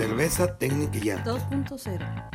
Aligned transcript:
Cerveza 0.00 0.56
técnica 0.56 0.98
ya. 0.98 1.24
2.0. 1.24 2.30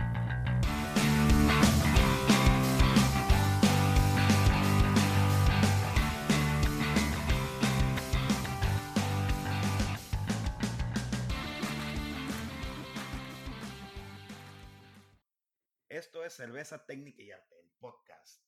Esto 15.89 16.23
es 16.23 16.34
Cerveza 16.34 16.86
Técnica 16.86 17.23
y 17.23 17.32
Arte, 17.32 17.59
el 17.59 17.71
podcast. 17.79 18.43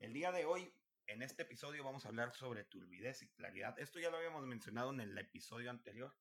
El 0.00 0.12
día 0.12 0.32
de 0.32 0.44
hoy, 0.44 0.70
en 1.06 1.22
este 1.22 1.44
episodio, 1.44 1.82
vamos 1.82 2.04
a 2.04 2.08
hablar 2.08 2.34
sobre 2.34 2.64
turbidez 2.64 3.22
y 3.22 3.30
claridad. 3.30 3.78
Esto 3.78 3.98
ya 3.98 4.10
lo 4.10 4.18
habíamos 4.18 4.44
mencionado 4.44 4.92
en 4.92 5.00
el 5.00 5.16
episodio 5.16 5.70
anterior, 5.70 6.14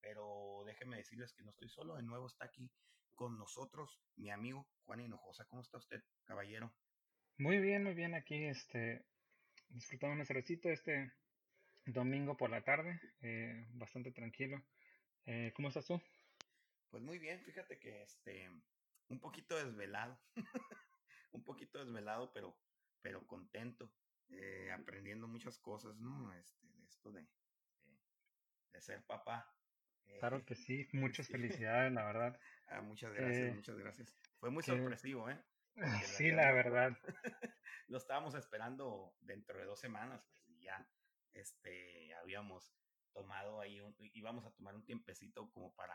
pero 0.00 0.62
déjenme 0.66 0.96
decirles 0.96 1.32
que 1.32 1.42
no 1.42 1.50
estoy 1.50 1.68
solo. 1.68 1.96
De 1.96 2.02
nuevo 2.02 2.26
está 2.26 2.46
aquí 2.46 2.70
con 3.14 3.38
nosotros 3.38 4.00
mi 4.16 4.30
amigo 4.30 4.68
Juan 4.84 5.00
Hinojosa. 5.00 5.46
¿Cómo 5.46 5.62
está 5.62 5.78
usted, 5.78 6.02
caballero? 6.24 6.72
Muy 7.38 7.58
bien, 7.58 7.82
muy 7.82 7.94
bien. 7.94 8.14
Aquí, 8.14 8.44
este, 8.44 9.06
disfrutando 9.68 10.14
una 10.14 10.24
cervecita 10.24 10.70
este 10.70 11.12
domingo 11.86 12.36
por 12.36 12.50
la 12.50 12.62
tarde, 12.62 13.00
eh, 13.20 13.66
bastante 13.72 14.12
tranquilo. 14.12 14.62
Eh, 15.24 15.52
¿Cómo 15.54 15.68
estás 15.68 15.86
tú? 15.86 16.00
Pues 16.90 17.02
muy 17.02 17.18
bien, 17.18 17.42
fíjate 17.42 17.78
que 17.78 18.02
este, 18.02 18.50
un 19.08 19.20
poquito 19.20 19.56
desvelado, 19.56 20.18
un 21.32 21.44
poquito 21.44 21.84
desvelado, 21.84 22.32
pero, 22.32 22.56
pero 23.02 23.26
contento, 23.26 23.92
eh, 24.30 24.70
aprendiendo 24.72 25.28
muchas 25.28 25.58
cosas, 25.58 25.96
¿no? 25.98 26.32
Este, 26.32 26.66
de 26.66 26.86
esto 26.86 27.12
de, 27.12 27.22
de, 27.84 27.98
de 28.72 28.80
ser 28.80 29.04
papá. 29.04 29.52
Claro 30.18 30.44
que 30.44 30.54
sí, 30.54 30.88
muchas 30.92 31.28
felicidades, 31.62 31.92
la 31.92 32.04
verdad. 32.04 32.40
Ah, 32.68 32.80
muchas 32.80 33.12
gracias, 33.12 33.48
Eh, 33.48 33.54
muchas 33.54 33.76
gracias. 33.76 34.16
Fue 34.38 34.50
muy 34.50 34.62
que- 34.62 34.72
sorpresivo, 34.72 35.30
¿eh? 35.30 35.38
Sí, 36.16 36.30
la 36.30 36.52
verdad. 36.52 36.96
Lo 37.88 37.98
estábamos 37.98 38.34
esperando 38.34 39.14
dentro 39.20 39.58
de 39.58 39.66
dos 39.66 39.78
semanas, 39.78 40.24
pues 40.30 40.42
ya 40.60 40.88
este, 41.34 42.14
habíamos 42.14 42.74
tomado 43.12 43.60
ahí, 43.60 43.80
un, 43.80 43.94
íbamos 43.98 44.44
a 44.46 44.52
tomar 44.52 44.74
un 44.74 44.84
tiempecito 44.84 45.50
como 45.52 45.74
para 45.74 45.94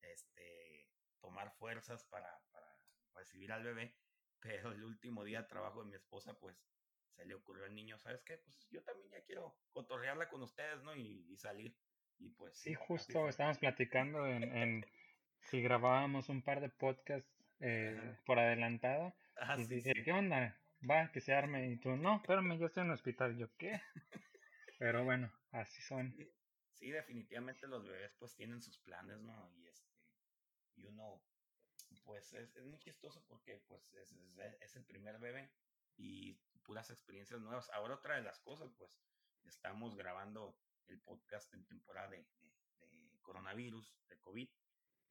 este, 0.00 0.88
tomar 1.20 1.52
fuerzas 1.58 2.04
para, 2.04 2.28
para 2.50 2.66
recibir 3.14 3.52
al 3.52 3.62
bebé, 3.64 3.96
pero 4.40 4.72
el 4.72 4.82
último 4.84 5.24
día 5.24 5.42
de 5.42 5.48
trabajo 5.48 5.82
de 5.82 5.90
mi 5.90 5.94
esposa, 5.96 6.38
pues 6.38 6.56
se 7.14 7.24
le 7.26 7.34
ocurrió 7.34 7.64
al 7.64 7.74
niño, 7.74 7.98
¿sabes 7.98 8.22
qué? 8.22 8.38
Pues 8.38 8.66
yo 8.70 8.82
también 8.82 9.10
ya 9.10 9.22
quiero 9.24 9.58
cotorrearla 9.72 10.28
con 10.28 10.42
ustedes, 10.42 10.82
¿no? 10.82 10.94
Y, 10.96 11.26
y 11.30 11.36
salir. 11.36 11.76
Y 12.18 12.30
pues 12.30 12.54
Sí, 12.56 12.74
justo 12.74 13.28
estábamos 13.28 13.58
platicando 13.58 14.26
en, 14.26 14.42
en 14.44 14.86
si 15.40 15.62
grabábamos 15.62 16.28
un 16.28 16.42
par 16.42 16.60
de 16.60 16.68
podcasts 16.68 17.30
eh, 17.60 18.16
por 18.26 18.38
adelantado. 18.38 19.14
Ah, 19.36 19.56
y 19.58 19.64
sí, 19.64 19.74
dije, 19.76 19.92
sí. 19.94 20.02
¿qué 20.04 20.12
onda? 20.12 20.56
Va, 20.88 21.10
que 21.12 21.20
se 21.20 21.34
arme. 21.34 21.68
Y 21.70 21.76
tú, 21.78 21.96
no, 21.96 22.16
espérame, 22.16 22.58
yo 22.58 22.66
estoy 22.66 22.82
en 22.82 22.88
el 22.88 22.94
hospital. 22.94 23.36
Yo, 23.36 23.48
¿qué? 23.56 23.80
Pero 24.78 25.04
bueno, 25.04 25.32
así 25.52 25.82
son. 25.82 26.12
Sí, 26.16 26.32
sí, 26.72 26.90
definitivamente 26.90 27.66
los 27.66 27.86
bebés 27.86 28.14
pues 28.18 28.34
tienen 28.34 28.62
sus 28.62 28.78
planes, 28.78 29.20
¿no? 29.20 29.50
Y 29.56 29.66
este, 29.68 29.92
y 30.76 30.84
uno, 30.86 31.22
pues 32.04 32.32
es, 32.32 32.56
es 32.56 32.64
muy 32.64 32.78
chistoso 32.78 33.24
porque 33.26 33.60
pues 33.68 33.92
es, 33.94 34.12
es, 34.12 34.38
es 34.60 34.76
el 34.76 34.84
primer 34.84 35.18
bebé 35.18 35.50
y 35.96 36.34
puras 36.64 36.90
experiencias 36.90 37.40
nuevas. 37.40 37.70
Ahora 37.70 37.94
otra 37.94 38.16
de 38.16 38.22
las 38.22 38.40
cosas, 38.40 38.72
pues 38.78 39.00
estamos 39.44 39.96
grabando 39.96 40.56
el 40.90 41.00
podcast 41.00 41.52
en 41.54 41.66
temporada 41.66 42.08
de, 42.10 42.26
coronavirus, 43.22 43.94
de 44.08 44.18
COVID, 44.20 44.48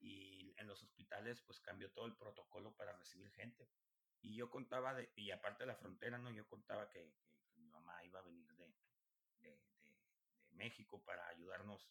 y 0.00 0.54
en 0.56 0.66
los 0.66 0.82
hospitales 0.82 1.40
pues 1.42 1.60
cambió 1.60 1.90
todo 1.92 2.06
el 2.06 2.16
protocolo 2.16 2.74
para 2.74 2.92
recibir 2.96 3.30
gente. 3.30 3.68
Y 4.20 4.34
yo 4.34 4.50
contaba, 4.50 4.94
de, 4.94 5.12
y 5.14 5.30
aparte 5.30 5.62
de 5.62 5.68
la 5.68 5.76
frontera, 5.76 6.18
¿no? 6.18 6.30
Yo 6.30 6.46
contaba 6.48 6.90
que, 6.90 7.14
mi 7.56 7.66
mamá 7.66 8.04
iba 8.04 8.20
a 8.20 8.22
venir 8.22 8.52
de 8.54 8.72
México 10.50 11.02
para 11.04 11.26
ayudarnos 11.28 11.90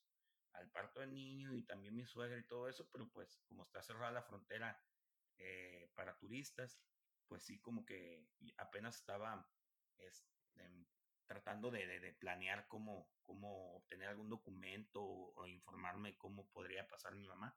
al 0.53 0.69
parto 0.71 0.99
del 0.99 1.13
niño 1.13 1.53
y 1.53 1.63
también 1.63 1.95
mi 1.95 2.05
suegra 2.05 2.37
y 2.37 2.47
todo 2.47 2.67
eso, 2.67 2.89
pero 2.91 3.09
pues 3.09 3.39
como 3.47 3.63
está 3.63 3.81
cerrada 3.81 4.11
la 4.11 4.23
frontera 4.23 4.81
eh, 5.37 5.91
para 5.95 6.17
turistas, 6.17 6.79
pues 7.27 7.43
sí 7.43 7.59
como 7.59 7.85
que 7.85 8.27
apenas 8.57 8.95
estaba 8.95 9.47
este, 9.97 10.87
tratando 11.27 11.69
de, 11.69 11.85
de, 11.85 11.99
de, 11.99 12.13
planear 12.13 12.67
cómo, 12.67 13.09
cómo 13.23 13.75
obtener 13.75 14.07
algún 14.07 14.29
documento 14.29 15.03
o, 15.03 15.33
o, 15.35 15.47
informarme 15.47 16.17
cómo 16.17 16.49
podría 16.49 16.87
pasar 16.87 17.15
mi 17.15 17.27
mamá. 17.27 17.55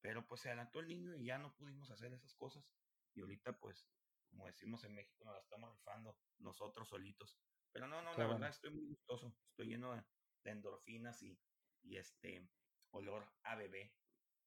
Pero 0.00 0.26
pues 0.26 0.40
se 0.40 0.48
adelantó 0.48 0.80
el 0.80 0.88
niño 0.88 1.14
y 1.14 1.26
ya 1.26 1.38
no 1.38 1.54
pudimos 1.54 1.90
hacer 1.90 2.12
esas 2.12 2.34
cosas. 2.34 2.66
Y 3.14 3.20
ahorita 3.20 3.58
pues, 3.58 3.86
como 4.28 4.46
decimos 4.46 4.82
en 4.84 4.94
México, 4.94 5.24
nos 5.24 5.34
la 5.34 5.40
estamos 5.40 5.72
rifando 5.72 6.18
nosotros 6.38 6.88
solitos. 6.88 7.38
Pero 7.72 7.86
no, 7.86 8.02
no, 8.02 8.16
la 8.16 8.26
verdad 8.26 8.48
estoy 8.48 8.70
muy 8.70 8.86
gustoso. 8.86 9.36
Estoy 9.50 9.68
lleno 9.68 9.94
de, 9.94 10.02
de 10.44 10.50
endorfinas 10.50 11.22
y, 11.22 11.38
y 11.82 11.96
este 11.96 12.48
olor 12.90 13.26
a 13.42 13.54
bebé. 13.56 13.94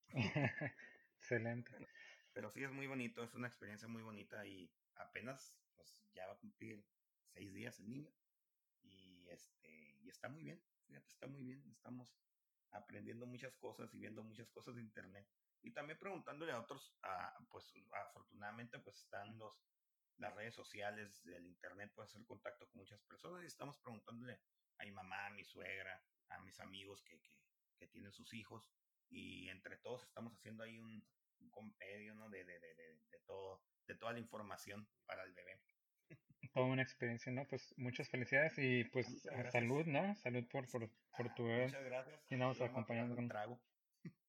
Excelente. 1.20 1.72
Pero 2.34 2.52
sí 2.52 2.64
es 2.64 2.72
muy 2.72 2.88
bonito, 2.88 3.24
es 3.24 3.34
una 3.34 3.48
experiencia 3.48 3.88
muy 3.88 4.04
bonita 4.04 4.46
y 4.46 4.72
apenas 4.96 5.58
pues 5.76 6.00
ya 6.14 6.28
va 6.28 6.34
a 6.34 6.38
cumplir 6.40 6.86
seis 7.34 7.52
días 7.54 7.80
el 7.80 7.90
niño 7.90 8.14
y 9.28 9.32
este 9.32 9.98
y 10.02 10.10
está 10.10 10.30
muy 10.30 10.44
bien, 10.44 10.64
fíjate, 10.86 11.08
está 11.10 11.28
muy 11.28 11.44
bien, 11.44 11.64
estamos 11.72 12.18
aprendiendo 12.72 13.26
muchas 13.26 13.56
cosas 13.58 13.94
y 13.94 14.00
viendo 14.00 14.24
muchas 14.24 14.50
cosas 14.50 14.76
de 14.76 14.82
internet 14.82 15.28
y 15.62 15.72
también 15.72 16.00
preguntándole 16.00 16.52
a 16.52 16.60
otros, 16.60 16.96
a, 17.02 17.38
pues 17.50 17.74
afortunadamente 17.92 18.80
pues 18.80 18.98
están 19.00 19.38
los 19.38 19.64
las 20.18 20.34
redes 20.34 20.56
sociales 20.56 21.24
del 21.24 21.46
internet, 21.46 21.92
puede 21.94 22.08
hacer 22.08 22.26
contacto 22.26 22.68
con 22.68 22.80
muchas 22.80 23.00
personas 23.04 23.44
y 23.44 23.48
estamos 23.48 23.78
preguntándole 23.78 24.42
a 24.80 24.84
mi 24.84 24.92
mamá, 24.92 25.28
a 25.28 25.30
mi 25.30 25.44
suegra, 25.44 26.04
a 26.30 26.40
mis 26.40 26.60
amigos 26.60 27.04
que, 27.04 27.22
que, 27.22 27.38
que 27.78 27.88
tienen 27.88 28.12
sus 28.12 28.34
hijos 28.34 28.68
y 29.10 29.48
entre 29.50 29.78
todos 29.78 30.04
estamos 30.04 30.34
haciendo 30.34 30.64
ahí 30.64 30.80
un, 30.80 31.08
un 31.40 31.50
compendio 31.52 32.16
¿no? 32.16 32.30
de, 32.30 32.44
de, 32.44 32.60
de, 32.60 32.76
de, 32.76 33.20
todo, 33.26 33.64
de 33.86 33.96
toda 33.96 34.14
la 34.14 34.20
información 34.20 34.90
para 35.06 35.24
el 35.24 35.34
bebé. 35.34 35.62
Toda 36.54 36.68
una 36.68 36.82
experiencia, 36.82 37.32
¿no? 37.32 37.46
Pues 37.48 37.74
muchas 37.78 38.10
felicidades 38.10 38.58
y 38.58 38.84
pues 38.86 39.22
salud, 39.52 39.86
¿no? 39.86 40.16
Salud 40.16 40.48
por, 40.48 40.70
por, 40.70 40.90
por 41.16 41.34
tu 41.36 41.46
bebé. 41.46 41.66
Muchas 41.66 41.84
gracias. 41.84 42.32
Y 42.32 42.36
nos 42.36 42.62
acompañando 42.62 43.16
un 43.16 43.28
trago. 43.28 43.62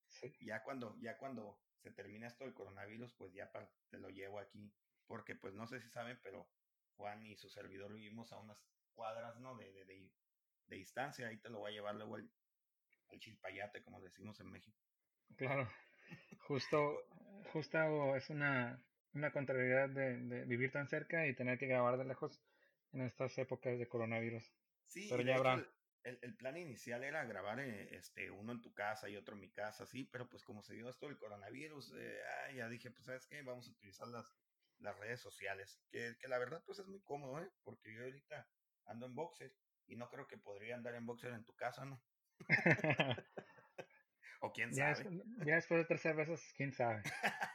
Sí. 0.08 0.34
Ya 0.40 0.62
cuando, 0.62 0.96
ya 1.00 1.16
cuando 1.16 1.60
se 1.78 1.90
termina 1.90 2.26
esto 2.26 2.44
del 2.44 2.54
coronavirus, 2.54 3.14
pues 3.14 3.32
ya 3.32 3.50
pa, 3.52 3.70
te 3.90 3.98
lo 3.98 4.08
llevo 4.10 4.40
aquí, 4.40 4.72
porque 5.06 5.34
pues 5.36 5.54
no 5.54 5.66
sé 5.66 5.80
si 5.80 5.88
saben, 5.88 6.18
pero 6.22 6.48
Juan 6.96 7.22
y 7.24 7.36
su 7.36 7.48
servidor 7.48 7.94
vivimos 7.94 8.32
a 8.32 8.38
unas 8.38 8.58
cuadras, 8.94 9.38
¿no? 9.38 9.56
De, 9.56 9.72
de, 9.72 9.84
de, 9.84 10.10
de 10.66 10.76
distancia, 10.76 11.28
ahí 11.28 11.38
te 11.38 11.50
lo 11.50 11.60
voy 11.60 11.70
a 11.70 11.74
llevar 11.74 11.94
luego 11.94 12.16
al, 12.16 12.30
al 13.10 13.18
chilpayate, 13.20 13.82
como 13.82 14.00
decimos 14.00 14.40
en 14.40 14.50
México. 14.50 14.78
Claro, 15.36 15.70
justo, 16.48 17.04
justo 17.52 18.16
es 18.16 18.30
una, 18.30 18.82
una 19.14 19.32
contrariedad 19.32 19.88
de, 19.88 20.18
de, 20.18 20.44
vivir 20.44 20.70
tan 20.70 20.88
cerca 20.88 21.26
y 21.26 21.34
tener 21.34 21.58
que 21.58 21.66
grabar 21.66 21.98
de 21.98 22.04
lejos 22.04 22.40
en 22.92 23.02
estas 23.02 23.36
épocas 23.38 23.78
de 23.78 23.88
coronavirus. 23.88 24.52
Sí, 24.86 25.06
pero 25.10 25.22
ya 25.22 25.36
habrá. 25.36 25.66
El, 26.04 26.18
el, 26.22 26.36
plan 26.36 26.56
inicial 26.56 27.04
era 27.04 27.24
grabar 27.24 27.60
eh, 27.60 27.94
este, 27.94 28.30
uno 28.30 28.52
en 28.52 28.62
tu 28.62 28.72
casa 28.72 29.08
y 29.08 29.16
otro 29.16 29.34
en 29.34 29.40
mi 29.40 29.50
casa, 29.50 29.84
sí, 29.84 30.08
pero 30.10 30.28
pues 30.28 30.44
como 30.44 30.62
se 30.62 30.74
dio 30.74 30.88
esto 30.88 31.06
del 31.06 31.18
coronavirus, 31.18 31.94
eh, 31.98 32.18
ah, 32.24 32.52
ya 32.52 32.68
dije, 32.68 32.90
pues 32.90 33.04
sabes 33.04 33.26
qué, 33.26 33.42
vamos 33.42 33.68
a 33.68 33.72
utilizar 33.72 34.06
las, 34.08 34.34
las 34.78 34.96
redes 34.98 35.20
sociales, 35.20 35.82
que, 35.90 36.16
que, 36.18 36.28
la 36.28 36.38
verdad 36.38 36.62
pues 36.64 36.78
es 36.78 36.86
muy 36.86 37.00
cómodo, 37.02 37.42
¿eh? 37.42 37.50
porque 37.64 37.92
yo 37.92 38.04
ahorita 38.04 38.48
ando 38.86 39.06
en 39.06 39.14
boxer 39.16 39.52
y 39.86 39.96
no 39.96 40.08
creo 40.08 40.26
que 40.28 40.38
podría 40.38 40.76
andar 40.76 40.94
en 40.94 41.04
boxer 41.04 41.32
en 41.32 41.44
tu 41.44 41.54
casa, 41.54 41.84
¿no? 41.84 42.00
o 44.40 44.52
quién 44.52 44.72
ya 44.72 44.94
sabe. 44.94 45.16
Es, 45.16 45.46
ya 45.46 45.54
después 45.56 45.80
de 45.80 45.84
tres 45.84 46.00
cervezas, 46.00 46.52
quién 46.56 46.72
sabe. 46.72 47.02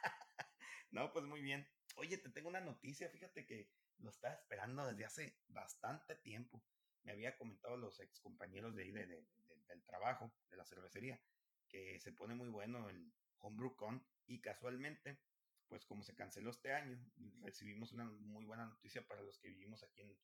no, 0.93 1.11
pues 1.11 1.25
muy 1.25 1.41
bien. 1.41 1.67
Oye, 1.95 2.17
te 2.17 2.29
tengo 2.29 2.49
una 2.49 2.61
noticia, 2.61 3.09
fíjate 3.09 3.45
que 3.45 3.69
lo 3.97 4.09
estaba 4.09 4.35
esperando 4.35 4.85
desde 4.85 5.05
hace 5.05 5.37
bastante 5.47 6.15
tiempo. 6.15 6.63
Me 7.03 7.11
había 7.11 7.35
comentado 7.35 7.77
los 7.77 7.99
ex 7.99 8.19
compañeros 8.19 8.75
de 8.75 8.83
ahí 8.83 8.91
de, 8.91 9.07
de, 9.07 9.15
de, 9.15 9.63
del 9.67 9.83
trabajo, 9.83 10.31
de 10.49 10.57
la 10.57 10.65
cervecería, 10.65 11.19
que 11.67 11.99
se 11.99 12.13
pone 12.13 12.35
muy 12.35 12.49
bueno 12.49 12.89
el 12.89 13.11
Homebrew 13.39 13.75
Con 13.75 14.05
y 14.27 14.39
casualmente, 14.39 15.19
pues 15.67 15.83
como 15.85 16.03
se 16.03 16.15
canceló 16.15 16.51
este 16.51 16.71
año, 16.71 17.03
recibimos 17.41 17.91
una 17.91 18.05
muy 18.05 18.45
buena 18.45 18.65
noticia 18.65 19.05
para 19.07 19.21
los 19.23 19.39
que 19.39 19.49
vivimos 19.49 19.83
aquí 19.83 20.01
en, 20.01 20.17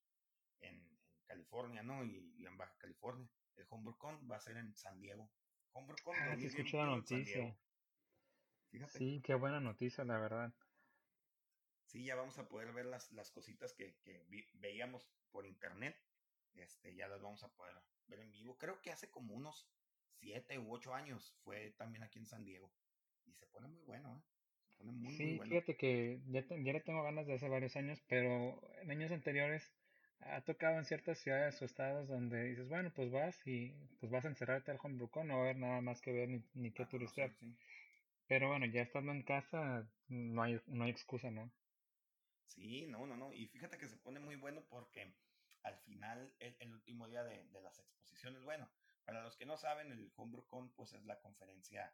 en, 0.61 0.75
en 0.75 0.99
California, 1.25 1.81
¿no? 1.81 2.03
Y, 2.03 2.31
y, 2.37 2.45
en 2.45 2.57
Baja 2.57 2.77
California. 2.77 3.27
El 3.55 3.65
HomebrewCon 3.69 4.29
va 4.31 4.37
a 4.37 4.41
ser 4.41 4.57
en 4.57 4.75
San 4.75 5.01
Diego. 5.01 5.29
HomebrewCon 5.73 6.15
ah, 6.17 6.37
que 6.37 6.45
escuché 6.45 6.77
la 6.77 6.85
noticia. 6.85 7.57
Fíjate. 8.71 8.99
Sí, 8.99 9.21
qué 9.23 9.35
buena 9.35 9.59
noticia, 9.59 10.03
la 10.03 10.17
verdad. 10.17 10.53
Sí, 11.85 12.05
ya 12.05 12.15
vamos 12.15 12.37
a 12.37 12.47
poder 12.47 12.71
ver 12.71 12.85
las, 12.85 13.11
las 13.11 13.31
cositas 13.31 13.73
que, 13.73 13.95
que 14.03 14.23
vi, 14.29 14.45
veíamos 14.53 15.09
por 15.31 15.45
internet. 15.45 15.95
Este, 16.53 16.93
ya 16.95 17.07
las 17.07 17.21
vamos 17.21 17.43
a 17.43 17.49
poder 17.55 17.75
ver 18.07 18.19
en 18.19 18.31
vivo. 18.31 18.57
Creo 18.57 18.81
que 18.81 18.91
hace 18.91 19.09
como 19.09 19.33
unos 19.33 19.67
siete 20.19 20.59
u 20.59 20.71
ocho 20.71 20.93
años 20.93 21.33
fue 21.43 21.71
también 21.71 22.03
aquí 22.03 22.19
en 22.19 22.25
San 22.25 22.43
Diego. 22.45 22.69
y 23.25 23.33
se 23.33 23.45
pone 23.47 23.67
muy 23.67 23.83
bueno, 23.85 24.15
¿eh? 24.17 24.21
Se 24.67 24.77
pone 24.77 24.91
muy, 24.91 25.13
Sí, 25.13 25.23
muy 25.23 25.37
bueno. 25.37 25.49
fíjate 25.49 25.75
que 25.75 26.19
ya, 26.27 26.41
te- 26.47 26.63
ya 26.63 26.73
le 26.73 26.79
tengo 26.81 27.03
ganas 27.03 27.25
de 27.27 27.33
hace 27.33 27.49
varios 27.49 27.75
años, 27.75 28.01
pero 28.07 28.61
en 28.81 28.91
años 28.91 29.11
anteriores 29.11 29.73
ha 30.21 30.41
tocado 30.41 30.77
en 30.77 30.85
ciertas 30.85 31.17
ciudades 31.19 31.61
o 31.61 31.65
estados 31.65 32.07
donde 32.07 32.43
dices, 32.43 32.67
bueno, 32.69 32.91
pues 32.95 33.11
vas 33.11 33.45
y 33.47 33.71
pues 33.99 34.11
vas 34.11 34.25
a 34.25 34.29
encerrarte 34.29 34.71
al 34.71 34.79
HomebrewCon, 34.81 35.27
no 35.27 35.35
va 35.35 35.39
a 35.41 35.43
haber 35.45 35.57
nada 35.57 35.81
más 35.81 36.01
que 36.01 36.11
ver 36.11 36.29
ni, 36.29 36.41
ni 36.53 36.71
que 36.71 36.83
A 36.83 36.89
conocer, 36.89 36.91
turistear. 36.91 37.31
sí. 37.39 37.55
Pero 38.29 38.47
bueno, 38.47 38.67
ya 38.67 38.83
estando 38.83 39.11
en 39.11 39.23
casa, 39.23 39.89
no 40.07 40.43
hay, 40.43 40.61
no 40.67 40.83
hay 40.83 40.91
excusa, 40.91 41.31
¿no? 41.31 41.51
Sí, 42.45 42.85
no, 42.85 43.07
no, 43.07 43.17
no. 43.17 43.33
Y 43.33 43.47
fíjate 43.47 43.79
que 43.79 43.87
se 43.87 43.97
pone 43.97 44.19
muy 44.19 44.35
bueno 44.35 44.63
porque 44.69 45.15
al 45.63 45.79
final, 45.79 46.31
el, 46.37 46.55
el 46.59 46.71
último 46.71 47.07
día 47.07 47.23
de, 47.23 47.47
de, 47.47 47.61
las 47.61 47.79
exposiciones, 47.79 48.43
bueno, 48.43 48.69
para 49.03 49.23
los 49.23 49.35
que 49.35 49.47
no 49.47 49.57
saben, 49.57 49.91
el 49.91 50.11
HomebrewCon 50.15 50.71
pues 50.75 50.93
es 50.93 51.03
la 51.05 51.19
conferencia 51.21 51.91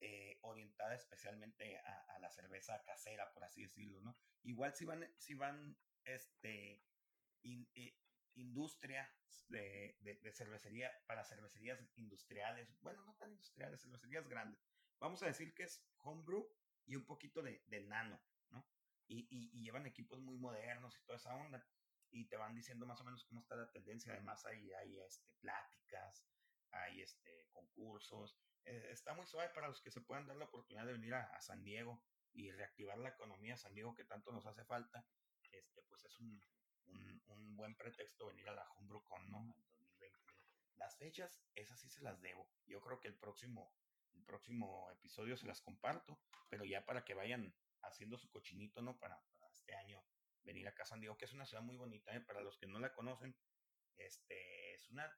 eh, 0.00 0.38
orientada 0.42 0.94
especialmente 0.94 1.78
a, 1.78 2.04
a, 2.14 2.18
la 2.18 2.30
cerveza 2.30 2.84
casera, 2.84 3.32
por 3.32 3.44
así 3.44 3.62
decirlo, 3.62 4.02
¿no? 4.02 4.14
Igual 4.42 4.74
si 4.74 4.84
van, 4.84 5.10
si 5.16 5.32
van, 5.32 5.74
este, 6.04 6.84
in, 7.44 7.66
eh, 7.74 7.96
industria 8.34 9.10
de, 9.48 9.96
de, 10.00 10.16
de, 10.16 10.32
cervecería, 10.32 10.92
para 11.06 11.24
cervecerías 11.24 11.80
industriales, 11.96 12.78
bueno, 12.82 13.02
no 13.04 13.14
tan 13.14 13.30
industriales, 13.30 13.80
cervecerías 13.80 14.28
grandes. 14.28 14.67
Vamos 15.00 15.22
a 15.22 15.26
decir 15.26 15.54
que 15.54 15.64
es 15.64 15.84
homebrew 15.98 16.48
y 16.86 16.96
un 16.96 17.04
poquito 17.04 17.42
de, 17.42 17.62
nano, 17.86 18.20
¿no? 18.50 18.66
Y, 19.06 19.62
llevan 19.62 19.86
equipos 19.86 20.20
muy 20.20 20.38
modernos 20.38 20.96
y 20.98 21.02
toda 21.04 21.18
esa 21.18 21.34
onda. 21.34 21.64
Y 22.10 22.26
te 22.26 22.36
van 22.36 22.54
diciendo 22.54 22.86
más 22.86 23.00
o 23.00 23.04
menos 23.04 23.24
cómo 23.24 23.40
está 23.40 23.54
la 23.54 23.70
tendencia. 23.70 24.12
Además, 24.12 24.44
hay, 24.46 24.72
hay 24.72 24.98
este, 25.00 25.30
pláticas, 25.40 26.26
hay 26.70 27.02
este, 27.02 27.48
concursos. 27.52 28.38
Eh, 28.64 28.88
está 28.90 29.14
muy 29.14 29.26
suave 29.26 29.50
para 29.50 29.68
los 29.68 29.82
que 29.82 29.90
se 29.90 30.00
puedan 30.00 30.26
dar 30.26 30.36
la 30.36 30.46
oportunidad 30.46 30.86
de 30.86 30.92
venir 30.92 31.14
a, 31.14 31.40
San 31.40 31.62
Diego 31.62 32.02
y 32.32 32.50
reactivar 32.50 32.98
la 32.98 33.10
economía 33.10 33.56
San 33.56 33.74
Diego 33.74 33.94
que 33.94 34.04
tanto 34.04 34.32
nos 34.32 34.46
hace 34.46 34.64
falta. 34.64 35.06
Este, 35.50 35.82
pues 35.82 36.04
es 36.04 36.18
un, 36.20 36.42
un, 36.86 37.22
un 37.26 37.56
buen 37.56 37.76
pretexto 37.76 38.26
venir 38.26 38.48
a 38.48 38.54
la 38.54 38.68
HomebrewCon, 38.70 39.30
¿no? 39.30 39.42
En 39.42 39.66
2021. 39.68 40.34
Las 40.76 40.96
fechas, 40.96 41.42
esas 41.54 41.78
sí 41.78 41.90
se 41.90 42.02
las 42.02 42.20
debo. 42.20 42.50
Yo 42.66 42.80
creo 42.80 43.00
que 43.00 43.08
el 43.08 43.16
próximo, 43.16 43.72
próximo 44.24 44.90
episodio 44.92 45.36
se 45.36 45.46
las 45.46 45.60
comparto, 45.60 46.18
pero 46.48 46.64
ya 46.64 46.84
para 46.84 47.04
que 47.04 47.14
vayan 47.14 47.54
haciendo 47.82 48.18
su 48.18 48.30
cochinito, 48.30 48.82
¿no? 48.82 48.98
Para, 48.98 49.20
para 49.38 49.52
este 49.52 49.74
año 49.74 50.02
venir 50.44 50.66
acá 50.68 50.82
a 50.82 50.86
San 50.86 51.00
Diego, 51.00 51.16
que 51.16 51.24
es 51.26 51.32
una 51.32 51.46
ciudad 51.46 51.62
muy 51.62 51.76
bonita, 51.76 52.14
¿eh? 52.14 52.20
Para 52.20 52.40
los 52.40 52.56
que 52.58 52.66
no 52.66 52.78
la 52.78 52.92
conocen, 52.92 53.36
este, 53.96 54.74
es 54.74 54.88
una, 54.90 55.10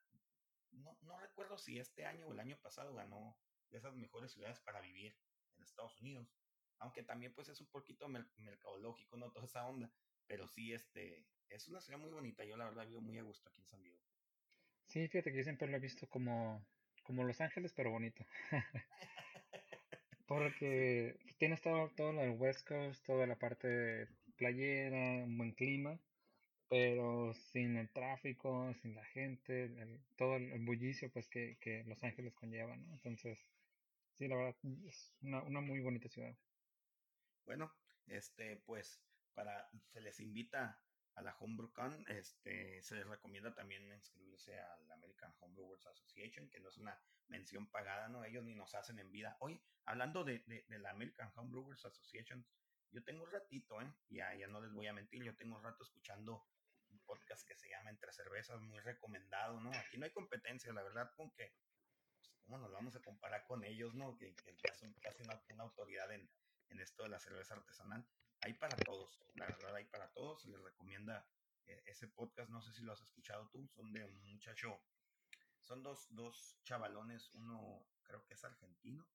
no, 0.73 0.99
no 1.02 1.19
recuerdo 1.19 1.58
si 1.58 1.79
este 1.79 2.05
año 2.05 2.26
o 2.26 2.32
el 2.32 2.41
año 2.41 2.58
pasado 2.61 2.94
ganó 2.94 3.38
de 3.70 3.79
esas 3.79 3.94
mejores 3.94 4.32
ciudades 4.32 4.61
para 4.61 4.81
vivir 4.81 5.17
en 5.56 5.62
Estados 5.62 6.00
Unidos, 6.00 6.35
aunque 6.79 7.02
también 7.02 7.35
pues 7.35 7.49
es 7.49 7.61
un 7.61 7.69
poquito 7.69 8.08
mer 8.08 8.26
mercadológico, 8.38 9.17
¿no? 9.17 9.31
Toda 9.32 9.44
esa 9.44 9.67
onda, 9.67 9.93
pero 10.26 10.49
sí, 10.49 10.73
este, 10.73 11.26
es 11.49 11.69
una 11.69 11.81
ciudad 11.81 11.99
muy 11.99 12.11
bonita, 12.11 12.44
yo 12.44 12.56
la 12.56 12.64
verdad 12.64 12.87
vivo 12.87 13.00
muy 13.00 13.19
a 13.19 13.23
gusto 13.23 13.49
aquí 13.49 13.61
en 13.61 13.69
San 13.69 13.82
Diego. 13.82 14.00
Sí, 14.87 15.06
fíjate 15.08 15.31
que 15.31 15.38
yo 15.38 15.44
siempre 15.44 15.69
lo 15.69 15.76
he 15.76 15.81
visto 15.81 16.08
como, 16.08 16.67
como 17.11 17.25
Los 17.25 17.41
Ángeles, 17.41 17.73
pero 17.73 17.91
bonito. 17.91 18.25
Porque 20.27 21.19
tienes 21.39 21.61
todo, 21.61 21.91
todo 21.97 22.12
del 22.12 22.39
West 22.39 22.69
Coast, 22.69 23.05
toda 23.05 23.27
la 23.27 23.35
parte 23.35 24.07
playera, 24.37 25.25
un 25.25 25.37
buen 25.37 25.51
clima, 25.51 25.99
pero 26.69 27.35
sin 27.35 27.77
el 27.77 27.91
tráfico, 27.91 28.73
sin 28.81 28.95
la 28.95 29.05
gente, 29.07 29.65
el, 29.65 29.99
todo 30.17 30.37
el, 30.37 30.53
el, 30.53 30.61
bullicio 30.61 31.11
pues 31.11 31.29
que, 31.29 31.59
que 31.61 31.83
Los 31.83 32.05
Ángeles 32.05 32.33
conlleva, 32.33 32.77
¿no? 32.77 32.93
Entonces, 32.93 33.45
sí, 34.15 34.29
la 34.29 34.37
verdad, 34.37 34.55
es 34.87 35.12
una, 35.21 35.43
una 35.43 35.61
muy 35.61 35.81
bonita 35.81 36.09
ciudad. 36.09 36.37
Bueno, 37.45 37.73
este, 38.07 38.62
pues, 38.67 39.03
para, 39.35 39.69
se 39.93 40.01
les 40.01 40.21
invita 40.21 40.81
a 41.20 41.22
la 41.22 41.37
HomebrewCon, 41.38 42.05
este, 42.08 42.82
se 42.82 42.94
les 42.96 43.06
recomienda 43.06 43.55
también 43.55 43.93
inscribirse 43.93 44.58
al 44.58 44.90
American 44.90 45.32
Homebrewers 45.40 45.87
Association, 45.87 46.49
que 46.49 46.61
no 46.61 46.69
es 46.69 46.78
una 46.78 46.99
mención 47.28 47.70
pagada, 47.70 48.08
¿no? 48.08 48.25
Ellos 48.25 48.43
ni 48.44 48.55
nos 48.55 48.75
hacen 48.75 48.99
en 48.99 49.12
vida. 49.12 49.37
Oye, 49.40 49.62
hablando 49.84 50.25
de, 50.25 50.43
de, 50.46 50.78
la 50.78 50.90
American 50.90 51.31
Homebrewers 51.37 51.84
Association, 51.84 52.44
yo 52.90 53.05
tengo 53.05 53.22
un 53.25 53.31
ratito, 53.31 53.81
¿eh? 53.82 53.94
Ya, 54.08 54.34
ya 54.34 54.49
no 54.49 54.61
les 54.61 54.72
voy 54.72 54.87
a 54.87 54.93
mentir, 54.93 55.22
yo 55.22 55.37
tengo 55.37 55.56
un 55.56 55.62
rato 55.62 55.84
escuchando 55.84 56.46
un 56.88 56.99
podcast 57.00 57.46
que 57.46 57.55
se 57.55 57.69
llama 57.69 57.90
Entre 57.90 58.12
Cervezas, 58.12 58.61
muy 58.62 58.81
recomendado, 58.81 59.61
¿no? 59.61 59.70
Aquí 59.75 59.99
no 59.99 60.06
hay 60.06 60.12
competencia, 60.12 60.73
la 60.73 60.82
verdad, 60.82 61.12
con 61.16 61.31
que, 61.32 61.55
pues, 62.14 62.32
¿cómo 62.44 62.58
nos 62.58 62.73
vamos 62.73 62.96
a 62.96 63.02
comparar 63.02 63.44
con 63.44 63.62
ellos, 63.62 63.94
¿no? 63.94 64.16
Que, 64.16 64.34
que 64.34 64.56
ya 64.56 64.75
son 64.75 64.93
casi 64.94 65.23
una, 65.23 65.40
una 65.50 65.64
autoridad 65.64 66.11
en, 66.12 66.28
en 66.70 66.81
esto 66.81 67.02
de 67.02 67.11
la 67.11 67.20
cerveza 67.20 67.55
artesanal 67.55 68.06
hay 68.42 68.54
para 68.54 68.76
todos, 68.76 69.20
la 69.34 69.46
verdad 69.46 69.75
hay 69.75 69.84
para 69.87 70.10
todos, 70.12 70.42
se 70.42 70.48
les 70.48 70.60
recomienda 70.60 71.26
eh, 71.66 71.82
ese 71.87 72.08
podcast, 72.08 72.50
no 72.50 72.62
sé 72.62 72.72
si 72.72 72.82
lo 72.82 72.92
has 72.92 73.00
escuchado 73.00 73.48
tú, 73.50 73.69
son 73.69 73.92
de 73.92 74.04
un 74.04 74.20
muchacho, 74.32 74.81
son 75.60 75.82
dos, 75.82 76.06
dos 76.10 76.58
chavalones, 76.64 77.34
uno 77.34 77.87
creo 78.02 78.25
que 78.25 78.34
es 78.34 78.44
argentino 78.44 79.06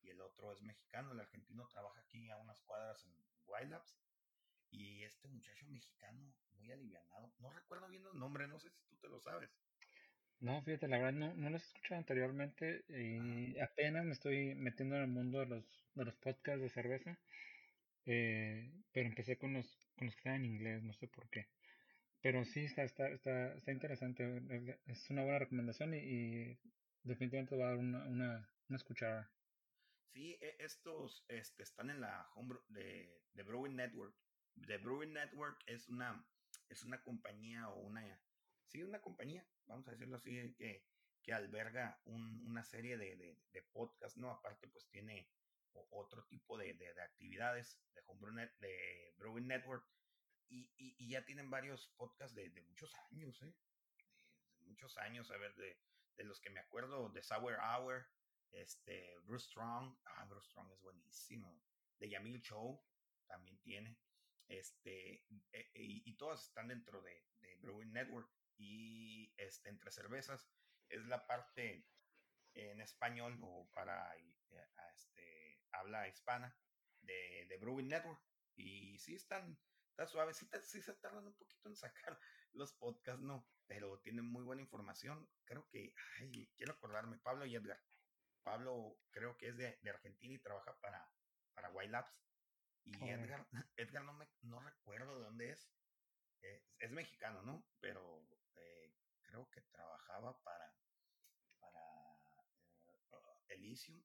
y 0.00 0.10
el 0.10 0.20
otro 0.20 0.52
es 0.52 0.60
mexicano, 0.62 1.12
el 1.12 1.20
argentino 1.20 1.66
trabaja 1.68 2.00
aquí 2.00 2.30
a 2.30 2.36
unas 2.36 2.60
cuadras 2.62 3.04
en 3.04 3.14
Wild 3.46 3.70
Labs 3.70 3.96
y 4.70 5.04
este 5.04 5.28
muchacho 5.28 5.66
mexicano 5.68 6.34
muy 6.56 6.72
alivianado, 6.72 7.32
no 7.38 7.50
recuerdo 7.50 7.88
bien 7.88 8.02
los 8.02 8.14
nombres, 8.14 8.48
no 8.48 8.58
sé 8.58 8.70
si 8.70 8.84
tú 8.86 8.96
te 8.96 9.08
lo 9.08 9.20
sabes. 9.20 9.50
No, 10.40 10.60
fíjate, 10.62 10.88
la 10.88 10.98
verdad 10.98 11.12
no, 11.12 11.34
no 11.34 11.48
los 11.48 11.62
he 11.62 11.66
escuchado 11.66 11.98
anteriormente 11.98 12.84
y 12.88 13.56
Ajá. 13.56 13.64
apenas 13.64 14.04
me 14.04 14.12
estoy 14.12 14.54
metiendo 14.56 14.96
en 14.96 15.02
el 15.02 15.08
mundo 15.08 15.38
de 15.38 15.46
los, 15.46 15.64
de 15.94 16.04
los 16.04 16.14
podcasts 16.16 16.60
de 16.60 16.68
cerveza. 16.68 17.18
Eh, 18.06 18.70
pero 18.92 19.08
empecé 19.08 19.38
con 19.38 19.54
los, 19.54 19.66
con 19.96 20.06
los 20.06 20.14
que 20.14 20.20
estaban 20.20 20.44
en 20.44 20.52
inglés, 20.52 20.82
no 20.82 20.92
sé 20.92 21.08
por 21.08 21.28
qué. 21.30 21.48
Pero 22.20 22.44
sí, 22.44 22.64
está, 22.64 22.84
está, 22.84 23.08
está, 23.08 23.54
está 23.54 23.72
interesante. 23.72 24.78
Es 24.86 25.10
una 25.10 25.22
buena 25.22 25.40
recomendación 25.40 25.94
y, 25.94 26.58
definitivamente 27.02 27.56
va 27.56 27.66
a 27.66 27.68
dar 27.68 27.76
una, 27.76 28.04
una, 28.04 28.48
una 28.68 28.76
escuchada. 28.76 29.30
Sí, 30.12 30.38
estos 30.58 31.24
este, 31.28 31.62
están 31.62 31.90
en 31.90 32.00
la 32.00 32.26
home 32.34 32.56
de, 32.68 33.20
de 33.34 33.42
Brewing 33.42 33.76
Network. 33.76 34.14
The 34.66 34.78
Brewing 34.78 35.12
Network 35.12 35.62
es 35.66 35.88
una, 35.88 36.24
es 36.68 36.84
una 36.84 37.02
compañía 37.02 37.68
o 37.68 37.80
una, 37.80 38.02
sí, 38.68 38.82
una 38.82 39.00
compañía, 39.00 39.46
vamos 39.66 39.86
a 39.88 39.90
decirlo 39.90 40.16
así, 40.16 40.54
que, 40.56 40.84
que 41.22 41.32
alberga 41.32 42.00
un, 42.04 42.42
una 42.46 42.64
serie 42.64 42.96
de, 42.96 43.16
de, 43.16 43.36
de 43.52 43.62
podcasts, 43.72 44.16
¿no? 44.16 44.30
Aparte, 44.30 44.68
pues 44.68 44.88
tiene 44.88 45.28
otro 45.90 46.24
tipo 46.26 46.56
de, 46.58 46.74
de, 46.74 46.94
de, 46.94 47.02
actividades 47.02 47.80
de 47.94 48.02
Homebrew 48.06 48.34
de 48.58 49.14
Brewing 49.16 49.46
Network 49.46 49.86
y, 50.48 50.70
y, 50.76 51.08
ya 51.08 51.24
tienen 51.24 51.50
varios 51.50 51.88
podcasts 51.96 52.34
de, 52.34 52.50
de 52.50 52.60
muchos 52.62 52.94
años, 53.10 53.42
¿eh? 53.42 53.54
muchos 54.60 54.96
años, 54.98 55.30
a 55.30 55.36
ver, 55.38 55.54
de, 55.56 56.24
los 56.24 56.40
que 56.40 56.50
me 56.50 56.60
acuerdo, 56.60 57.08
de 57.10 57.22
Sour 57.22 57.58
Hour, 57.58 58.06
este, 58.52 59.16
Bruce 59.24 59.46
Strong, 59.46 59.98
ah, 60.04 60.24
Bruce 60.26 60.48
Strong 60.48 60.72
es 60.72 60.80
buenísimo, 60.80 61.60
de 61.98 62.10
Yamil 62.10 62.40
Show 62.40 62.80
también 63.26 63.58
tiene, 63.60 63.98
este, 64.48 65.24
e, 65.52 65.70
y, 65.74 66.08
y, 66.08 66.16
todas 66.16 66.46
están 66.46 66.68
dentro 66.68 67.02
de, 67.02 67.26
de 67.40 67.56
Brewing 67.56 67.92
Network 67.92 68.30
y 68.56 69.34
este, 69.38 69.70
entre 69.70 69.90
cervezas 69.90 70.48
es 70.88 71.04
la 71.06 71.26
parte 71.26 71.86
en 72.54 72.80
español 72.80 73.38
o 73.42 73.68
para 73.72 74.16
eh, 74.16 74.34
este, 74.94 75.43
habla 75.78 76.08
hispana 76.08 76.56
de, 77.00 77.46
de, 77.48 77.56
Brewing 77.58 77.88
Network. 77.88 78.22
Y 78.56 78.98
sí 78.98 79.14
están, 79.14 79.58
están 79.90 80.08
suavecitas, 80.08 80.64
sí 80.66 80.80
se 80.80 80.94
tardan 80.94 81.26
un 81.26 81.34
poquito 81.34 81.68
en 81.68 81.76
sacar 81.76 82.18
los 82.52 82.72
podcasts, 82.74 83.22
no, 83.22 83.48
pero 83.66 84.00
tienen 84.00 84.24
muy 84.24 84.44
buena 84.44 84.62
información. 84.62 85.28
Creo 85.44 85.68
que, 85.68 85.94
ay, 86.20 86.50
quiero 86.56 86.72
acordarme, 86.72 87.18
Pablo 87.18 87.46
y 87.46 87.54
Edgar. 87.54 87.80
Pablo 88.42 88.98
creo 89.10 89.36
que 89.36 89.48
es 89.48 89.56
de, 89.56 89.78
de 89.82 89.90
Argentina 89.90 90.34
y 90.34 90.38
trabaja 90.38 90.76
para, 90.80 91.10
para 91.54 91.70
White 91.70 91.90
Labs. 91.90 92.14
Y 92.84 92.96
oh. 93.02 93.06
Edgar, 93.06 93.46
Edgar 93.76 94.04
no, 94.04 94.12
me, 94.12 94.28
no 94.42 94.60
recuerdo 94.60 95.18
de 95.18 95.24
dónde 95.24 95.50
es. 95.50 95.70
Eh, 96.42 96.62
es 96.78 96.90
mexicano, 96.90 97.42
¿no? 97.42 97.66
Pero 97.80 98.28
eh, 98.56 98.92
creo 99.22 99.48
que 99.50 99.62
trabajaba 99.62 100.38
para, 100.42 100.76
para 101.58 101.80
Elysium. 103.48 104.02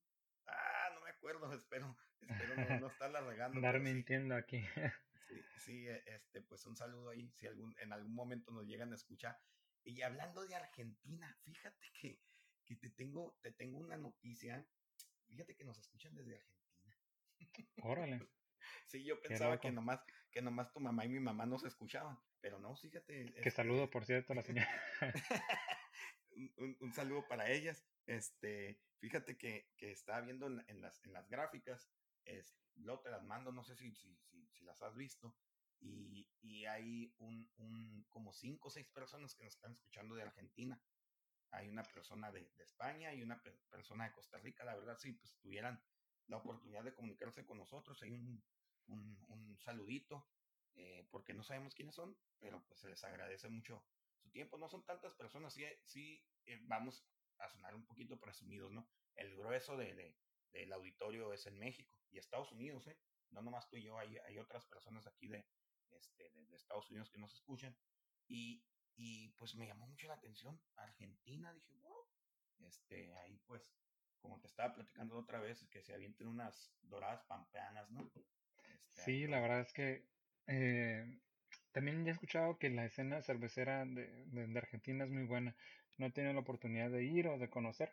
Ah, 0.51 0.89
no 0.93 1.01
me 1.01 1.09
acuerdo, 1.09 1.51
espero, 1.53 1.97
espero 2.21 2.55
no, 2.55 2.79
no 2.81 2.87
estarla 2.87 3.21
regando. 3.21 3.57
Andar 3.57 3.79
mintiendo 3.79 4.35
sí. 4.35 4.41
aquí. 4.41 4.61
sí, 5.27 5.41
sí, 5.57 5.87
este, 5.87 6.41
pues 6.41 6.65
un 6.65 6.75
saludo 6.75 7.09
ahí, 7.09 7.31
si 7.37 7.47
algún, 7.47 7.75
en 7.79 7.93
algún 7.93 8.13
momento 8.13 8.51
nos 8.51 8.65
llegan 8.65 8.91
a 8.91 8.95
escuchar. 8.95 9.37
Y 9.83 10.01
hablando 10.01 10.45
de 10.45 10.55
Argentina, 10.55 11.35
fíjate 11.43 11.91
que, 11.93 12.19
que 12.65 12.75
te, 12.75 12.89
tengo, 12.89 13.37
te 13.41 13.51
tengo 13.51 13.79
una 13.79 13.97
noticia. 13.97 14.65
Fíjate 15.27 15.55
que 15.55 15.63
nos 15.63 15.79
escuchan 15.79 16.15
desde 16.15 16.35
Argentina. 16.35 16.97
Órale. 17.83 18.27
Sí, 18.87 19.03
yo 19.03 19.19
pensaba 19.21 19.59
que 19.59 19.71
nomás, 19.71 20.01
que 20.31 20.41
nomás 20.41 20.71
tu 20.71 20.79
mamá 20.79 21.05
y 21.05 21.09
mi 21.09 21.19
mamá 21.19 21.45
nos 21.45 21.63
escuchaban, 21.63 22.19
pero 22.41 22.59
no, 22.59 22.75
fíjate. 22.75 23.25
Que 23.25 23.39
este... 23.39 23.51
saludo, 23.51 23.89
por 23.89 24.05
cierto, 24.05 24.33
a 24.33 24.35
la 24.35 24.43
señora. 24.43 24.69
un, 26.57 26.77
un, 26.79 26.93
saludo 26.93 27.27
para 27.27 27.49
ellas. 27.49 27.85
Este, 28.05 28.81
fíjate 28.97 29.37
que, 29.37 29.69
que 29.77 29.91
estaba 29.91 30.21
viendo 30.21 30.47
en, 30.47 30.81
las, 30.81 31.03
en 31.03 31.13
las 31.13 31.29
gráficas, 31.29 31.89
es, 32.25 32.57
luego 32.75 33.01
te 33.01 33.11
las 33.11 33.23
mando, 33.23 33.51
no 33.51 33.63
sé 33.63 33.75
si, 33.75 33.93
si, 33.95 34.17
si, 34.47 34.63
las 34.63 34.81
has 34.81 34.95
visto, 34.95 35.35
y, 35.79 36.27
y 36.41 36.65
hay 36.65 37.13
un, 37.19 37.49
un, 37.57 38.05
como 38.09 38.33
cinco 38.33 38.67
o 38.67 38.71
seis 38.71 38.87
personas 38.89 39.35
que 39.35 39.45
nos 39.45 39.55
están 39.55 39.71
escuchando 39.71 40.15
de 40.15 40.23
Argentina. 40.23 40.81
Hay 41.51 41.67
una 41.67 41.83
persona 41.83 42.31
de, 42.31 42.51
de 42.57 42.63
España 42.63 43.13
y 43.13 43.23
una 43.23 43.41
persona 43.69 44.05
de 44.05 44.11
Costa 44.11 44.37
Rica. 44.39 44.63
La 44.65 44.75
verdad, 44.75 44.97
si 44.99 45.13
pues 45.13 45.37
tuvieran 45.39 45.81
la 46.27 46.37
oportunidad 46.37 46.83
de 46.83 46.93
comunicarse 46.93 47.45
con 47.45 47.57
nosotros, 47.57 48.01
hay 48.03 48.11
un, 48.11 48.43
un, 48.87 49.25
un 49.29 49.57
saludito, 49.59 50.27
eh, 50.75 51.07
porque 51.09 51.33
no 51.33 51.43
sabemos 51.43 51.73
quiénes 51.73 51.95
son, 51.95 52.17
pero 52.39 52.63
pues 52.67 52.81
se 52.81 52.89
les 52.89 53.03
agradece 53.03 53.49
mucho 53.49 53.83
su 54.17 54.29
tiempo. 54.29 54.57
No 54.57 54.69
son 54.69 54.85
tantas 54.85 55.13
personas, 55.15 55.53
sí, 55.53 55.65
sí 55.85 56.23
eh, 56.45 56.59
vamos 56.63 57.05
a 57.39 57.49
sonar 57.49 57.75
un 57.75 57.85
poquito 57.85 58.19
presumidos, 58.19 58.71
¿no? 58.71 58.87
El 59.15 59.35
grueso 59.35 59.77
de, 59.77 59.93
de, 59.95 60.15
del 60.51 60.71
auditorio 60.73 61.33
es 61.33 61.45
en 61.45 61.57
México 61.57 61.97
y 62.11 62.17
Estados 62.17 62.51
Unidos, 62.51 62.87
¿eh? 62.87 62.97
No 63.31 63.41
nomás 63.41 63.67
tú 63.69 63.77
y 63.77 63.83
yo, 63.83 63.97
hay, 63.97 64.17
hay 64.25 64.37
otras 64.39 64.65
personas 64.65 65.05
aquí 65.07 65.27
de, 65.27 65.45
este, 65.91 66.31
de, 66.31 66.55
Estados 66.55 66.89
Unidos 66.89 67.09
que 67.09 67.19
nos 67.19 67.33
escuchan. 67.33 67.75
Y, 68.27 68.63
y 68.95 69.29
pues 69.37 69.55
me 69.55 69.67
llamó 69.67 69.87
mucho 69.87 70.07
la 70.07 70.15
atención 70.15 70.59
Argentina, 70.75 71.53
dije, 71.53 71.73
wow, 71.81 72.07
este, 72.67 73.13
ahí 73.17 73.39
pues, 73.45 73.63
como 74.19 74.39
te 74.39 74.47
estaba 74.47 74.73
platicando 74.73 75.17
otra 75.17 75.39
vez, 75.39 75.65
que 75.69 75.81
se 75.81 75.93
avienten 75.93 76.27
unas 76.27 76.73
doradas 76.81 77.23
pampeanas, 77.23 77.89
¿no? 77.91 78.11
Este, 78.63 79.01
sí, 79.03 79.27
la 79.27 79.39
verdad 79.39 79.61
es 79.61 79.73
que 79.73 80.05
eh, 80.47 81.19
también 81.71 82.03
ya 82.03 82.11
he 82.11 82.13
escuchado 82.13 82.57
que 82.57 82.69
la 82.69 82.85
escena 82.85 83.21
cervecera 83.21 83.85
de, 83.85 84.25
de, 84.25 84.57
Argentina 84.57 85.05
es 85.05 85.11
muy 85.11 85.25
buena. 85.25 85.55
No 85.99 86.07
he 86.07 86.11
tenido 86.11 86.33
la 86.33 86.39
oportunidad 86.39 86.89
de 86.89 87.03
ir 87.03 87.27
o 87.27 87.37
de 87.37 87.49
conocer, 87.49 87.91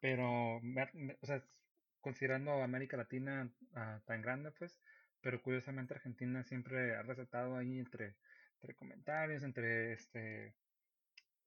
pero, 0.00 0.56
o 0.56 1.26
sea, 1.26 1.42
considerando 2.00 2.62
América 2.62 2.98
Latina 2.98 3.50
uh, 3.72 4.00
tan 4.04 4.20
grande, 4.20 4.50
pues, 4.50 4.78
pero 5.22 5.40
curiosamente 5.40 5.94
Argentina 5.94 6.44
siempre 6.44 6.94
ha 6.96 7.02
recetado 7.02 7.56
ahí 7.56 7.78
entre, 7.78 8.16
entre 8.56 8.74
comentarios, 8.74 9.42
entre 9.42 9.94
este 9.94 10.54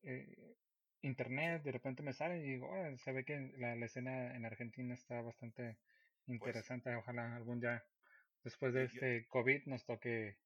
eh, 0.02 0.56
internet, 1.02 1.64
de 1.64 1.72
repente 1.72 2.02
me 2.02 2.14
sale 2.14 2.40
y 2.40 2.54
digo, 2.54 2.70
oh, 2.70 2.98
se 2.98 3.12
ve 3.12 3.24
que 3.24 3.54
la, 3.58 3.76
la, 3.76 3.86
escena 3.86 4.36
en 4.36 4.46
Argentina 4.46 4.94
está 4.94 5.22
bastante 5.22 5.78
pues 6.26 6.36
interesante. 6.36 6.96
Ojalá 6.96 7.36
algún 7.36 7.60
día, 7.60 7.84
después 8.44 8.74
de 8.74 8.86
este 8.86 9.28
COVID, 9.28 9.66
nos 9.66 9.86
toque 9.86 10.38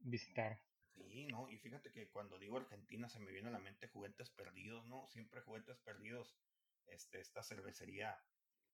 visitar. 0.00 0.58
Sí, 1.06 1.26
¿no? 1.26 1.48
Y 1.48 1.58
fíjate 1.58 1.90
que 1.92 2.10
cuando 2.10 2.38
digo 2.38 2.56
Argentina 2.56 3.08
se 3.08 3.20
me 3.20 3.30
viene 3.30 3.48
a 3.48 3.52
la 3.52 3.58
mente 3.58 3.88
juguetes 3.88 4.30
perdidos, 4.30 4.86
¿no? 4.86 5.06
Siempre 5.08 5.40
juguetes 5.42 5.78
perdidos. 5.78 6.36
Este, 6.86 7.20
esta 7.20 7.42
cervecería 7.42 8.18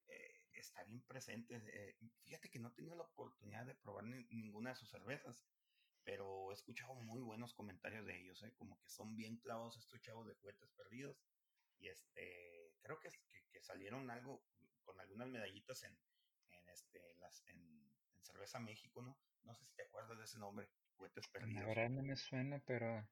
eh, 0.07 0.43
está 0.52 0.83
bien 0.85 1.02
presente. 1.02 1.62
Eh, 1.66 1.97
fíjate 2.23 2.50
que 2.50 2.59
no 2.59 2.69
he 2.69 2.73
tenido 2.73 2.97
la 2.97 3.04
oportunidad 3.04 3.66
de 3.66 3.75
probar 3.75 4.04
ninguna 4.04 4.71
de 4.71 4.76
sus 4.76 4.90
cervezas, 4.90 5.45
pero 6.04 6.50
he 6.50 6.54
escuchado 6.54 6.95
muy 6.95 7.21
buenos 7.21 7.54
comentarios 7.54 8.07
de 8.07 8.19
ellos, 8.19 8.43
¿eh? 8.43 8.54
Como 8.57 8.81
que 8.81 8.88
son 8.88 9.16
bien 9.16 9.37
clavos 9.38 9.76
estos 9.76 10.00
chavos 10.00 10.26
de 10.26 10.35
juguetes 10.35 10.71
perdidos. 10.71 11.23
Y 11.78 11.88
este, 11.88 12.75
creo 12.81 12.99
que, 13.00 13.11
que, 13.50 13.61
salieron 13.61 14.11
algo 14.11 14.43
con 14.85 15.00
algunas 15.00 15.28
medallitas 15.28 15.83
en, 15.83 15.99
en, 16.50 16.69
este, 16.69 17.14
las, 17.16 17.43
en 17.49 17.95
Cerveza 18.23 18.61
México, 18.61 19.02
¿no? 19.02 19.19
No 19.45 19.54
sé 19.54 19.64
si 19.64 19.75
te 19.75 19.83
acuerdas 19.83 20.19
de 20.19 20.25
ese 20.25 20.38
nombre. 20.38 20.69
Juguetes 20.97 21.29
perdidos. 21.29 21.63
La 21.63 21.69
verdad 21.69 21.91
no 21.91 22.03
me 22.03 22.17
suena, 22.17 22.61
pero... 22.67 23.09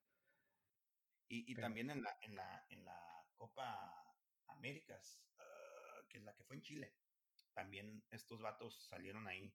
Y, 1.29 1.51
y 1.51 1.55
también 1.55 1.91
en 1.91 2.03
la, 2.03 2.17
en, 2.21 2.37
la, 2.37 2.67
en 2.69 2.85
la 2.85 3.27
Copa 3.37 4.15
Américas, 4.49 5.23
uh, 5.39 6.07
que 6.09 6.19
es 6.19 6.25
la 6.25 6.35
que 6.35 6.45
fue 6.45 6.57
en 6.57 6.63
Chile, 6.63 6.95
también 7.55 8.05
estos 8.11 8.41
vatos 8.41 8.87
salieron 8.87 9.27
ahí 9.29 9.55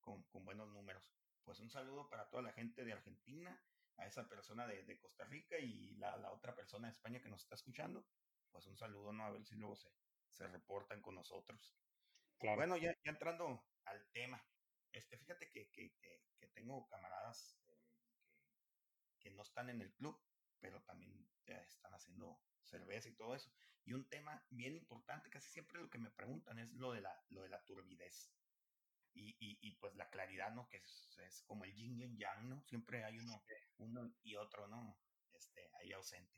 con, 0.00 0.22
con, 0.24 0.44
buenos 0.44 0.68
números. 0.70 1.14
Pues 1.44 1.60
un 1.60 1.70
saludo 1.70 2.08
para 2.08 2.28
toda 2.28 2.42
la 2.42 2.52
gente 2.52 2.84
de 2.84 2.92
Argentina, 2.92 3.62
a 3.98 4.06
esa 4.06 4.28
persona 4.28 4.66
de, 4.66 4.82
de 4.84 4.98
Costa 4.98 5.24
Rica 5.24 5.58
y 5.58 5.94
la, 5.96 6.16
la, 6.16 6.32
otra 6.32 6.54
persona 6.54 6.88
de 6.88 6.92
España 6.92 7.20
que 7.20 7.28
nos 7.28 7.42
está 7.42 7.54
escuchando. 7.54 8.06
Pues 8.50 8.66
un 8.66 8.76
saludo, 8.76 9.12
¿no? 9.12 9.24
A 9.24 9.30
ver 9.30 9.44
si 9.44 9.54
luego 9.54 9.76
se, 9.76 9.90
se 10.28 10.46
reportan 10.48 11.00
con 11.00 11.14
nosotros. 11.14 11.76
Claro. 12.38 12.56
Bueno, 12.56 12.76
ya, 12.76 12.92
ya 13.04 13.10
entrando 13.10 13.64
al 13.84 14.04
tema, 14.12 14.44
este, 14.92 15.16
fíjate 15.16 15.50
que, 15.50 15.70
que, 15.70 15.92
que, 16.00 16.48
tengo 16.54 16.86
camaradas 16.88 17.56
que, 19.22 19.30
no 19.30 19.42
están 19.42 19.70
en 19.70 19.80
el 19.80 19.92
club, 19.94 20.20
pero 20.60 20.82
también 20.82 21.28
ya 21.46 21.56
están 21.62 21.94
haciendo 21.94 22.40
cerveza 22.62 23.08
y 23.08 23.14
todo 23.14 23.34
eso. 23.34 23.52
Y 23.84 23.94
un 23.94 24.08
tema 24.08 24.44
bien 24.50 24.76
importante, 24.76 25.30
casi 25.30 25.50
siempre 25.50 25.80
lo 25.80 25.90
que 25.90 25.98
me 25.98 26.10
preguntan 26.10 26.58
es 26.58 26.72
lo 26.72 26.92
de 26.92 27.00
la, 27.00 27.14
lo 27.30 27.42
de 27.42 27.48
la 27.48 27.62
turbidez. 27.64 28.32
Y, 29.14 29.36
y, 29.40 29.58
y 29.60 29.72
pues 29.76 29.94
la 29.96 30.08
claridad, 30.08 30.52
¿no? 30.54 30.68
Que 30.68 30.78
es, 30.78 31.18
es, 31.26 31.42
como 31.42 31.64
el 31.64 31.74
yin 31.74 32.00
y 32.00 32.18
yang, 32.18 32.48
¿no? 32.48 32.62
Siempre 32.62 33.04
hay 33.04 33.18
uno, 33.18 33.44
uno 33.78 34.14
y 34.22 34.36
otro, 34.36 34.68
¿no? 34.68 34.98
Este, 35.32 35.70
ahí 35.80 35.92
ausente. 35.92 36.34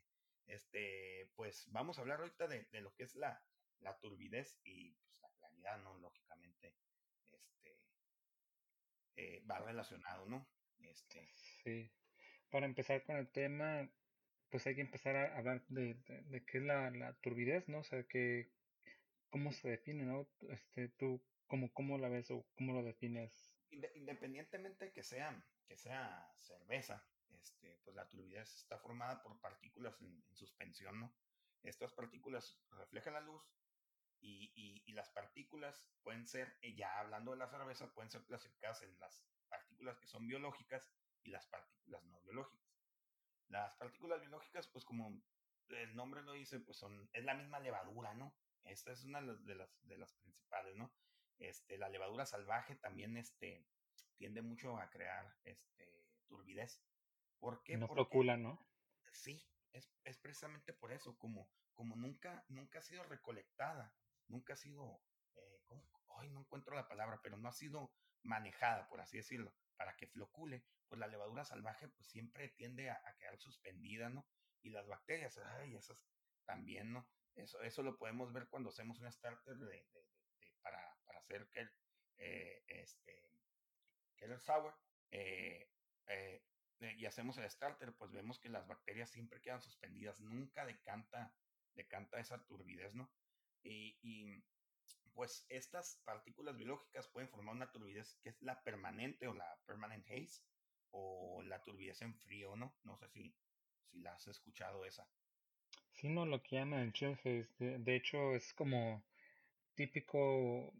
Este, 0.47 1.31
pues 1.35 1.65
vamos 1.71 1.97
a 1.97 2.01
hablar 2.01 2.19
ahorita 2.19 2.47
de, 2.47 2.67
de 2.71 2.81
lo 2.81 2.93
que 2.93 3.03
es 3.03 3.15
la, 3.15 3.41
la 3.79 3.97
turbidez 3.99 4.59
y 4.63 4.93
pues 4.93 5.19
la 5.21 5.29
claridad, 5.29 5.77
¿no? 5.79 5.97
Lógicamente, 5.97 6.75
este, 7.31 7.79
eh, 9.15 9.43
va 9.49 9.59
relacionado, 9.59 10.25
¿no? 10.25 10.49
Este. 10.79 11.33
Sí. 11.63 11.91
Para 12.55 12.67
empezar 12.67 13.03
con 13.03 13.17
el 13.17 13.27
tema, 13.27 13.91
pues 14.49 14.65
hay 14.65 14.75
que 14.75 14.81
empezar 14.81 15.17
a 15.17 15.37
hablar 15.37 15.61
de, 15.67 15.95
de, 16.29 16.45
qué 16.45 16.59
es 16.59 16.63
la, 16.63 16.89
la, 16.89 17.13
turbidez, 17.15 17.67
¿no? 17.67 17.79
O 17.79 17.83
sea, 17.83 18.01
que, 18.03 18.49
cómo 19.29 19.51
se 19.51 19.67
define, 19.67 20.05
¿no? 20.05 20.25
Este, 20.47 20.87
tú, 20.87 21.21
cómo, 21.47 21.73
cómo 21.73 21.97
la 21.97 22.07
ves 22.07 22.31
o 22.31 22.47
cómo 22.55 22.71
lo 22.71 22.81
defines? 22.81 23.53
Independientemente 23.71 24.93
que 24.93 25.03
sea, 25.03 25.45
que 25.67 25.75
sea 25.75 26.31
cerveza, 26.37 27.05
este, 27.37 27.77
pues 27.83 27.93
la 27.93 28.07
turbidez 28.07 28.55
está 28.55 28.77
formada 28.77 29.21
por 29.21 29.37
partículas 29.41 29.99
en, 29.99 30.23
en 30.29 30.35
suspensión, 30.37 30.97
¿no? 30.97 31.13
Estas 31.61 31.91
partículas 31.91 32.57
reflejan 32.71 33.15
la 33.15 33.19
luz 33.19 33.43
y, 34.21 34.93
las 34.93 35.09
partículas 35.09 35.85
pueden 36.03 36.25
ser, 36.25 36.57
eh, 36.61 36.73
ya 36.73 37.01
hablando 37.01 37.31
de 37.31 37.37
la 37.37 37.49
cerveza, 37.49 37.93
pueden 37.93 38.09
ser 38.09 38.23
clasificadas 38.23 38.81
en 38.81 38.97
las 38.97 39.27
partículas 39.49 39.97
que 39.97 40.07
son 40.07 40.25
biológicas 40.25 40.89
y 41.25 41.31
las 41.31 41.45
partículas 41.47 42.03
no 42.05 42.21
biológicas. 42.21 42.65
Las 43.49 43.75
partículas 43.75 44.21
biológicas, 44.21 44.67
pues 44.67 44.85
como 44.85 45.21
el 45.69 45.95
nombre 45.95 46.21
lo 46.21 46.33
dice, 46.33 46.59
pues 46.59 46.77
son, 46.77 47.09
es 47.13 47.23
la 47.25 47.33
misma 47.33 47.59
levadura, 47.59 48.13
¿no? 48.13 48.33
Esta 48.63 48.91
es 48.91 49.03
una 49.03 49.21
de 49.21 49.55
las, 49.55 49.69
de 49.83 49.97
las 49.97 50.13
principales, 50.13 50.75
¿no? 50.75 50.91
Este, 51.37 51.77
la 51.77 51.89
levadura 51.89 52.25
salvaje 52.25 52.75
también 52.75 53.17
este, 53.17 53.67
tiende 54.15 54.41
mucho 54.41 54.77
a 54.77 54.89
crear 54.89 55.35
este, 55.43 56.07
turbidez. 56.27 56.81
¿Por 57.39 57.61
qué? 57.63 57.77
No 57.77 57.87
procula, 57.87 58.37
¿no? 58.37 58.65
Sí, 59.11 59.45
es, 59.73 59.91
es, 60.03 60.17
precisamente 60.17 60.73
por 60.73 60.91
eso, 60.91 61.17
como, 61.17 61.49
como 61.73 61.95
nunca, 61.95 62.45
nunca 62.47 62.79
ha 62.79 62.81
sido 62.81 63.03
recolectada 63.03 63.93
nunca 64.27 64.53
ha 64.53 64.57
sido, 64.57 65.01
eh, 65.35 65.61
hoy 66.07 66.29
no 66.29 66.39
encuentro 66.39 66.75
la 66.75 66.87
palabra, 66.87 67.19
pero 67.21 67.37
no 67.37 67.49
ha 67.49 67.53
sido 67.53 67.91
manejada, 68.23 68.87
por 68.87 69.01
así 69.01 69.17
decirlo, 69.17 69.53
para 69.77 69.95
que 69.95 70.07
flocule, 70.07 70.63
pues 70.87 70.99
la 70.99 71.07
levadura 71.07 71.45
salvaje 71.45 71.87
pues 71.89 72.07
siempre 72.07 72.49
tiende 72.49 72.89
a, 72.89 73.01
quedar 73.19 73.37
suspendida, 73.37 74.09
¿no? 74.09 74.27
Y 74.61 74.69
las 74.69 74.87
bacterias, 74.87 75.37
ay, 75.37 75.75
esas 75.75 76.05
también, 76.45 76.93
¿no? 76.93 77.07
Eso, 77.35 77.61
eso 77.61 77.83
lo 77.83 77.97
podemos 77.97 78.31
ver 78.31 78.47
cuando 78.47 78.69
hacemos 78.69 78.99
un 78.99 79.11
starter 79.11 79.57
de, 79.57 79.85
para, 80.61 80.79
para, 81.05 81.19
hacer 81.19 81.49
que 81.51 81.69
eh, 82.17 82.63
este, 82.67 83.31
que 84.15 84.25
el 84.25 84.39
sour, 84.39 84.73
eh, 85.11 85.69
eh, 86.07 86.41
y 86.79 87.05
hacemos 87.05 87.37
el 87.37 87.49
starter, 87.49 87.93
pues 87.93 88.11
vemos 88.11 88.39
que 88.39 88.49
las 88.49 88.67
bacterias 88.67 89.09
siempre 89.09 89.41
quedan 89.41 89.61
suspendidas, 89.61 90.19
nunca 90.19 90.65
decanta, 90.65 91.33
decanta 91.73 92.19
esa 92.19 92.43
turbidez, 92.45 92.93
¿no? 92.93 93.11
Y, 93.63 94.43
pues 95.15 95.45
estas 95.49 96.01
partículas 96.05 96.55
biológicas 96.55 97.07
pueden 97.07 97.29
formar 97.29 97.55
una 97.55 97.71
turbidez 97.71 98.19
que 98.21 98.29
es 98.29 98.41
la 98.41 98.61
permanente 98.63 99.27
o 99.27 99.33
la 99.33 99.57
permanent 99.65 100.05
haze 100.07 100.43
o 100.91 101.41
la 101.43 101.61
turbidez 101.63 102.01
en 102.01 102.13
frío, 102.15 102.55
¿no? 102.55 102.75
No 102.83 102.97
sé 102.97 103.07
si, 103.09 103.33
si 103.89 103.99
la 103.99 104.13
has 104.13 104.27
escuchado 104.27 104.85
esa. 104.85 105.07
Sí, 105.93 106.09
no, 106.09 106.25
lo 106.25 106.41
que 106.43 106.57
llaman 106.57 106.91
chill 106.91 107.13
haze. 107.13 107.47
De, 107.57 107.95
hecho, 107.95 108.35
es 108.35 108.53
como 108.53 109.03
típico. 109.75 110.73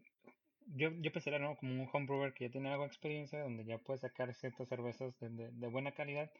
Yo, 0.66 0.90
yo 1.00 1.12
pensaría, 1.12 1.38
¿no? 1.38 1.56
Como 1.56 1.82
un 1.82 1.88
homebrewer 1.92 2.34
que 2.34 2.46
ya 2.46 2.50
tiene 2.50 2.70
algo 2.70 2.82
de 2.82 2.88
experiencia, 2.88 3.40
donde 3.40 3.64
ya 3.64 3.78
puede 3.78 3.98
sacar 3.98 4.32
ciertas 4.34 4.68
cervezas 4.68 5.18
de, 5.20 5.28
de, 5.30 5.66
buena 5.68 5.92
calidad. 5.92 6.30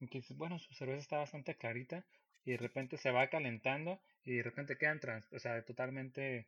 Y 0.00 0.08
que 0.08 0.18
dices, 0.18 0.36
bueno, 0.36 0.58
su 0.58 0.74
cerveza 0.74 1.00
está 1.00 1.18
bastante 1.18 1.56
clarita, 1.56 2.04
y 2.46 2.52
de 2.52 2.58
repente 2.58 2.96
se 2.96 3.10
va 3.10 3.28
calentando 3.28 4.00
y 4.24 4.36
de 4.36 4.42
repente 4.42 4.78
quedan 4.78 5.00
trans, 5.00 5.30
o 5.32 5.38
sea, 5.38 5.62
totalmente, 5.64 6.46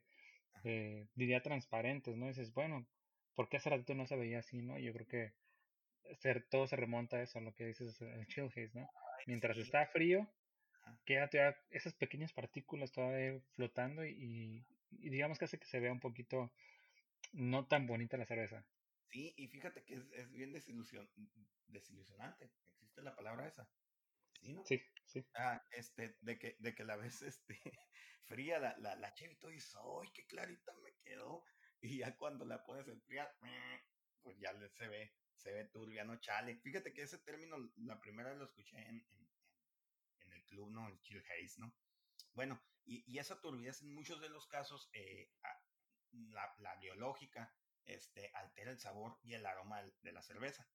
eh, 0.64 1.06
diría 1.14 1.42
transparentes, 1.42 2.16
¿no? 2.16 2.26
Y 2.26 2.28
dices, 2.28 2.52
bueno, 2.52 2.86
¿por 3.34 3.48
qué 3.48 3.58
hace 3.58 3.70
rato 3.70 3.94
no 3.94 4.06
se 4.06 4.16
veía 4.16 4.40
así, 4.40 4.62
no? 4.62 4.78
Yo 4.78 4.92
creo 4.92 5.06
que 5.06 5.32
todo 6.50 6.66
se 6.66 6.76
remonta 6.76 7.16
a 7.16 7.22
eso, 7.22 7.38
a 7.38 7.42
lo 7.42 7.54
que 7.54 7.66
dices, 7.66 8.00
el 8.00 8.26
chill 8.26 8.46
haze, 8.46 8.70
¿no? 8.74 8.88
Mientras 9.26 9.58
está 9.58 9.86
frío, 9.86 10.26
queda 11.04 11.28
todavía 11.28 11.56
esas 11.70 11.94
pequeñas 11.94 12.32
partículas 12.32 12.92
todavía 12.92 13.40
flotando 13.54 14.04
y, 14.06 14.64
y 14.90 15.10
digamos 15.10 15.38
que 15.38 15.44
hace 15.44 15.58
que 15.58 15.66
se 15.66 15.80
vea 15.80 15.92
un 15.92 16.00
poquito 16.00 16.50
no 17.32 17.66
tan 17.66 17.86
bonita 17.86 18.16
la 18.16 18.26
cerveza. 18.26 18.64
Sí, 19.10 19.34
y 19.36 19.48
fíjate 19.48 19.82
que 19.84 19.94
es, 19.94 20.02
es 20.12 20.30
bien 20.30 20.52
desilusionante. 20.52 22.50
Existe 22.72 23.02
la 23.02 23.14
palabra 23.14 23.46
esa. 23.46 23.68
Sí, 24.40 24.52
¿no? 24.52 24.64
Sí, 24.64 24.80
sí. 25.04 25.26
Ah, 25.34 25.62
este, 25.72 26.16
de 26.20 26.38
que, 26.38 26.56
de 26.58 26.74
que 26.74 26.84
la 26.84 26.96
ves 26.96 27.22
este, 27.22 27.58
fría, 28.24 28.58
la, 28.58 28.76
la, 28.78 28.94
la 28.96 29.14
y 29.20 29.52
dices, 29.52 29.76
¡ay, 29.76 30.10
qué 30.14 30.26
clarita 30.26 30.72
me 30.82 30.92
quedó! 31.02 31.44
Y 31.80 31.98
ya 31.98 32.16
cuando 32.16 32.44
la 32.44 32.64
pones 32.64 32.88
en 32.88 33.00
fría, 33.02 33.28
pues 34.22 34.36
ya 34.40 34.52
se 34.70 34.88
ve, 34.88 35.12
se 35.36 35.52
ve 35.52 35.64
turbia, 35.66 36.04
no 36.04 36.18
chale. 36.20 36.56
Fíjate 36.60 36.92
que 36.92 37.02
ese 37.02 37.18
término, 37.18 37.56
la 37.76 38.00
primera 38.00 38.30
vez 38.30 38.38
lo 38.38 38.44
escuché 38.46 38.78
en, 38.78 38.96
en, 39.10 39.28
en 40.20 40.32
el 40.32 40.44
club, 40.46 40.70
¿no? 40.70 40.88
El 40.88 41.00
chill 41.00 41.22
haze, 41.24 41.60
¿no? 41.60 41.74
Bueno, 42.34 42.60
y, 42.84 43.04
y 43.12 43.18
esa 43.18 43.40
turbidez 43.40 43.82
en 43.82 43.94
muchos 43.94 44.20
de 44.20 44.28
los 44.28 44.46
casos, 44.48 44.90
eh, 44.92 45.30
la, 46.12 46.54
la, 46.58 46.76
biológica, 46.76 47.54
este, 47.84 48.30
altera 48.34 48.70
el 48.72 48.78
sabor 48.78 49.18
y 49.22 49.34
el 49.34 49.46
aroma 49.46 49.82
de 50.02 50.12
la 50.12 50.22
cerveza. 50.22 50.68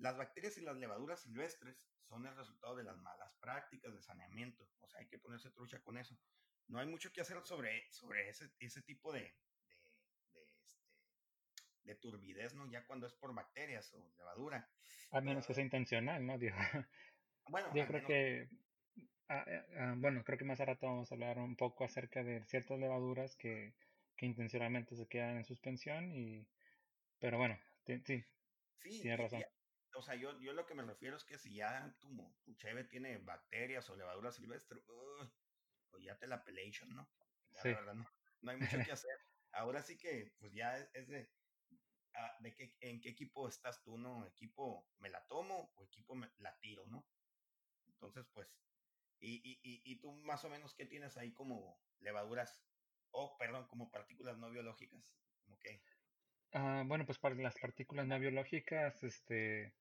Las 0.00 0.16
bacterias 0.16 0.56
y 0.58 0.62
las 0.62 0.76
levaduras 0.76 1.20
silvestres 1.22 1.80
son 2.02 2.26
el 2.26 2.36
resultado 2.36 2.76
de 2.76 2.84
las 2.84 2.96
malas 2.98 3.34
prácticas 3.40 3.94
de 3.94 4.02
saneamiento. 4.02 4.68
O 4.80 4.88
sea, 4.88 5.00
hay 5.00 5.08
que 5.08 5.18
ponerse 5.18 5.50
trucha 5.50 5.80
con 5.82 5.98
eso. 5.98 6.18
No 6.68 6.78
hay 6.78 6.86
mucho 6.86 7.12
que 7.12 7.20
hacer 7.20 7.40
sobre, 7.44 7.90
sobre 7.92 8.28
ese, 8.28 8.50
ese 8.58 8.82
tipo 8.82 9.12
de, 9.12 9.20
de, 9.20 10.40
de, 10.40 10.44
este, 10.64 10.84
de 11.84 11.94
turbidez, 11.96 12.54
¿no? 12.54 12.70
Ya 12.70 12.84
cuando 12.86 13.06
es 13.06 13.14
por 13.14 13.34
bacterias 13.34 13.92
o 13.94 14.12
levadura. 14.16 14.70
A 15.10 15.20
menos 15.20 15.46
que 15.46 15.54
sea 15.54 15.64
intencional, 15.64 16.26
¿no? 16.26 16.38
Digo, 16.38 16.56
bueno, 17.48 17.72
yo 17.74 17.86
creo 17.86 18.06
que 18.06 18.48
Ah, 19.32 19.44
ah, 19.78 19.94
bueno, 19.96 20.24
creo 20.24 20.36
que 20.36 20.44
más 20.44 20.60
a 20.60 20.64
rato 20.64 20.86
vamos 20.88 21.12
a 21.12 21.14
hablar 21.14 21.38
un 21.38 21.54
poco 21.54 21.84
acerca 21.84 22.24
de 22.24 22.44
ciertas 22.46 22.80
levaduras 22.80 23.36
que, 23.36 23.74
que 24.16 24.26
intencionalmente 24.26 24.96
se 24.96 25.06
quedan 25.06 25.36
en 25.36 25.44
suspensión 25.44 26.10
y 26.10 26.48
pero 27.20 27.38
bueno, 27.38 27.56
sí, 27.86 28.02
sí, 28.04 28.24
tienes 28.80 29.20
razón. 29.20 29.44
O 30.00 30.02
sea, 30.02 30.14
yo, 30.14 30.40
yo 30.40 30.54
lo 30.54 30.64
que 30.64 30.74
me 30.74 30.82
refiero 30.82 31.14
es 31.14 31.24
que 31.24 31.38
si 31.38 31.54
ya 31.54 31.94
tu, 32.00 32.34
tu 32.42 32.54
cheve 32.54 32.84
tiene 32.84 33.18
bacterias 33.18 33.88
o 33.90 33.96
levaduras 33.96 34.34
silvestres, 34.34 34.82
pues 35.90 36.02
ya 36.02 36.18
te 36.18 36.26
la 36.26 36.42
pelation, 36.42 36.88
¿no? 36.94 37.06
Ya, 37.50 37.60
sí. 37.60 37.68
verdad, 37.68 37.92
no, 37.92 38.06
no, 38.40 38.50
hay 38.50 38.56
mucho 38.56 38.78
que 38.82 38.92
hacer. 38.92 39.14
Ahora 39.52 39.82
sí 39.82 39.98
que, 39.98 40.32
pues 40.38 40.54
ya 40.54 40.78
es, 40.94 41.08
de, 41.08 41.30
ah, 42.14 42.34
de 42.40 42.54
qué, 42.54 42.74
en 42.80 43.02
qué 43.02 43.10
equipo 43.10 43.46
estás 43.46 43.82
tú, 43.82 43.98
¿no? 43.98 44.26
¿Equipo 44.26 44.88
me 45.00 45.10
la 45.10 45.22
tomo 45.26 45.70
o 45.74 45.84
equipo 45.84 46.14
me 46.14 46.30
la 46.38 46.58
tiro, 46.60 46.86
¿no? 46.86 47.06
Entonces, 47.86 48.26
pues, 48.32 48.48
y, 49.20 49.34
y, 49.44 49.60
y, 49.62 49.82
y 49.84 50.00
tú 50.00 50.12
más 50.12 50.42
o 50.46 50.48
menos, 50.48 50.74
¿qué 50.74 50.86
tienes 50.86 51.18
ahí 51.18 51.34
como 51.34 51.78
levaduras? 51.98 52.64
O, 53.10 53.36
perdón, 53.36 53.68
como 53.68 53.90
partículas 53.90 54.38
no 54.38 54.48
biológicas. 54.48 55.14
¿Cómo 55.44 55.58
qué? 55.58 55.84
Ah, 56.52 56.84
bueno, 56.86 57.04
pues 57.04 57.18
para 57.18 57.34
las 57.34 57.58
partículas 57.58 58.06
no 58.06 58.18
biológicas, 58.18 59.02
este, 59.04 59.74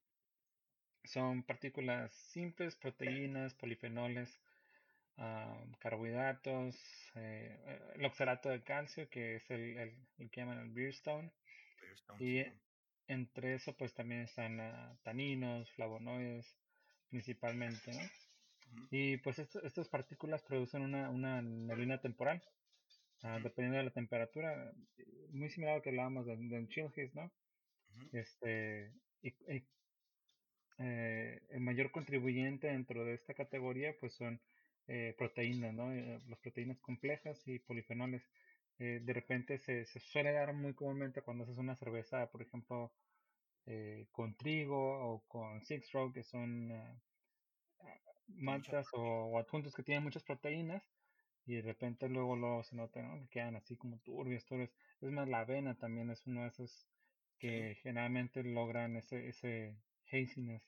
son 1.03 1.43
partículas 1.43 2.13
simples, 2.13 2.75
proteínas, 2.75 3.53
polifenoles, 3.53 4.39
uh, 5.17 5.71
carbohidratos, 5.79 6.75
eh, 7.15 7.57
el 7.95 8.05
oxalato 8.05 8.49
de 8.49 8.63
calcio, 8.63 9.09
que 9.09 9.35
es 9.35 9.49
el, 9.49 9.77
el, 9.77 10.07
el 10.17 10.29
que 10.29 10.41
llaman 10.41 10.59
el 10.59 10.71
Beerstone. 10.71 11.31
y 12.19 12.43
sí. 12.43 12.45
entre 13.07 13.55
eso, 13.55 13.75
pues 13.75 13.93
también 13.93 14.21
están 14.21 14.59
uh, 14.59 14.97
taninos, 15.03 15.71
flavonoides, 15.71 16.55
principalmente, 17.09 17.91
¿no? 17.93 18.01
Y 18.91 19.17
pues 19.17 19.39
esto, 19.39 19.63
estas 19.63 19.89
partículas 19.89 20.43
producen 20.43 20.83
una, 20.83 21.09
una 21.09 21.41
neblina 21.41 21.99
temporal, 21.99 22.43
uh, 23.23 23.41
dependiendo 23.41 23.77
de 23.77 23.85
la 23.85 23.91
temperatura, 23.91 24.73
muy 25.31 25.49
similar 25.49 25.73
a 25.73 25.77
lo 25.77 25.81
que 25.81 25.89
hablábamos 25.89 26.27
del 26.27 26.49
de 26.49 26.67
chill 26.67 26.91
¿no? 27.13 27.31
Este, 28.13 28.93
y, 29.21 29.29
y 29.29 29.67
eh, 30.79 31.41
el 31.49 31.61
mayor 31.61 31.91
contribuyente 31.91 32.67
dentro 32.67 33.05
de 33.05 33.13
esta 33.13 33.33
categoría 33.33 33.95
pues 33.99 34.13
son 34.13 34.41
eh, 34.87 35.13
proteínas, 35.17 35.73
¿no? 35.73 35.93
Eh, 35.93 36.19
las 36.27 36.39
proteínas 36.39 36.79
complejas 36.79 37.47
y 37.47 37.59
polifenoles. 37.59 38.23
Eh, 38.79 39.01
de 39.03 39.13
repente 39.13 39.57
se, 39.59 39.85
se, 39.85 39.99
suele 39.99 40.31
dar 40.31 40.53
muy 40.53 40.73
comúnmente 40.73 41.21
cuando 41.21 41.43
haces 41.43 41.57
una 41.57 41.75
cerveza, 41.75 42.31
por 42.31 42.41
ejemplo, 42.41 42.91
eh, 43.65 44.07
con 44.11 44.35
trigo 44.35 44.77
o 44.77 45.23
con 45.27 45.61
six 45.61 45.91
row, 45.91 46.11
que 46.13 46.23
son 46.23 46.71
maltas 48.27 48.87
o, 48.93 49.01
o, 49.01 49.39
adjuntos 49.39 49.75
que 49.75 49.83
tienen 49.83 50.03
muchas 50.03 50.23
proteínas 50.23 50.83
y 51.45 51.55
de 51.55 51.61
repente 51.61 52.07
luego, 52.07 52.35
luego 52.35 52.63
se 52.63 52.75
nota 52.75 53.01
¿no? 53.01 53.19
que 53.21 53.27
quedan 53.29 53.55
así 53.55 53.75
como 53.75 53.99
turbios, 53.99 54.45
turbios. 54.45 54.71
Es 55.01 55.11
más, 55.11 55.27
la 55.27 55.41
avena 55.41 55.75
también 55.77 56.09
es 56.09 56.25
uno 56.25 56.43
de 56.43 56.47
esos 56.47 56.87
que 57.37 57.75
generalmente 57.83 58.43
logran 58.43 58.95
ese, 58.97 59.29
ese 59.29 59.75
haziness, 60.11 60.63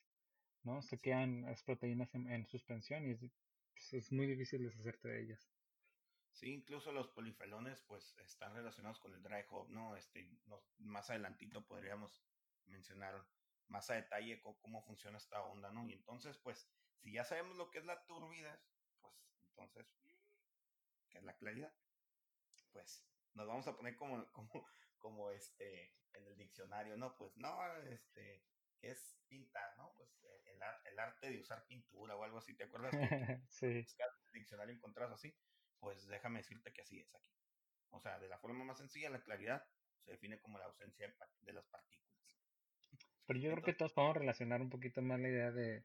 ¿no? 0.62 0.82
Se 0.82 0.98
quedan 0.98 1.42
las 1.42 1.62
proteínas 1.62 2.14
en, 2.14 2.28
en 2.30 2.46
suspensión 2.46 3.06
y 3.06 3.12
es, 3.12 3.20
pues, 3.72 3.92
es, 3.92 4.12
muy 4.12 4.26
difícil 4.26 4.62
deshacerte 4.62 5.08
de 5.08 5.22
ellas. 5.22 5.50
Sí, 6.32 6.52
incluso 6.52 6.92
los 6.92 7.08
polifenoles 7.08 7.82
pues 7.82 8.16
están 8.18 8.54
relacionados 8.54 8.98
con 8.98 9.12
el 9.12 9.22
dry 9.22 9.44
hop, 9.50 9.68
¿no? 9.68 9.96
Este, 9.96 10.30
más 10.78 11.10
adelantito 11.10 11.66
podríamos 11.66 12.24
mencionar 12.66 13.26
más 13.68 13.90
a 13.90 13.94
detalle 13.94 14.40
cómo, 14.40 14.58
cómo 14.60 14.82
funciona 14.82 15.18
esta 15.18 15.42
onda, 15.42 15.70
¿no? 15.70 15.86
Y 15.86 15.92
entonces, 15.92 16.38
pues, 16.38 16.68
si 17.00 17.12
ya 17.12 17.24
sabemos 17.24 17.56
lo 17.56 17.70
que 17.70 17.78
es 17.78 17.84
la 17.84 18.04
turbidez, 18.06 18.60
pues 19.00 19.14
entonces, 19.48 19.86
¿qué 21.10 21.18
es 21.18 21.24
la 21.24 21.36
claridad? 21.36 21.74
Pues 22.72 23.04
nos 23.34 23.46
vamos 23.46 23.66
a 23.66 23.76
poner 23.76 23.96
como, 23.96 24.26
como, 24.32 24.66
como 24.98 25.30
este, 25.30 25.94
en 26.12 26.26
el 26.26 26.36
diccionario, 26.36 26.96
¿no? 26.96 27.16
Pues 27.16 27.36
no, 27.36 27.76
este, 27.88 28.44
¿qué 28.46 28.51
es 28.82 29.18
pintar, 29.28 29.76
no? 29.76 29.92
Pues 29.96 30.10
el, 30.46 30.60
el, 30.92 30.98
arte 30.98 31.30
de 31.30 31.40
usar 31.40 31.64
pintura 31.66 32.16
o 32.16 32.24
algo 32.24 32.38
así, 32.38 32.54
¿te 32.54 32.64
acuerdas? 32.64 32.90
Que 32.90 32.98
sí. 33.48 33.66
en 33.66 33.76
el 33.76 34.32
diccionario 34.32 34.74
encontrás 34.74 35.10
así, 35.10 35.34
pues 35.80 36.06
déjame 36.06 36.40
decirte 36.40 36.72
que 36.72 36.82
así 36.82 37.00
es 37.00 37.14
aquí. 37.14 37.32
O 37.90 38.00
sea, 38.00 38.18
de 38.18 38.28
la 38.28 38.38
forma 38.38 38.64
más 38.64 38.78
sencilla, 38.78 39.10
la 39.10 39.22
claridad 39.22 39.64
se 40.04 40.12
define 40.12 40.40
como 40.40 40.58
la 40.58 40.66
ausencia 40.66 41.06
de, 41.06 41.14
de 41.40 41.52
las 41.52 41.66
partículas. 41.66 42.02
Pero 43.26 43.38
yo 43.38 43.48
Entonces, 43.48 43.52
creo 43.52 43.64
que 43.64 43.78
todos 43.78 43.92
podemos 43.92 44.16
relacionar 44.16 44.60
un 44.60 44.70
poquito 44.70 45.00
más 45.02 45.20
la 45.20 45.28
idea 45.28 45.50
de, 45.52 45.84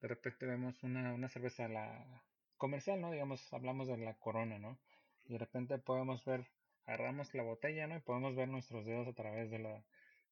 de 0.00 0.08
repente 0.08 0.46
vemos 0.46 0.82
una, 0.82 1.14
una 1.14 1.28
cerveza 1.28 1.68
la 1.68 2.24
comercial, 2.56 3.00
¿no? 3.00 3.10
Digamos, 3.10 3.52
hablamos 3.52 3.88
de 3.88 3.98
la 3.98 4.14
corona, 4.14 4.58
¿no? 4.58 4.78
Y 5.24 5.32
de 5.32 5.38
repente 5.38 5.78
podemos 5.78 6.24
ver, 6.24 6.46
agarramos 6.86 7.34
la 7.34 7.42
botella, 7.42 7.86
¿no? 7.86 7.96
Y 7.96 8.00
podemos 8.00 8.36
ver 8.36 8.48
nuestros 8.48 8.84
dedos 8.86 9.08
a 9.08 9.14
través 9.14 9.50
de 9.50 9.58
la, 9.58 9.84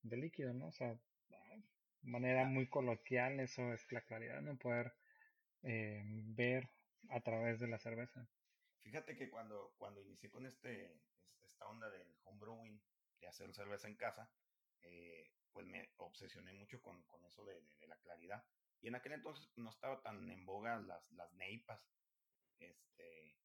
del 0.02 0.20
líquido, 0.20 0.52
¿no? 0.52 0.68
O 0.68 0.72
sea, 0.72 0.98
manera 2.02 2.44
muy 2.44 2.68
coloquial, 2.68 3.40
eso 3.40 3.72
es 3.72 3.90
la 3.92 4.02
claridad, 4.02 4.40
¿no? 4.42 4.56
Poder 4.56 4.94
eh, 5.62 6.02
ver 6.04 6.68
a 7.10 7.20
través 7.20 7.60
de 7.60 7.68
la 7.68 7.78
cerveza. 7.78 8.26
Fíjate 8.80 9.16
que 9.16 9.30
cuando, 9.30 9.74
cuando 9.78 10.00
inicié 10.00 10.30
con 10.30 10.46
este, 10.46 11.00
esta 11.40 11.66
onda 11.66 11.88
del 11.90 12.08
homebrewing, 12.24 12.80
de 13.20 13.28
hacer 13.28 13.54
cerveza 13.54 13.86
en 13.88 13.96
casa, 13.96 14.28
eh, 14.82 15.30
pues 15.52 15.66
me 15.66 15.92
obsesioné 15.98 16.52
mucho 16.54 16.82
con, 16.82 17.02
con 17.04 17.24
eso 17.24 17.44
de, 17.44 17.62
de, 17.78 17.86
la 17.86 17.96
claridad. 17.98 18.44
Y 18.80 18.88
en 18.88 18.96
aquel 18.96 19.12
entonces 19.12 19.52
no 19.56 19.70
estaba 19.70 20.02
tan 20.02 20.28
en 20.30 20.44
boga 20.44 20.80
las, 20.80 21.08
las 21.12 21.32
neipas. 21.34 21.80
Este, 22.58 23.36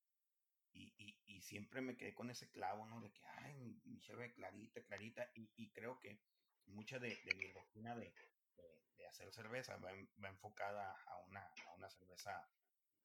y, 0.73 0.93
y, 0.97 1.19
y, 1.25 1.41
siempre 1.41 1.81
me 1.81 1.95
quedé 1.95 2.15
con 2.15 2.31
ese 2.31 2.49
clavo, 2.49 2.87
¿no? 2.87 3.01
De 3.01 3.11
que, 3.11 3.23
ay, 3.25 3.53
mi, 3.55 3.79
mi 3.85 3.99
cheve 3.99 4.33
clarita, 4.33 4.81
clarita. 4.83 5.29
Y, 5.35 5.51
y, 5.55 5.69
creo 5.69 5.99
que 5.99 6.19
mucha 6.65 6.97
de, 6.97 7.15
de 7.23 7.35
mi 7.35 7.47
rutina 7.47 7.95
de, 7.95 8.13
de, 8.57 9.07
hacer 9.07 9.31
cerveza 9.31 9.77
va, 9.77 9.91
va 10.21 10.29
enfocada 10.29 10.91
a 11.05 11.17
una, 11.19 11.39
a 11.39 11.73
una 11.75 11.89
cerveza 11.89 12.45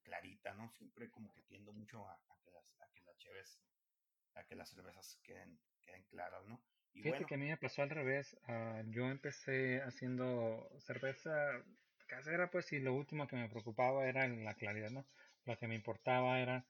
clarita, 0.03 0.53
¿no? 0.55 0.71
Siempre 0.73 1.11
como 1.11 1.33
que 1.33 1.43
tiendo 1.43 1.73
mucho 1.73 2.07
a, 2.07 2.13
a, 2.13 2.39
que, 2.43 2.51
las, 2.51 2.65
a 2.81 2.89
que 2.93 3.03
las 3.05 3.17
cheves, 3.19 3.61
a 4.35 4.45
que 4.45 4.57
las 4.57 4.71
cervezas 4.71 5.19
queden, 5.23 5.59
queden 5.81 6.03
claras, 6.05 6.45
¿no? 6.47 6.61
Y 6.95 7.03
Fíjate 7.03 7.11
bueno, 7.11 7.27
que 7.29 7.35
a 7.35 7.39
mí 7.39 7.49
me 7.49 7.57
pasó 7.57 7.83
al 7.83 7.91
revés. 7.91 8.37
Uh, 8.49 8.91
yo 8.91 9.09
empecé 9.09 9.81
haciendo 9.83 10.69
cerveza 10.81 11.31
casera, 12.07 12.51
pues, 12.51 12.73
y 12.73 12.81
lo 12.81 12.95
último 12.95 13.27
que 13.27 13.37
me 13.37 13.49
preocupaba 13.49 14.07
era 14.07 14.29
la 14.29 14.55
claridad, 14.55 14.91
¿no? 14.91 15.07
Lo 15.47 15.57
que 15.57 15.67
me 15.67 15.75
importaba 15.75 16.41
era 16.41 16.67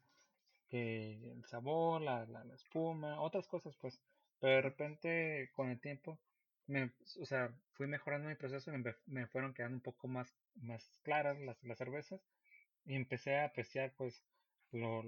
que 0.69 1.33
el 1.33 1.45
sabor, 1.47 2.01
la, 2.01 2.25
la, 2.27 2.45
la 2.45 2.55
espuma, 2.55 3.21
otras 3.21 3.49
cosas, 3.49 3.77
pues. 3.81 4.01
Pero 4.39 4.57
de 4.57 4.63
repente, 4.63 5.51
con 5.53 5.71
el 5.71 5.81
tiempo, 5.81 6.21
me, 6.67 6.95
o 7.21 7.25
sea, 7.27 7.61
fui 7.73 7.87
mejorando 7.87 8.29
mi 8.29 8.37
proceso 8.37 8.73
y 8.75 8.79
me, 8.79 8.95
me 9.07 9.27
fueron 9.27 9.55
quedando 9.55 9.77
un 9.77 9.83
poco 9.83 10.09
más, 10.09 10.39
más 10.55 10.99
claras 11.03 11.39
las, 11.41 11.63
las 11.65 11.79
cervezas 11.79 12.29
y 12.85 12.95
empecé 12.97 13.37
a 13.37 13.47
apreciar 13.47 13.95
pues 13.97 14.27
lo, 14.71 15.03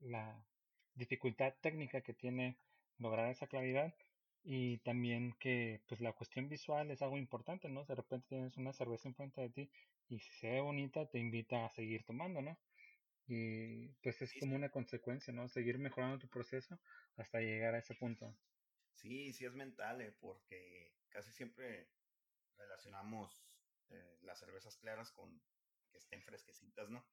la 0.00 0.48
dificultad 0.94 1.54
técnica 1.60 2.02
que 2.02 2.14
tiene 2.14 2.60
lograr 2.98 3.30
esa 3.30 3.46
claridad 3.48 3.94
y 4.42 4.78
también 4.78 5.32
que 5.38 5.84
pues 5.88 6.00
la 6.00 6.12
cuestión 6.14 6.48
visual 6.48 6.90
es 6.90 7.02
algo 7.02 7.18
importante, 7.18 7.68
¿no? 7.68 7.84
De 7.84 7.94
repente 7.94 8.28
tienes 8.30 8.56
una 8.56 8.72
cerveza 8.72 9.08
enfrente 9.08 9.40
de 9.40 9.50
ti 9.50 9.70
y 10.08 10.18
si 10.20 10.30
se 10.32 10.50
ve 10.50 10.60
bonita 10.60 11.08
te 11.10 11.18
invita 11.18 11.64
a 11.64 11.70
seguir 11.70 12.04
tomando, 12.04 12.42
¿no? 12.42 12.58
Y 13.26 13.88
pues 14.02 14.22
es 14.22 14.34
como 14.34 14.56
una 14.56 14.70
consecuencia, 14.70 15.32
¿no? 15.32 15.48
Seguir 15.48 15.78
mejorando 15.78 16.18
tu 16.18 16.28
proceso 16.28 16.80
hasta 17.16 17.40
llegar 17.40 17.74
a 17.74 17.78
ese 17.78 17.94
punto. 17.94 18.38
Sí, 18.94 19.32
sí 19.32 19.44
es 19.44 19.54
mental, 19.54 20.00
eh, 20.00 20.12
porque 20.20 20.94
casi 21.08 21.32
siempre 21.32 21.90
relacionamos 22.56 23.44
eh, 23.90 24.18
las 24.22 24.38
cervezas 24.38 24.76
claras 24.76 25.10
con 25.12 25.42
que 25.90 25.98
estén 25.98 26.22
fresquecitas, 26.22 26.88
¿no? 26.88 27.06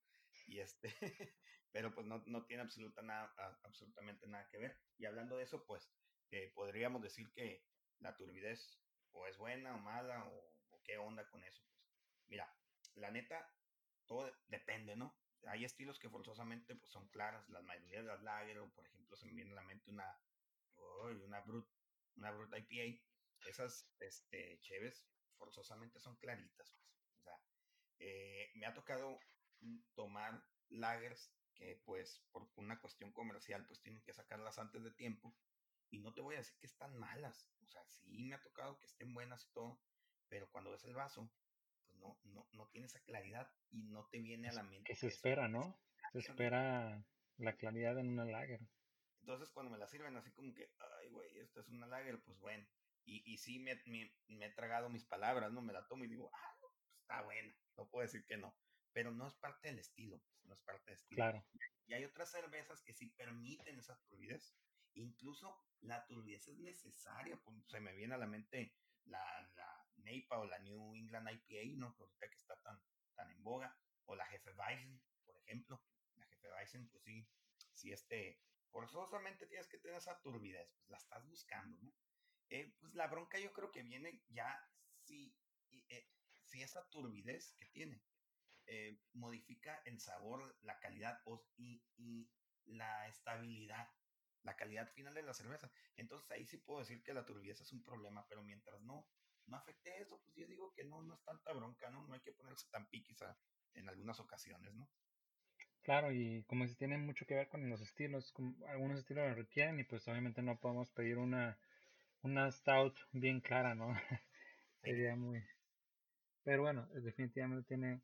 Y 0.48 0.60
este, 0.60 0.90
pero 1.72 1.94
pues 1.94 2.06
no, 2.08 2.24
no 2.26 2.46
tiene 2.46 2.64
absoluta 2.64 3.02
nada, 3.02 3.34
absolutamente 3.64 4.28
nada 4.28 4.48
que 4.50 4.58
ver. 4.58 4.80
Y 4.98 5.06
hablando 5.06 5.38
de 5.38 5.44
eso, 5.44 5.66
pues 5.66 5.92
eh, 6.32 6.52
podríamos 6.56 7.02
decir 7.02 7.32
que 7.34 7.66
la 8.00 8.16
turbidez 8.16 8.82
o 9.12 9.28
es 9.28 9.38
buena 9.38 9.76
o 9.76 9.80
mala 9.80 10.26
o, 10.26 10.54
o, 10.70 10.82
qué 10.84 10.98
onda 10.98 11.28
con 11.30 11.44
eso. 11.44 11.64
Pues 12.16 12.30
mira, 12.30 12.56
la 12.96 13.12
neta, 13.12 13.54
todo 14.06 14.32
depende, 14.48 14.96
¿no? 14.96 15.18
Hay 15.48 15.66
estilos 15.66 16.00
que 16.00 16.10
forzosamente 16.10 16.76
pues, 16.76 16.92
son 16.92 17.08
claras, 17.10 17.48
las 17.50 17.64
mayoría 17.64 18.02
de 18.02 18.08
las 18.08 18.22
lager, 18.22 18.60
o 18.60 18.74
por 18.74 18.86
ejemplo 18.86 19.16
se 19.18 19.26
me 19.28 19.34
viene 19.34 19.52
a 19.52 19.56
la 19.56 19.64
mente 19.64 19.92
una, 19.92 20.20
una 21.26 21.42
Brut, 21.42 21.68
una 22.16 22.32
Brut 22.32 22.54
IPA, 22.56 23.02
esas 23.48 23.90
este, 24.00 24.60
cheves 24.62 25.08
forzosamente 25.38 26.00
son 26.00 26.16
claritas, 26.18 26.76
pues. 26.82 27.00
O 27.18 27.22
sea, 27.22 27.42
eh, 28.00 28.52
me 28.56 28.66
ha 28.66 28.74
tocado 28.74 29.20
tomar 29.96 30.44
lagers 30.70 31.34
que 31.56 31.82
pues 31.86 32.24
por 32.32 32.50
una 32.56 32.80
cuestión 32.80 33.12
comercial 33.12 33.66
pues 33.66 33.82
tienen 33.82 34.02
que 34.04 34.14
sacarlas 34.14 34.60
antes 34.60 34.82
de 34.84 34.92
tiempo 34.92 35.36
y 35.90 36.00
no 36.00 36.14
te 36.14 36.22
voy 36.22 36.36
a 36.36 36.40
decir 36.40 36.58
que 36.60 36.68
están 36.68 36.98
malas, 36.98 37.50
o 37.62 37.68
sea, 37.68 37.84
sí 37.90 38.24
me 38.24 38.36
ha 38.36 38.42
tocado 38.42 38.80
que 38.80 38.86
estén 38.86 39.14
buenas 39.14 39.46
y 39.46 39.54
todo, 39.54 39.82
pero 40.30 40.50
cuando 40.52 40.72
ves 40.72 40.86
el 40.86 40.94
vaso, 40.94 41.30
pues 41.86 41.98
no, 41.98 42.20
no, 42.26 42.48
no 42.54 42.68
tiene 42.68 42.88
esa 42.88 43.02
claridad 43.02 43.52
y 43.72 43.84
no 43.84 44.08
te 44.12 44.20
viene 44.20 44.50
a 44.50 44.54
la 44.54 44.64
mente. 44.64 44.84
Que 44.84 44.96
se 44.96 45.08
espera, 45.08 45.48
¿no? 45.48 45.80
Se 46.14 46.20
espera 46.20 47.04
la 47.38 47.56
claridad 47.58 47.98
en 47.98 48.10
una 48.10 48.26
lager. 48.26 48.62
Entonces 49.22 49.50
cuando 49.50 49.72
me 49.72 49.78
la 49.78 49.88
sirven 49.88 50.16
así 50.18 50.32
como 50.32 50.54
que, 50.54 50.72
ay, 51.00 51.10
güey, 51.10 51.40
esta 51.40 51.60
es 51.60 51.70
una 51.70 51.88
lager, 51.88 52.22
pues 52.24 52.40
bueno. 52.40 52.68
Y, 53.06 53.24
y 53.32 53.38
sí 53.38 53.60
me, 53.60 53.82
me, 53.86 54.14
me, 54.28 54.46
he 54.48 54.52
tragado 54.52 54.90
mis 54.90 55.06
palabras, 55.06 55.52
¿no? 55.52 55.62
Me 55.62 55.74
la 55.74 55.88
tomo 55.88 56.04
y 56.04 56.08
digo, 56.08 56.30
ah, 56.34 56.58
pues 56.60 56.74
está 57.02 57.22
buena, 57.24 57.54
no 57.78 57.90
puedo 57.90 58.04
decir 58.04 58.26
que 58.26 58.38
no. 58.38 58.56
Pero 58.94 59.12
no 59.12 59.28
es 59.28 59.36
parte 59.36 59.70
del 59.70 59.80
estilo, 59.80 60.20
pues, 60.20 60.46
no 60.46 60.54
es 60.54 60.62
parte 60.62 60.92
del 60.92 60.96
estilo. 60.96 61.16
Claro. 61.18 61.46
Y 61.88 61.94
hay 61.94 62.06
otras 62.06 62.32
cervezas 62.32 62.82
que 62.84 62.94
sí 62.94 63.10
permiten 63.18 63.80
esa 63.80 63.98
turbidez. 64.00 64.56
Incluso 64.94 65.56
la 65.82 66.06
turbidez 66.08 66.48
es 66.48 66.60
necesaria, 66.60 67.38
pues, 67.38 67.58
se 67.68 67.80
me 67.80 67.94
viene 67.94 68.16
a 68.16 68.18
la 68.18 68.28
mente 68.28 68.76
la, 69.06 69.52
la 69.56 69.88
NEIPA 69.98 70.40
o 70.40 70.46
la 70.46 70.60
New 70.60 70.96
England 70.96 71.30
IPA, 71.30 71.78
¿no? 71.78 71.96
Que 71.96 72.04
ahorita 72.04 72.30
que 72.30 72.36
está 72.36 72.60
tan, 72.62 72.80
tan 73.16 73.32
en 73.32 73.44
boga, 73.44 73.76
o 74.06 74.16
la 74.16 74.26
Hefeweizen, 74.26 75.02
por 75.26 75.38
ejemplo. 75.38 75.84
La 76.16 76.26
Hefeweizen, 76.26 76.90
pues 76.90 77.04
sí, 77.04 77.28
si 77.74 77.92
este, 77.92 78.42
forzosamente 78.72 79.48
tienes 79.48 79.68
que 79.68 79.78
tener 79.80 79.98
esa 79.98 80.20
turbidez, 80.22 80.70
pues 80.78 80.90
la 80.90 80.98
estás 80.98 81.26
buscando, 81.28 81.78
¿no? 81.82 81.94
Eh, 82.50 82.74
pues 82.80 82.96
la 82.96 83.08
bronca 83.08 83.40
yo 83.40 83.54
creo 83.54 83.72
que 83.72 83.84
viene 83.84 84.24
ya 84.30 84.60
si, 85.04 85.36
eh, 85.90 86.08
si 86.44 86.64
esa 86.64 86.88
turbidez 86.90 87.54
que 87.54 87.68
tiene 87.68 88.02
eh, 88.66 89.00
modifica 89.14 89.82
el 89.86 90.00
sabor, 90.00 90.58
la 90.62 90.80
calidad 90.80 91.22
y, 91.58 91.84
la 92.66 93.08
estabilidad, 93.08 93.90
la 94.44 94.56
calidad 94.56 94.88
final 94.94 95.14
de 95.14 95.24
la 95.24 95.34
cerveza. 95.34 95.72
Entonces 95.96 96.30
ahí 96.30 96.46
sí 96.46 96.58
puedo 96.58 96.80
decir 96.80 97.02
que 97.02 97.14
la 97.14 97.26
turbidez 97.26 97.62
es 97.62 97.72
un 97.72 97.84
problema, 97.84 98.28
pero 98.28 98.44
mientras 98.44 98.80
no, 98.82 99.08
no 99.48 99.58
afecte 99.58 100.00
eso, 100.00 100.22
pues 100.22 100.36
yo 100.36 100.46
digo 100.46 100.72
que 100.74 100.84
no, 100.84 101.02
no 101.02 101.16
es 101.16 101.24
tanta 101.24 101.52
bronca, 101.54 101.90
¿no? 101.90 102.06
No 102.06 102.14
hay 102.14 102.22
que 102.22 102.32
ponerse 102.32 102.68
tan 102.70 102.88
piquis 102.90 103.24
en 103.74 103.90
algunas 103.90 104.20
ocasiones, 104.20 104.72
¿no? 104.76 104.88
Claro, 105.84 106.12
y 106.14 106.44
como 106.44 106.66
si 106.68 106.76
tiene 106.76 106.98
mucho 106.98 107.26
que 107.26 107.34
ver 107.36 107.50
con 107.50 107.70
los 107.70 107.82
estilos, 107.82 108.34
algunos 108.68 109.00
estilos 109.00 109.28
lo 109.28 109.36
requieren 109.36 109.80
y 109.80 109.84
pues 109.84 110.08
obviamente 110.08 110.42
no 110.42 110.58
podemos 110.58 110.90
pedir 110.92 111.18
una, 111.18 111.58
una 112.24 112.52
stout 112.52 112.96
bien 113.14 113.42
clara, 113.42 113.76
¿no? 113.76 113.94
Sería 114.84 115.16
muy... 115.16 115.44
Pero 116.44 116.64
bueno, 116.64 116.88
definitivamente 116.94 117.68
tiene, 117.68 118.02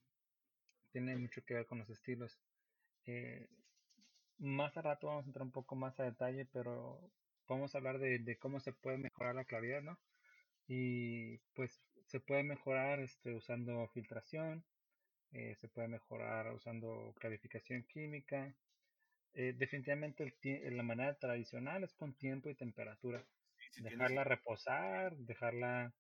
tiene 0.91 1.17
mucho 1.17 1.43
que 1.45 1.55
ver 1.55 1.67
con 1.67 1.79
los 1.79 1.89
estilos. 1.89 2.39
Eh, 3.05 3.49
más 4.39 4.77
a 4.77 4.81
rato 4.83 5.07
vamos 5.07 5.25
a 5.25 5.29
entrar 5.29 5.43
un 5.45 5.51
poco 5.51 5.75
más 5.75 5.99
a 5.99 6.03
detalle, 6.05 6.45
pero 6.53 6.99
vamos 7.47 7.75
a 7.75 7.79
hablar 7.79 7.99
de, 7.99 8.19
de 8.19 8.37
cómo 8.37 8.59
se 8.59 8.73
puede 8.73 8.97
mejorar 8.97 9.35
la 9.35 9.45
claridad, 9.45 9.81
¿no? 9.81 9.99
Y 10.67 11.37
pues 11.55 11.81
se 12.07 12.19
puede 12.21 12.43
mejorar 12.43 12.99
este, 13.01 13.33
usando 13.35 13.87
filtración, 13.89 14.63
eh, 15.31 15.55
se 15.59 15.67
puede 15.67 15.87
mejorar 15.87 16.51
usando 16.53 17.13
clarificación 17.19 17.83
química. 17.83 18.55
Eh, 19.33 19.53
definitivamente 19.57 20.23
el, 20.23 20.77
la 20.77 20.83
manera 20.83 21.13
tradicional 21.15 21.83
es 21.83 21.93
con 21.93 22.13
tiempo 22.13 22.49
y 22.49 22.55
temperatura. 22.55 23.25
dejarla 23.77 24.23
reposar, 24.23 25.15
dejarla... 25.17 25.93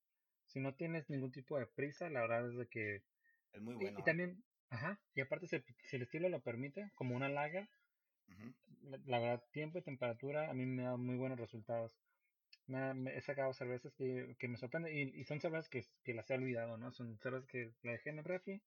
Si 0.47 0.59
no 0.59 0.75
tienes 0.75 1.09
ningún 1.09 1.31
tipo 1.31 1.57
de 1.57 1.65
prisa, 1.65 2.09
la 2.09 2.21
verdad 2.21 2.49
es 2.49 2.57
de 2.57 2.67
que... 2.67 3.03
Es 3.51 3.61
muy 3.61 3.75
bueno. 3.75 3.99
Y, 3.99 4.03
también, 4.03 4.43
ajá, 4.69 4.99
y 5.15 5.21
aparte 5.21 5.47
si, 5.47 5.95
el 5.95 6.01
estilo 6.03 6.29
lo 6.29 6.41
permite, 6.41 6.91
como 6.95 7.15
una 7.15 7.29
laga, 7.29 7.67
la, 9.05 9.19
verdad, 9.19 9.43
tiempo 9.51 9.79
y 9.79 9.81
temperatura 9.81 10.49
a 10.49 10.53
mí 10.53 10.65
me 10.65 10.83
da 10.83 10.97
muy 10.97 11.15
buenos 11.15 11.39
resultados. 11.39 11.97
Me, 12.67 13.15
he 13.15 13.21
sacado 13.21 13.53
cervezas 13.53 13.93
que, 13.93 14.35
que 14.39 14.47
me 14.47 14.57
sorprenden 14.57 14.95
y, 14.95 15.01
y, 15.19 15.23
son 15.25 15.39
cervezas 15.39 15.69
que, 15.69 15.85
que, 16.03 16.13
las 16.13 16.29
he 16.29 16.35
olvidado, 16.35 16.77
¿no? 16.77 16.91
Son 16.91 17.17
cervezas 17.19 17.47
que 17.47 17.71
la 17.83 17.91
dejé 17.91 18.09
en 18.09 18.19
el 18.19 18.25
refri, 18.25 18.61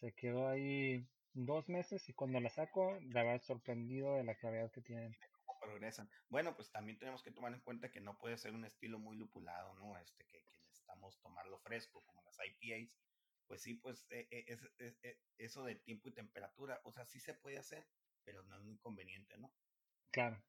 se 0.00 0.12
quedó 0.14 0.48
ahí 0.48 1.06
dos 1.32 1.68
meses 1.68 2.08
y 2.08 2.14
cuando 2.14 2.40
la 2.40 2.50
saco, 2.50 2.98
la 3.12 3.22
verdad 3.22 3.42
sorprendido 3.42 4.16
de 4.16 4.24
la 4.24 4.34
claridad 4.34 4.70
que 4.70 4.82
tienen. 4.82 5.16
progresan. 5.60 6.08
Bueno, 6.28 6.54
pues 6.54 6.70
también 6.70 6.98
tenemos 6.98 7.22
que 7.22 7.30
tomar 7.30 7.52
en 7.52 7.60
cuenta 7.60 7.90
que 7.90 8.00
no 8.00 8.18
puede 8.18 8.36
ser 8.38 8.52
un 8.52 8.64
estilo 8.64 8.98
muy 8.98 9.16
lupulado, 9.16 9.74
¿no? 9.74 9.96
Este, 9.98 10.24
que, 10.26 10.42
que 10.44 10.58
necesitamos 10.60 11.20
tomarlo 11.20 11.58
fresco, 11.58 12.02
como 12.04 12.22
las 12.22 12.38
IPAs. 12.38 12.96
Pues 13.46 13.62
sí, 13.62 13.74
pues 13.74 14.06
e, 14.10 14.26
e, 14.30 14.44
es, 14.48 14.62
es, 14.78 14.98
es, 15.02 15.18
eso 15.38 15.64
de 15.64 15.76
tiempo 15.76 16.08
y 16.08 16.12
temperatura, 16.12 16.80
o 16.84 16.92
sea, 16.92 17.06
sí 17.06 17.20
se 17.20 17.34
puede 17.34 17.58
hacer, 17.58 17.86
pero 18.24 18.42
no 18.42 18.56
es 18.56 18.62
muy 18.62 18.76
conveniente, 18.78 19.36
¿no? 19.38 19.52
Claro. 20.10 20.42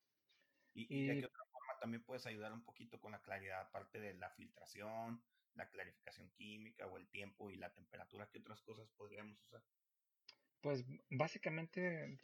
Y, 0.74 0.88
y, 0.90 1.08
de 1.08 1.20
qué 1.20 1.26
otra 1.26 1.46
forma 1.52 1.80
también 1.80 2.04
puedes 2.04 2.26
ayudar 2.26 2.54
un 2.54 2.64
poquito 2.64 3.00
con 3.00 3.12
la 3.12 3.22
claridad, 3.22 3.62
aparte 3.62 4.00
de 4.00 4.14
la 4.16 4.30
filtración, 4.32 5.24
la 5.58 5.68
clarificación 5.70 6.30
química 6.38 6.88
o 6.88 6.98
el 6.98 7.08
tiempo 7.10 7.52
y 7.52 7.58
la 7.58 7.72
temperatura, 7.72 8.30
¿qué 8.32 8.40
otras 8.40 8.62
cosas 8.62 8.90
podríamos 8.92 9.42
usar? 9.42 9.62
Pues 10.62 10.86
básicamente 11.10 12.18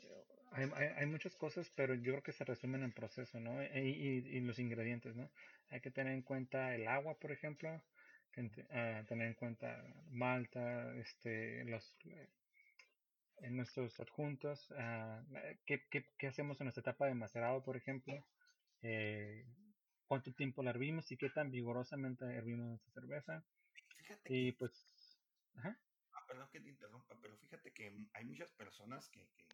hay, 0.51 0.69
hay, 0.75 0.87
hay, 0.97 1.05
muchas 1.05 1.35
cosas, 1.35 1.71
pero 1.75 1.93
yo 1.95 2.13
creo 2.13 2.23
que 2.23 2.31
se 2.31 2.45
resumen 2.45 2.83
en 2.83 2.91
proceso, 2.91 3.39
¿no? 3.39 3.63
Y, 3.63 3.67
y, 3.77 4.37
y 4.37 4.39
los 4.41 4.59
ingredientes, 4.59 5.15
¿no? 5.15 5.31
Hay 5.69 5.81
que 5.81 5.91
tener 5.91 6.13
en 6.13 6.23
cuenta 6.23 6.73
el 6.75 6.87
agua, 6.87 7.17
por 7.19 7.31
ejemplo, 7.31 7.83
uh, 8.37 9.05
tener 9.05 9.27
en 9.27 9.33
cuenta 9.35 9.83
malta, 10.09 10.95
este, 10.97 11.63
los, 11.65 11.97
en 13.37 13.55
nuestros 13.55 13.99
adjuntos, 13.99 14.69
uh, 14.71 15.23
¿qué, 15.65 15.85
qué, 15.89 16.05
qué, 16.17 16.27
hacemos 16.27 16.59
en 16.59 16.65
nuestra 16.65 16.81
etapa 16.81 17.05
de 17.05 17.13
macerado, 17.13 17.63
por 17.63 17.77
ejemplo, 17.77 18.25
eh, 18.81 19.45
cuánto 20.13 20.31
tiempo 20.31 20.61
la 20.61 20.69
hervimos 20.69 21.11
y 21.11 21.17
qué 21.17 21.31
tan 21.31 21.49
vigorosamente 21.49 22.23
hervimos 22.25 22.67
nuestra 22.67 22.93
cerveza. 22.93 23.43
Fíjate 23.97 24.31
y 24.31 24.51
pues, 24.51 24.87
ajá. 25.55 25.75
Ah, 26.11 26.23
perdón 26.27 26.47
que 26.51 26.61
te 26.61 26.69
interrumpa, 26.69 27.17
pero 27.19 27.35
fíjate 27.39 27.73
que 27.73 27.91
hay 28.13 28.23
muchas 28.23 28.51
personas 28.51 29.09
que, 29.09 29.27
que, 29.35 29.47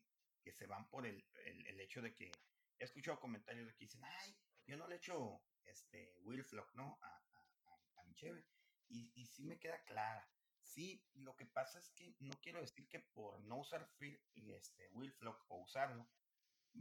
que 0.44 0.52
se 0.52 0.68
van 0.68 0.86
por 0.90 1.06
el, 1.06 1.24
el, 1.46 1.66
el, 1.66 1.80
hecho 1.80 2.02
de 2.02 2.14
que 2.14 2.30
he 2.78 2.84
escuchado 2.84 3.22
comentarios 3.22 3.68
de 3.68 3.74
que 3.74 3.86
dicen, 3.86 4.04
ay, 4.04 4.36
yo 4.68 4.76
no 4.76 4.86
le 4.90 4.98
echo 4.98 5.42
este 5.64 6.14
Wilflock, 6.24 6.74
¿no? 6.74 7.00
A, 7.04 7.08
a, 7.08 7.40
a, 7.68 8.02
a 8.02 8.04
mi 8.04 8.14
cheve. 8.16 8.46
Y, 8.90 9.14
y 9.16 9.28
sí 9.28 9.46
me 9.46 9.60
queda 9.60 9.82
clara. 9.86 10.30
Sí, 10.62 11.02
lo 11.14 11.38
que 11.38 11.46
pasa 11.46 11.80
es 11.80 11.90
que 11.92 12.18
no 12.20 12.36
quiero 12.42 12.60
decir 12.60 12.86
que 12.90 13.00
por 13.00 13.40
no 13.46 13.60
usar 13.60 13.90
este, 14.36 14.90
Wilflock 14.90 15.46
o 15.48 15.62
usarlo, 15.62 16.10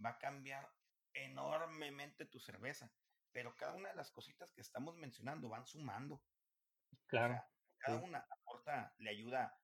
va 0.04 0.10
a 0.10 0.18
cambiar 0.18 0.68
enormemente 1.14 2.26
tu 2.26 2.40
cerveza 2.40 2.92
pero 3.38 3.54
cada 3.54 3.74
una 3.74 3.90
de 3.90 3.94
las 3.94 4.10
cositas 4.10 4.50
que 4.50 4.60
estamos 4.60 4.96
mencionando 4.96 5.48
van 5.48 5.64
sumando. 5.64 6.20
Claro. 7.06 7.34
O 7.34 7.36
sea, 7.36 7.48
cada 7.78 8.00
sí. 8.00 8.04
una 8.04 8.18
aporta, 8.18 8.92
le 8.98 9.10
ayuda, 9.10 9.56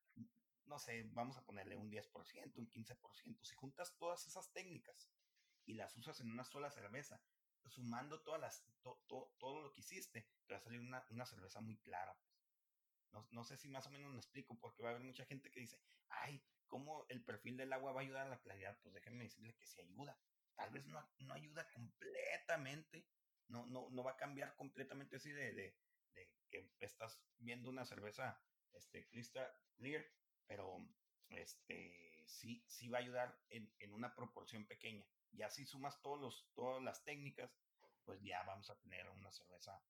no 0.66 0.78
sé, 0.78 1.02
vamos 1.10 1.36
a 1.38 1.44
ponerle 1.44 1.74
un 1.74 1.90
10%, 1.90 2.54
un 2.54 2.70
15%. 2.70 3.44
Si 3.44 3.54
juntas 3.56 3.96
todas 3.98 4.28
esas 4.28 4.52
técnicas 4.52 5.10
y 5.64 5.74
las 5.74 5.96
usas 5.96 6.20
en 6.20 6.30
una 6.30 6.44
sola 6.44 6.70
cerveza, 6.70 7.20
sumando 7.66 8.22
todas 8.22 8.40
las, 8.40 8.64
to, 8.80 9.02
to, 9.08 9.34
todo 9.38 9.60
lo 9.60 9.72
que 9.72 9.80
hiciste, 9.80 10.30
te 10.46 10.54
va 10.54 10.58
a 10.58 10.62
salir 10.62 10.78
una, 10.78 11.04
una 11.10 11.26
cerveza 11.26 11.60
muy 11.60 11.76
clara. 11.78 12.16
Pues. 12.16 12.38
No, 13.10 13.26
no, 13.32 13.42
sé 13.42 13.56
si 13.56 13.68
más 13.68 13.88
o 13.88 13.90
menos 13.90 14.12
me 14.12 14.18
explico, 14.18 14.56
porque 14.60 14.84
va 14.84 14.90
a 14.90 14.92
haber 14.92 15.04
mucha 15.04 15.24
gente 15.24 15.50
que 15.50 15.58
dice, 15.58 15.82
ay, 16.10 16.46
¿cómo 16.68 17.06
el 17.08 17.24
perfil 17.24 17.56
del 17.56 17.72
agua 17.72 17.90
va 17.90 18.02
a 18.02 18.04
ayudar 18.04 18.28
a 18.28 18.30
la 18.30 18.40
claridad? 18.40 18.78
Pues 18.84 18.94
déjenme 18.94 19.24
decirle 19.24 19.56
que 19.56 19.66
sí 19.66 19.80
ayuda. 19.80 20.16
Tal 20.54 20.70
vez 20.70 20.86
no, 20.86 21.04
no 21.18 21.34
ayuda 21.34 21.68
completamente, 21.72 23.04
no, 23.48 23.66
no, 23.66 23.88
no 23.90 24.04
va 24.04 24.12
a 24.12 24.16
cambiar 24.16 24.54
completamente 24.56 25.16
así 25.16 25.30
de, 25.30 25.52
de, 25.52 25.76
de, 26.14 26.30
que 26.50 26.70
estás 26.80 27.20
viendo 27.38 27.70
una 27.70 27.84
cerveza 27.84 28.40
este, 28.72 29.06
crystal 29.08 29.50
clear, 29.76 30.04
pero 30.46 30.86
este, 31.28 32.24
sí, 32.26 32.64
sí 32.66 32.88
va 32.88 32.98
a 32.98 33.02
ayudar 33.02 33.38
en, 33.50 33.72
en 33.78 33.92
una 33.92 34.14
proporción 34.14 34.66
pequeña. 34.66 35.04
Ya 35.32 35.50
si 35.50 35.66
sumas 35.66 36.00
todos 36.02 36.20
los, 36.20 36.48
todas 36.54 36.82
las 36.82 37.04
técnicas, 37.04 37.50
pues 38.04 38.20
ya 38.22 38.42
vamos 38.44 38.70
a 38.70 38.78
tener 38.80 39.08
una 39.10 39.30
cerveza 39.30 39.80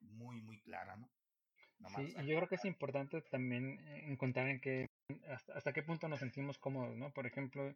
muy, 0.00 0.40
muy 0.40 0.60
clara, 0.62 0.96
¿no? 0.96 1.10
sí, 1.94 2.14
y 2.16 2.26
yo 2.26 2.36
creo 2.36 2.48
que 2.48 2.54
es 2.54 2.64
importante 2.64 3.20
también 3.22 3.78
encontrar 4.08 4.48
en 4.48 4.60
qué, 4.60 4.86
hasta, 5.54 5.72
qué 5.72 5.82
punto 5.82 6.08
nos 6.08 6.20
sentimos 6.20 6.58
cómodos, 6.58 6.96
¿no? 6.96 7.12
Por 7.12 7.26
ejemplo, 7.26 7.74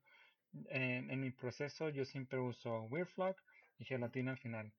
en, 0.69 1.11
en 1.11 1.21
mi 1.21 1.31
proceso 1.31 1.90
yo 1.90 2.05
siempre 2.05 2.38
uso 2.38 2.83
Weirflock 2.85 3.38
y 3.79 3.85
gelatina 3.85 4.33
al 4.33 4.38
final. 4.38 4.73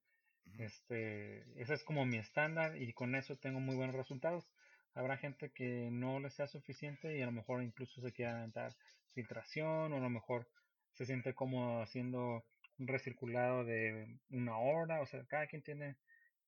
Este, 0.58 1.62
ese 1.62 1.74
es 1.74 1.84
como 1.84 2.06
mi 2.06 2.18
estándar 2.18 2.82
y 2.82 2.94
con 2.94 3.16
eso 3.16 3.38
tengo 3.38 3.60
muy 3.60 3.76
buenos 3.76 3.96
resultados. 3.96 4.50
Habrá 4.94 5.18
gente 5.18 5.52
que 5.52 5.90
no 5.92 6.20
le 6.20 6.30
sea 6.30 6.48
suficiente 6.48 7.18
y 7.18 7.22
a 7.22 7.26
lo 7.26 7.32
mejor 7.32 7.64
incluso 7.64 8.02
se 8.02 8.12
quiera 8.12 8.48
dar 8.48 8.76
filtración 9.14 9.94
o 9.94 9.98
a 9.98 10.02
lo 10.02 10.10
mejor 10.10 10.48
se 10.94 11.06
siente 11.06 11.34
como 11.34 11.82
haciendo 11.82 12.46
un 12.78 12.88
recirculado 12.88 13.64
de 13.64 14.20
una 14.30 14.58
hora. 14.58 15.02
O 15.02 15.06
sea, 15.06 15.26
cada 15.26 15.48
quien 15.48 15.64
tiene 15.64 15.98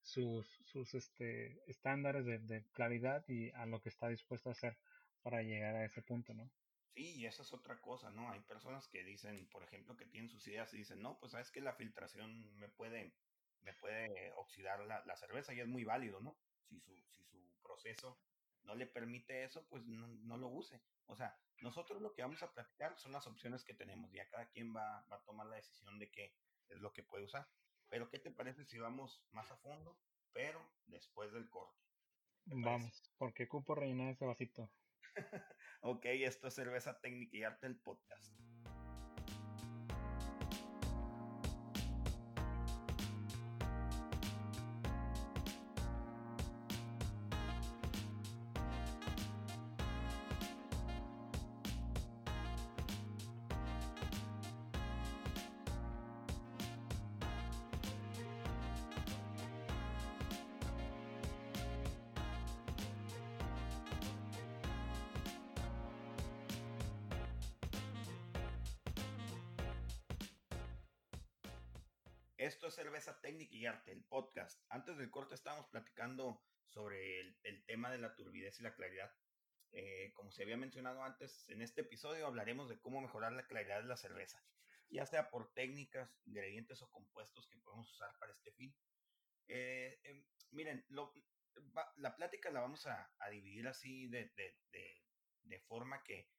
sus, 0.02 0.48
sus 0.66 0.94
este, 0.94 1.62
estándares 1.68 2.26
de, 2.26 2.40
de 2.40 2.66
claridad 2.74 3.24
y 3.28 3.52
a 3.52 3.66
lo 3.66 3.82
que 3.82 3.90
está 3.90 4.10
dispuesto 4.10 4.50
a 4.50 4.54
hacer 4.54 4.78
para 5.22 5.42
llegar 5.42 5.76
a 5.76 5.86
ese 5.86 6.02
punto, 6.02 6.34
¿no? 6.34 6.52
Sí, 6.96 7.16
y 7.16 7.26
esa 7.26 7.42
es 7.42 7.52
otra 7.54 7.82
cosa, 7.82 8.12
¿no? 8.12 8.30
Hay 8.32 8.42
personas 8.42 8.88
que 8.88 9.04
dicen, 9.04 9.48
por 9.48 9.64
ejemplo, 9.64 9.98
que 9.98 10.06
tienen 10.06 10.30
sus 10.30 10.48
ideas 10.48 10.72
y 10.74 10.78
dicen, 10.78 11.02
no, 11.02 11.18
pues 11.20 11.32
sabes 11.32 11.50
que 11.50 11.60
la 11.62 11.74
filtración 11.74 12.56
me 12.60 12.70
puede, 12.70 13.16
me 13.64 13.74
puede 13.74 14.32
oxidar 14.34 14.80
la, 14.82 15.04
la, 15.06 15.16
cerveza 15.16 15.54
y 15.54 15.60
es 15.60 15.68
muy 15.68 15.84
válido, 15.84 16.20
¿no? 16.20 16.38
Si 16.68 16.80
su, 16.80 16.96
si 17.02 17.24
su 17.24 17.62
proceso 17.62 18.20
no 18.64 18.76
le 18.76 18.88
permite 18.88 19.44
eso, 19.44 19.66
pues 19.68 19.86
no, 19.86 20.08
no, 20.08 20.38
lo 20.38 20.48
use. 20.48 20.82
O 21.06 21.16
sea, 21.16 21.38
nosotros 21.62 22.02
lo 22.02 22.14
que 22.14 22.22
vamos 22.22 22.42
a 22.44 22.52
platicar 22.54 22.98
son 22.98 23.12
las 23.12 23.28
opciones 23.28 23.64
que 23.64 23.74
tenemos 23.74 24.14
y 24.14 24.20
a 24.20 24.30
cada 24.30 24.50
quien 24.50 24.76
va, 24.76 25.06
va 25.12 25.18
a 25.18 25.24
tomar 25.24 25.48
la 25.48 25.58
decisión 25.58 26.00
de 26.00 26.10
qué 26.12 26.34
es 26.70 26.80
lo 26.80 26.94
que 26.94 27.04
puede 27.04 27.26
usar. 27.26 27.48
Pero, 27.90 28.10
¿qué 28.10 28.20
te 28.20 28.32
parece 28.32 28.66
si 28.66 28.80
vamos 28.80 29.24
más 29.32 29.52
a 29.52 29.58
fondo, 29.58 30.00
pero 30.32 30.60
después 30.86 31.32
del 31.32 31.50
corte? 31.50 31.80
Vamos, 32.46 33.14
porque 33.18 33.48
cupo 33.48 33.76
rellenar 33.76 34.10
ese 34.10 34.26
vasito. 34.26 34.70
ok, 35.82 36.06
esto 36.06 36.48
es 36.48 36.56
Cerveza 36.56 37.00
Técnica 37.00 37.38
y 37.38 37.44
Arte, 37.44 37.68
el 37.68 37.80
podcast. 37.80 38.34
Antes 74.70 74.98
del 74.98 75.10
corte 75.10 75.36
estábamos 75.36 75.68
platicando 75.68 76.44
sobre 76.68 77.20
el, 77.44 77.66
tema 77.66 77.92
de 77.92 78.00
la 78.00 78.16
turbidez 78.16 78.60
y 78.60 78.64
la 78.64 78.74
claridad. 78.74 79.12
Eh, 79.72 80.12
como 80.14 80.32
se 80.32 80.44
había 80.44 80.58
mencionado 80.58 81.04
antes, 81.04 81.48
en 81.50 81.62
este 81.62 81.82
episodio 81.82 82.28
hablaremos 82.28 82.70
de 82.70 82.80
cómo 82.80 83.02
mejorar 83.02 83.34
la 83.34 83.48
claridad 83.48 83.82
de 83.82 83.88
la 83.88 83.98
cerveza, 83.98 84.44
ya 84.90 85.06
sea 85.06 85.30
por 85.30 85.52
técnicas, 85.54 86.16
ingredientes 86.26 86.82
o 86.82 86.92
compuestos 86.92 87.48
que 87.48 87.58
podemos 87.60 87.92
usar 87.92 88.10
para 88.20 88.32
este 88.32 88.52
fin. 88.54 88.76
Eh, 89.48 90.00
em, 90.04 90.26
miren, 90.52 90.86
la 91.98 92.16
plática 92.16 92.52
la 92.52 92.62
vamos 92.62 92.86
a, 92.88 93.10
dividir 93.32 93.68
así 93.68 94.08
de, 94.08 94.32
de 95.44 95.60
forma 95.62 96.04
que 96.04 96.30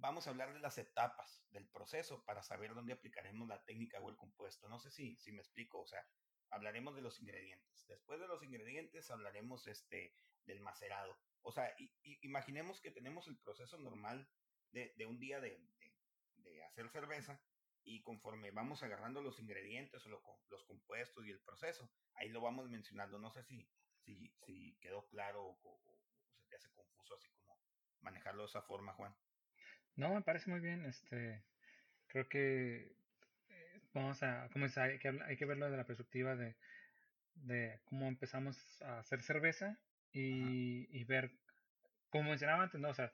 vamos 0.00 0.26
a 0.26 0.30
hablar 0.30 0.52
de 0.52 0.60
las 0.60 0.78
etapas 0.78 1.44
del 1.50 1.68
proceso 1.68 2.24
para 2.24 2.42
saber 2.42 2.74
dónde 2.74 2.92
aplicaremos 2.92 3.48
la 3.48 3.62
técnica 3.64 4.00
o 4.00 4.10
el 4.10 4.16
compuesto. 4.16 4.68
No 4.68 4.78
sé 4.78 4.90
si, 4.90 5.16
si 5.16 5.32
me 5.32 5.40
explico, 5.40 5.80
o 5.80 5.86
sea, 5.86 6.04
hablaremos 6.50 6.94
de 6.94 7.02
los 7.02 7.20
ingredientes. 7.20 7.86
Después 7.88 8.20
de 8.20 8.28
los 8.28 8.42
ingredientes 8.42 9.10
hablaremos 9.10 9.66
este, 9.66 10.14
del 10.44 10.60
macerado. 10.60 11.18
O 11.42 11.52
sea, 11.52 11.74
imaginemos 12.22 12.80
que 12.80 12.90
tenemos 12.90 13.28
el 13.28 13.36
proceso 13.38 13.78
normal 13.78 14.28
de, 14.72 14.92
de 14.96 15.06
un 15.06 15.18
día 15.18 15.40
de, 15.40 15.60
de, 16.38 16.64
hacer 16.64 16.88
cerveza 16.90 17.40
y 17.84 18.02
conforme 18.02 18.50
vamos 18.50 18.82
agarrando 18.82 19.22
los 19.22 19.38
ingredientes 19.38 20.04
o 20.06 20.42
los 20.48 20.64
compuestos 20.64 21.24
y 21.24 21.30
el 21.30 21.40
proceso, 21.40 21.88
ahí 22.14 22.28
lo 22.28 22.40
vamos 22.40 22.68
mencionando. 22.68 23.18
No 23.18 23.30
sé 23.30 23.44
si, 23.44 23.68
si, 24.04 24.34
si 24.44 24.76
quedó 24.80 25.06
claro 25.06 25.44
o, 25.44 25.58
o 25.62 25.80
se 26.34 26.44
te 26.48 26.56
hace 26.56 26.70
confuso 26.72 27.14
así 27.14 27.30
como 27.30 27.56
manejarlo 28.00 28.42
de 28.42 28.48
esa 28.48 28.62
forma, 28.62 28.92
Juan. 28.94 29.14
No, 29.94 30.14
me 30.14 30.22
parece 30.22 30.50
muy 30.50 30.60
bien. 30.60 30.84
Este, 30.84 31.44
creo 32.08 32.28
que 32.28 32.96
vamos 34.00 34.22
a, 34.22 34.48
como 34.52 34.66
hay 34.76 34.98
que, 34.98 35.08
hay 35.26 35.36
que 35.36 35.44
verlo 35.44 35.66
desde 35.66 35.78
la 35.78 35.86
perspectiva 35.86 36.36
de, 36.36 36.56
de 37.34 37.80
cómo 37.84 38.08
empezamos 38.08 38.82
a 38.82 39.00
hacer 39.00 39.22
cerveza 39.22 39.78
y, 40.12 40.88
y 40.96 41.04
ver, 41.04 41.32
como 42.10 42.30
mencionaba 42.30 42.64
antes, 42.64 42.80
¿no? 42.80 42.90
O 42.90 42.94
sea, 42.94 43.12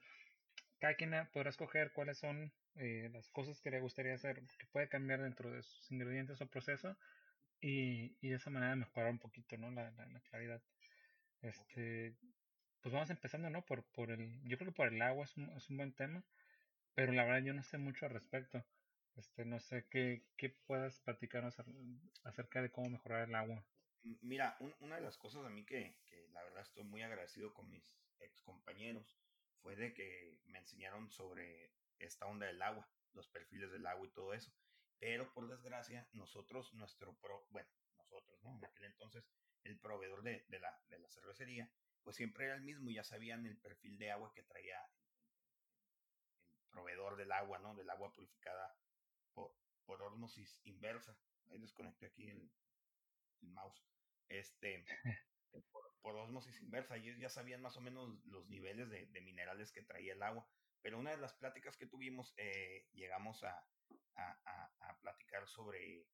cada 0.80 0.94
quien 0.94 1.12
podrá 1.32 1.50
escoger 1.50 1.92
cuáles 1.92 2.18
son 2.18 2.52
eh, 2.76 3.10
las 3.12 3.30
cosas 3.30 3.60
que 3.60 3.70
le 3.70 3.80
gustaría 3.80 4.14
hacer, 4.14 4.42
que 4.58 4.66
puede 4.72 4.88
cambiar 4.88 5.22
dentro 5.22 5.50
de 5.50 5.62
sus 5.62 5.90
ingredientes 5.92 6.40
o 6.40 6.46
proceso 6.48 6.96
y, 7.60 8.16
y 8.20 8.30
de 8.30 8.36
esa 8.36 8.50
manera 8.50 8.76
mejorar 8.76 9.10
un 9.10 9.18
poquito, 9.18 9.56
¿no? 9.58 9.70
La, 9.70 9.90
la, 9.92 10.06
la 10.06 10.20
claridad. 10.20 10.62
Este, 11.42 12.14
pues 12.82 12.92
vamos 12.92 13.10
empezando, 13.10 13.50
¿no? 13.50 13.64
Por, 13.64 13.84
por 13.92 14.10
el, 14.10 14.40
yo 14.44 14.58
creo 14.58 14.70
que 14.70 14.76
por 14.76 14.88
el 14.88 15.02
agua 15.02 15.24
es 15.24 15.36
un, 15.36 15.50
es 15.56 15.70
un 15.70 15.76
buen 15.78 15.92
tema. 15.94 16.24
Pero 16.94 17.12
la 17.12 17.24
verdad 17.24 17.42
yo 17.46 17.54
no 17.54 17.62
sé 17.62 17.78
mucho 17.78 18.06
al 18.06 18.12
respecto. 18.12 18.64
Este, 19.16 19.44
no 19.44 19.60
sé 19.60 19.86
qué, 19.90 20.24
qué 20.36 20.50
puedas 20.66 21.00
platicarnos 21.00 21.56
acerca 22.24 22.62
de 22.62 22.70
cómo 22.70 22.88
mejorar 22.88 23.28
el 23.28 23.34
agua. 23.34 23.64
Mira, 24.20 24.56
una 24.80 24.96
de 24.96 25.02
las 25.02 25.16
cosas 25.16 25.44
a 25.44 25.50
mí 25.50 25.64
que, 25.64 26.00
que, 26.06 26.28
la 26.32 26.42
verdad 26.42 26.62
estoy 26.62 26.82
muy 26.82 27.02
agradecido 27.02 27.52
con 27.52 27.70
mis 27.70 27.84
ex 28.20 28.40
compañeros 28.42 29.18
fue 29.60 29.76
de 29.76 29.92
que 29.94 30.40
me 30.46 30.58
enseñaron 30.58 31.10
sobre 31.10 31.72
esta 31.98 32.26
onda 32.26 32.46
del 32.46 32.60
agua, 32.62 32.88
los 33.12 33.28
perfiles 33.28 33.70
del 33.70 33.86
agua 33.86 34.06
y 34.06 34.10
todo 34.10 34.34
eso. 34.34 34.52
Pero 34.98 35.32
por 35.32 35.48
desgracia, 35.48 36.08
nosotros, 36.12 36.72
nuestro 36.74 37.14
pro, 37.18 37.46
bueno, 37.50 37.68
nosotros, 37.96 38.42
¿no? 38.42 38.56
En 38.58 38.64
aquel 38.64 38.84
entonces, 38.84 39.24
el 39.62 39.78
proveedor 39.78 40.22
de, 40.22 40.44
de, 40.48 40.58
la, 40.58 40.80
de 40.88 40.98
la 40.98 41.08
cervecería, 41.10 41.70
pues 42.02 42.16
siempre 42.16 42.46
era 42.46 42.54
el 42.54 42.62
mismo, 42.62 42.90
ya 42.90 43.04
sabían 43.04 43.46
el 43.46 43.56
perfil 43.58 43.98
de 43.98 44.10
agua 44.10 44.32
que 44.34 44.42
traía 44.42 44.80
proveedor 46.70 47.16
del 47.16 47.30
agua, 47.30 47.58
¿no? 47.58 47.74
Del 47.74 47.90
agua 47.90 48.12
purificada 48.12 48.74
por, 49.34 49.54
por 49.84 50.02
osmosis 50.02 50.60
inversa. 50.64 51.16
Ahí 51.50 51.58
desconecté 51.58 52.06
aquí 52.06 52.28
el, 52.28 52.50
el 53.42 53.48
mouse. 53.50 53.84
Este, 54.28 54.84
por, 55.72 55.94
por, 56.00 56.16
osmosis 56.16 56.60
inversa. 56.60 56.96
Ellos 56.96 57.18
ya 57.18 57.28
sabían 57.28 57.62
más 57.62 57.76
o 57.76 57.80
menos 57.80 58.24
los 58.26 58.48
niveles 58.48 58.88
de, 58.90 59.06
de, 59.06 59.20
minerales 59.20 59.72
que 59.72 59.82
traía 59.82 60.14
el 60.14 60.22
agua. 60.22 60.46
Pero 60.82 60.98
una 60.98 61.10
de 61.10 61.18
las 61.18 61.34
pláticas 61.34 61.76
que 61.76 61.86
tuvimos, 61.86 62.34
eh, 62.36 62.88
llegamos 62.92 63.44
a, 63.44 63.64
a, 64.16 64.72
a, 64.80 64.98
platicar 65.00 65.46
sobre 65.46 66.06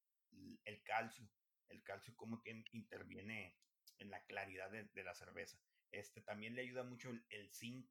el 0.65 0.83
calcio. 0.83 1.27
El 1.69 1.83
calcio, 1.83 2.15
cómo 2.15 2.41
tiene, 2.41 2.65
interviene 2.71 3.57
en 3.99 4.09
la 4.09 4.23
claridad 4.25 4.69
de, 4.71 4.85
de, 4.85 5.03
la 5.03 5.13
cerveza. 5.15 5.59
Este 5.91 6.21
también 6.21 6.55
le 6.55 6.61
ayuda 6.61 6.83
mucho 6.83 7.09
el, 7.09 7.25
el 7.29 7.51
zinc 7.51 7.89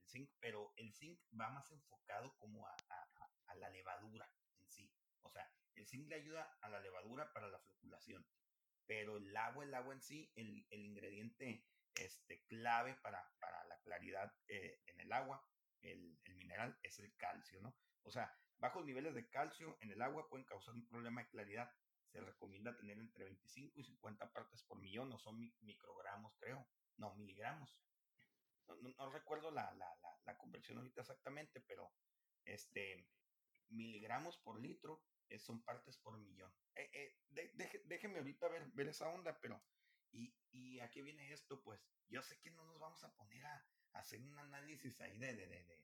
el 0.00 0.08
zinc, 0.08 0.30
pero 0.40 0.72
el 0.76 0.92
zinc 0.94 1.20
va 1.38 1.50
más 1.50 1.70
enfocado 1.70 2.34
como 2.38 2.66
a, 2.66 2.76
a, 2.88 3.08
a, 3.46 3.54
la 3.56 3.70
levadura 3.70 4.28
sea, 5.30 5.50
el 5.74 5.86
zinc 5.86 6.08
le 6.08 6.16
ayuda 6.16 6.56
a 6.60 6.68
la 6.68 6.80
levadura 6.80 7.32
para 7.32 7.48
la 7.48 7.58
floculación, 7.60 8.26
pero 8.86 9.16
el 9.16 9.36
agua, 9.36 9.64
el 9.64 9.74
agua 9.74 9.94
en 9.94 10.02
sí, 10.02 10.30
el, 10.34 10.66
el 10.70 10.84
ingrediente 10.84 11.64
este, 11.94 12.42
clave 12.46 12.94
para, 13.02 13.24
para 13.38 13.64
la 13.64 13.78
claridad 13.80 14.32
eh, 14.48 14.80
en 14.86 15.00
el 15.00 15.12
agua, 15.12 15.44
el, 15.82 16.18
mineral, 16.34 16.78
es 16.82 16.98
el 16.98 17.14
calcio, 17.16 17.60
¿no? 17.60 17.76
O 18.02 18.10
sea, 18.10 18.34
bajos 18.58 18.84
niveles 18.84 19.14
de 19.14 19.28
calcio 19.28 19.78
en 19.80 19.90
el 19.90 20.02
agua 20.02 20.28
pueden 20.28 20.46
causar 20.46 20.74
un 20.74 20.86
problema 20.86 21.22
de 21.22 21.28
claridad. 21.28 21.70
Se 22.08 22.20
recomienda 22.20 22.76
tener 22.76 22.98
entre 22.98 23.24
25 23.24 23.80
y 23.80 23.84
50 23.84 24.32
partes 24.32 24.62
por 24.64 24.78
millón, 24.78 25.08
no 25.08 25.18
son 25.18 25.38
microgramos, 25.60 26.34
creo, 26.38 26.66
no, 26.96 27.14
miligramos 27.14 27.80
no, 28.78 29.10
recuerdo 29.10 29.50
la, 29.50 29.72
la, 29.74 29.88
la, 30.24 30.36
conversión 30.36 30.78
ahorita 30.78 31.00
exactamente, 31.00 31.60
pero 31.60 31.92
este, 32.44 33.06
miligramos 33.68 34.38
por 34.38 34.60
litro 34.60 35.02
son 35.38 35.62
partes 35.62 35.96
por 35.98 36.18
millón. 36.18 36.52
Eh, 36.74 36.90
eh, 36.92 37.52
déjeme 37.84 38.18
ahorita 38.18 38.48
ver, 38.48 38.66
ver 38.72 38.88
esa 38.88 39.08
onda, 39.08 39.38
pero 39.40 39.62
¿y, 40.12 40.34
¿y 40.50 40.80
a 40.80 40.90
qué 40.90 41.02
viene 41.02 41.32
esto? 41.32 41.62
Pues 41.62 41.80
yo 42.08 42.22
sé 42.22 42.38
que 42.40 42.50
no 42.50 42.64
nos 42.64 42.78
vamos 42.78 43.02
a 43.04 43.14
poner 43.14 43.44
a, 43.46 43.66
hacer 43.92 44.20
un 44.20 44.38
análisis 44.38 45.00
ahí 45.00 45.18
de, 45.18 45.34
de, 45.34 45.46
de, 45.46 45.80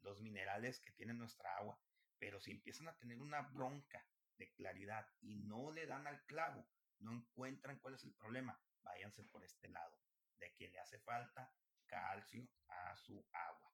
los 0.00 0.20
minerales 0.20 0.80
que 0.80 0.92
tiene 0.92 1.12
nuestra 1.12 1.56
agua. 1.56 1.78
Pero 2.18 2.40
si 2.40 2.52
empiezan 2.52 2.88
a 2.88 2.96
tener 2.96 3.20
una 3.20 3.42
bronca 3.42 4.06
de 4.36 4.50
claridad 4.52 5.06
y 5.20 5.36
no 5.36 5.70
le 5.70 5.86
dan 5.86 6.06
al 6.06 6.24
clavo, 6.24 6.66
no 7.00 7.12
encuentran 7.12 7.78
cuál 7.78 7.94
es 7.94 8.04
el 8.04 8.14
problema, 8.14 8.60
váyanse 8.82 9.24
por 9.24 9.44
este 9.44 9.68
lado, 9.68 9.98
de 10.38 10.54
que 10.54 10.68
le 10.68 10.78
hace 10.78 10.98
falta 11.00 11.52
calcio 11.86 12.48
a 12.68 12.96
su 12.96 13.26
agua. 13.32 13.72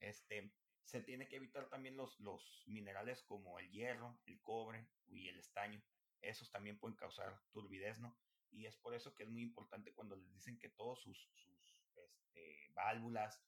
Este, 0.00 0.52
se 0.90 1.00
tiene 1.00 1.28
que 1.28 1.36
evitar 1.36 1.68
también 1.68 1.96
los, 1.96 2.18
los 2.18 2.64
minerales 2.66 3.22
como 3.22 3.60
el 3.60 3.70
hierro, 3.70 4.18
el 4.26 4.40
cobre 4.42 4.88
y 5.06 5.28
el 5.28 5.38
estaño. 5.38 5.80
Esos 6.20 6.50
también 6.50 6.80
pueden 6.80 6.96
causar 6.96 7.40
turbidez, 7.52 8.00
¿no? 8.00 8.18
Y 8.50 8.66
es 8.66 8.76
por 8.76 8.94
eso 8.94 9.14
que 9.14 9.22
es 9.22 9.28
muy 9.28 9.42
importante 9.42 9.94
cuando 9.94 10.16
les 10.16 10.32
dicen 10.32 10.58
que 10.58 10.68
todos 10.70 11.00
sus, 11.00 11.30
sus 11.36 11.76
este, 11.94 12.72
válvulas, 12.74 13.40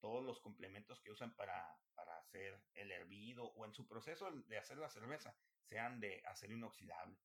todos 0.00 0.24
los 0.24 0.40
complementos 0.40 0.98
que 1.02 1.10
usan 1.10 1.36
para, 1.36 1.78
para 1.94 2.16
hacer 2.16 2.64
el 2.72 2.90
hervido 2.90 3.44
o 3.44 3.66
en 3.66 3.74
su 3.74 3.86
proceso 3.86 4.30
de 4.30 4.56
hacer 4.56 4.78
la 4.78 4.88
cerveza 4.88 5.36
sean 5.64 6.00
de 6.00 6.22
acero 6.24 6.54
inoxidable. 6.54 7.18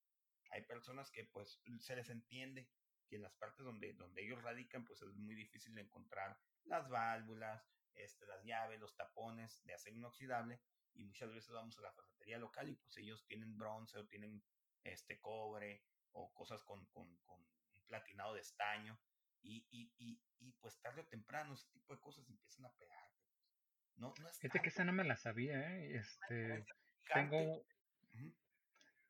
Hay 0.50 0.66
personas 0.66 1.10
que 1.10 1.24
pues 1.24 1.62
se 1.80 1.96
les 1.96 2.10
entiende 2.10 2.68
que 3.08 3.16
en 3.16 3.22
las 3.22 3.34
partes 3.36 3.64
donde, 3.64 3.94
donde 3.94 4.22
ellos 4.22 4.42
radican 4.42 4.84
pues 4.84 5.00
es 5.00 5.14
muy 5.14 5.34
difícil 5.34 5.78
encontrar 5.78 6.38
las 6.64 6.90
válvulas, 6.90 7.66
este, 7.94 8.26
las 8.26 8.42
llaves, 8.44 8.80
los 8.80 8.96
tapones 8.96 9.62
de 9.64 9.74
acero 9.74 9.96
inoxidable 9.96 10.60
y 10.94 11.04
muchas 11.04 11.32
veces 11.32 11.50
vamos 11.52 11.78
a 11.78 11.82
la 11.82 11.92
ferretería 11.92 12.38
local 12.38 12.68
y 12.68 12.76
pues 12.76 12.96
ellos 12.98 13.24
tienen 13.26 13.56
bronce 13.56 13.98
o 13.98 14.06
tienen 14.06 14.42
este 14.84 15.20
cobre 15.20 15.82
o 16.12 16.32
cosas 16.32 16.62
con, 16.64 16.84
con, 16.86 17.16
con 17.24 17.40
un 17.40 17.86
platinado 17.86 18.34
de 18.34 18.40
estaño 18.40 18.98
y, 19.42 19.66
y, 19.70 19.92
y, 19.98 20.20
y, 20.38 20.52
pues 20.60 20.78
tarde 20.80 21.00
o 21.00 21.06
temprano 21.06 21.54
ese 21.54 21.68
tipo 21.72 21.94
de 21.94 22.00
cosas 22.00 22.28
empiezan 22.28 22.66
a 22.66 22.72
pegar. 22.74 23.04
Pues. 23.16 23.98
No, 23.98 24.14
no 24.20 24.28
es 24.28 24.38
Fíjate 24.38 24.60
que 24.60 24.68
esa 24.68 24.84
no 24.84 24.92
me 24.92 25.04
la 25.04 25.16
sabía, 25.16 25.58
¿eh? 25.72 25.96
Este, 25.96 26.64
tengo, 27.12 27.64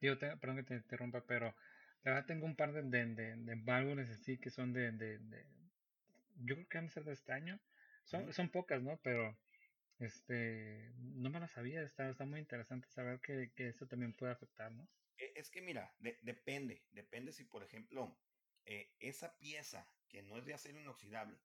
digo, 0.01 0.19
perdón 0.19 0.57
que 0.57 0.63
te 0.63 0.75
interrumpa, 0.75 1.25
pero 1.27 1.55
la 2.03 2.13
verdad 2.13 2.27
tengo 2.27 2.47
un 2.47 2.57
par 2.57 2.73
de, 2.73 2.83
de, 2.83 3.37
de, 3.37 3.55
válvulas 3.57 4.11
así 4.11 4.39
que 4.39 4.51
son 4.51 4.73
de, 4.73 4.91
de, 4.93 5.21
yo 6.37 6.55
creo 6.57 6.69
que 6.69 6.79
van 6.79 6.87
a 6.87 6.91
ser 6.91 7.05
de 7.05 7.13
estaño, 7.13 7.61
son, 8.05 8.33
son 8.33 8.51
pocas, 8.51 8.83
¿no? 8.83 8.99
Pero 9.03 9.37
este, 9.99 10.93
no 10.97 11.31
me 11.31 11.41
la 11.41 11.49
sabía, 11.49 11.83
está, 11.83 12.09
está 12.11 12.25
muy 12.25 12.41
interesante 12.41 12.89
saber 12.91 13.21
que, 13.21 13.53
que 13.55 13.69
eso 13.69 13.87
también 13.87 14.15
puede 14.15 14.33
afectar, 14.33 14.73
¿no? 14.73 14.89
E, 15.19 15.33
es 15.37 15.51
que 15.51 15.63
mira, 15.63 15.95
depende, 16.23 16.85
depende 16.91 17.33
si 17.33 17.45
por 17.45 17.63
ejemplo 17.63 18.19
eh, 18.65 18.93
esa 19.01 19.37
pieza 19.39 19.89
que 20.09 20.23
no 20.23 20.39
es 20.39 20.45
de 20.45 20.55
acero 20.55 20.81
inoxidable 20.81 21.39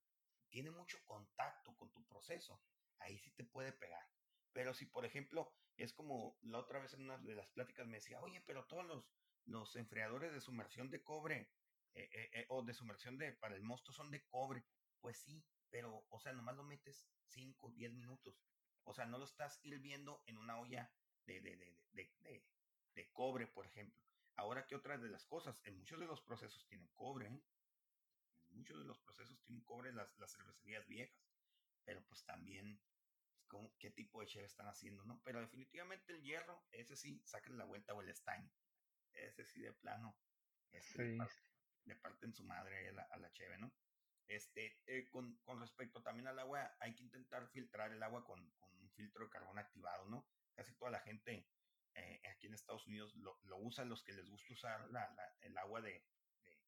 tiene 0.50 0.72
mucho 0.72 0.98
contacto 1.06 1.76
con 1.76 1.92
tu 1.94 2.06
proceso, 2.06 2.62
ahí 3.00 3.18
sí 3.20 3.32
te 3.32 3.44
puede 3.44 3.72
pegar. 3.74 4.04
Pero 4.54 4.74
si 4.74 4.86
por 4.86 5.06
ejemplo 5.06 5.54
es 5.78 5.94
como 5.94 6.38
la 6.42 6.58
otra 6.58 6.80
vez 6.80 6.94
en 6.94 7.04
una 7.04 7.18
de 7.20 7.36
las 7.36 7.50
pláticas 7.50 7.86
me 7.86 7.98
decía, 7.98 8.20
oye, 8.22 8.42
pero 8.42 8.66
todos 8.66 8.86
los, 8.86 9.06
los 9.46 9.76
enfriadores 9.76 10.34
de 10.34 10.42
sumersión 10.42 10.90
de 10.90 11.04
cobre 11.04 11.52
eh, 11.94 12.10
eh, 12.34 12.46
o 12.50 12.64
de 12.64 12.74
sumersión 12.74 13.18
de, 13.18 13.34
para 13.34 13.56
el 13.56 13.64
mosto 13.64 13.92
son 13.92 14.10
de 14.10 14.24
cobre. 14.26 14.66
Pues 15.00 15.20
sí, 15.20 15.46
pero, 15.70 16.06
o 16.10 16.20
sea, 16.20 16.34
nomás 16.34 16.56
lo 16.56 16.64
metes 16.64 17.08
5, 17.28 17.72
10 17.72 17.94
minutos. 17.94 18.42
O 18.84 18.94
sea, 18.94 19.06
no 19.06 19.18
lo 19.18 19.26
estás 19.26 19.60
hirviendo 19.64 20.24
en 20.26 20.38
una 20.38 20.60
olla 20.60 20.92
de, 21.26 21.42
de, 21.42 21.58
de, 21.92 22.46
de, 22.94 23.12
cobre, 23.12 23.48
por 23.48 23.66
ejemplo. 23.66 24.02
Ahora 24.36 24.66
que 24.66 24.76
otras 24.76 25.02
de 25.02 25.10
las 25.10 25.26
cosas, 25.26 25.60
en 25.66 25.78
muchos 25.78 26.00
de 26.00 26.06
los 26.06 26.22
procesos 26.22 26.66
tienen 26.68 26.88
cobre, 26.96 27.28
¿eh? 27.28 27.44
en 28.50 28.58
muchos 28.58 28.78
de 28.78 28.86
los 28.86 29.00
procesos 29.00 29.40
tienen 29.42 29.64
cobre 29.66 29.92
las, 29.92 30.18
las 30.20 30.36
cervecerías 30.36 30.88
viejas, 30.88 31.20
pero 31.84 32.04
pues 32.06 32.24
también 32.24 32.80
pues, 33.50 33.74
qué 33.80 33.92
tipo 33.92 34.22
de 34.22 34.28
cheve 34.28 34.46
están 34.46 34.68
haciendo, 34.68 35.04
¿no? 35.06 35.22
Pero 35.24 35.42
definitivamente 35.42 36.14
el 36.14 36.22
hierro, 36.22 36.66
ese 36.72 36.96
sí, 36.96 37.22
saquen 37.26 37.58
la 37.58 37.66
vuelta 37.66 37.94
o 37.94 38.02
el 38.02 38.10
estaño. 38.10 38.50
Ese 39.14 39.46
sí 39.46 39.62
de 39.62 39.74
plano, 39.74 40.16
este, 40.72 41.18
le, 41.86 41.96
parten, 41.96 42.34
su 42.34 42.44
madre 42.44 42.90
a 42.90 42.92
la, 42.92 43.04
a 43.04 43.18
la 43.18 43.32
cheve, 43.32 43.58
¿no? 43.58 43.74
Este, 44.28 44.82
eh, 44.88 45.08
con, 45.10 45.38
con, 45.46 45.60
respecto 45.60 46.02
también 46.02 46.28
al 46.28 46.40
agua, 46.40 46.76
hay 46.80 46.94
que 46.96 47.04
intentar 47.04 47.48
filtrar 47.48 47.92
el 47.92 48.04
agua 48.04 48.26
con, 48.26 48.52
con 48.60 48.70
un 48.82 48.92
filtro 48.92 49.24
de 49.24 49.32
carbón 49.32 49.58
activado, 49.58 50.06
¿no? 50.06 50.28
Casi 50.54 50.74
toda 50.74 50.92
la 50.92 51.00
gente 51.00 51.48
eh, 51.96 52.22
aquí 52.30 52.48
en 52.48 52.54
Estados 52.54 52.86
Unidos 52.88 53.16
lo, 53.16 53.40
lo, 53.44 53.58
usan 53.58 53.90
los 53.90 54.04
que 54.04 54.14
les 54.14 54.28
gusta 54.30 54.54
usar 54.54 54.82
la, 54.92 55.10
la, 55.16 55.34
el 55.42 55.58
agua 55.58 55.82
de, 55.82 56.06
de, 56.44 56.62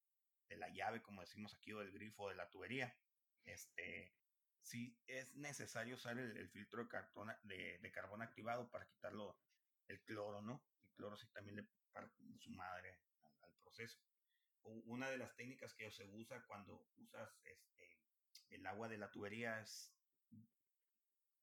de, 0.47 0.57
la 0.57 0.69
llave, 0.69 1.01
como 1.01 1.21
decimos 1.21 1.53
aquí, 1.53 1.73
o 1.73 1.79
del 1.79 1.91
grifo, 1.91 2.29
de 2.29 2.35
la 2.35 2.49
tubería. 2.49 2.97
Este, 3.45 4.15
sí 4.61 4.97
es 5.07 5.33
necesario 5.35 5.95
usar 5.95 6.17
el, 6.17 6.35
el 6.37 6.49
filtro 6.49 6.83
de, 6.83 6.89
cartón, 6.89 7.31
de, 7.43 7.77
de, 7.77 7.91
carbón 7.91 8.21
activado 8.21 8.69
para 8.69 8.87
quitarlo 8.87 9.37
el 9.87 10.01
cloro, 10.03 10.41
¿no? 10.41 10.63
El 10.83 10.95
cloro 10.95 11.17
sí 11.17 11.27
también 11.27 11.57
le 11.57 11.67
parte 11.91 12.15
su 12.39 12.51
madre 12.51 12.99
al, 13.21 13.49
al, 13.49 13.55
proceso. 13.61 13.99
Una 14.63 15.09
de 15.09 15.17
las 15.17 15.35
técnicas 15.35 15.73
que 15.73 15.89
se 15.91 16.05
usa 16.05 16.45
cuando 16.45 16.87
usas 16.97 17.39
este, 17.43 17.99
el 18.49 18.65
agua 18.67 18.87
de 18.87 18.97
la 18.97 19.09
tubería 19.09 19.59
es 19.61 19.93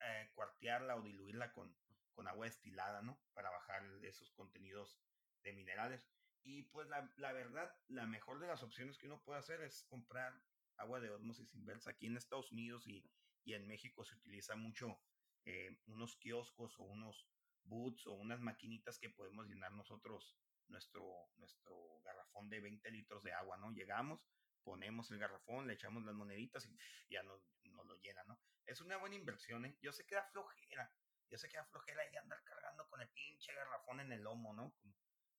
eh, 0.00 0.31
cuartearla 0.35 0.96
o 0.96 1.02
diluirla 1.02 1.52
con, 1.52 1.76
con 2.12 2.29
agua 2.29 2.46
destilada, 2.46 3.02
¿no? 3.02 3.20
Para 3.33 3.50
bajar 3.50 3.83
esos 4.02 4.31
contenidos 4.33 5.00
de 5.42 5.52
minerales. 5.52 6.07
Y 6.42 6.64
pues 6.64 6.88
la, 6.88 7.12
la, 7.16 7.33
verdad, 7.33 7.74
la 7.88 8.07
mejor 8.07 8.38
de 8.38 8.46
las 8.46 8.62
opciones 8.62 8.98
que 8.98 9.07
uno 9.07 9.22
puede 9.24 9.40
hacer 9.40 9.61
es 9.62 9.85
comprar 9.85 10.33
agua 10.76 11.00
de 11.00 11.11
osmosis 11.11 11.55
inversa. 11.55 11.90
Aquí 11.90 12.07
en 12.07 12.16
Estados 12.16 12.52
Unidos 12.52 12.87
y, 12.87 13.05
y 13.44 13.55
en 13.55 13.66
México 13.66 14.05
se 14.05 14.14
utiliza 14.14 14.55
mucho 14.55 15.00
eh, 15.44 15.79
unos 15.87 16.16
kioscos 16.16 16.79
o 16.79 16.85
unos 16.85 17.29
boots 17.64 18.07
o 18.07 18.12
unas 18.12 18.40
maquinitas 18.40 18.98
que 18.98 19.11
podemos 19.11 19.46
llenar 19.46 19.72
nosotros 19.72 20.37
nuestro, 20.68 21.31
nuestro 21.37 22.00
garrafón 22.02 22.48
de 22.48 22.61
20 22.61 22.90
litros 22.90 23.22
de 23.22 23.33
agua, 23.33 23.57
¿no? 23.57 23.72
Llegamos, 23.72 24.20
ponemos 24.62 25.11
el 25.11 25.18
garrafón, 25.18 25.66
le 25.66 25.74
echamos 25.74 26.05
las 26.05 26.14
moneditas 26.14 26.66
y 26.66 26.76
ya 27.11 27.22
nos, 27.22 27.40
nos 27.64 27.87
lo 27.87 27.96
llena, 27.96 28.22
¿no? 28.24 28.40
Es 28.66 28.81
una 28.81 28.96
buena 28.96 29.16
inversión, 29.16 29.64
¿eh? 29.64 29.76
Yo 29.81 29.92
sé 29.92 30.05
que 30.07 30.16
da 30.16 30.24
flojera, 30.24 30.92
yo 31.31 31.38
sé 31.38 31.48
que 31.48 31.57
da 31.57 31.64
flojera 31.66 32.02
y 32.12 32.16
andar 32.16 32.42
cargando 32.44 32.88
con 32.88 33.00
el 33.00 33.09
pinche 33.11 33.55
garrafón 33.55 34.00
en 34.00 34.12
el 34.12 34.22
lomo, 34.22 34.52
¿no? 34.52 34.74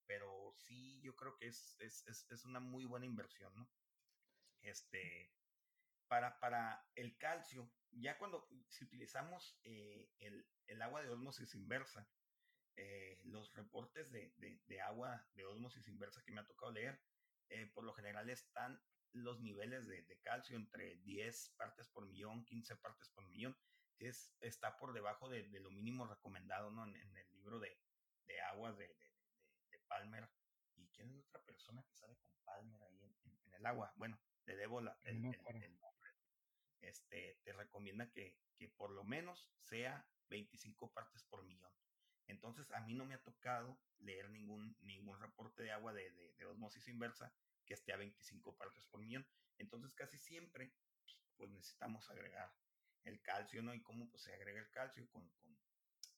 pero 0.08 0.56
sí, 0.58 1.00
yo 1.02 1.16
creo 1.16 1.38
que 1.38 1.48
es, 1.48 1.76
es, 1.80 2.08
es, 2.08 2.26
es, 2.32 2.46
una 2.46 2.60
muy 2.60 2.86
buena 2.86 3.06
inversión, 3.06 3.54
¿no? 3.56 3.70
Este, 4.62 5.32
para, 6.08 6.40
para 6.40 6.84
el 6.96 7.18
calcio, 7.18 7.70
ya 7.92 8.18
cuando 8.18 8.48
si 8.70 8.86
utilizamos 8.86 9.60
eh, 9.63 10.10
el, 10.20 10.48
el, 10.68 10.82
agua 10.82 11.04
de 11.04 11.10
osmosis 11.10 11.54
inversa, 11.54 12.10
eh, 12.78 13.18
los 13.24 13.54
reportes 13.54 14.12
de, 14.12 14.34
de, 14.38 14.62
de, 14.68 14.82
agua 14.82 15.28
de 15.34 15.46
osmosis 15.46 15.88
inversa 15.88 16.24
que 16.24 16.32
me 16.32 16.42
ha 16.42 16.46
tocado 16.46 16.72
leer, 16.72 17.02
eh, 17.50 17.70
por 17.74 17.84
lo 17.84 17.94
general 17.94 18.30
están 18.30 18.82
los 19.13 19.42
niveles 19.42 19.88
de, 19.88 20.04
de, 20.04 20.20
calcio 20.20 20.56
entre 20.56 20.98
10 20.98 21.56
partes 21.58 21.90
por 21.90 22.06
millón, 22.06 22.46
15 22.46 22.76
partes 22.78 23.10
por 23.10 23.28
millón 23.28 23.58
que 23.98 24.10
es, 24.10 24.36
está 24.42 24.78
por 24.78 24.94
debajo 24.94 25.30
de, 25.30 25.48
de 25.50 25.60
lo 25.60 25.72
mínimo 25.72 26.06
recomendado 26.06 26.72
¿no? 26.72 26.86
en, 26.86 26.96
en 26.96 27.18
el 27.18 27.30
libro 27.32 27.60
de, 27.60 27.80
de 28.28 28.42
aguas 28.42 28.78
de, 28.78 28.88
de, 28.88 29.80
Palmer. 29.88 30.30
¿Y 30.76 30.88
quién 30.90 31.10
es 31.10 31.18
otra 31.18 31.42
persona 31.42 31.84
que 31.88 31.96
sale 31.96 32.16
con 32.18 32.32
Palmer 32.44 32.82
ahí 32.84 33.02
en, 33.02 33.16
en 33.24 33.54
el 33.54 33.66
agua? 33.66 33.92
Bueno, 33.96 34.20
le 34.46 34.56
debo 34.56 34.82
la, 34.82 34.98
el, 35.04 35.22
no, 35.22 35.32
el, 35.32 35.63
el, 35.63 35.80
nombre. 35.80 36.12
Este, 36.82 37.40
te 37.44 37.54
recomienda 37.54 38.12
que, 38.12 38.38
que 38.58 38.70
por 38.70 38.92
lo 38.92 39.04
menos 39.04 39.52
sea 39.62 40.06
25 40.30 40.92
partes 40.92 41.24
por 41.24 41.44
millón. 41.44 41.72
Entonces, 42.28 42.72
a 42.72 42.82
mí 42.82 42.94
no 42.94 43.06
me 43.06 43.16
ha 43.16 43.24
tocado 43.24 43.80
leer 44.00 44.30
ningún, 44.30 44.78
ningún 44.82 45.20
reporte 45.20 45.63
de 45.63 45.72
agua 45.72 45.94
de, 45.94 46.12
de, 46.12 46.46
osmosis 46.46 46.88
inversa 46.88 47.34
que 47.66 47.74
esté 47.74 47.94
a 47.94 47.98
25 47.98 48.56
partes 48.56 48.86
por 48.88 49.02
millón. 49.02 49.25
Entonces, 49.58 49.94
casi 49.96 50.17
siempre, 50.17 50.73
pues 51.38 51.50
necesitamos 51.52 52.10
agregar 52.10 52.54
el 53.04 53.21
calcio, 53.21 53.62
¿no? 53.63 53.73
Y 53.73 53.82
cómo 53.82 54.10
pues, 54.10 54.23
se 54.23 54.34
agrega 54.34 54.60
el 54.60 54.69
calcio 54.69 55.10
con, 55.10 55.30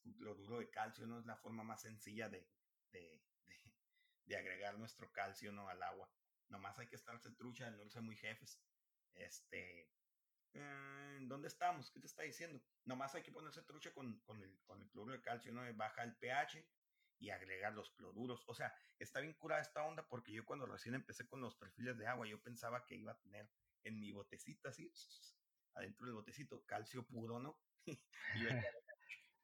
con, 0.01 0.13
cloruro 0.17 0.59
de 0.59 0.69
calcio, 0.69 1.05
¿no? 1.05 1.19
Es 1.19 1.25
la 1.25 1.37
forma 1.37 1.63
más 1.63 1.81
sencilla 1.81 2.29
de, 2.29 2.47
de, 2.91 3.21
de, 3.45 3.73
de 4.25 4.37
agregar 4.37 4.77
nuestro 4.77 5.11
calcio, 5.11 5.51
¿no? 5.51 5.69
Al 5.69 5.83
agua. 5.83 6.11
Nomás 6.47 6.79
hay 6.79 6.87
que 6.87 6.95
estarse 6.95 7.31
trucha, 7.31 7.69
no 7.69 7.87
ser 7.89 8.01
muy 8.01 8.17
jefes. 8.17 8.59
Este, 9.13 9.91
eh, 10.53 11.19
¿dónde 11.21 11.47
estamos? 11.47 11.91
¿Qué 11.91 11.99
te 11.99 12.07
está 12.07 12.23
diciendo? 12.23 12.61
Nomás 12.85 13.15
hay 13.15 13.23
que 13.23 13.31
ponerse 13.31 13.61
trucha 13.63 13.93
con, 13.93 14.19
con, 14.21 14.41
el, 14.41 14.59
con 14.63 14.81
el 14.81 14.89
cloruro 14.89 15.13
de 15.13 15.21
calcio, 15.21 15.51
¿no? 15.51 15.61
Baja 15.75 16.03
el 16.03 16.15
pH 16.15 16.67
y 17.19 17.29
agregar 17.29 17.73
los 17.73 17.91
cloruros. 17.91 18.43
O 18.47 18.53
sea, 18.53 18.73
está 18.97 19.19
bien 19.19 19.33
curada 19.33 19.61
esta 19.61 19.83
onda 19.83 20.07
porque 20.07 20.31
yo 20.31 20.45
cuando 20.45 20.65
recién 20.65 20.95
empecé 20.95 21.27
con 21.27 21.41
los 21.41 21.55
perfiles 21.55 21.97
de 21.97 22.07
agua, 22.07 22.27
yo 22.27 22.41
pensaba 22.41 22.85
que 22.85 22.95
iba 22.95 23.11
a 23.11 23.19
tener 23.19 23.49
en 23.83 23.99
mi 23.99 24.11
botecita 24.11 24.69
así, 24.69 24.91
adentro 25.75 26.05
del 26.07 26.15
botecito, 26.15 26.65
calcio 26.65 27.05
puro, 27.05 27.39
¿no? 27.39 27.61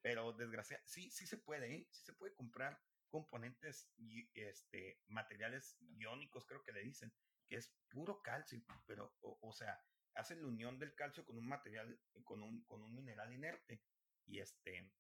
pero 0.02 0.34
desgraciadamente, 0.34 0.92
sí, 0.92 1.10
sí 1.12 1.28
se 1.28 1.38
puede, 1.38 1.76
¿eh? 1.76 1.88
Sí 1.92 2.04
se 2.04 2.14
puede 2.14 2.34
comprar 2.34 2.82
componentes, 3.10 3.90
y, 3.96 4.30
este, 4.34 5.02
materiales 5.08 5.78
iónicos, 5.80 6.46
creo 6.46 6.62
que 6.64 6.74
le 6.74 6.82
dicen, 6.82 7.14
que 7.48 7.56
es 7.56 7.74
puro 7.88 8.22
calcio, 8.22 8.62
pero, 8.86 9.16
o, 9.22 9.38
o 9.42 9.54
sea, 9.54 9.82
hace 10.16 10.36
la 10.36 10.48
unión 10.48 10.80
del 10.80 10.96
calcio 10.96 11.26
con 11.26 11.38
un 11.38 11.48
material, 11.48 12.00
con 12.24 12.42
un, 12.42 12.64
con 12.64 12.82
un 12.82 12.96
mineral 12.96 13.32
inerte. 13.34 13.82
Y 14.26 14.40
este, 14.40 14.92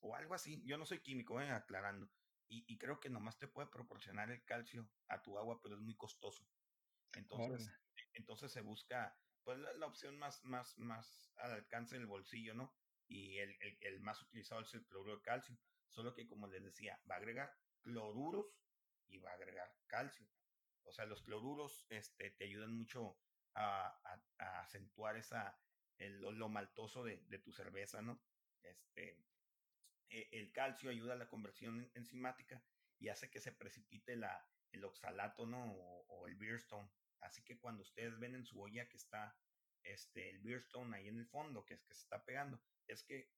o 0.00 0.14
algo 0.14 0.34
así. 0.34 0.62
Yo 0.64 0.76
no 0.76 0.84
soy 0.84 1.00
químico, 1.00 1.40
eh, 1.40 1.50
aclarando. 1.50 2.10
Y, 2.54 2.76
creo 2.76 3.00
que 3.00 3.08
nomás 3.08 3.38
te 3.38 3.48
puede 3.48 3.68
proporcionar 3.68 4.30
el 4.30 4.44
calcio 4.44 4.86
a 5.08 5.22
tu 5.22 5.38
agua, 5.38 5.58
pero 5.62 5.74
es 5.74 5.80
muy 5.80 5.96
costoso. 5.96 6.46
Entonces, 7.14 7.66
entonces 8.12 8.52
se 8.52 8.60
busca 8.60 9.18
pues 9.42 9.58
la, 9.58 9.86
opción 9.86 10.18
más, 10.18 10.44
más, 10.44 10.76
más 10.76 11.32
al 11.36 11.52
alcance 11.52 11.96
del 11.96 12.06
bolsillo, 12.06 12.52
¿no? 12.52 12.74
Y 13.08 13.38
el, 13.38 13.56
el, 13.62 13.78
el, 13.80 14.00
más 14.00 14.20
utilizado 14.20 14.60
es 14.60 14.74
el 14.74 14.84
cloruro 14.84 15.16
de 15.16 15.22
calcio. 15.22 15.58
Solo 15.88 16.12
que, 16.12 16.26
como 16.26 16.46
les 16.46 16.62
decía, 16.62 17.00
va 17.10 17.14
a 17.14 17.18
agregar 17.18 17.56
cloruros 17.80 18.54
y 19.08 19.18
va 19.18 19.30
a 19.30 19.34
agregar 19.34 19.74
calcio. 19.86 20.28
O 20.82 20.92
sea, 20.92 21.06
los 21.06 21.22
cloruros 21.22 21.86
este, 21.88 22.32
te 22.32 22.44
ayudan 22.44 22.74
mucho 22.76 23.18
a, 23.54 24.20
acentuar 24.38 25.16
esa, 25.16 25.58
el, 25.98 26.20
lo 26.20 26.48
maltoso 26.48 27.04
de, 27.04 27.22
de, 27.28 27.38
tu 27.38 27.52
cerveza, 27.52 28.02
¿no? 28.02 28.20
Este, 28.62 29.18
e, 30.10 30.28
el 30.32 30.52
calcio 30.52 30.90
ayuda 30.90 31.14
a 31.14 31.16
la 31.16 31.28
conversión 31.28 31.90
enzimática 31.94 32.62
y 32.98 33.08
hace 33.08 33.30
que 33.30 33.40
se 33.40 33.52
precipite 33.52 34.16
la, 34.16 34.46
el 34.72 34.84
oxalato, 34.84 35.46
¿no? 35.46 35.72
O, 35.72 36.26
el 36.26 36.36
beerstone. 36.36 36.88
Así 37.20 37.42
que 37.44 37.58
cuando 37.58 37.82
ustedes 37.82 38.18
ven 38.18 38.34
en 38.34 38.44
su 38.44 38.60
olla 38.60 38.88
que 38.88 38.96
está 38.96 39.36
este, 39.82 40.30
el 40.30 40.40
beerstone 40.40 40.96
ahí 40.96 41.08
en 41.08 41.18
el 41.18 41.26
fondo, 41.26 41.64
que 41.64 41.74
es 41.74 41.82
que 41.82 41.94
se 41.94 42.02
está 42.02 42.24
pegando, 42.24 42.62
es 42.86 43.02
que 43.02 43.30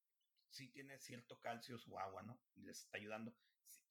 sí 0.50 0.68
tiene 0.68 0.98
cierto 0.98 1.40
calcio 1.40 1.78
su 1.78 1.98
agua, 1.98 2.22
¿no? 2.22 2.40
Y 2.54 2.62
les 2.62 2.80
está 2.80 2.98
ayudando. 2.98 3.34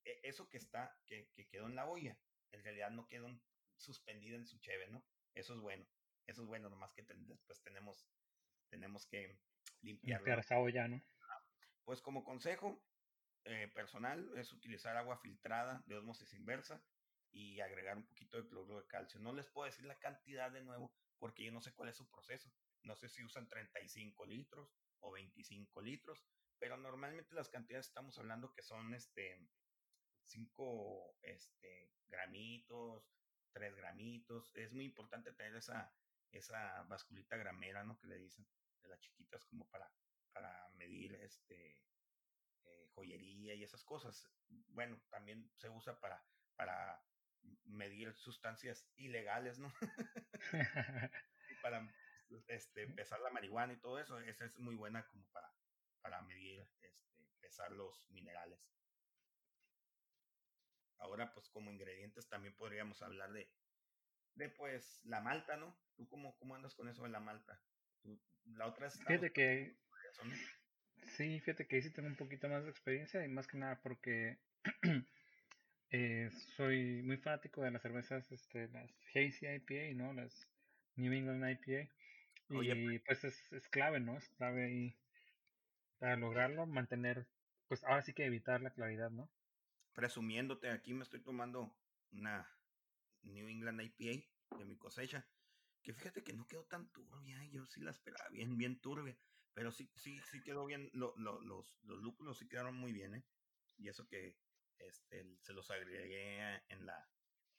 E, 0.05 0.19
eso 0.23 0.49
que 0.49 0.57
está, 0.57 0.95
que, 1.05 1.29
que 1.33 1.47
quedó 1.47 1.65
en 1.65 1.75
la 1.75 1.87
olla, 1.87 2.17
en 2.51 2.63
realidad 2.63 2.91
no 2.91 3.07
quedó 3.07 3.27
suspendida 3.77 4.35
en 4.35 4.45
su 4.45 4.59
cheve, 4.59 4.87
¿no? 4.87 5.03
Eso 5.33 5.53
es 5.55 5.59
bueno. 5.59 5.85
Eso 6.27 6.41
es 6.41 6.47
bueno, 6.47 6.69
nomás 6.69 6.93
que 6.93 7.03
después 7.03 7.61
tenemos, 7.61 8.07
tenemos 8.69 9.05
que 9.07 9.39
limpiarlo. 9.81 10.25
Limpiar 10.25 10.57
olla, 10.57 10.87
¿no? 10.87 11.03
Pues 11.83 12.01
como 12.01 12.23
consejo 12.23 12.81
eh, 13.45 13.69
personal 13.73 14.31
es 14.37 14.53
utilizar 14.53 14.95
agua 14.95 15.17
filtrada 15.17 15.83
de 15.85 15.97
osmosis 15.97 16.33
inversa 16.33 16.81
y 17.31 17.59
agregar 17.59 17.97
un 17.97 18.05
poquito 18.05 18.37
de 18.37 18.47
cloruro 18.47 18.81
de 18.81 18.87
calcio. 18.87 19.19
No 19.19 19.33
les 19.33 19.47
puedo 19.47 19.65
decir 19.65 19.85
la 19.85 19.99
cantidad 19.99 20.51
de 20.51 20.61
nuevo 20.61 20.93
porque 21.19 21.43
yo 21.43 21.51
no 21.51 21.61
sé 21.61 21.73
cuál 21.73 21.89
es 21.89 21.97
su 21.97 22.09
proceso. 22.09 22.53
No 22.83 22.95
sé 22.95 23.09
si 23.09 23.23
usan 23.23 23.49
35 23.49 24.25
litros 24.25 24.73
o 24.99 25.11
25 25.11 25.81
litros, 25.81 26.25
pero 26.59 26.77
normalmente 26.77 27.33
las 27.33 27.49
cantidades 27.49 27.87
estamos 27.87 28.17
hablando 28.17 28.53
que 28.53 28.61
son 28.61 28.93
este 28.93 29.45
5 30.25 31.17
este, 31.21 31.91
gramitos, 32.07 33.09
3 33.53 33.75
gramitos. 33.75 34.51
Es 34.55 34.71
muy 34.71 34.85
importante 34.85 35.33
tener 35.33 35.55
esa, 35.55 35.93
esa 36.37 36.83
basculita 36.83 37.37
gramera, 37.37 37.83
¿no? 37.83 37.97
Que 37.99 38.07
le 38.07 38.17
dicen, 38.17 38.47
de 38.81 38.89
las 38.89 38.99
chiquitas 38.99 39.45
como 39.45 39.67
para, 39.69 39.91
para 40.31 40.69
medir 40.71 41.15
este 41.15 41.83
eh, 42.65 42.87
joyería 42.93 43.53
y 43.55 43.63
esas 43.63 43.83
cosas. 43.83 44.29
Bueno, 44.69 45.01
también 45.09 45.51
se 45.55 45.69
usa 45.69 45.99
para, 45.99 46.23
para 46.55 47.01
medir 47.65 48.13
sustancias 48.15 48.87
ilegales, 48.95 49.59
¿no? 49.59 49.73
para 51.61 51.93
este, 52.47 52.87
pesar 52.87 53.19
la 53.21 53.29
marihuana 53.29 53.73
y 53.73 53.77
todo 53.77 53.99
eso, 53.99 54.19
esa 54.19 54.45
es 54.45 54.59
muy 54.59 54.75
buena 54.75 55.07
como 55.07 55.25
para, 55.31 55.53
para 56.01 56.21
medir, 56.21 56.67
este, 56.81 56.93
pesar 57.39 57.71
los 57.71 58.09
minerales. 58.11 58.69
Ahora, 60.97 61.33
pues 61.33 61.49
como 61.49 61.71
ingredientes 61.71 62.29
también 62.29 62.55
podríamos 62.55 63.01
hablar 63.01 63.33
de, 63.33 63.51
de 64.35 64.49
pues 64.49 65.01
la 65.05 65.21
malta, 65.21 65.57
¿no? 65.57 65.75
¿Tú 65.95 66.07
cómo, 66.07 66.35
cómo 66.37 66.55
andas 66.55 66.75
con 66.75 66.87
eso 66.87 67.03
de 67.03 67.09
la 67.09 67.19
malta? 67.19 67.59
la 68.57 68.67
otra 68.67 68.87
es... 68.87 68.99
Fíjate 68.99 69.31
que... 69.31 69.77
Sí, 71.15 71.39
fíjate 71.39 71.67
que 71.67 71.81
sí 71.81 71.91
tengo 71.91 72.07
un 72.07 72.15
poquito 72.15 72.47
más 72.47 72.63
de 72.63 72.69
experiencia 72.69 73.23
y 73.25 73.27
más 73.27 73.47
que 73.47 73.57
nada 73.57 73.79
porque 73.81 74.39
eh, 75.91 76.29
soy 76.55 77.01
muy 77.03 77.17
fanático 77.17 77.61
de 77.61 77.71
las 77.71 77.81
cervezas, 77.81 78.31
este, 78.31 78.67
las 78.69 78.89
Hazy 79.13 79.47
IPA, 79.47 79.95
¿no? 79.95 80.13
Las 80.13 80.47
New 80.95 81.11
England 81.11 81.49
IPA. 81.49 81.89
Y 82.49 82.99
pues 82.99 83.23
es, 83.23 83.53
es 83.53 83.67
clave, 83.69 83.99
¿no? 83.99 84.17
Es 84.17 84.29
clave 84.29 84.65
ahí 84.65 84.95
para 85.99 86.15
lograrlo, 86.17 86.65
mantener, 86.65 87.27
pues 87.67 87.83
ahora 87.83 88.01
sí 88.01 88.13
que 88.13 88.25
evitar 88.25 88.61
la 88.61 88.71
claridad, 88.71 89.09
¿no? 89.09 89.29
Presumiéndote, 89.93 90.69
aquí 90.69 90.93
me 90.93 91.03
estoy 91.03 91.21
tomando 91.21 91.73
una 92.11 92.47
New 93.23 93.47
England 93.47 93.81
IPA 93.81 94.25
de 94.57 94.65
mi 94.65 94.77
cosecha, 94.77 95.27
que 95.81 95.93
fíjate 95.93 96.23
que 96.23 96.33
no 96.33 96.47
quedó 96.47 96.65
tan 96.65 96.91
turbia, 96.91 97.43
yo 97.45 97.65
sí 97.65 97.81
la 97.81 97.91
esperaba 97.91 98.29
bien, 98.29 98.57
bien 98.57 98.79
turbia, 98.79 99.17
pero 99.53 99.71
sí, 99.71 99.91
sí, 99.95 100.17
sí 100.31 100.41
quedó 100.41 100.65
bien, 100.65 100.89
los, 100.93 101.13
los 101.17 101.79
lúpulos 101.83 102.37
sí 102.37 102.47
quedaron 102.47 102.75
muy 102.75 102.91
bien, 102.91 103.15
¿eh? 103.15 103.25
Y 103.77 103.89
eso 103.89 104.07
que 104.07 104.37
este, 104.79 105.37
se 105.41 105.53
los 105.53 105.69
agregué 105.71 106.61
en 106.69 106.85
la, 106.85 107.09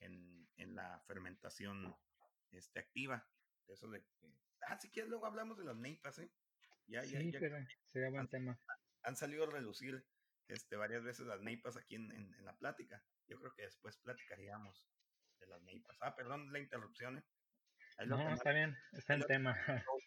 en, 0.00 0.48
en 0.56 0.74
la 0.74 1.00
fermentación 1.06 1.96
este, 2.50 2.80
activa. 2.80 3.28
Eso 3.66 3.88
de 3.88 4.04
ah, 4.62 4.78
si 4.78 4.90
quieres, 4.90 5.10
luego 5.10 5.26
hablamos 5.26 5.58
de 5.58 5.64
las 5.64 5.76
neipas, 5.76 6.18
¿eh? 6.18 6.30
Ya, 6.86 7.02
sí, 7.02 7.32
ya, 7.32 7.38
pero 7.40 7.56
sería 7.92 8.10
buen 8.10 8.28
tema. 8.28 8.60
Han 9.02 9.16
salido 9.16 9.44
a 9.44 9.50
relucir 9.50 10.06
este, 10.48 10.76
varias 10.76 11.02
veces 11.02 11.26
las 11.26 11.40
neipas 11.40 11.76
aquí 11.76 11.94
en, 11.96 12.12
en, 12.12 12.44
la 12.44 12.56
plática. 12.58 13.02
Yo 13.26 13.38
creo 13.38 13.54
que 13.54 13.62
después 13.62 13.96
platicaríamos 13.98 14.86
de 15.44 15.50
las 15.50 15.62
neipas. 15.62 15.96
Ah, 16.00 16.14
perdón 16.14 16.52
la 16.52 16.58
interrupción. 16.58 17.18
¿eh? 17.18 18.06
No, 18.06 18.32
está 18.32 18.52
bien, 18.52 18.76
está 18.92 19.14
el 19.14 19.26
tema. 19.26 19.56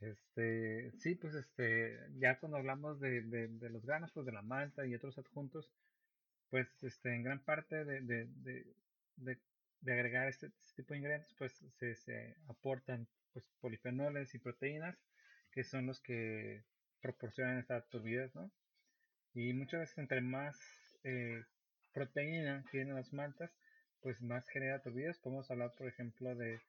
Este, 0.00 0.92
sí, 0.92 1.16
pues 1.16 1.34
este, 1.34 1.98
ya 2.18 2.38
cuando 2.38 2.56
hablamos 2.56 3.00
de, 3.00 3.20
de, 3.22 3.48
de, 3.48 3.68
los 3.68 3.84
granos, 3.84 4.12
pues 4.12 4.26
de 4.26 4.30
la 4.30 4.42
malta 4.42 4.86
y 4.86 4.94
otros 4.94 5.18
adjuntos, 5.18 5.72
pues 6.50 6.68
este, 6.84 7.16
en 7.16 7.24
gran 7.24 7.40
parte 7.40 7.84
de, 7.84 8.00
de, 8.02 9.38
de 9.80 9.92
agregar 9.92 10.28
este, 10.28 10.46
este, 10.46 10.82
tipo 10.82 10.94
de 10.94 10.98
ingredientes, 10.98 11.34
pues 11.34 11.52
se, 11.78 11.94
se, 11.94 12.36
aportan 12.48 13.06
pues 13.32 13.44
polifenoles 13.60 14.34
y 14.34 14.38
proteínas, 14.38 14.96
que 15.52 15.64
son 15.64 15.86
los 15.86 16.00
que 16.00 16.64
proporcionan 17.00 17.58
esta 17.58 17.80
turbidez, 17.82 18.34
¿no? 18.34 18.50
Y 19.34 19.52
muchas 19.52 19.80
veces 19.80 19.98
entre 19.98 20.20
más 20.20 20.58
eh, 21.04 21.44
proteína 21.92 22.64
tienen 22.70 22.94
las 22.94 23.12
maltas, 23.12 23.50
pues 24.00 24.20
más 24.22 24.48
genera 24.48 24.82
turbidez. 24.82 25.18
Podemos 25.18 25.50
hablar, 25.50 25.72
por 25.76 25.88
ejemplo, 25.88 26.34
de 26.34 26.60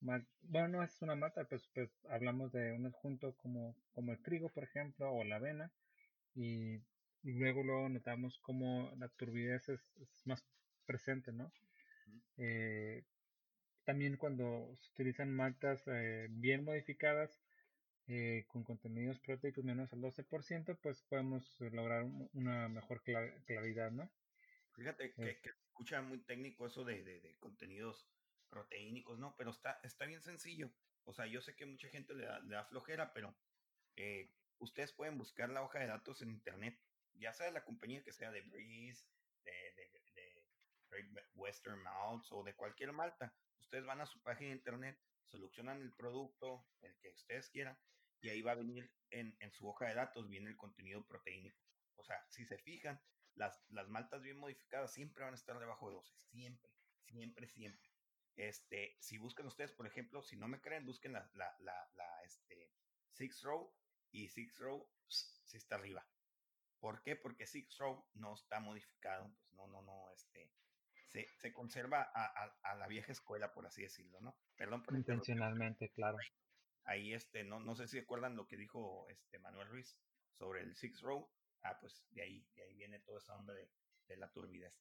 bueno, 0.00 0.68
no 0.68 0.82
es 0.82 1.00
una 1.02 1.14
malta, 1.14 1.44
pues, 1.44 1.68
pues 1.74 1.90
hablamos 2.08 2.52
de 2.52 2.72
un 2.72 2.86
adjunto 2.86 3.34
como, 3.36 3.74
como 3.94 4.12
el 4.12 4.22
trigo, 4.22 4.50
por 4.50 4.64
ejemplo, 4.64 5.10
o 5.10 5.24
la 5.24 5.36
avena, 5.36 5.70
y, 6.34 6.80
luego 7.22 7.62
luego 7.64 7.88
notamos 7.88 8.38
como 8.38 8.92
la 8.98 9.08
turbidez 9.08 9.68
es, 9.68 9.80
más 10.24 10.44
presente, 10.86 11.32
¿no? 11.32 11.50
Eh, 12.36 13.04
también 13.84 14.16
cuando 14.16 14.76
se 14.80 14.90
utilizan 14.92 15.34
maltas 15.34 15.82
eh, 15.86 16.28
bien 16.30 16.64
modificadas, 16.64 17.40
eh, 18.08 18.44
con 18.48 18.62
contenidos 18.62 19.18
proteicos 19.20 19.64
menos 19.64 19.92
al 19.92 20.00
12%, 20.00 20.78
pues 20.82 21.02
podemos 21.08 21.44
lograr 21.60 22.04
una 22.34 22.68
mejor 22.68 23.02
claridad, 23.02 23.90
¿no? 23.90 24.08
Fíjate 24.76 25.14
que, 25.14 25.40
que, 25.40 25.48
escucha 25.48 26.02
muy 26.02 26.18
técnico 26.24 26.66
eso 26.66 26.84
de, 26.84 27.02
de, 27.02 27.20
de 27.20 27.36
contenidos 27.38 28.06
proteínicos, 28.48 29.18
¿no? 29.18 29.34
Pero 29.36 29.50
está, 29.50 29.80
está 29.82 30.04
bien 30.04 30.22
sencillo. 30.22 30.70
O 31.04 31.12
sea, 31.12 31.26
yo 31.26 31.40
sé 31.40 31.54
que 31.54 31.66
mucha 31.66 31.88
gente 31.88 32.14
le 32.14 32.26
da, 32.26 32.40
le 32.40 32.54
da 32.54 32.64
flojera, 32.64 33.12
pero 33.12 33.36
eh, 33.96 34.30
ustedes 34.58 34.92
pueden 34.92 35.16
buscar 35.18 35.48
la 35.50 35.62
hoja 35.62 35.78
de 35.78 35.86
datos 35.86 36.20
en 36.20 36.30
internet, 36.30 36.78
ya 37.14 37.32
sea 37.32 37.46
de 37.46 37.52
la 37.52 37.64
compañía 37.64 38.02
que 38.02 38.12
sea 38.12 38.30
de 38.30 38.42
Breeze, 38.42 39.06
de, 39.44 39.52
de, 39.76 39.86
Western 41.34 41.82
Malts 41.82 42.32
o 42.32 42.42
de 42.42 42.54
cualquier 42.54 42.92
malta. 42.92 43.34
Ustedes 43.58 43.84
van 43.84 44.00
a 44.00 44.06
su 44.06 44.20
página 44.22 44.50
de 44.50 44.56
internet, 44.56 44.98
seleccionan 45.26 45.80
el 45.80 45.92
producto, 45.92 46.66
el 46.80 46.96
que 46.98 47.10
ustedes 47.10 47.50
quieran, 47.50 47.78
y 48.20 48.30
ahí 48.30 48.42
va 48.42 48.52
a 48.52 48.56
venir 48.56 48.90
en, 49.10 49.36
en 49.40 49.52
su 49.52 49.68
hoja 49.68 49.86
de 49.86 49.94
datos, 49.94 50.28
viene 50.28 50.50
el 50.50 50.56
contenido 50.56 51.06
proteínico. 51.06 51.60
O 51.96 52.04
sea, 52.04 52.24
si 52.28 52.44
se 52.46 52.58
fijan, 52.58 53.00
las, 53.36 53.62
las 53.70 53.88
maltas 53.88 54.22
bien 54.22 54.38
modificadas 54.38 54.92
siempre 54.92 55.24
van 55.24 55.34
a 55.34 55.36
estar 55.36 55.58
debajo 55.58 55.88
de 55.88 55.94
12, 55.94 56.14
siempre, 56.30 56.70
siempre, 57.04 57.48
siempre. 57.48 57.90
Este, 58.36 58.96
si 59.00 59.16
buscan 59.18 59.46
ustedes, 59.46 59.72
por 59.72 59.86
ejemplo, 59.86 60.22
si 60.22 60.36
no 60.36 60.48
me 60.48 60.60
creen, 60.60 60.84
busquen 60.84 61.12
la, 61.12 61.30
la, 61.34 61.56
la, 61.60 61.88
la 61.94 62.22
este, 62.24 62.70
Six 63.12 63.42
Row 63.42 63.72
y 64.10 64.28
Six 64.28 64.58
Row 64.58 64.86
sí 65.06 65.56
está 65.56 65.76
arriba. 65.76 66.06
¿Por 66.78 67.02
qué? 67.02 67.16
Porque 67.16 67.46
Six 67.46 67.78
Row 67.78 68.06
no 68.14 68.34
está 68.34 68.60
modificado, 68.60 69.32
pues 69.38 69.52
no, 69.54 69.66
no, 69.68 69.82
no, 69.82 70.10
este, 70.12 70.52
se, 71.08 71.26
se 71.38 71.52
conserva 71.52 72.02
a, 72.14 72.24
a, 72.24 72.56
a, 72.62 72.74
la 72.74 72.86
vieja 72.86 73.12
escuela, 73.12 73.52
por 73.52 73.66
así 73.66 73.82
decirlo, 73.82 74.20
¿no? 74.20 74.36
Perdón 74.56 74.82
por 74.82 74.94
Intencionalmente, 74.94 75.88
claro. 75.90 76.18
Ahí, 76.84 77.14
este, 77.14 77.42
no, 77.44 77.58
no 77.58 77.74
sé 77.74 77.88
si 77.88 77.98
recuerdan 77.98 78.36
lo 78.36 78.46
que 78.46 78.56
dijo 78.56 79.08
este 79.08 79.38
Manuel 79.38 79.68
Ruiz 79.68 79.98
sobre 80.38 80.60
el 80.60 80.76
Six 80.76 81.00
Row. 81.00 81.28
Ah, 81.66 81.76
pues 81.80 82.04
de 82.12 82.22
ahí, 82.22 82.46
de 82.54 82.62
ahí 82.62 82.74
viene 82.74 83.00
toda 83.00 83.18
esa 83.18 83.36
onda 83.36 83.52
de, 83.52 83.68
de 84.08 84.16
la 84.16 84.28
turbidez. 84.30 84.80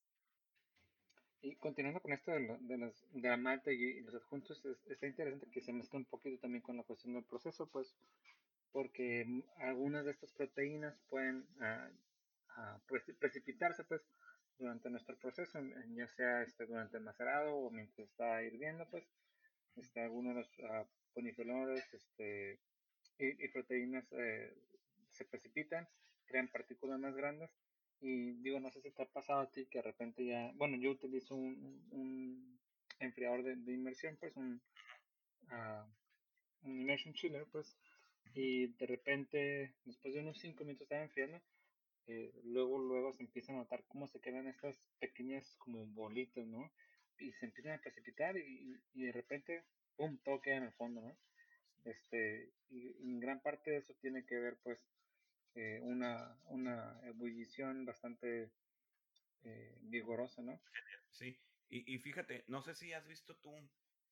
Y 1.42 1.56
continuando 1.56 2.00
con 2.00 2.14
esto 2.14 2.32
de, 2.32 2.58
de, 2.62 2.78
las, 2.78 3.06
de 3.12 3.30
la 3.30 3.38
malta 3.38 3.72
y, 3.72 4.02
los 4.02 4.16
adjuntos, 4.16 4.64
está 4.88 5.08
interesante 5.08 5.50
que 5.52 5.62
se 5.62 5.74
mezcla 5.74 6.00
un 6.00 6.06
poquito 6.06 6.40
también 6.40 6.62
con 6.62 6.78
la 6.78 6.84
cuestión 6.84 7.14
del 7.14 7.24
proceso, 7.24 7.68
pues, 7.72 7.96
porque 8.72 9.44
algunas 9.58 10.06
de 10.06 10.12
estas 10.12 10.32
proteínas 10.32 10.96
pueden 11.10 11.48
uh, 11.60 12.62
uh, 12.62 13.00
precipitarse, 13.20 13.84
pues, 13.84 14.02
durante 14.58 14.90
nuestro 14.90 15.18
proceso, 15.18 15.60
ya 15.96 16.08
sea 16.08 16.44
este, 16.44 16.66
durante 16.66 16.98
el 16.98 17.04
macerado 17.04 17.56
o 17.56 17.72
mientras 17.72 18.08
está 18.08 18.44
hirviendo, 18.44 18.88
pues, 18.90 19.04
este, 19.76 20.02
algunos 20.02 20.36
de 20.36 20.42
los 20.42 20.60
uh, 20.60 20.88
ponifenoles 21.14 21.94
este, 21.94 22.60
y, 23.18 23.46
y 23.46 23.48
proteínas 23.50 24.06
eh, 24.12 24.54
se 25.12 25.26
precipitan, 25.26 25.88
crean 26.26 26.48
partículas 26.48 27.00
más 27.00 27.16
grandes 27.16 27.52
y 28.02 28.34
digo, 28.44 28.60
no 28.60 28.70
sé 28.72 28.82
si 28.82 28.92
te 28.92 29.04
ha 29.04 29.08
pasado 29.08 29.42
a 29.42 29.52
ti 29.52 29.66
que 29.66 29.80
de 29.80 29.84
repente 29.84 30.26
ya, 30.26 30.52
bueno, 30.56 30.78
yo 30.78 30.92
utilizo 30.92 31.36
un, 31.36 31.88
un 31.92 32.60
enfriador 33.00 33.44
de, 33.44 33.56
de, 33.56 33.74
inmersión, 33.74 34.18
pues 34.18 34.36
un, 34.36 34.62
uh, 35.50 36.68
un 36.68 36.80
immersion 36.80 37.14
chiller, 37.14 37.46
pues, 37.52 37.78
y 38.34 38.68
de 38.68 38.86
repente, 38.86 39.76
después 39.86 40.14
de 40.14 40.20
unos 40.22 40.40
5 40.40 40.64
minutos 40.64 40.90
de 40.90 41.02
enfriando, 41.02 41.42
eh, 42.08 42.32
luego, 42.44 42.78
luego 42.78 43.14
se 43.14 43.24
empieza 43.24 43.54
a 43.54 43.56
notar 43.56 43.84
cómo 43.88 44.08
se 44.08 44.20
quedan 44.20 44.48
estas 44.48 44.78
pequeñas 45.00 45.56
como 45.58 45.86
bolitas, 45.88 46.46
¿no? 46.46 46.72
Y 47.18 47.32
se 47.32 47.46
empiezan 47.46 47.74
a 47.74 47.82
precipitar 47.82 48.38
y, 48.38 48.80
y 48.94 49.04
de 49.04 49.12
repente, 49.14 49.64
¡pum!, 49.96 50.18
todo 50.24 50.42
queda 50.42 50.58
en 50.58 50.64
el 50.64 50.74
fondo, 50.74 51.02
¿no? 51.02 51.18
Este, 51.86 52.52
y 52.70 53.20
gran 53.20 53.42
parte 53.42 53.72
de 53.72 53.78
eso 53.78 53.94
tiene 54.02 54.26
que 54.26 54.38
ver, 54.38 54.58
pues, 54.64 54.80
eh, 55.56 55.80
una, 55.82 56.38
una 56.46 57.00
ebullición 57.06 57.86
bastante 57.86 58.52
eh, 59.44 59.78
vigorosa, 59.82 60.42
¿no? 60.42 60.62
Sí, 61.12 61.40
y, 61.70 61.94
y, 61.94 62.00
fíjate, 62.00 62.44
no 62.48 62.62
sé 62.62 62.76
si 62.76 62.94
has 62.94 63.08
visto 63.08 63.38
tú 63.38 63.54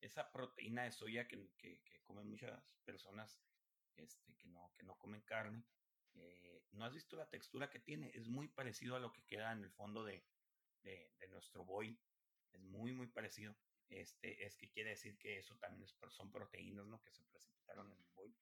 esa 0.00 0.30
proteína 0.32 0.84
de 0.84 0.92
soya 0.92 1.28
que, 1.28 1.50
que, 1.56 1.80
que 1.84 2.00
comen 2.02 2.28
muchas 2.28 2.62
personas 2.84 3.40
este, 3.96 4.34
que, 4.36 4.48
no, 4.48 4.72
que 4.74 4.82
no 4.82 4.96
comen 4.98 5.22
carne. 5.22 5.64
Eh, 6.14 6.64
¿No 6.72 6.84
has 6.84 6.92
visto 6.92 7.16
la 7.16 7.28
textura 7.28 7.70
que 7.70 7.80
tiene? 7.80 8.10
Es 8.14 8.28
muy 8.28 8.48
parecido 8.48 8.96
a 8.96 9.00
lo 9.00 9.12
que 9.12 9.24
queda 9.24 9.52
en 9.52 9.64
el 9.64 9.70
fondo 9.70 10.04
de, 10.04 10.24
de, 10.82 11.12
de 11.18 11.28
nuestro 11.28 11.64
boil. 11.64 11.98
Es 12.52 12.60
muy, 12.60 12.92
muy 12.92 13.06
parecido. 13.06 13.56
Este, 13.88 14.44
es 14.44 14.56
que 14.56 14.70
quiere 14.70 14.90
decir 14.90 15.18
que 15.18 15.38
eso 15.38 15.56
también 15.56 15.84
es, 15.84 15.96
son 16.08 16.30
proteínas, 16.30 16.86
¿no? 16.86 17.02
Que 17.02 17.12
se 17.12 17.24
precipitaron 17.24 17.90
en 17.92 17.98
el 17.98 18.10
boil. 18.14 18.34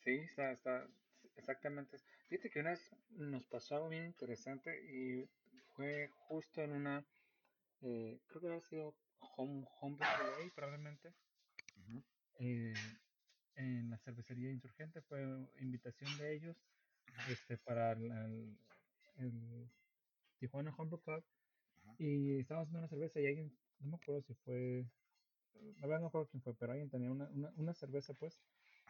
Sí, 0.00 0.18
está, 0.18 0.52
está, 0.52 0.88
exactamente. 1.36 1.98
Fíjate 2.28 2.50
que 2.50 2.60
una 2.60 2.70
vez 2.70 2.90
nos 3.10 3.44
pasó 3.46 3.76
algo 3.76 3.88
bien 3.88 4.06
interesante 4.06 4.70
y 4.92 5.28
fue 5.74 6.08
justo 6.28 6.62
en 6.62 6.72
una, 6.72 7.04
eh, 7.82 8.18
creo 8.26 8.40
que 8.40 8.46
había 8.48 8.60
sido 8.60 8.94
Home, 9.36 9.66
home 9.80 9.96
Day, 9.98 10.50
probablemente. 10.50 11.08
Uh 11.76 11.82
-huh. 11.82 12.04
eh, 12.40 12.74
en 13.56 13.90
la 13.90 13.98
cervecería 13.98 14.50
insurgente 14.50 15.00
fue 15.02 15.22
invitación 15.60 16.16
de 16.18 16.34
ellos 16.34 16.56
este 17.30 17.56
para 17.58 17.92
el, 17.92 18.56
el, 19.16 19.70
Tijuana 20.38 20.74
Homebrew 20.76 21.00
Club 21.00 21.24
uh 21.24 21.88
-huh. 21.88 21.94
y 21.98 22.40
estábamos 22.40 22.68
haciendo 22.68 22.80
una 22.80 22.88
cerveza 22.88 23.20
y 23.20 23.26
alguien, 23.26 23.56
no 23.80 23.88
me 23.88 23.96
acuerdo 23.96 24.20
si 24.22 24.34
fue, 24.34 24.86
la 25.80 25.86
verdad 25.86 25.96
no 25.96 26.02
me 26.02 26.08
acuerdo 26.08 26.28
quién 26.30 26.42
fue, 26.42 26.54
pero 26.54 26.72
alguien 26.72 26.90
tenía 26.90 27.10
una, 27.10 27.26
una, 27.30 27.50
una 27.56 27.74
cerveza 27.74 28.12
pues 28.14 28.38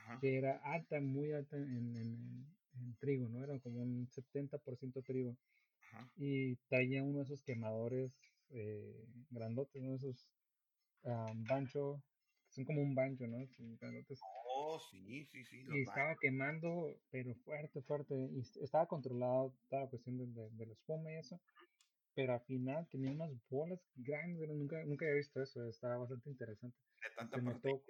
Ajá. 0.07 0.21
que 0.21 0.37
era 0.37 0.59
alta, 0.59 1.01
muy 1.01 1.33
alta 1.33 1.57
en, 1.57 1.97
en, 1.97 2.97
trigo, 3.01 3.29
¿no? 3.29 3.43
Era 3.43 3.59
como 3.59 3.83
un 3.83 4.09
70% 4.09 5.03
trigo. 5.05 5.37
Ajá. 5.89 6.09
Y 6.17 6.57
traía 6.69 7.03
uno 7.03 7.19
de 7.19 7.25
esos 7.25 7.43
quemadores 7.43 8.13
eh, 8.51 9.05
grandotes, 9.31 9.83
uno 9.83 9.91
de 9.93 9.97
esos 9.97 10.29
um, 11.03 11.45
bancho, 11.45 12.03
son 12.51 12.65
como 12.65 12.83
un 12.83 12.95
bancho, 12.95 13.27
¿no? 13.27 13.47
Grandotes. 13.81 14.21
Oh, 14.23 14.79
sí, 14.91 15.27
sí, 15.27 15.45
sí. 15.45 15.65
Y 15.69 15.83
estaba 15.83 16.17
quemando, 16.17 16.97
pero 17.11 17.35
fuerte, 17.35 17.83
fuerte. 17.83 18.15
Y 18.15 18.41
estaba 18.63 18.87
controlado 18.87 19.53
toda 19.69 19.83
la 19.83 19.89
cuestión 19.89 20.17
de, 20.19 20.27
de, 20.51 20.73
espuma 20.73 21.13
y 21.13 21.17
eso. 21.17 21.41
Pero 22.15 22.33
al 22.33 22.41
final 22.41 22.87
tenía 22.89 23.11
unas 23.11 23.31
bolas 23.51 23.81
grandes, 23.97 24.49
nunca, 24.49 24.83
nunca 24.85 25.05
había 25.05 25.17
visto 25.17 25.43
eso, 25.43 25.69
estaba 25.69 25.99
bastante 25.99 26.31
interesante. 26.31 26.79
De 27.03 27.15
tanta 27.15 27.37
Se 27.37 27.43
notó, 27.43 27.83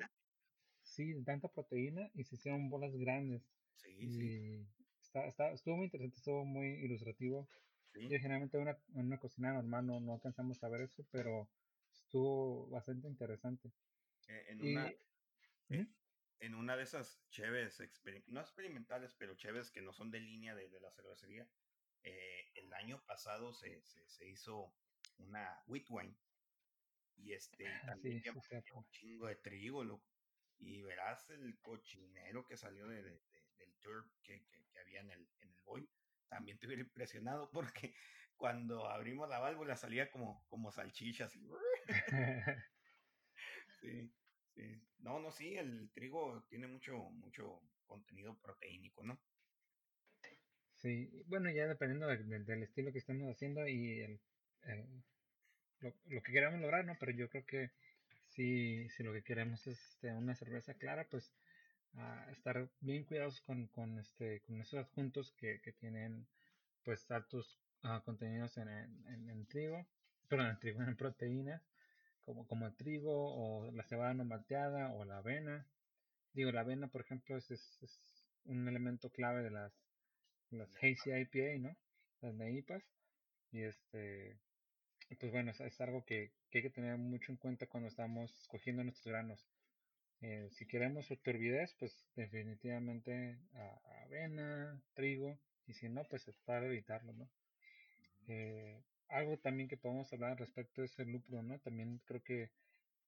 Sí, 0.96 1.12
de 1.12 1.22
tanta 1.24 1.48
proteína 1.48 2.10
y 2.14 2.24
se 2.24 2.36
hicieron 2.36 2.70
bolas 2.70 2.96
grandes. 2.96 3.42
Sí, 3.74 3.90
y 4.00 4.08
sí. 4.08 4.66
Está, 5.02 5.26
está, 5.26 5.52
estuvo 5.52 5.76
muy 5.76 5.84
interesante, 5.84 6.16
estuvo 6.16 6.42
muy 6.46 6.68
ilustrativo. 6.84 7.50
Sí. 7.92 8.08
Yo 8.08 8.18
generalmente 8.18 8.56
una, 8.56 8.78
en 8.94 9.06
una 9.06 9.18
cocina 9.18 9.52
normal 9.52 9.86
no, 9.86 10.00
no 10.00 10.14
alcanzamos 10.14 10.64
a 10.64 10.70
ver 10.70 10.80
eso, 10.80 11.06
pero 11.10 11.50
estuvo 11.92 12.70
bastante 12.70 13.08
interesante. 13.08 13.70
Eh, 14.26 14.44
en, 14.48 14.64
y, 14.64 14.72
una, 14.72 14.94
¿Mm? 15.68 15.86
en 16.40 16.54
una 16.54 16.76
de 16.78 16.84
esas 16.84 17.22
exper 17.80 18.24
no 18.28 18.40
experimentales, 18.40 19.14
pero 19.18 19.36
cheves 19.36 19.70
que 19.70 19.82
no 19.82 19.92
son 19.92 20.10
de 20.10 20.20
línea 20.20 20.54
de, 20.54 20.70
de 20.70 20.80
la 20.80 20.90
cervecería, 20.92 21.46
eh, 22.04 22.52
el 22.54 22.72
año 22.72 23.04
pasado 23.04 23.52
se, 23.52 23.82
se, 23.82 24.08
se, 24.08 24.26
hizo 24.26 24.74
una 25.18 25.62
wheat 25.66 25.90
wine 25.90 26.16
y 27.16 27.34
este 27.34 27.66
ah, 27.66 27.82
también 27.84 28.22
sí, 28.22 28.30
sí, 28.30 28.70
un 28.74 28.88
chingo 28.88 29.26
de 29.26 29.36
trigo, 29.36 29.84
loco 29.84 30.15
y 30.58 30.82
verás 30.82 31.28
el 31.30 31.58
cochinero 31.60 32.46
que 32.46 32.56
salió 32.56 32.86
de, 32.86 33.02
de, 33.02 33.10
de, 33.10 33.42
del 33.58 33.74
tour 33.80 34.08
que, 34.22 34.44
que, 34.46 34.64
que, 34.70 34.78
había 34.78 35.00
en 35.00 35.10
el, 35.10 35.28
en 35.40 35.52
el 35.52 35.60
boy. 35.62 35.88
También 36.28 36.58
te 36.58 36.66
hubiera 36.66 36.82
impresionado 36.82 37.50
porque 37.52 37.94
cuando 38.36 38.88
abrimos 38.88 39.28
la 39.28 39.38
válvula 39.38 39.76
salía 39.76 40.10
como, 40.10 40.44
como 40.48 40.72
salchichas. 40.72 41.32
sí, 43.80 44.12
sí. 44.54 44.82
No, 44.98 45.20
no, 45.20 45.30
sí, 45.30 45.56
el 45.56 45.90
trigo 45.92 46.44
tiene 46.48 46.66
mucho, 46.66 46.98
mucho 47.10 47.62
contenido 47.86 48.36
proteínico, 48.40 49.04
¿no? 49.04 49.20
Sí, 50.74 51.10
bueno, 51.26 51.50
ya 51.50 51.66
dependiendo 51.66 52.06
de, 52.06 52.18
de, 52.18 52.40
del 52.40 52.62
estilo 52.62 52.92
que 52.92 52.98
estemos 52.98 53.30
haciendo 53.30 53.66
y 53.66 54.00
el, 54.00 54.20
el 54.64 55.04
lo, 55.80 55.94
lo, 56.06 56.22
que 56.22 56.32
queramos 56.32 56.60
lograr, 56.60 56.84
¿no? 56.84 56.96
Pero 56.98 57.12
yo 57.12 57.28
creo 57.30 57.46
que 57.46 57.70
si, 58.36 58.88
si 58.90 59.02
lo 59.02 59.12
que 59.14 59.22
queremos 59.22 59.66
es 59.66 59.80
este, 59.88 60.12
una 60.12 60.34
cerveza 60.34 60.74
clara, 60.74 61.08
pues 61.10 61.32
uh, 61.94 62.30
estar 62.30 62.70
bien 62.80 63.04
cuidados 63.04 63.40
con, 63.40 63.66
con, 63.68 63.98
este, 63.98 64.42
con 64.42 64.60
esos 64.60 64.78
adjuntos 64.78 65.32
que, 65.38 65.60
que 65.62 65.72
tienen 65.72 66.26
pues 66.84 67.10
altos 67.10 67.58
uh, 67.82 68.02
contenidos 68.04 68.58
en, 68.58 68.68
en, 68.68 69.30
en, 69.30 69.46
trigo, 69.46 69.86
perdón, 70.28 70.48
en 70.48 70.58
trigo, 70.58 70.82
en 70.82 70.96
proteínas, 70.96 71.62
como, 72.24 72.46
como 72.46 72.66
el 72.66 72.76
trigo 72.76 73.12
o 73.12 73.70
la 73.72 73.84
cebada 73.84 74.12
no 74.12 74.24
malteada 74.24 74.92
o 74.92 75.04
la 75.04 75.18
avena. 75.18 75.66
Digo, 76.34 76.52
la 76.52 76.60
avena, 76.60 76.88
por 76.88 77.00
ejemplo, 77.00 77.38
es, 77.38 77.50
es, 77.50 77.78
es 77.82 77.98
un 78.44 78.68
elemento 78.68 79.10
clave 79.10 79.42
de 79.42 79.50
las, 79.50 79.72
las 80.50 80.76
Hazy 80.76 81.10
IPA, 81.10 81.58
¿no? 81.60 81.76
Las 82.20 82.34
NEIPAs. 82.34 82.84
Y 83.52 83.62
este, 83.62 84.38
pues 85.14 85.30
bueno, 85.30 85.52
es, 85.52 85.60
es 85.60 85.80
algo 85.80 86.04
que, 86.04 86.32
que, 86.50 86.58
hay 86.58 86.62
que 86.62 86.70
tener 86.70 86.96
mucho 86.98 87.30
en 87.30 87.38
cuenta 87.38 87.66
cuando 87.68 87.88
estamos 87.88 88.36
escogiendo 88.40 88.82
nuestros 88.82 89.06
granos. 89.06 89.46
Eh, 90.20 90.48
si 90.50 90.66
queremos 90.66 91.06
turbidez, 91.22 91.74
pues 91.78 92.06
definitivamente 92.16 93.38
a, 93.54 94.02
avena, 94.04 94.82
trigo, 94.94 95.38
y 95.66 95.74
si 95.74 95.88
no, 95.88 96.04
pues 96.08 96.30
para 96.44 96.66
evitarlo, 96.66 97.12
¿no? 97.12 97.30
Eh, 98.26 98.82
algo 99.08 99.38
también 99.38 99.68
que 99.68 99.76
podemos 99.76 100.12
hablar 100.12 100.38
respecto 100.38 100.82
es 100.82 100.98
el 100.98 101.12
lúpulo, 101.12 101.42
¿no? 101.42 101.60
También 101.60 102.00
creo 102.06 102.22
que 102.22 102.50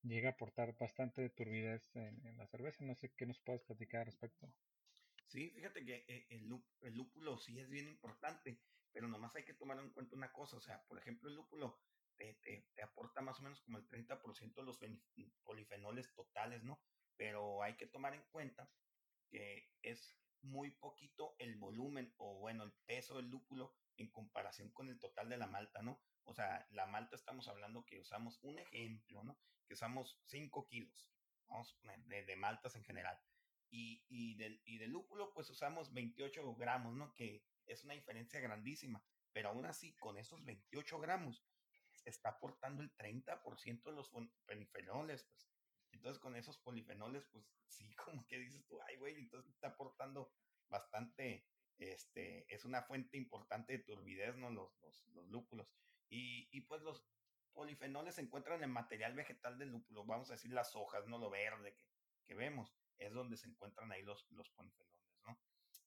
llega 0.03 0.29
a 0.29 0.33
aportar 0.33 0.77
bastante 0.79 1.29
turbidez 1.31 1.83
en, 1.97 2.25
en 2.25 2.37
la 2.37 2.47
cerveza. 2.47 2.85
No 2.85 2.95
sé 2.95 3.11
qué 3.17 3.27
nos 3.27 3.41
puedes 3.41 3.63
platicar 3.63 4.01
al 4.01 4.07
respecto. 4.07 4.49
Sí, 5.27 5.51
fíjate 5.51 5.85
que 5.85 6.05
eh, 6.09 6.27
el, 6.31 6.49
el 6.83 6.95
lúpulo 6.95 7.39
sí 7.39 7.59
es 7.59 7.69
bien 7.69 7.89
importante, 7.89 8.59
pero 8.93 9.09
nomás 9.09 9.35
hay 9.37 9.45
que 9.45 9.55
tomar 9.55 9.79
en 9.79 9.91
cuenta 9.91 10.17
una 10.17 10.33
cosa, 10.33 10.57
o 10.57 10.61
sea, 10.61 10.83
por 10.87 10.99
ejemplo, 10.99 11.29
el 11.29 11.37
lúpulo 11.37 11.81
te, 12.19 12.83
aporta 12.83 13.21
más 13.21 13.39
o 13.39 13.43
menos 13.43 13.61
como 13.61 13.79
el 13.79 13.89
30% 13.89 14.55
de 14.55 14.63
los 14.63 14.79
polifenoles 15.45 16.13
totales, 16.15 16.65
¿no? 16.65 16.81
Pero 17.17 17.63
hay 17.63 17.77
que 17.77 17.87
tomar 17.87 18.15
en 18.15 18.23
cuenta 18.31 18.71
que 19.31 19.71
es 19.83 20.19
muy 20.43 20.71
poquito 20.71 21.35
el 21.39 21.57
volumen 21.57 22.15
o 22.17 22.39
bueno, 22.39 22.65
el 22.65 22.73
peso 22.87 23.17
del 23.17 23.29
lúpulo 23.29 23.75
en 23.97 24.11
comparación 24.11 24.71
con 24.71 24.89
el 24.89 24.99
total 24.99 25.29
de 25.29 25.37
la 25.37 25.47
malta, 25.47 25.83
¿no? 25.83 26.01
O 26.25 26.35
sea, 26.35 26.67
la 26.71 26.87
malta 26.87 27.17
estamos 27.17 27.49
hablando 27.49 27.85
que 27.85 27.99
usamos 27.99 28.39
un 28.43 28.59
ejemplo, 28.59 29.25
¿no? 29.25 29.39
Que 29.67 29.75
usamos 29.75 30.21
5 30.27 30.67
kilos, 30.69 31.13
vamos 31.47 31.73
a 31.73 31.81
poner, 31.81 32.27
de, 32.27 32.37
maltas 32.37 32.75
en 32.77 32.85
general. 32.85 33.19
Y, 33.71 34.05
y, 34.09 34.37
del, 34.37 34.63
y 34.65 34.79
del 34.79 34.91
lúpulo, 34.91 35.33
pues 35.35 35.51
usamos 35.51 35.93
28 35.93 36.55
gramos, 36.57 36.95
¿no? 36.95 37.13
Que 37.15 37.45
es 37.69 37.85
una 37.85 37.95
diferencia 37.95 38.41
grandísima. 38.41 39.03
Pero 39.33 39.51
aún 39.51 39.67
así, 39.67 39.95
con 39.97 40.19
esos 40.19 40.45
28 40.45 40.99
gramos, 40.99 41.45
está 42.05 42.31
aportando 42.31 42.83
el 42.83 42.95
30% 42.97 43.85
de 43.85 43.93
los 43.93 44.11
polifenoles, 44.47 45.25
pues. 45.25 45.49
Entonces, 45.91 46.21
con 46.21 46.37
esos 46.37 46.59
polifenoles, 46.59 47.25
pues 47.33 47.45
sí, 47.67 47.95
como 47.97 48.27
que 48.27 48.39
dices 48.39 48.67
tú, 48.67 48.81
ay, 48.83 48.97
güey, 48.97 49.17
entonces 49.17 49.53
está 49.53 49.69
aportando 49.69 50.33
bastante, 50.69 51.47
este, 51.79 52.53
es 52.53 52.65
una 52.65 52.83
fuente 52.83 53.17
importante 53.17 53.75
de 53.75 53.85
turbidez, 53.85 54.37
¿no? 54.37 54.51
Los, 54.51 54.77
los, 54.83 55.03
los. 55.53 55.69
Y, 56.11 56.49
y 56.51 56.63
pues 56.63 56.83
los, 56.83 57.07
polifenoles 57.59 58.15
se 58.15 58.21
encuentran 58.21 58.63
en 58.63 58.71
material 58.71 59.15
vegetal 59.15 59.59
del 59.59 59.71
lúpulo, 59.71 60.05
vamos 60.05 60.31
a 60.31 60.35
decir 60.35 60.53
las 60.53 60.77
hojas, 60.77 61.09
no 61.09 61.19
lo 61.19 61.29
verde 61.29 61.75
que, 61.75 61.85
que 62.25 62.35
vemos, 62.37 62.73
es 62.99 63.13
donde 63.13 63.37
se 63.37 63.49
encuentran 63.49 63.91
ahí 63.91 64.03
los, 64.05 64.31
los 64.31 64.49
polifenoles, 64.51 64.95
¿no? 64.95 64.98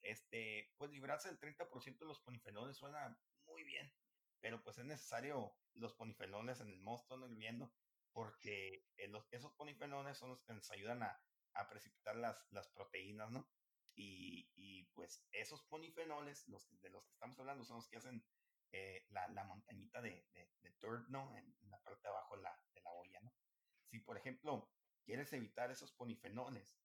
Este, 0.02 0.74
pues 0.78 0.91
librarse 0.91 1.30
del 1.30 1.39
30% 1.39 1.99
de 1.99 2.06
los 2.06 2.22
polifenoles 2.22 2.78
suena 2.78 3.18
muy 3.45 3.64
bien, 3.64 3.93
pero 4.39 4.64
pues 4.64 4.78
es 4.78 4.86
necesario 4.86 5.56
los 5.74 5.93
polifenoles 5.93 6.60
en 6.60 6.70
el 6.70 6.80
mosto, 6.80 7.18
no 7.18 7.28
hirviendo, 7.28 7.72
porque 8.12 8.86
esos 9.30 9.54
polifenoles 9.54 10.18
son 10.18 10.30
los 10.30 10.43
que 10.43 10.54
nos 10.54 10.70
ayudan 10.72 11.04
a, 11.04 11.22
a 11.54 11.70
precipitar 11.70 12.16
las, 12.16 12.45
las 12.52 12.68
proteínas, 12.70 13.32
¿no? 13.32 13.47
Y, 13.95 14.49
y, 14.56 14.86
pues 14.93 15.28
esos 15.32 15.64
polifenoles, 15.64 16.47
los 16.47 16.70
de 16.82 16.89
los 16.89 17.06
que 17.06 17.14
estamos 17.14 17.38
hablando, 17.39 17.66
son 17.66 17.78
los 17.78 17.89
que 17.89 17.97
hacen 17.97 18.26
eh, 18.72 19.06
la, 19.10 19.28
la, 19.30 19.43
montañita 19.43 20.02
de, 20.02 20.26
de, 20.34 20.49
de 20.62 20.72
turd, 20.80 21.08
¿no? 21.10 21.36
En, 21.36 21.54
la 21.70 21.82
parte 21.84 22.02
de 22.04 22.10
abajo 22.10 22.38
de 22.38 22.43
la, 22.43 22.58
de 22.74 22.82
la 22.82 22.91
olla, 22.91 23.20
¿no? 23.22 23.34
Si, 23.89 23.99
por 23.99 24.18
ejemplo, 24.18 24.72
quieres 25.04 25.32
evitar 25.34 25.72
esos 25.72 25.91
polifenoles, 25.93 26.78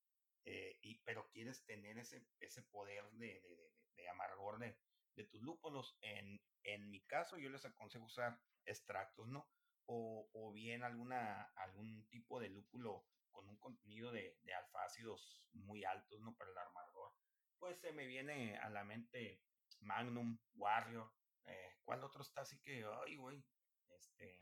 eh, 0.46 0.78
y, 0.80 0.98
pero 1.04 1.28
quieres 1.30 1.64
tener 1.66 1.98
ese, 1.98 2.24
ese 2.40 2.62
poder 2.62 3.04
de, 3.12 3.26
de, 3.26 3.72
de 3.96 4.08
amargor 4.08 4.58
de, 4.58 4.78
de 5.16 5.24
tus 5.24 5.42
lúpulos, 5.42 5.98
en, 6.00 6.40
en 6.64 6.90
mi 6.90 7.02
caso 7.02 7.36
yo 7.36 7.50
les 7.50 7.64
aconsejo 7.64 8.06
usar 8.06 8.40
extractos, 8.64 9.28
¿no? 9.28 9.48
O, 9.86 10.28
o 10.32 10.52
bien 10.52 10.82
alguna, 10.82 11.42
algún 11.56 12.06
tipo 12.08 12.40
de 12.40 12.48
lúpulo 12.48 13.06
con 13.30 13.48
un 13.48 13.58
contenido 13.58 14.10
de, 14.12 14.38
de 14.42 14.54
alfácidos 14.54 15.44
muy 15.52 15.84
altos, 15.84 16.20
¿no? 16.20 16.34
Para 16.36 16.50
el 16.50 16.58
amargor. 16.58 17.12
Pues 17.58 17.78
se 17.80 17.92
me 17.92 18.06
viene 18.06 18.56
a 18.58 18.70
la 18.70 18.84
mente 18.84 19.42
Magnum, 19.80 20.38
Warrior. 20.54 21.10
Eh, 21.46 21.76
¿Cuál 21.84 22.02
otro 22.02 22.22
está 22.22 22.40
así 22.42 22.58
que, 22.60 22.84
ay, 23.04 23.16
güey? 23.16 23.44
Este. 23.90 24.40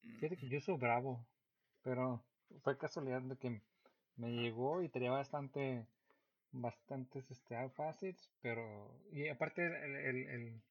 Fíjate 0.00 0.36
que 0.36 0.48
yo 0.48 0.60
soy 0.60 0.76
bravo, 0.76 1.26
pero 1.82 2.24
fue 2.62 2.78
casualidad 2.78 3.22
de 3.22 3.36
que 3.36 3.62
me 4.16 4.30
llegó 4.32 4.82
y 4.82 4.88
tenía 4.88 5.10
bastante, 5.10 5.86
bastantes 6.52 7.30
este, 7.30 7.56
alfácidos, 7.56 8.30
pero. 8.42 8.90
Y 9.12 9.28
aparte, 9.28 9.64
el, 9.66 9.96
el, 9.96 10.28
el, 10.28 10.62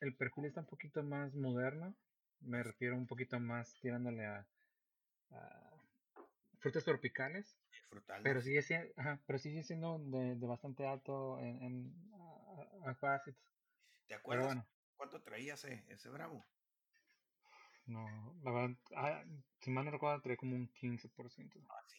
el 0.00 0.16
perfil 0.16 0.46
está 0.46 0.60
un 0.60 0.66
poquito 0.66 1.02
más 1.02 1.34
moderno. 1.34 1.94
Me 2.40 2.62
refiero 2.62 2.96
un 2.96 3.06
poquito 3.06 3.38
más 3.38 3.74
tirándole 3.80 4.24
a, 4.24 4.46
a 5.30 5.70
frutas 6.58 6.84
tropicales. 6.84 7.58
Frutales. 7.88 8.22
Pero 8.24 8.40
sigue 8.40 8.62
siendo, 8.62 8.92
ajá, 8.96 9.18
pero 9.26 9.38
sigue 9.38 9.62
siendo 9.62 9.98
de, 9.98 10.36
de 10.36 10.46
bastante 10.46 10.86
alto 10.86 11.38
en, 11.38 11.62
en 11.62 12.10
alfácidos. 12.86 13.38
¿Te 14.06 14.14
acuerdas 14.14 14.46
bueno, 14.46 14.66
cuánto 14.96 15.20
traía 15.22 15.54
ese, 15.54 15.84
ese 15.88 16.08
bravo? 16.08 16.42
No, 17.86 18.06
la 18.44 18.52
verdad, 18.52 18.76
ah, 18.94 19.24
si 19.60 19.70
mal 19.70 19.84
no 19.84 19.90
recuerdo, 19.90 20.20
traía 20.22 20.36
como 20.36 20.54
un 20.54 20.68
15%. 20.68 21.60
Ah, 21.68 21.82
sí, 21.88 21.98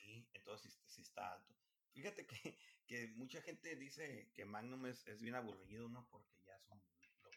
sí 0.58 1.02
está 1.02 1.34
alto. 1.34 1.56
Fíjate 1.94 2.26
que, 2.26 2.36
que, 2.88 3.08
mucha 3.16 3.42
gente 3.42 3.76
dice 3.76 4.32
que 4.34 4.46
Magnum 4.46 4.86
es, 4.88 5.06
es 5.08 5.22
bien 5.22 5.36
aburrido, 5.36 5.90
¿no? 5.90 6.08
Porque 6.10 6.34
ya 6.46 6.60
son 6.62 6.80
muy 6.80 6.92
viejito 6.94 7.30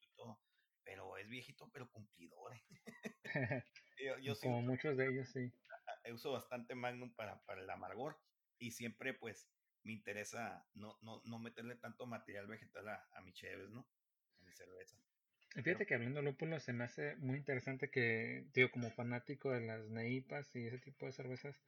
y 0.00 0.08
todo. 0.14 0.40
Pero 0.84 1.16
es 1.18 1.28
viejito, 1.28 1.70
pero 1.72 1.90
cumplidor. 1.90 2.52
yo, 3.98 4.18
yo 4.18 4.38
Como 4.40 4.62
muchos 4.62 4.96
de 4.96 5.08
ellos, 5.08 5.28
sí 5.30 5.52
uso 6.12 6.32
bastante 6.32 6.74
Magnum 6.74 7.14
para, 7.14 7.40
para 7.44 7.60
el 7.60 7.70
amargor 7.70 8.18
y 8.58 8.72
siempre 8.72 9.14
pues 9.14 9.48
me 9.82 9.92
interesa 9.92 10.66
no, 10.74 10.98
no, 11.02 11.22
no 11.24 11.38
meterle 11.38 11.76
tanto 11.76 12.06
material 12.06 12.46
vegetal 12.46 12.88
a, 12.88 13.08
a 13.12 13.20
mi 13.22 13.32
cheves, 13.32 13.70
¿no? 13.70 13.88
A 14.40 14.44
mi 14.44 14.52
cerveza. 14.52 14.96
Fíjate 15.62 15.86
que 15.86 15.94
hablando 15.94 16.20
de 16.20 16.26
lúpulo 16.26 16.60
se 16.60 16.72
me 16.72 16.84
hace 16.84 17.16
muy 17.16 17.38
interesante 17.38 17.90
que, 17.90 18.46
digo, 18.52 18.70
como 18.70 18.90
fanático 18.90 19.50
de 19.50 19.62
las 19.62 19.88
neipas 19.88 20.54
y 20.54 20.66
ese 20.66 20.78
tipo 20.78 21.06
de 21.06 21.12
cervezas, 21.12 21.58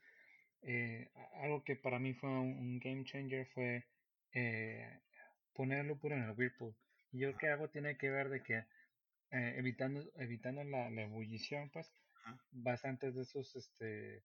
eh, 0.62 1.10
algo 1.34 1.64
que 1.64 1.76
para 1.76 1.98
mí 1.98 2.14
fue 2.14 2.28
un, 2.28 2.78
game 2.80 3.04
changer 3.04 3.46
fue 3.46 3.86
eh, 4.32 5.00
poner 5.54 5.84
lúpulo 5.84 6.14
en 6.16 6.22
el 6.22 6.30
whirlpool. 6.36 6.74
Y 7.12 7.18
yo 7.18 7.28
creo 7.28 7.38
que 7.38 7.48
algo 7.48 7.70
tiene 7.70 7.96
que 7.96 8.10
ver 8.10 8.28
de 8.28 8.42
que 8.42 8.58
eh, 9.32 9.54
evitando, 9.56 10.02
evitando 10.16 10.64
la, 10.64 10.90
la 10.90 11.02
ebullición, 11.02 11.70
pues, 11.70 11.90
Ajá. 12.24 12.38
bastantes 12.50 13.14
de 13.14 13.22
esos 13.22 13.56
este, 13.56 14.22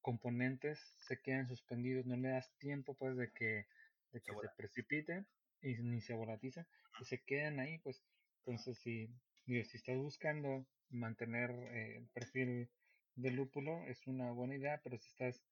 componentes 0.00 0.78
se 0.98 1.20
quedan 1.20 1.48
suspendidos, 1.48 2.06
no 2.06 2.16
le 2.16 2.30
das 2.30 2.50
tiempo 2.58 2.94
pues 2.94 3.16
de 3.16 3.30
que, 3.32 3.66
de 4.12 4.20
que 4.20 4.32
se, 4.32 4.40
se 4.40 4.48
precipite 4.56 5.24
y 5.60 5.74
ni 5.78 6.00
se 6.00 6.14
volatiza 6.14 6.66
y 7.00 7.04
se 7.04 7.22
quedan 7.22 7.60
ahí 7.60 7.78
pues. 7.78 8.02
Entonces 8.38 8.78
si, 8.78 9.10
digo, 9.44 9.64
si 9.64 9.76
estás 9.76 9.96
buscando 9.96 10.66
mantener 10.90 11.50
eh, 11.50 11.96
el 11.98 12.08
perfil 12.08 12.70
de 13.18 13.30
lúpulo 13.30 13.82
es 13.86 14.06
una 14.06 14.30
buena 14.32 14.54
idea 14.56 14.80
pero 14.82 14.96
si 14.98 15.08
estás 15.08 15.42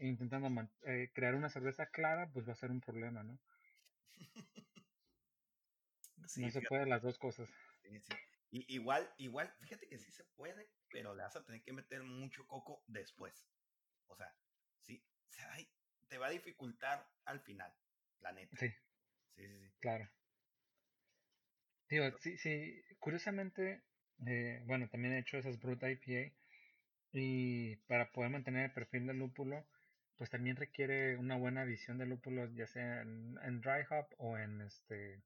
intentando 0.00 0.48
eh, 0.86 1.10
crear 1.14 1.34
una 1.34 1.48
cerveza 1.48 1.86
clara 1.86 2.28
pues 2.32 2.46
va 2.48 2.52
a 2.52 2.56
ser 2.56 2.70
un 2.70 2.80
problema 2.80 3.22
¿no? 3.22 3.38
Sí, 6.26 6.42
no 6.42 6.50
se 6.50 6.58
fíjate. 6.58 6.68
puede 6.68 6.86
las 6.86 7.02
dos 7.02 7.18
cosas 7.18 7.48
sí, 7.82 8.00
sí. 8.00 8.12
Y, 8.50 8.74
igual, 8.74 9.08
igual, 9.18 9.52
fíjate 9.60 9.88
que 9.88 9.98
sí 9.98 10.10
se 10.12 10.24
puede, 10.36 10.68
pero 10.90 11.14
le 11.14 11.22
vas 11.22 11.36
a 11.36 11.44
tener 11.44 11.62
que 11.62 11.72
meter 11.72 12.02
mucho 12.02 12.46
coco 12.46 12.82
después. 12.86 13.44
O 14.06 14.16
sea, 14.16 14.32
sí, 14.82 15.02
ay, 15.50 15.68
te 16.08 16.18
va 16.18 16.28
a 16.28 16.30
dificultar 16.30 17.06
al 17.24 17.40
final, 17.40 17.72
la 18.20 18.32
neta. 18.32 18.56
Sí. 18.56 18.68
Sí, 19.36 19.46
sí, 19.46 19.58
sí. 19.58 19.70
Claro. 19.80 20.08
Digo, 21.88 22.04
sí, 22.18 22.36
sí, 22.38 22.82
curiosamente, 22.98 23.82
eh, 24.26 24.62
bueno, 24.66 24.88
también 24.88 25.14
he 25.14 25.18
hecho 25.18 25.38
esas 25.38 25.58
Brut 25.60 25.82
IPA 25.82 26.32
y 27.18 27.76
para 27.88 28.10
poder 28.12 28.30
mantener 28.30 28.66
el 28.66 28.72
perfil 28.72 29.06
del 29.06 29.18
lúpulo, 29.18 29.64
pues 30.16 30.30
también 30.30 30.56
requiere 30.56 31.16
una 31.16 31.36
buena 31.36 31.64
visión 31.64 31.98
de 31.98 32.06
lúpulos, 32.06 32.54
ya 32.54 32.66
sea 32.66 33.02
en, 33.02 33.38
en 33.42 33.60
dry 33.60 33.82
hop 33.90 34.06
o 34.18 34.36
en 34.38 34.60
este 34.60 35.22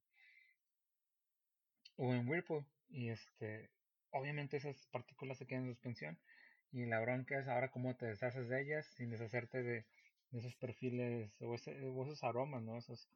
o 1.96 2.14
en 2.14 2.28
whirlpool. 2.28 2.64
Y 2.88 3.10
este 3.10 3.70
obviamente 4.10 4.56
esas 4.56 4.86
partículas 4.92 5.38
se 5.38 5.46
quedan 5.46 5.64
en 5.64 5.70
suspensión 5.70 6.18
y 6.72 6.86
la 6.86 7.00
bronca 7.00 7.38
es 7.40 7.48
ahora 7.48 7.70
cómo 7.70 7.96
te 7.96 8.06
deshaces 8.06 8.48
de 8.48 8.62
ellas 8.62 8.86
sin 8.96 9.10
deshacerte 9.10 9.62
de, 9.62 9.86
de 10.30 10.38
esos 10.38 10.54
perfiles 10.56 11.32
o, 11.40 11.54
ese, 11.54 11.80
o, 11.84 12.04
esos 12.04 12.22
aromas, 12.22 12.62
¿no? 12.62 12.78
Esos, 12.78 13.08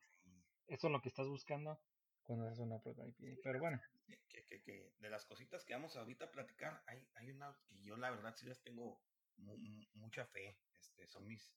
eso 0.69 0.87
es 0.89 0.93
lo 0.93 1.01
que 1.01 1.09
estás 1.09 1.29
buscando 1.29 1.79
cuando 2.25 2.47
haces 2.47 2.61
una 2.61 2.79
prueba 2.81 3.07
IPA. 3.07 3.41
Pero 3.43 3.61
bueno. 3.61 3.81
Que, 4.07 4.45
que, 4.47 4.63
que, 4.63 4.93
de 4.99 5.11
las 5.11 5.25
cositas 5.25 5.65
que 5.65 5.75
vamos 5.75 5.97
ahorita 5.97 6.27
a 6.27 6.31
platicar, 6.31 6.83
hay, 6.87 7.07
hay 7.15 7.31
una 7.31 7.57
que 7.69 7.83
yo 7.83 7.97
la 7.97 8.11
verdad 8.11 8.35
sí 8.37 8.47
les 8.47 8.61
tengo 8.63 9.01
mu 9.37 9.57
mucha 9.95 10.27
fe. 10.27 10.59
Este, 10.75 11.07
son 11.07 11.27
mis, 11.27 11.55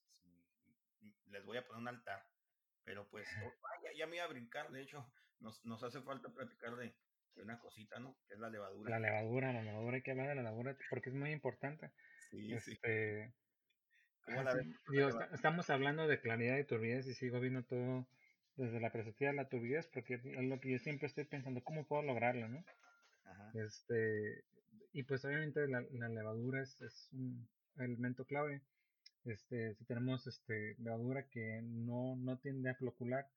les 1.26 1.44
voy 1.44 1.56
a 1.56 1.66
poner 1.66 1.82
un 1.82 1.88
altar. 1.88 2.24
Pero 2.84 3.08
pues, 3.08 3.26
ya, 3.82 3.90
ya, 3.96 4.06
me 4.06 4.16
iba 4.16 4.24
a 4.24 4.28
brincar. 4.28 4.70
De 4.70 4.82
hecho, 4.82 5.10
nos, 5.40 5.64
nos 5.64 5.82
hace 5.82 6.00
falta 6.02 6.28
platicar 6.30 6.76
de, 6.76 6.94
de 7.34 7.42
una 7.42 7.58
cosita, 7.58 7.98
¿no? 7.98 8.16
Que 8.26 8.34
es 8.34 8.40
la 8.40 8.50
levadura. 8.50 8.90
La 8.90 8.98
levadura, 8.98 9.52
la 9.52 9.62
levadura, 9.62 9.96
hay 9.96 10.02
que 10.02 10.10
hablar 10.10 10.28
de 10.28 10.34
la 10.36 10.42
levadura 10.42 10.76
porque 10.90 11.10
es 11.10 11.14
muy 11.14 11.32
importante. 11.32 11.92
Sí, 12.30 12.52
este, 12.52 13.26
sí. 13.26 13.34
¿Cómo 14.22 14.42
la 14.42 14.54
ves? 14.54 14.66
Digo, 14.90 15.08
está, 15.08 15.24
estamos 15.32 15.70
hablando 15.70 16.06
de 16.06 16.20
claridad 16.20 16.58
y 16.58 16.64
turbidez 16.64 17.06
y 17.06 17.14
sigo 17.14 17.40
viendo 17.40 17.62
todo 17.64 18.06
desde 18.58 18.80
la 18.80 18.90
perspectiva 18.90 19.30
de 19.30 19.36
la 19.36 19.48
turbidez 19.48 19.86
porque 19.86 20.14
es 20.14 20.24
lo 20.24 20.60
que 20.60 20.72
yo 20.72 20.78
siempre 20.78 21.06
estoy 21.06 21.24
pensando, 21.24 21.62
¿cómo 21.62 21.86
puedo 21.86 22.02
lograrlo, 22.02 22.48
no? 22.48 22.64
Ajá. 23.24 23.52
Este, 23.54 24.44
y 24.92 25.04
pues 25.04 25.24
obviamente 25.24 25.66
la, 25.68 25.80
la 25.92 26.08
levadura 26.08 26.62
es, 26.62 26.80
es, 26.82 27.08
un 27.12 27.48
elemento 27.76 28.24
clave. 28.24 28.62
Este, 29.24 29.74
si 29.74 29.84
tenemos 29.84 30.26
este, 30.26 30.74
levadura 30.78 31.28
que 31.28 31.60
no, 31.62 32.16
no 32.16 32.38
tiende 32.38 32.70
a 32.70 32.74
flocular, 32.74 33.28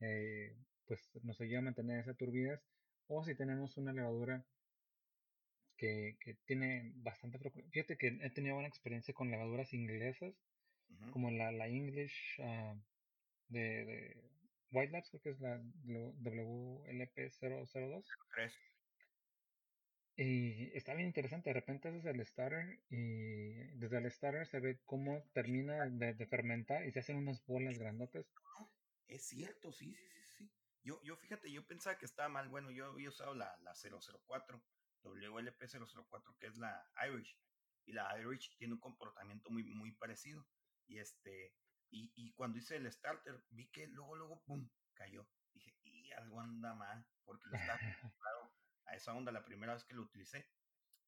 eh, 0.00 0.56
pues 0.86 1.10
nos 1.22 1.40
ayuda 1.40 1.58
a 1.58 1.62
mantener 1.62 2.00
esa 2.00 2.14
turbidez 2.14 2.60
o 3.08 3.24
si 3.24 3.34
tenemos 3.34 3.76
una 3.76 3.92
levadura 3.92 4.44
que, 5.76 6.16
que 6.20 6.34
tiene 6.46 6.92
bastante 6.96 7.38
fíjate 7.72 7.96
que 7.96 8.18
he 8.20 8.30
tenido 8.30 8.54
buena 8.54 8.68
experiencia 8.68 9.14
con 9.14 9.30
levaduras 9.30 9.72
inglesas 9.72 10.34
uh 10.90 10.94
-huh. 10.94 11.10
como 11.12 11.30
la, 11.30 11.50
la 11.50 11.66
English 11.66 12.40
uh, 12.40 12.78
de, 13.48 13.84
de, 13.84 14.31
White 14.72 14.92
Labs 14.92 15.10
creo 15.10 15.22
que 15.22 15.30
es 15.30 15.40
la 15.40 15.58
WLP002 15.58 18.04
¿Crees? 18.30 18.56
y 20.16 20.70
está 20.76 20.94
bien 20.94 21.08
interesante 21.08 21.50
de 21.50 21.54
repente 21.54 21.88
haces 21.88 22.04
el 22.04 22.24
starter 22.24 22.80
y 22.90 23.54
desde 23.78 23.98
el 23.98 24.08
starter 24.10 24.46
se 24.46 24.60
ve 24.60 24.78
cómo 24.84 25.24
termina 25.32 25.88
de, 25.88 26.14
de 26.14 26.26
fermentar 26.26 26.86
y 26.86 26.92
se 26.92 27.00
hacen 27.00 27.16
unas 27.16 27.44
bolas 27.46 27.78
grandotas 27.78 28.26
es 29.12 29.26
cierto, 29.26 29.72
sí, 29.72 29.94
sí, 29.94 30.08
sí, 30.08 30.22
sí. 30.38 30.50
Yo, 30.82 30.98
yo 31.02 31.16
fíjate, 31.16 31.52
yo 31.52 31.66
pensaba 31.66 31.98
que 31.98 32.06
estaba 32.06 32.30
mal. 32.30 32.48
Bueno, 32.48 32.70
yo 32.70 32.86
había 32.86 33.10
usado 33.10 33.34
la, 33.34 33.54
la 33.60 33.74
004, 33.74 34.64
WLP004, 35.04 36.38
que 36.38 36.46
es 36.46 36.56
la 36.56 36.90
Irish. 37.06 37.38
Y 37.84 37.92
la 37.92 38.18
Irish 38.18 38.56
tiene 38.56 38.74
un 38.74 38.80
comportamiento 38.80 39.50
muy, 39.50 39.64
muy 39.64 39.92
parecido. 39.92 40.48
Y 40.86 40.98
este, 40.98 41.54
y, 41.92 42.10
y 42.16 42.32
cuando 42.32 42.58
hice 42.58 42.76
el 42.76 42.90
starter, 42.90 43.44
vi 43.50 43.70
que 43.70 43.86
luego, 43.86 44.16
luego, 44.16 44.42
pum, 44.44 44.68
cayó. 44.94 45.28
Dije, 45.52 45.78
y 45.84 46.10
algo 46.12 46.40
anda 46.40 46.74
mal, 46.74 47.06
porque 47.24 47.48
lo 47.50 47.56
estaba 47.56 47.78
a 48.86 48.96
esa 48.96 49.14
onda 49.14 49.30
la 49.30 49.44
primera 49.44 49.74
vez 49.74 49.84
que 49.84 49.94
lo 49.94 50.02
utilicé. 50.02 50.50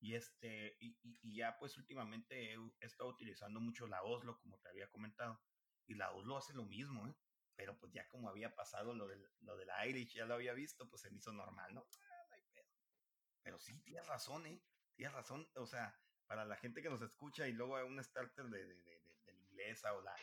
Y, 0.00 0.14
este, 0.14 0.76
y, 0.80 0.98
y, 1.02 1.36
ya 1.36 1.56
pues 1.58 1.78
últimamente 1.78 2.52
he, 2.52 2.58
estado 2.80 3.08
utilizando 3.08 3.58
mucho 3.60 3.86
la 3.86 4.02
Oslo, 4.02 4.38
como 4.40 4.58
te 4.58 4.68
había 4.68 4.90
comentado. 4.90 5.40
Y 5.86 5.94
la 5.94 6.12
Oslo 6.12 6.36
hace 6.36 6.52
lo 6.52 6.66
mismo, 6.66 7.08
¿eh? 7.08 7.16
Pero 7.56 7.78
pues 7.78 7.92
ya 7.92 8.06
como 8.08 8.28
había 8.28 8.54
pasado 8.54 8.94
lo 8.94 9.08
del, 9.08 9.26
lo 9.40 9.56
de 9.56 9.64
la 9.64 9.86
Irish, 9.86 10.14
ya 10.14 10.26
lo 10.26 10.34
había 10.34 10.52
visto, 10.52 10.88
pues 10.90 11.02
se 11.02 11.10
me 11.10 11.18
hizo 11.18 11.32
normal, 11.32 11.72
¿no? 11.72 11.86
Ah. 12.02 12.36
Pero 13.42 13.58
sí, 13.58 13.80
tienes 13.82 14.06
razón, 14.06 14.46
¿eh? 14.46 14.62
Tienes 14.96 15.14
razón, 15.14 15.48
o 15.54 15.66
sea, 15.66 15.98
para 16.26 16.44
la 16.44 16.56
gente 16.56 16.82
que 16.82 16.88
nos 16.88 17.02
escucha 17.02 17.46
y 17.46 17.52
luego 17.52 17.76
hay 17.76 17.84
un 17.84 18.02
starter 18.02 18.46
de, 18.46 18.66
de, 18.66 18.74
de, 18.82 19.00
de, 19.24 19.32
la 19.32 19.40
inglesa 19.40 19.92
o 19.92 20.00
la, 20.00 20.14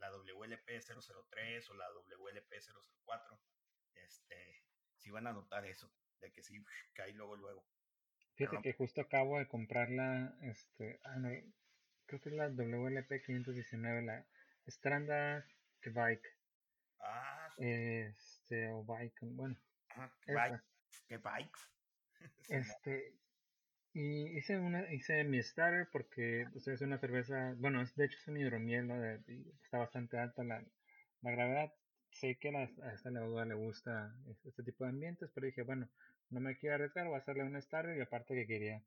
la, 0.00 0.08
la, 0.08 0.16
la 0.16 0.18
WLP003 0.18 1.70
o 1.70 1.74
la 1.74 1.86
WLP004, 1.90 3.38
este, 3.94 4.64
si 4.96 5.10
van 5.10 5.26
a 5.26 5.32
notar 5.32 5.64
eso, 5.66 5.92
de 6.20 6.32
que 6.32 6.42
sí 6.42 6.62
cae 6.94 7.12
luego, 7.12 7.36
luego. 7.36 7.64
Fíjate 8.34 8.62
que 8.62 8.72
justo 8.72 9.02
acabo 9.02 9.38
de 9.38 9.48
comprarla, 9.48 10.34
este, 10.42 11.00
ah, 11.04 11.16
no, 11.16 11.28
creo 12.06 12.20
que 12.20 12.28
es 12.30 12.34
la 12.34 12.48
WLP519, 12.48 14.04
la 14.04 14.26
Stranda 14.66 15.46
Bike. 15.84 16.26
Ah, 17.00 17.54
este, 17.58 18.68
o 18.68 18.84
Bike, 18.84 19.18
bueno. 19.22 19.56
Ajá, 19.90 20.14
¿qué 20.24 20.32
bike? 20.32 20.62
¿Qué 21.08 21.18
bikes? 21.18 21.60
este, 22.48 23.19
y 23.92 24.38
hice 24.38 24.58
una, 24.58 24.92
hice 24.92 25.24
mi 25.24 25.42
starter 25.42 25.88
porque 25.90 26.46
pues, 26.52 26.68
es 26.68 26.80
una 26.80 26.98
cerveza, 26.98 27.54
bueno, 27.58 27.84
de 27.96 28.04
hecho 28.04 28.18
es 28.18 28.28
un 28.28 28.36
hidromiel, 28.36 28.86
¿no? 28.86 29.04
está 29.64 29.78
bastante 29.78 30.18
alta 30.18 30.44
la, 30.44 30.64
la 31.22 31.30
gravedad. 31.30 31.72
Sé 32.10 32.36
que 32.36 32.48
a 32.48 32.92
esta 32.92 33.10
levadura 33.10 33.44
le 33.44 33.54
gusta 33.54 34.14
este 34.44 34.62
tipo 34.64 34.84
de 34.84 34.90
ambientes, 34.90 35.30
pero 35.32 35.46
dije, 35.46 35.62
bueno, 35.62 35.88
no 36.30 36.40
me 36.40 36.56
quiero 36.56 36.74
arriesgar, 36.74 37.06
voy 37.06 37.16
a 37.16 37.18
hacerle 37.18 37.44
un 37.44 37.60
starter 37.60 37.96
y 37.96 38.00
aparte 38.00 38.34
que 38.34 38.46
quería 38.46 38.82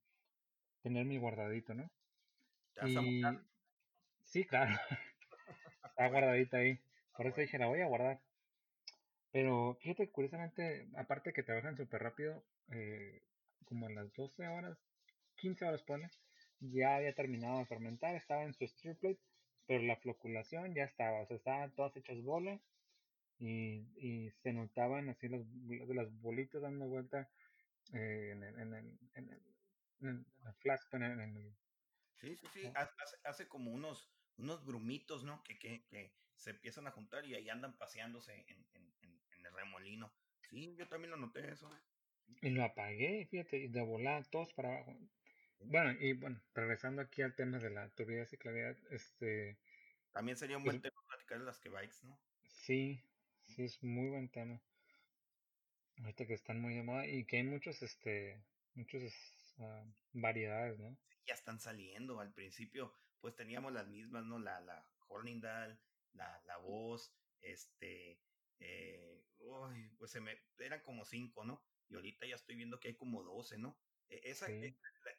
tener 0.82 1.06
mi 1.06 1.18
guardadito, 1.18 1.74
¿no? 1.74 1.90
y 2.86 3.22
sí, 4.24 4.46
claro, 4.46 4.74
está 5.86 6.08
guardadita 6.08 6.58
ahí. 6.58 6.80
Por 7.16 7.28
eso 7.28 7.42
dije, 7.42 7.60
la 7.60 7.68
voy 7.68 7.82
a 7.82 7.88
guardar. 7.88 8.20
Pero 9.32 9.78
fíjate, 9.82 10.10
curiosamente, 10.10 10.88
aparte 10.96 11.34
que 11.34 11.44
trabajan 11.44 11.78
súper 11.78 12.02
rápido, 12.02 12.44
eh, 12.70 13.24
como 13.66 13.88
en 13.88 13.96
las 13.96 14.14
12 14.14 14.48
horas, 14.48 14.78
15 15.44 15.66
horas 15.66 15.84
pone, 15.84 16.10
ya 16.62 16.96
había 16.96 17.14
terminado 17.14 17.60
de 17.60 17.66
fermentar, 17.66 18.16
estaba 18.16 18.46
en 18.46 18.54
su 18.54 18.66
stir 18.66 18.96
plate, 18.96 19.20
pero 19.68 19.84
la 19.84 19.98
floculación 19.98 20.74
ya 20.74 20.86
estaba, 20.86 21.20
o 21.20 21.26
sea, 21.26 21.36
estaban 21.36 21.76
todas 21.76 21.98
hechas 21.98 22.22
bolas 22.22 22.62
y, 23.40 23.86
y 23.98 24.32
se 24.42 24.54
notaban 24.54 25.10
así 25.10 25.28
las, 25.28 25.42
las 25.90 26.10
bolitas 26.22 26.62
dando 26.62 26.86
vuelta 26.86 27.30
eh, 27.94 28.30
en, 28.32 28.44
el, 28.44 28.58
en, 28.58 28.74
el, 28.74 29.00
en, 29.16 29.30
el, 29.30 29.46
en 30.94 31.04
en 31.04 31.20
el... 31.20 31.56
Sí, 32.16 32.38
sí, 32.38 32.48
sí, 32.54 32.72
hace, 32.74 33.18
hace 33.26 33.48
como 33.50 33.72
unos, 33.72 34.10
unos 34.38 34.64
brumitos, 34.64 35.26
¿no? 35.26 35.44
Que, 35.44 35.60
que, 35.60 35.84
que, 35.90 36.14
se 36.38 36.52
empiezan 36.52 36.88
a 36.88 36.92
juntar 36.92 37.26
y 37.26 37.36
ahí 37.36 37.50
andan 37.50 37.78
paseándose 37.78 38.34
en, 38.34 38.66
en, 38.76 38.94
en, 39.02 39.46
el 39.46 39.54
remolino. 39.54 40.14
Sí, 40.40 40.74
yo 40.78 40.88
también 40.88 41.12
lo 41.12 41.18
noté 41.18 41.52
eso. 41.52 41.70
Y 42.42 42.50
lo 42.50 42.64
apagué, 42.64 43.28
fíjate, 43.30 43.58
y 43.58 43.68
de 43.68 43.82
volar 43.82 44.26
todos 44.28 44.54
para 44.54 44.70
abajo. 44.70 44.98
Bueno, 45.66 45.92
y 46.00 46.14
bueno, 46.14 46.42
regresando 46.54 47.02
aquí 47.02 47.22
al 47.22 47.36
tema 47.36 47.60
de 47.60 47.70
la 47.70 47.90
turbidez 47.90 48.34
y 48.34 48.38
claridad, 48.38 48.78
este... 48.92 49.58
También 50.12 50.38
sería 50.38 50.58
un 50.58 50.64
buen 50.64 50.82
tema 50.82 50.96
platicar 51.08 51.40
de 51.40 51.46
las 51.46 51.60
que 51.60 51.70
bikes, 51.70 51.98
¿no? 52.04 52.20
Sí, 52.46 53.02
sí, 53.46 53.64
es 53.64 53.82
muy 53.84 54.10
buen 54.10 54.30
tema. 54.30 54.62
Ahorita 56.00 56.26
que 56.26 56.34
están 56.34 56.60
muy 56.60 56.76
de 56.76 56.84
moda 56.84 57.08
y 57.08 57.26
que 57.26 57.38
hay 57.38 57.44
muchos, 57.44 57.82
este, 57.82 58.44
muchos 58.76 59.04
uh, 59.58 59.84
variedades, 60.14 60.80
¿no? 60.80 60.96
Sí, 61.10 61.18
ya 61.28 61.34
están 61.34 61.60
saliendo. 61.60 62.20
Al 62.20 62.34
principio, 62.34 62.94
pues 63.22 63.36
teníamos 63.36 63.74
las 63.74 63.88
mismas, 63.88 64.24
¿no? 64.26 64.40
La, 64.40 64.60
la 64.62 64.88
Hornindal, 65.08 65.80
la, 66.14 66.42
la 66.46 66.58
Voz, 66.58 67.14
este, 67.42 68.20
eh, 68.60 69.24
uy, 69.40 69.90
pues 69.98 70.12
se 70.12 70.22
me, 70.22 70.38
eran 70.60 70.82
como 70.82 71.06
cinco, 71.06 71.44
¿no? 71.44 71.64
Y 71.90 71.96
ahorita 71.96 72.26
ya 72.26 72.36
estoy 72.36 72.56
viendo 72.56 72.80
que 72.80 72.90
hay 72.90 72.96
como 72.96 73.24
doce, 73.24 73.58
¿no? 73.58 73.78
E, 74.10 74.22
esa 74.30 74.48
sí. 74.48 74.76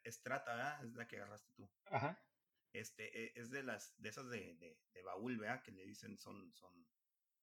Strata, 0.06 0.54
¿verdad? 0.54 0.84
Es 0.84 0.94
la 0.94 1.06
que 1.06 1.16
agarraste 1.16 1.50
tú. 1.54 1.70
Ajá. 1.86 2.18
Este, 2.72 3.24
e, 3.24 3.32
es 3.36 3.50
de 3.50 3.62
las, 3.62 3.94
de 4.00 4.08
esas 4.08 4.28
de, 4.30 4.54
de, 4.56 4.78
de 4.92 5.02
baúl, 5.02 5.38
¿verdad? 5.38 5.62
Que 5.62 5.72
le 5.72 5.84
dicen 5.84 6.18
son, 6.18 6.52
son, 6.54 6.86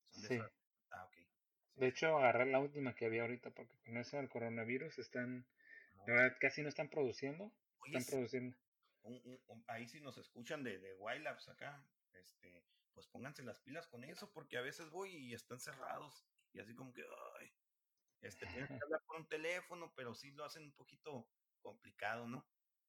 son 0.10 0.22
de 0.22 0.28
sí. 0.28 0.34
esas. 0.36 0.52
Ah, 0.92 1.06
ok. 1.06 1.18
De 1.76 1.88
hecho, 1.88 2.18
agarré 2.18 2.46
la 2.46 2.60
última 2.60 2.96
que 2.96 3.06
había 3.06 3.22
ahorita 3.22 3.52
porque 3.52 3.78
con 3.80 3.98
eso 3.98 4.18
del 4.18 4.30
coronavirus 4.30 5.00
están, 5.00 5.48
no. 5.94 6.08
la 6.08 6.14
verdad, 6.14 6.38
casi 6.40 6.62
no 6.62 6.70
están 6.70 6.90
produciendo. 6.90 7.54
Oye, 7.80 7.98
están 7.98 8.14
produciendo. 8.14 8.58
Un, 9.04 9.22
un, 9.24 9.44
un, 9.48 9.64
ahí 9.68 9.88
si 9.88 10.00
nos 10.02 10.18
escuchan 10.18 10.64
de, 10.64 10.78
de 10.80 10.94
Wildlabs 10.96 11.48
acá, 11.48 11.84
este, 12.14 12.64
pues 12.94 13.08
pónganse 13.08 13.44
las 13.44 13.60
pilas 13.62 13.88
con 13.88 14.04
eso 14.04 14.32
porque 14.32 14.58
a 14.58 14.62
veces 14.62 14.90
voy 14.90 15.16
y 15.16 15.34
están 15.34 15.60
cerrados 15.60 16.26
y 16.54 16.60
así 16.60 16.76
como 16.76 16.94
que, 16.94 17.04
ay, 17.40 17.52
este, 18.22 18.46
tienes 18.48 18.70
que 18.70 18.80
hablar 18.86 19.02
por 19.06 19.18
un 19.18 19.28
teléfono, 19.28 19.94
pero 19.96 20.16
sí 20.16 20.32
lo 20.32 20.46
hacen 20.46 20.64
un 20.64 20.74
poquito 20.74 21.30
complicado, 21.62 22.28
¿no? 22.28 22.48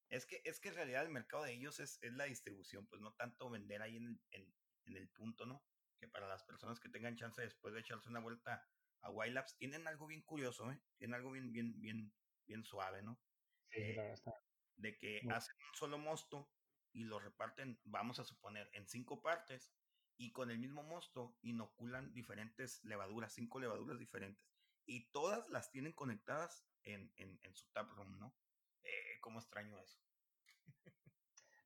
Es 0.08 0.26
que, 0.26 0.42
es 0.44 0.60
que 0.60 0.68
en 0.68 0.74
realidad 0.74 1.02
el 1.02 1.10
mercado 1.10 1.44
de 1.44 1.52
ellos 1.52 1.80
es, 1.80 1.98
es 2.02 2.12
la 2.12 2.24
distribución, 2.24 2.86
pues 2.86 3.00
no 3.00 3.14
tanto 3.14 3.48
vender 3.48 3.80
ahí 3.80 3.96
en, 3.96 4.22
en, 4.30 4.54
en 4.84 4.96
el 4.96 5.08
punto, 5.08 5.46
¿no? 5.46 5.64
que 6.02 6.08
para 6.08 6.26
las 6.26 6.42
personas 6.42 6.80
que 6.80 6.88
tengan 6.88 7.14
chance 7.14 7.40
después 7.40 7.72
de 7.72 7.78
echarse 7.78 8.08
una 8.08 8.18
vuelta 8.18 8.66
a 9.02 9.10
Wild 9.10 9.34
Labs, 9.34 9.56
tienen 9.56 9.86
algo 9.86 10.08
bien 10.08 10.22
curioso, 10.22 10.68
¿eh? 10.72 10.82
Tienen 10.98 11.14
algo 11.14 11.30
bien, 11.30 11.52
bien, 11.52 11.80
bien, 11.80 12.12
bien 12.44 12.64
suave, 12.64 13.02
¿no? 13.02 13.22
Sí, 13.70 13.82
eh, 13.82 13.94
la 13.94 14.02
verdad. 14.02 14.34
De 14.74 14.98
que 14.98 15.20
hacen 15.30 15.54
un 15.68 15.74
solo 15.76 15.98
mosto 15.98 16.52
y 16.92 17.04
lo 17.04 17.20
reparten, 17.20 17.80
vamos 17.84 18.18
a 18.18 18.24
suponer, 18.24 18.68
en 18.72 18.88
cinco 18.88 19.22
partes 19.22 19.72
y 20.16 20.32
con 20.32 20.50
el 20.50 20.58
mismo 20.58 20.82
mosto 20.82 21.38
inoculan 21.42 22.12
diferentes 22.12 22.82
levaduras, 22.82 23.32
cinco 23.32 23.60
levaduras 23.60 24.00
diferentes. 24.00 24.51
Y 24.86 25.10
todas 25.10 25.48
las 25.48 25.70
tienen 25.70 25.92
conectadas 25.92 26.64
en, 26.82 27.12
en, 27.16 27.38
en 27.42 27.54
su 27.54 27.68
taproom, 27.72 28.18
¿no? 28.18 28.34
Eh, 28.82 29.18
¿Cómo 29.20 29.38
extraño 29.38 29.78
eso? 29.78 29.98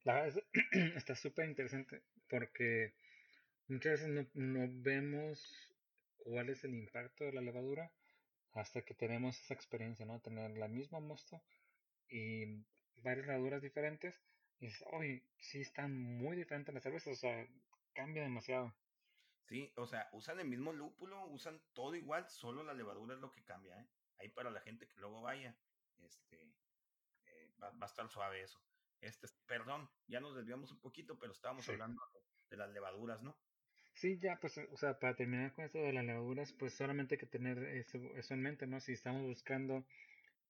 La 0.05 0.15
verdad 0.15 0.43
es, 0.53 0.97
está 0.97 1.15
súper 1.15 1.49
interesante 1.49 2.03
porque 2.29 2.95
Muchas 3.69 4.01
veces 4.01 4.09
no, 4.09 4.27
no, 4.35 4.69
vemos 4.71 5.75
cuál 6.19 6.51
es 6.51 6.63
el 6.63 6.75
impacto 6.75 7.25
de 7.25 7.33
la 7.33 7.41
levadura 7.41 7.91
hasta 8.53 8.83
que 8.83 8.95
tenemos 8.95 9.41
esa 9.41 9.55
experiencia, 9.55 10.07
¿no? 10.07 10.21
Tener 10.21 10.53
la 10.57 10.69
misma 10.69 11.01
mosto 11.01 11.43
y 12.09 12.65
varias 13.03 13.27
levaduras 13.27 13.63
diferentes 13.63 14.23
y 14.61 14.67
dices, 14.67 14.85
oye, 14.93 15.25
sí 15.41 15.61
están 15.61 16.01
muy 16.01 16.37
diferentes 16.37 16.73
las 16.73 16.85
cervezas, 16.85 17.15
o 17.15 17.17
sea, 17.17 17.45
cambia 17.93 18.23
demasiado. 18.23 18.73
Sí, 19.47 19.73
o 19.77 19.87
sea, 19.87 20.09
usan 20.13 20.41
el 20.41 20.49
mismo 20.49 20.73
lúpulo, 20.73 21.25
usan 21.29 21.61
todo 21.73 21.95
igual, 21.95 22.29
solo 22.29 22.65
la 22.65 22.75
levadura 22.75 23.15
es 23.15 23.21
lo 23.21 23.31
que 23.31 23.45
cambia, 23.45 23.81
¿eh? 23.81 23.87
Ahí 24.19 24.29
para 24.29 24.51
la 24.51 24.61
gente 24.61 24.89
que 24.89 24.99
luego 24.99 25.21
vaya, 25.23 25.57
este, 25.99 26.53
eh, 27.27 27.53
va, 27.63 27.71
va, 27.71 27.87
a 27.87 27.87
estar 27.87 28.09
suave 28.09 28.43
eso. 28.43 28.61
Este, 29.01 29.29
perdón, 29.47 29.89
ya 30.09 30.21
nos 30.21 30.35
desviamos 30.35 30.73
un 30.73 30.81
poquito, 30.81 31.19
pero 31.19 31.33
estábamos 31.33 31.65
sí. 31.65 31.73
hablando 31.73 32.03
de, 32.13 32.21
de 32.51 32.57
las 32.57 32.71
levaduras, 32.71 33.23
¿no? 33.23 33.37
Sí, 33.97 34.19
ya, 34.19 34.37
pues, 34.41 34.59
o 34.59 34.77
sea, 34.77 34.99
para 34.99 35.15
terminar 35.15 35.55
con 35.55 35.65
esto 35.65 35.79
de 35.79 35.93
las 35.93 36.05
levaduras, 36.05 36.53
pues 36.53 36.75
solamente 36.75 37.15
hay 37.15 37.19
que 37.19 37.27
tener 37.27 37.59
eso, 37.59 37.99
eso 38.17 38.35
en 38.35 38.43
mente, 38.43 38.67
¿no? 38.67 38.79
Si 38.81 38.93
estamos 38.93 39.23
buscando 39.23 39.87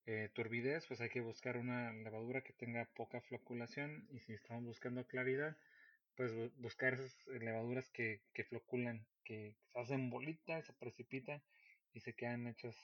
eh, 0.07 0.31
turbidez, 0.35 0.87
pues 0.87 1.01
hay 1.01 1.11
que 1.11 1.21
buscar 1.21 1.57
una 1.57 1.93
levadura 1.93 2.43
que 2.43 2.53
tenga 2.53 2.87
poca 2.95 3.21
floculación 3.21 4.09
y 4.11 4.21
si 4.21 4.33
estamos 4.33 4.65
buscando 4.65 5.07
claridad, 5.07 5.57
pues 6.17 6.33
buscar 6.57 6.95
esas 6.95 7.27
levaduras 7.27 7.89
que, 7.91 8.23
que 8.33 8.45
floculan, 8.45 9.07
que 9.25 9.55
se 9.73 9.81
hacen 9.81 10.11
bolitas, 10.11 10.67
se 10.67 10.73
precipitan 10.73 11.43
y 11.93 12.01
se 12.01 12.15
quedan 12.15 12.47
hechas 12.47 12.77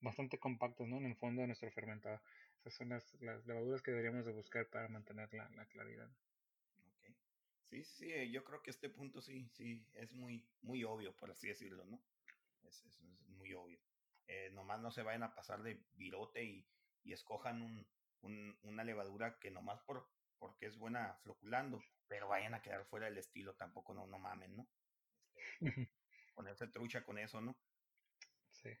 bastante 0.00 0.38
compactas, 0.38 0.88
¿no? 0.88 0.98
En 0.98 1.06
el 1.06 1.16
fondo 1.16 1.40
de 1.42 1.46
nuestro 1.48 1.70
fermentado. 1.70 2.20
Esas 2.60 2.74
son 2.74 2.90
las, 2.90 3.14
las 3.20 3.46
levaduras 3.46 3.82
que 3.82 3.92
deberíamos 3.92 4.26
de 4.26 4.32
buscar 4.32 4.68
para 4.68 4.88
mantener 4.88 5.32
la, 5.34 5.48
la 5.50 5.66
claridad. 5.66 6.10
Sí, 7.70 7.84
sí, 7.84 8.30
yo 8.30 8.44
creo 8.44 8.62
que 8.62 8.70
este 8.70 8.90
punto 8.90 9.22
sí, 9.22 9.48
sí, 9.48 9.86
es 9.94 10.12
muy, 10.12 10.44
muy 10.60 10.84
obvio, 10.84 11.16
por 11.16 11.30
así 11.30 11.48
decirlo, 11.48 11.84
¿no? 11.86 12.02
Es, 12.64 12.84
es, 12.84 13.00
es 13.00 13.28
muy 13.28 13.54
obvio. 13.54 13.78
Eh, 14.26 14.50
nomás 14.52 14.80
no 14.80 14.90
se 14.90 15.02
vayan 15.02 15.22
a 15.22 15.34
pasar 15.34 15.62
de 15.62 15.82
virote 15.94 16.44
y, 16.44 16.66
y 17.02 17.12
escojan 17.12 17.62
un, 17.62 17.86
un, 18.20 18.58
una 18.62 18.84
levadura 18.84 19.38
que 19.38 19.50
nomás 19.50 19.80
por, 19.82 20.06
porque 20.42 20.66
es 20.66 20.76
buena 20.76 21.14
floculando, 21.22 21.80
pero 22.08 22.26
vayan 22.26 22.52
a 22.52 22.60
quedar 22.60 22.84
fuera 22.84 23.06
del 23.06 23.16
estilo, 23.16 23.54
tampoco 23.54 23.94
no, 23.94 24.08
no 24.08 24.18
mamen, 24.18 24.56
¿no? 24.56 24.68
Este, 25.60 25.88
ponerse 26.34 26.66
trucha 26.66 27.04
con 27.04 27.16
eso, 27.16 27.40
¿no? 27.40 27.56
Sí. 28.50 28.76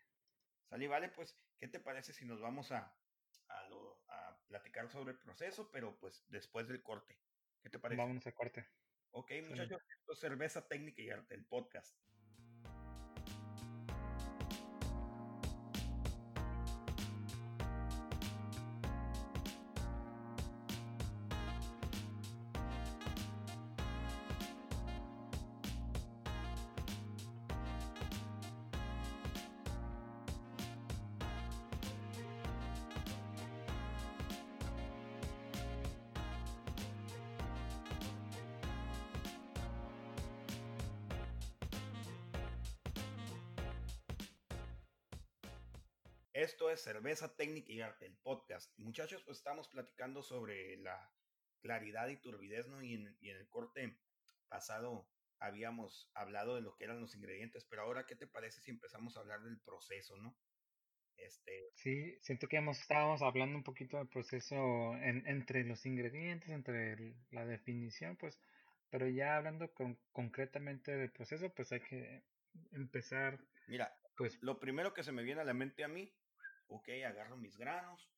Sale, 0.68 0.88
vale, 0.88 1.08
pues, 1.10 1.40
¿qué 1.60 1.68
te 1.68 1.78
parece 1.78 2.12
si 2.12 2.24
nos 2.24 2.40
vamos 2.40 2.72
a, 2.72 2.98
a, 3.46 3.68
lo, 3.68 4.02
a 4.08 4.44
platicar 4.48 4.90
sobre 4.90 5.12
el 5.12 5.20
proceso, 5.20 5.70
pero 5.70 5.96
pues 6.00 6.24
después 6.26 6.66
del 6.66 6.82
corte? 6.82 7.16
¿Qué 7.62 7.70
te 7.70 7.78
parece? 7.78 8.00
Vámonos 8.00 8.26
a 8.26 8.32
corte. 8.32 8.66
Ok, 9.12 9.30
muchachos, 9.48 9.80
esto 10.00 10.12
es 10.14 10.18
Cerveza 10.18 10.66
Técnica 10.66 11.00
y 11.00 11.10
Arte, 11.10 11.36
el 11.36 11.46
podcast. 11.46 11.96
Esto 46.42 46.70
es 46.70 46.80
Cerveza 46.82 47.36
Técnica 47.36 47.70
y 47.70 47.80
Arte, 47.82 48.04
el 48.04 48.16
podcast. 48.16 48.76
Muchachos, 48.76 49.22
pues 49.22 49.38
estamos 49.38 49.68
platicando 49.68 50.24
sobre 50.24 50.76
la 50.78 51.14
claridad 51.60 52.08
y 52.08 52.16
turbidez, 52.16 52.66
¿no? 52.66 52.82
Y 52.82 52.94
en, 52.94 53.16
y 53.20 53.30
en 53.30 53.36
el 53.36 53.48
corte 53.48 53.96
pasado 54.48 55.08
habíamos 55.38 56.10
hablado 56.14 56.56
de 56.56 56.62
lo 56.62 56.74
que 56.74 56.82
eran 56.82 57.00
los 57.00 57.14
ingredientes, 57.14 57.64
pero 57.70 57.82
ahora, 57.82 58.06
¿qué 58.06 58.16
te 58.16 58.26
parece 58.26 58.60
si 58.60 58.72
empezamos 58.72 59.16
a 59.16 59.20
hablar 59.20 59.44
del 59.44 59.60
proceso, 59.60 60.16
¿no? 60.16 60.36
Este, 61.16 61.70
Sí, 61.76 62.18
siento 62.22 62.48
que 62.48 62.56
hemos, 62.56 62.80
estábamos 62.80 63.22
hablando 63.22 63.56
un 63.56 63.62
poquito 63.62 63.98
del 63.98 64.08
proceso 64.08 64.96
en- 64.96 65.24
entre 65.28 65.62
los 65.62 65.86
ingredientes, 65.86 66.48
entre 66.48 66.94
el- 66.94 67.14
la 67.30 67.46
definición, 67.46 68.16
pues, 68.16 68.40
pero 68.90 69.08
ya 69.08 69.36
hablando 69.36 69.72
con- 69.74 70.00
concretamente 70.10 70.90
del 70.90 71.12
proceso, 71.12 71.54
pues 71.54 71.70
hay 71.70 71.82
que 71.82 72.24
empezar, 72.72 73.38
mira, 73.68 73.96
pues, 74.16 74.42
lo 74.42 74.58
primero 74.58 74.92
que 74.92 75.04
se 75.04 75.12
me 75.12 75.22
viene 75.22 75.40
a 75.40 75.44
la 75.44 75.54
mente 75.54 75.84
a 75.84 75.88
mí, 75.88 76.12
ok, 76.74 76.88
agarro 77.06 77.36
mis 77.36 77.56
granos, 77.56 78.08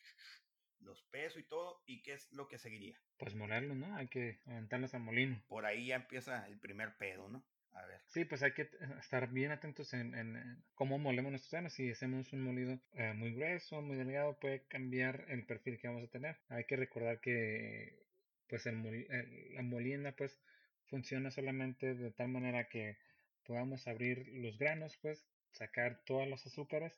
los 0.80 1.02
peso 1.10 1.38
y 1.38 1.44
todo, 1.44 1.82
¿y 1.86 2.02
qué 2.02 2.14
es 2.14 2.32
lo 2.32 2.48
que 2.48 2.58
seguiría? 2.58 2.98
pues 3.18 3.34
molerlos, 3.34 3.76
¿no? 3.76 3.94
Hay 3.96 4.08
que 4.08 4.40
aventarlos 4.46 4.92
al 4.94 5.00
molino. 5.00 5.40
Por 5.48 5.64
ahí 5.64 5.86
ya 5.86 5.96
empieza 5.96 6.46
el 6.48 6.58
primer 6.58 6.96
pedo, 6.96 7.28
¿no? 7.28 7.42
A 7.72 7.86
ver. 7.86 8.00
Sí, 8.06 8.24
pues 8.24 8.42
hay 8.42 8.52
que 8.52 8.68
estar 9.00 9.28
bien 9.30 9.50
atentos 9.50 9.94
en, 9.94 10.62
cómo 10.74 10.98
molemos 10.98 11.30
nuestros 11.30 11.52
granos. 11.52 11.72
Si 11.72 11.90
hacemos 11.90 12.32
un 12.32 12.42
molido 12.42 12.78
eh, 12.92 13.14
muy 13.14 13.34
grueso, 13.34 13.82
muy 13.82 13.96
delgado, 13.96 14.38
puede 14.38 14.66
cambiar 14.66 15.24
el 15.28 15.46
perfil 15.46 15.78
que 15.78 15.88
vamos 15.88 16.04
a 16.04 16.10
tener. 16.10 16.36
Hay 16.48 16.64
que 16.66 16.76
recordar 16.76 17.20
que 17.20 18.04
pues 18.48 18.66
el 18.66 18.76
moli- 18.76 19.06
el- 19.08 19.54
la 19.54 19.62
molienda 19.62 20.12
pues 20.12 20.40
funciona 20.86 21.30
solamente 21.30 21.94
de 21.94 22.10
tal 22.12 22.28
manera 22.28 22.68
que 22.68 22.98
podamos 23.44 23.88
abrir 23.88 24.28
los 24.34 24.58
granos, 24.58 24.96
pues 25.00 25.26
sacar 25.50 26.02
todos 26.04 26.28
los 26.28 26.44
azúcares 26.46 26.92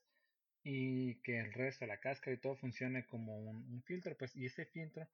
y 0.69 1.15
que 1.23 1.39
el 1.39 1.53
resto, 1.53 1.87
la 1.87 1.99
cáscara 2.01 2.35
y 2.35 2.39
todo 2.41 2.57
funcione 2.57 3.07
como 3.07 3.39
un, 3.39 3.83
filtro, 3.85 4.17
pues 4.17 4.35
y 4.35 4.47
ese 4.47 4.67
filtro 4.67 5.07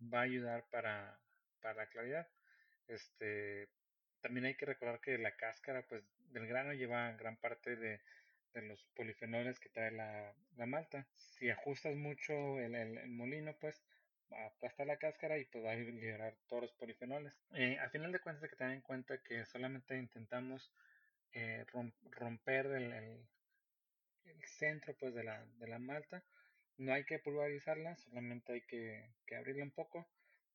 va 0.00 0.20
a 0.20 0.22
ayudar 0.22 0.62
para, 0.70 1.18
para 1.60 1.74
la 1.74 1.86
claridad. 1.88 2.28
Este, 2.86 3.66
también 4.20 4.46
hay 4.46 4.54
que 4.54 4.64
recordar 4.64 5.00
que 5.00 5.18
la 5.18 5.32
cáscara 5.36 5.82
pues, 5.88 6.04
del 6.32 6.46
grano 6.46 6.72
lleva 6.72 7.10
gran 7.16 7.36
parte 7.36 7.74
de, 7.74 8.00
de 8.54 8.62
los 8.62 8.84
polifenoles 8.94 9.58
que 9.58 9.70
trae 9.70 9.90
la, 9.90 10.32
la 10.56 10.66
malta. 10.66 11.04
Si 11.16 11.50
ajustas 11.50 11.96
mucho 11.96 12.60
el, 12.60 12.76
el- 12.76 13.08
molino, 13.08 13.56
pues 13.60 13.82
va 14.32 14.44
a 14.44 14.46
aplastar 14.46 14.86
la 14.86 14.98
cáscara 14.98 15.36
y 15.36 15.46
pues 15.46 15.64
va 15.64 15.72
a 15.72 15.74
liberar 15.74 16.36
todos 16.48 16.62
los 16.62 16.72
polifenoles. 16.74 17.32
Eh, 17.54 17.76
a 17.80 17.88
final 17.88 18.12
de 18.12 18.20
cuentas 18.20 18.44
hay 18.44 18.50
que 18.50 18.56
tener 18.56 18.74
en 18.74 18.82
cuenta 18.82 19.18
que 19.18 19.44
solamente 19.46 19.98
intentamos 19.98 20.70
eh, 21.32 21.64
rom- 21.72 21.92
romper 22.12 22.66
el- 22.66 23.26
el 24.26 24.42
centro 24.44 24.94
pues, 24.98 25.14
de, 25.14 25.24
la, 25.24 25.44
de 25.58 25.66
la 25.68 25.78
malta. 25.78 26.22
No 26.78 26.92
hay 26.92 27.04
que 27.04 27.18
pulverizarla, 27.18 27.96
solamente 27.96 28.52
hay 28.54 28.60
que, 28.62 29.10
que 29.26 29.36
abrirla 29.36 29.64
un 29.64 29.70
poco 29.70 30.06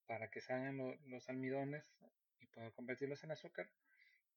para 0.08 0.30
que 0.30 0.42
salgan 0.42 0.78
lo- 0.78 0.96
los 1.08 1.30
almidones 1.30 1.84
y 2.40 2.48
poder 2.48 2.74
convertirlos 2.74 3.24
en 3.24 3.32
azúcar. 3.32 3.70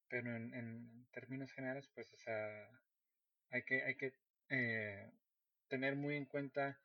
Pero 0.09 0.35
en, 0.37 0.55
en 0.55 1.07
términos 1.13 1.53
generales, 1.53 1.89
pues, 1.95 2.13
o 2.13 2.19
sea, 2.19 2.69
hay 3.51 3.63
que, 3.63 3.83
hay 3.85 3.95
que 3.97 4.13
eh, 4.51 5.11
tener 5.69 5.97
muy 5.97 6.17
en 6.17 6.27
cuenta 6.27 6.79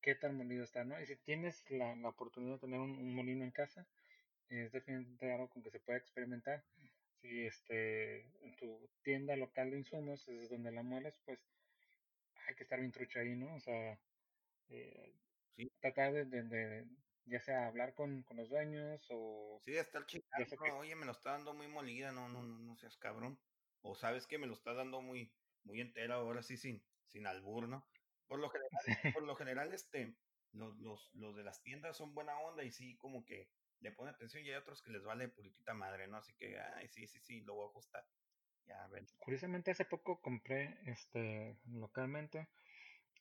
qué 0.00 0.14
tan 0.14 0.36
molido 0.36 0.64
está, 0.64 0.84
¿no? 0.84 1.00
Y 1.00 1.06
si 1.06 1.16
tienes 1.16 1.68
la, 1.70 1.94
la 1.96 2.08
oportunidad 2.10 2.54
de 2.54 2.60
tener 2.60 2.80
un, 2.80 3.14
molino 3.14 3.44
en 3.44 3.50
casa, 3.50 3.86
es 4.48 4.72
definitivamente 4.72 5.32
algo 5.32 5.48
con 5.48 5.62
que 5.62 5.70
se 5.70 5.80
puede 5.80 5.98
experimentar. 5.98 6.64
Si 7.20 7.46
este, 7.46 8.20
en 8.44 8.56
tu 8.56 8.88
tienda 9.02 9.36
local 9.36 9.70
de 9.70 9.78
insumos 9.78 10.28
es 10.28 10.48
donde 10.50 10.72
la 10.72 10.82
mueles, 10.82 11.18
pues 11.24 11.40
hay 12.46 12.54
que 12.56 12.62
estar 12.64 12.80
bien 12.80 12.92
trucha 12.92 13.20
ahí, 13.20 13.36
¿no? 13.36 13.54
O 13.56 13.60
sea, 13.60 14.00
eh, 14.68 15.14
Sí, 15.56 15.70
tratar 15.80 16.12
de, 16.12 16.24
de- 16.26 16.42
de, 16.44 16.86
ya 17.24 17.40
sea 17.40 17.66
hablar 17.68 17.94
con, 17.94 18.22
con 18.24 18.36
los 18.38 18.50
dueños 18.50 19.06
o 19.10 19.64
sí, 19.64 19.72
de 19.72 19.80
estar 19.80 20.06
chingando, 20.06 20.58
que 20.62 20.70
oye, 20.70 20.94
me 20.96 21.06
lo 21.06 21.12
está 21.12 21.32
dando 21.32 21.54
muy 21.54 21.68
molida, 21.68 22.12
no, 22.12 22.28
no, 22.28 22.42
no, 22.42 22.58
no 22.58 22.76
seas 22.76 22.96
cabrón. 22.98 23.40
O 23.80 23.94
sabes 23.94 24.26
que 24.26 24.38
me 24.38 24.46
lo 24.46 24.54
está 24.54 24.74
dando 24.74 25.00
muy, 25.02 25.36
muy 25.62 25.80
entera 25.80 26.16
ahora 26.16 26.42
sí 26.42 26.56
sin, 26.56 26.86
sin 27.06 27.26
albur, 27.26 27.68
¿no? 27.68 27.88
Por 28.26 28.40
lo 28.40 28.48
general, 28.50 28.70
por 29.12 29.22
lo 29.24 29.36
general, 29.36 29.72
este, 29.72 30.18
los, 30.52 30.76
los, 30.78 31.10
los 31.14 31.36
de 31.36 31.44
las 31.44 31.62
tiendas 31.62 31.96
son 31.96 32.14
buena 32.14 32.38
onda 32.40 32.64
y 32.64 32.70
sí, 32.72 32.96
como 32.96 33.24
que 33.24 33.50
le 33.78 33.92
ponen 33.92 34.14
atención 34.14 34.44
y 34.44 34.48
hay 34.50 34.56
otros 34.56 34.82
que 34.82 34.90
les 34.90 35.04
vale 35.04 35.28
puritita 35.28 35.74
madre, 35.74 36.08
¿no? 36.08 36.16
Así 36.18 36.34
que, 36.34 36.58
ay, 36.58 36.88
sí, 36.88 37.06
sí, 37.06 37.20
sí, 37.20 37.42
lo 37.42 37.54
voy 37.54 37.66
a 37.66 37.70
ajustar. 37.70 38.04
Ya, 38.68 38.86
ven. 38.88 39.06
curiosamente 39.20 39.70
hace 39.70 39.84
poco 39.84 40.20
compré 40.20 40.76
este 40.86 41.56
localmente 41.72 42.48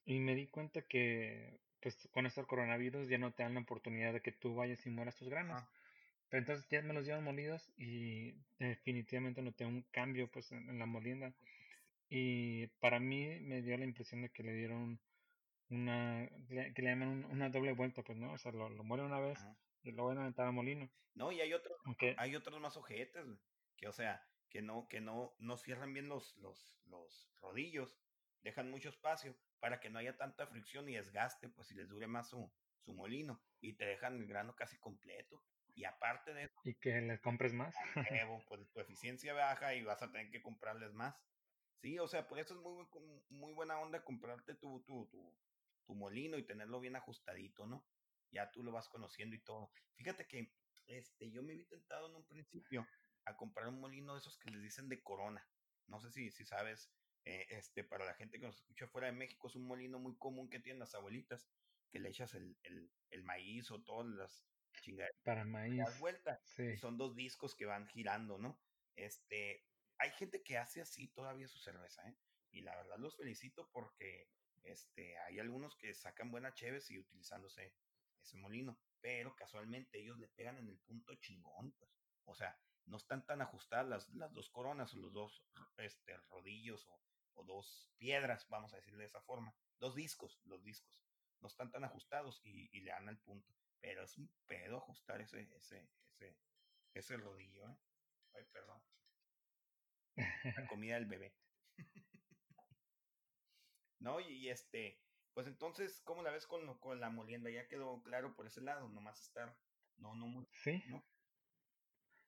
y 0.05 0.19
me 0.19 0.35
di 0.35 0.47
cuenta 0.47 0.81
que 0.81 1.59
pues 1.81 2.07
con 2.11 2.25
esto 2.25 2.41
del 2.41 2.47
coronavirus 2.47 3.07
ya 3.09 3.17
no 3.17 3.33
te 3.33 3.43
dan 3.43 3.53
la 3.53 3.59
oportunidad 3.59 4.13
de 4.13 4.21
que 4.21 4.31
tú 4.31 4.55
vayas 4.55 4.85
y 4.85 4.89
mueras 4.89 5.15
tus 5.15 5.29
granos. 5.29 5.61
Pero 6.29 6.39
entonces 6.41 6.67
ya 6.69 6.81
me 6.81 6.93
los 6.93 7.05
llevan 7.05 7.23
molidos 7.23 7.71
y 7.77 8.33
definitivamente 8.57 9.41
noté 9.41 9.65
un 9.65 9.83
cambio 9.91 10.27
pues 10.31 10.51
en, 10.51 10.69
en 10.69 10.79
la 10.79 10.87
molienda. 10.87 11.33
Y 12.09 12.67
para 12.79 12.99
mí 12.99 13.39
me 13.41 13.61
dio 13.61 13.77
la 13.77 13.85
impresión 13.85 14.21
de 14.23 14.29
que 14.29 14.43
le 14.43 14.53
dieron 14.53 14.99
una, 15.69 16.27
que 16.47 16.81
le 16.81 16.89
llaman 16.89 17.07
un- 17.09 17.25
una 17.25 17.49
doble 17.49 17.73
vuelta, 17.73 18.01
pues, 18.03 18.17
¿no? 18.17 18.33
O 18.33 18.37
sea, 18.37 18.51
lo, 18.51 18.69
lo 18.69 18.83
una 18.83 19.19
vez 19.19 19.39
Ajá. 19.39 19.55
y 19.83 19.91
luego 19.91 20.09
van 20.09 20.17
a 20.17 20.21
aventar 20.21 20.47
al 20.47 20.53
molino. 20.53 20.89
No, 21.15 21.31
y 21.31 21.41
hay 21.41 21.53
otros, 21.53 21.77
Aunque, 21.85 22.15
hay 22.17 22.35
otros 22.35 22.59
más 22.59 22.77
ojetes, 22.77 23.25
que 23.77 23.87
o 23.87 23.93
sea, 23.93 24.23
que 24.49 24.61
no, 24.61 24.87
que 24.87 25.01
no, 25.01 25.35
no 25.39 25.57
cierran 25.57 25.93
bien 25.93 26.07
los, 26.07 26.35
los, 26.37 26.79
los 26.85 27.31
rodillos, 27.41 27.97
dejan 28.41 28.69
mucho 28.69 28.89
espacio 28.89 29.35
para 29.59 29.79
que 29.79 29.89
no 29.89 29.99
haya 29.99 30.17
tanta 30.17 30.47
fricción 30.47 30.87
y 30.89 30.95
desgaste, 30.95 31.49
pues 31.49 31.67
si 31.67 31.75
les 31.75 31.89
dure 31.89 32.07
más 32.07 32.29
su, 32.29 32.51
su 32.79 32.93
molino, 32.93 33.41
y 33.59 33.73
te 33.73 33.85
dejan 33.85 34.15
el 34.17 34.27
grano 34.27 34.55
casi 34.55 34.77
completo. 34.77 35.43
Y 35.73 35.83
aparte 35.83 36.33
de 36.33 36.43
eso, 36.43 36.61
y 36.63 36.75
que 36.75 37.01
le 37.01 37.19
compres 37.19 37.51
más. 37.51 37.75
pues 38.47 38.69
tu 38.71 38.79
eficiencia 38.79 39.33
baja 39.33 39.75
y 39.75 39.83
vas 39.83 40.01
a 40.01 40.11
tener 40.11 40.29
que 40.29 40.41
comprarles 40.41 40.93
más. 40.93 41.15
Sí, 41.81 41.99
o 41.99 42.07
sea, 42.07 42.27
por 42.27 42.39
eso 42.39 42.53
es 42.53 42.61
muy, 42.61 42.87
muy 43.29 43.53
buena 43.53 43.79
onda 43.79 44.03
comprarte 44.03 44.55
tu, 44.55 44.81
tu, 44.83 45.07
tu, 45.07 45.37
tu 45.85 45.95
molino 45.95 46.37
y 46.37 46.45
tenerlo 46.45 46.79
bien 46.79 46.95
ajustadito, 46.95 47.65
¿no? 47.65 47.85
Ya 48.31 48.51
tú 48.51 48.63
lo 48.63 48.71
vas 48.71 48.87
conociendo 48.87 49.35
y 49.35 49.39
todo. 49.39 49.71
Fíjate 49.95 50.27
que 50.27 50.53
este, 50.87 51.31
yo 51.31 51.43
me 51.43 51.55
vi 51.55 51.65
tentado 51.65 52.07
en 52.07 52.15
un 52.15 52.25
principio 52.25 52.87
a 53.25 53.35
comprar 53.37 53.67
un 53.67 53.79
molino 53.79 54.13
de 54.13 54.19
esos 54.19 54.37
que 54.37 54.49
les 54.51 54.61
dicen 54.61 54.89
de 54.89 55.01
corona. 55.03 55.47
No 55.87 55.99
sé 55.99 56.11
si, 56.11 56.31
si 56.31 56.45
sabes, 56.45 56.91
eh, 57.25 57.45
este, 57.49 57.83
para 57.83 58.05
la 58.05 58.13
gente 58.15 58.39
que 58.39 58.45
nos 58.45 58.57
escucha 58.57 58.87
fuera 58.87 59.07
de 59.07 59.13
México, 59.13 59.47
es 59.47 59.55
un 59.55 59.67
molino 59.67 59.99
muy 59.99 60.17
común 60.17 60.49
que 60.49 60.59
tienen 60.59 60.79
las 60.79 60.95
abuelitas, 60.95 61.49
que 61.91 61.99
le 61.99 62.09
echas 62.09 62.33
el, 62.33 62.57
el, 62.63 62.91
el 63.11 63.23
maíz 63.23 63.71
o 63.71 63.83
todas 63.83 64.07
las 64.07 64.47
chingaderas 64.81 65.15
Para 65.23 65.43
maíz. 65.45 65.99
vuelta 65.99 66.41
y 66.67 66.75
Sí. 66.75 66.77
son 66.77 66.97
dos 66.97 67.15
discos 67.15 67.55
que 67.55 67.65
van 67.65 67.87
girando, 67.87 68.37
¿no? 68.37 68.61
Este, 68.95 69.65
hay 69.97 70.11
gente 70.11 70.43
que 70.43 70.57
hace 70.57 70.81
así 70.81 71.07
todavía 71.09 71.47
su 71.47 71.59
cerveza, 71.59 72.07
¿eh? 72.09 72.17
Y 72.51 72.61
la 72.61 72.75
verdad 72.75 72.97
los 72.97 73.15
felicito 73.17 73.69
porque 73.71 74.29
este, 74.63 75.17
hay 75.19 75.39
algunos 75.39 75.75
que 75.77 75.93
sacan 75.93 76.31
buena 76.31 76.53
cheves 76.53 76.89
y 76.91 76.99
utilizándose 76.99 77.75
ese 78.21 78.37
molino, 78.37 78.81
pero 79.01 79.35
casualmente 79.35 79.99
ellos 79.99 80.17
le 80.17 80.27
pegan 80.29 80.57
en 80.57 80.67
el 80.69 80.79
punto 80.79 81.15
chingón, 81.15 81.73
pues. 81.73 81.91
O 82.25 82.33
sea, 82.35 82.59
no 82.85 82.97
están 82.97 83.25
tan 83.25 83.41
ajustadas 83.41 83.87
las, 83.87 84.09
las 84.09 84.33
dos 84.33 84.49
coronas 84.49 84.93
o 84.93 84.97
los 84.97 85.13
dos 85.13 85.45
este, 85.77 86.17
rodillos 86.29 86.87
o, 86.87 87.01
o 87.33 87.43
dos 87.43 87.91
piedras, 87.97 88.47
vamos 88.49 88.73
a 88.73 88.77
decirle 88.77 88.99
de 89.03 89.07
esa 89.07 89.21
forma. 89.21 89.55
Dos 89.79 89.95
discos, 89.95 90.41
los 90.45 90.63
discos. 90.63 91.05
No 91.41 91.47
están 91.47 91.71
tan 91.71 91.83
ajustados 91.83 92.41
y, 92.43 92.69
y 92.77 92.81
le 92.81 92.91
dan 92.91 93.09
al 93.09 93.19
punto. 93.19 93.55
Pero 93.81 94.03
es 94.03 94.17
un 94.17 94.31
pedo 94.47 94.77
ajustar 94.77 95.21
ese, 95.21 95.41
ese, 95.55 95.89
ese, 96.19 96.37
ese 96.93 97.17
rodillo, 97.17 97.69
¿eh? 97.69 97.77
Ay, 98.33 98.45
perdón. 98.51 98.83
La 100.55 100.65
comida 100.67 100.95
del 100.95 101.05
bebé. 101.05 101.35
no, 103.99 104.19
y, 104.19 104.25
y 104.27 104.49
este, 104.49 105.01
pues 105.33 105.47
entonces, 105.47 106.01
¿cómo 106.03 106.21
la 106.23 106.31
ves 106.31 106.47
con, 106.47 106.65
lo- 106.65 106.79
con 106.79 106.99
la 106.99 107.09
molienda? 107.09 107.49
Ya 107.49 107.67
quedó 107.67 108.01
claro 108.03 108.35
por 108.35 108.47
ese 108.47 108.61
lado, 108.61 108.89
nomás 108.89 109.21
estar, 109.21 109.57
no, 109.97 110.15
no, 110.15 110.27
muy- 110.27 110.47
Sí, 110.51 110.83
¿no? 110.87 111.03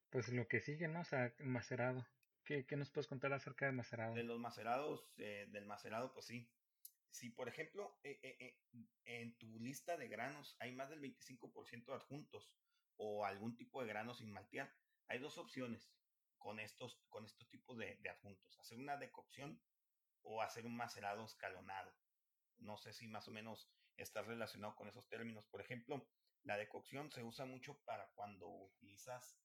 Pues 0.09 0.29
lo 0.29 0.47
que 0.47 0.61
sigue, 0.61 0.87
¿no? 0.87 1.01
O 1.01 1.05
sea, 1.05 1.33
macerado. 1.39 2.05
¿Qué, 2.43 2.65
qué 2.65 2.77
nos 2.77 2.89
puedes 2.89 3.07
contar 3.07 3.33
acerca 3.33 3.65
del 3.65 3.75
macerado? 3.75 4.13
De 4.15 4.23
los 4.23 4.39
macerados, 4.39 5.11
eh, 5.17 5.47
del 5.49 5.65
macerado, 5.65 6.13
pues 6.13 6.25
sí. 6.27 6.49
Si, 7.09 7.29
por 7.29 7.49
ejemplo, 7.49 7.99
eh, 8.03 8.19
eh, 8.23 8.57
en 9.05 9.37
tu 9.37 9.59
lista 9.59 9.97
de 9.97 10.07
granos 10.07 10.55
hay 10.59 10.71
más 10.71 10.89
del 10.89 11.01
25% 11.01 11.85
de 11.85 11.93
adjuntos 11.93 12.51
o 12.95 13.25
algún 13.25 13.55
tipo 13.55 13.81
de 13.81 13.87
grano 13.87 14.13
sin 14.13 14.31
maltear, 14.31 14.73
hay 15.07 15.19
dos 15.19 15.37
opciones 15.37 15.91
con 16.37 16.59
estos, 16.59 17.01
con 17.09 17.25
estos 17.25 17.49
tipos 17.49 17.77
de, 17.77 17.97
de 17.97 18.09
adjuntos. 18.09 18.57
Hacer 18.59 18.77
una 18.77 18.97
decocción 18.97 19.61
o 20.21 20.41
hacer 20.41 20.65
un 20.65 20.75
macerado 20.75 21.25
escalonado. 21.25 21.93
No 22.59 22.77
sé 22.77 22.93
si 22.93 23.07
más 23.07 23.27
o 23.27 23.31
menos 23.31 23.69
está 23.97 24.21
relacionado 24.21 24.75
con 24.75 24.87
esos 24.87 25.07
términos. 25.09 25.45
Por 25.47 25.61
ejemplo, 25.61 26.07
la 26.43 26.57
decocción 26.57 27.11
se 27.11 27.23
usa 27.23 27.45
mucho 27.45 27.77
para 27.83 28.09
cuando 28.11 28.47
utilizas 28.47 29.37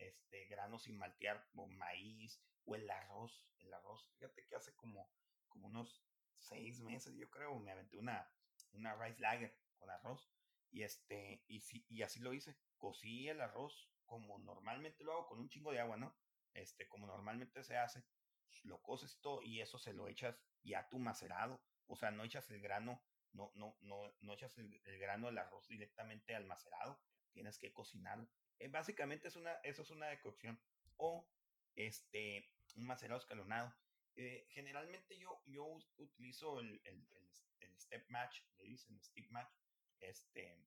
este, 0.00 0.46
granos 0.46 0.84
sin 0.84 0.98
maltear, 0.98 1.48
o 1.54 1.66
maíz, 1.66 2.42
o 2.64 2.74
el 2.74 2.88
arroz. 2.90 3.48
El 3.60 3.72
arroz, 3.72 4.10
fíjate 4.18 4.44
que 4.46 4.56
hace 4.56 4.74
como, 4.74 5.10
como 5.48 5.68
unos 5.68 6.04
seis 6.36 6.80
meses, 6.80 7.14
yo 7.16 7.28
creo, 7.30 7.58
me 7.58 7.72
aventé 7.72 7.98
una, 7.98 8.30
una 8.72 8.94
rice 8.96 9.20
lager 9.20 9.56
con 9.78 9.90
arroz. 9.90 10.30
Y, 10.70 10.82
este, 10.82 11.42
y, 11.48 11.60
sí, 11.60 11.84
y 11.88 12.02
así 12.02 12.20
lo 12.20 12.32
hice. 12.32 12.56
Cocí 12.78 13.28
el 13.28 13.40
arroz 13.40 13.90
como 14.10 14.38
normalmente 14.40 15.04
lo 15.04 15.12
hago 15.12 15.26
con 15.28 15.38
un 15.38 15.48
chingo 15.48 15.70
de 15.70 15.78
agua, 15.78 15.96
¿no? 15.96 16.16
Este, 16.52 16.88
como 16.88 17.06
normalmente 17.06 17.62
se 17.62 17.76
hace. 17.76 18.04
Lo 18.64 18.82
coces 18.82 19.20
todo 19.20 19.40
y 19.42 19.60
eso 19.60 19.78
se 19.78 19.92
lo 19.92 20.08
echas 20.08 20.36
ya 20.64 20.88
tu 20.88 20.98
macerado. 20.98 21.62
O 21.86 21.96
sea, 21.96 22.10
no 22.10 22.24
echas 22.24 22.50
el 22.50 22.60
grano, 22.60 23.02
no, 23.32 23.52
no, 23.54 23.76
no, 23.80 24.12
no 24.20 24.34
echas 24.34 24.58
el, 24.58 24.80
grano 24.98 25.26
del 25.26 25.38
arroz 25.38 25.68
directamente 25.68 26.34
al 26.34 26.44
macerado. 26.44 27.00
Tienes 27.32 27.58
que 27.58 27.72
cocinarlo. 27.72 28.28
Eh, 28.60 28.68
básicamente 28.68 29.28
es 29.28 29.36
una, 29.36 29.54
eso 29.64 29.82
es 29.82 29.90
una 29.90 30.06
decocción. 30.06 30.60
O 30.96 31.26
este, 31.74 32.48
un 32.76 32.86
macerado 32.86 33.18
escalonado. 33.18 33.74
Eh, 34.16 34.46
generalmente 34.50 35.18
yo, 35.18 35.42
yo 35.46 35.64
utilizo 35.96 36.60
el, 36.60 36.80
el, 36.84 37.06
el, 37.60 37.80
step 37.80 38.04
match, 38.08 38.42
le 38.58 38.64
dicen 38.64 39.00
step 39.02 39.28
match. 39.30 39.50
Este, 39.98 40.62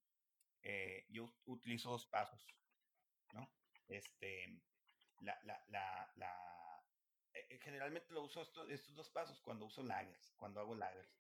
eh, 0.64 1.06
yo 1.10 1.34
utilizo 1.46 1.92
dos 1.92 2.08
pasos, 2.08 2.46
¿no? 3.32 3.50
Este, 3.88 4.60
la, 5.20 5.40
la, 5.44 5.64
la, 5.68 6.12
la 6.16 6.84
generalmente 7.62 8.14
lo 8.14 8.24
uso 8.24 8.42
estos, 8.70 8.96
dos 8.96 9.10
pasos 9.10 9.40
cuando 9.42 9.66
uso 9.66 9.84
lagers, 9.84 10.34
cuando 10.36 10.60
hago 10.60 10.76
lagers. 10.76 11.16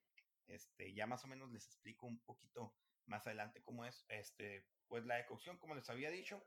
Este, 0.47 0.93
ya 0.93 1.07
más 1.07 1.23
o 1.23 1.27
menos 1.27 1.51
les 1.51 1.65
explico 1.65 2.05
un 2.05 2.19
poquito 2.23 2.75
más 3.05 3.25
adelante 3.27 3.63
cómo 3.63 3.85
es. 3.85 4.05
Este, 4.09 4.67
pues 4.87 5.05
la 5.05 5.15
decocción, 5.15 5.57
como 5.57 5.75
les 5.75 5.89
había 5.89 6.11
dicho, 6.11 6.45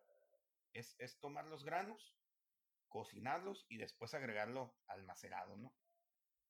es, 0.77 0.95
es 0.99 1.19
tomar 1.19 1.47
los 1.47 1.65
granos, 1.65 2.15
cocinarlos 2.89 3.65
y 3.69 3.79
después 3.79 4.13
agregarlo 4.15 4.77
al 4.87 5.05
macerado, 5.05 5.57
¿no? 5.57 5.75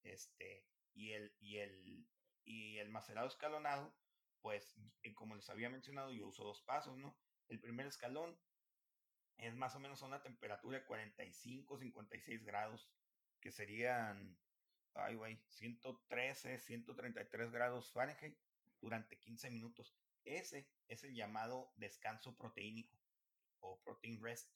Este, 0.03 0.67
y 0.95 1.13
el, 1.13 1.35
y 1.39 1.59
el, 1.59 2.09
y 2.45 2.79
el 2.79 2.91
macerado 2.91 3.29
escalonado, 3.29 3.95
pues, 4.41 4.77
eh, 5.03 5.15
como 5.15 5.37
les 5.37 5.49
había 5.49 5.71
mencionado, 5.71 6.13
yo 6.13 6.27
uso 6.27 6.45
dos 6.45 6.61
pasos, 6.63 6.99
¿no? 6.99 7.17
El 7.49 7.61
primer 7.61 7.87
escalón 7.87 8.37
es 9.37 9.55
más 9.55 9.77
o 9.77 9.81
menos 9.81 10.03
a 10.03 10.07
una 10.07 10.23
temperatura 10.23 10.79
de 10.79 10.85
45, 10.85 11.79
56 11.79 12.45
grados, 12.45 12.91
que 13.41 13.53
serían, 13.53 14.37
ay, 14.95 15.15
güey, 15.15 15.41
113, 15.49 16.59
133 16.59 17.53
grados 17.53 17.93
Fahrenheit 17.93 18.37
durante 18.81 19.19
15 19.19 19.51
minutos. 19.51 19.95
Ese 20.25 20.69
es 20.89 21.05
el 21.05 21.15
llamado 21.15 21.73
descanso 21.77 22.37
proteínico 22.37 22.96
protein 23.85 24.23
rest. 24.23 24.51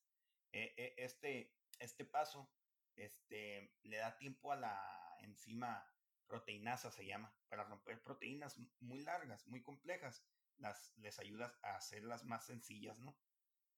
E, 0.53 0.75
e, 0.77 0.95
este, 0.99 1.55
este 1.79 2.05
paso 2.05 2.51
este, 2.97 3.73
le 3.83 3.97
da 3.97 4.17
tiempo 4.19 4.53
a 4.53 4.57
la 4.57 5.17
enzima 5.21 5.87
proteinasa, 6.27 6.91
se 6.91 7.05
llama, 7.05 7.35
para 7.49 7.65
romper 7.65 8.03
proteínas 8.03 8.57
muy 8.81 9.01
largas, 9.03 9.47
muy 9.47 9.63
complejas. 9.63 10.25
Las, 10.59 10.93
les 10.99 11.19
ayuda 11.19 11.59
a 11.63 11.77
hacerlas 11.77 12.25
más 12.25 12.47
sencillas, 12.47 12.99
¿no? 12.99 13.17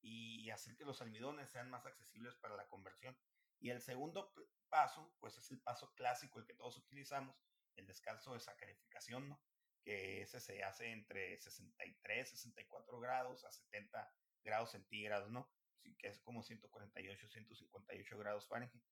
Y 0.00 0.50
hacer 0.50 0.76
que 0.76 0.84
los 0.84 1.00
almidones 1.00 1.50
sean 1.50 1.70
más 1.70 1.86
accesibles 1.86 2.34
para 2.36 2.56
la 2.56 2.68
conversión. 2.68 3.16
Y 3.60 3.70
el 3.70 3.80
segundo 3.80 4.34
paso, 4.68 5.14
pues 5.20 5.38
es 5.38 5.50
el 5.52 5.60
paso 5.60 5.94
clásico, 5.94 6.40
el 6.40 6.46
que 6.46 6.54
todos 6.54 6.76
utilizamos, 6.76 7.36
el 7.76 7.86
descanso 7.86 8.34
de 8.34 8.40
sacarificación, 8.40 9.28
¿no? 9.28 9.40
Que 9.84 10.22
ese 10.22 10.40
se 10.40 10.62
hace 10.64 10.90
entre 10.90 11.38
63, 11.38 12.28
64 12.28 12.98
grados 12.98 13.44
a 13.44 13.52
70 13.52 14.12
grados 14.44 14.72
centígrados, 14.72 15.30
¿no? 15.30 15.50
Que 15.98 16.08
es 16.08 16.20
como 16.20 16.42
148, 16.42 17.28
158 17.28 18.18
grados 18.18 18.46
Fahrenheit 18.48 18.82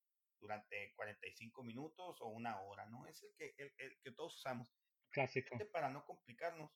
durante 0.41 0.93
45 0.95 1.63
minutos 1.63 2.21
o 2.21 2.29
una 2.29 2.61
hora, 2.61 2.87
¿no? 2.87 3.07
Es 3.07 3.23
el 3.23 3.35
que, 3.37 3.55
el, 3.59 4.01
que 4.01 4.13
todos 4.13 4.37
usamos. 4.37 4.73
Clásico. 5.11 5.59
Para 5.73 5.91
no 5.91 6.05
complicarnos, 6.05 6.71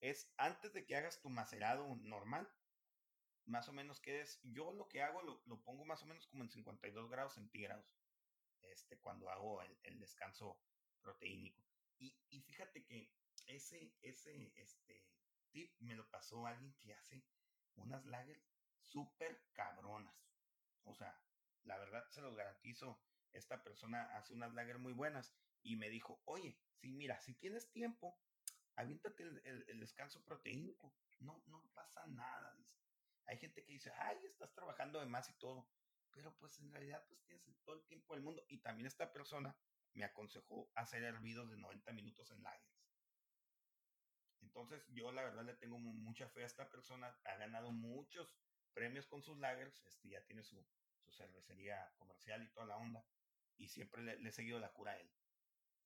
es 0.00 0.32
antes 0.36 0.72
de 0.72 0.84
que 0.84 0.96
hagas 0.96 1.20
tu 1.20 1.30
macerado 1.30 1.96
normal, 2.02 2.48
más 3.46 3.68
o 3.68 3.72
menos 3.72 4.00
quedes, 4.00 4.40
yo 4.42 4.72
lo 4.72 4.88
que 4.88 5.02
hago 5.02 5.22
lo, 5.22 5.42
lo, 5.46 5.62
pongo 5.62 5.84
más 5.84 6.02
o 6.02 6.06
menos 6.06 6.26
como 6.28 6.44
en 6.44 6.50
52 6.50 7.10
grados 7.10 7.34
centígrados, 7.34 7.86
este, 8.62 8.98
cuando 8.98 9.30
hago 9.30 9.62
el, 9.62 9.78
el 9.84 9.98
descanso 9.98 10.60
proteínico. 11.00 11.64
Y, 11.98 12.16
y, 12.30 12.40
fíjate 12.42 12.84
que 12.84 13.12
ese, 13.46 13.92
ese, 14.02 14.52
este, 14.56 15.04
tip 15.50 15.74
me 15.80 15.94
lo 15.94 16.08
pasó 16.10 16.46
alguien 16.46 16.74
que 16.80 16.94
hace 16.94 17.24
unas 17.76 18.04
lagers 18.06 18.48
súper 18.80 19.42
cabronas. 19.52 20.14
O 20.84 20.94
sea, 20.94 21.20
la 21.64 21.78
verdad 21.78 22.06
se 22.10 22.22
los 22.22 22.34
garantizo, 22.34 23.00
esta 23.32 23.62
persona 23.62 24.16
hace 24.16 24.34
unas 24.34 24.54
lager 24.54 24.78
muy 24.78 24.92
buenas 24.92 25.34
y 25.62 25.76
me 25.76 25.88
dijo, 25.88 26.20
oye, 26.24 26.58
si 26.74 26.90
mira, 26.90 27.20
si 27.20 27.34
tienes 27.34 27.70
tiempo, 27.70 28.18
aviéntate 28.76 29.22
el, 29.22 29.80
descanso 29.80 30.24
proteínico, 30.24 30.94
no, 31.20 31.42
no 31.46 31.62
pasa 31.74 32.06
nada, 32.06 32.56
Hay 33.26 33.38
gente 33.38 33.62
que 33.64 33.72
dice, 33.72 33.92
ay, 33.96 34.18
estás 34.24 34.52
trabajando 34.54 34.98
de 34.98 35.06
más 35.06 35.28
y 35.28 35.34
todo, 35.34 35.68
pero 36.10 36.34
pues 36.38 36.58
en 36.60 36.72
realidad 36.72 37.04
pues 37.08 37.22
tienes 37.22 37.42
todo 37.62 37.76
el 37.76 37.84
tiempo 37.84 38.14
del 38.14 38.22
mundo 38.22 38.44
y 38.48 38.58
también 38.58 38.86
esta 38.86 39.12
persona 39.12 39.56
me 39.92 40.04
aconsejó 40.04 40.70
hacer 40.74 41.02
hervidos 41.04 41.50
de 41.50 41.58
90 41.58 41.92
minutos 41.92 42.30
en 42.30 42.42
lagers. 42.42 42.79
Entonces 44.42 44.86
yo 44.88 45.12
la 45.12 45.22
verdad 45.22 45.44
le 45.44 45.54
tengo 45.54 45.78
mucha 45.78 46.28
fe 46.28 46.42
a 46.42 46.46
esta 46.46 46.70
persona, 46.70 47.14
ha 47.24 47.36
ganado 47.36 47.72
muchos 47.72 48.32
premios 48.72 49.06
con 49.06 49.22
sus 49.22 49.38
lagers, 49.38 49.82
este, 49.86 50.08
ya 50.08 50.22
tiene 50.24 50.42
su, 50.42 50.64
su 50.98 51.12
cervecería 51.12 51.92
comercial 51.96 52.42
y 52.42 52.48
toda 52.48 52.66
la 52.66 52.76
onda, 52.76 53.04
y 53.56 53.68
siempre 53.68 54.02
le, 54.02 54.28
he 54.28 54.32
seguido 54.32 54.58
la 54.58 54.72
cura 54.72 54.92
a 54.92 54.98
él. 54.98 55.10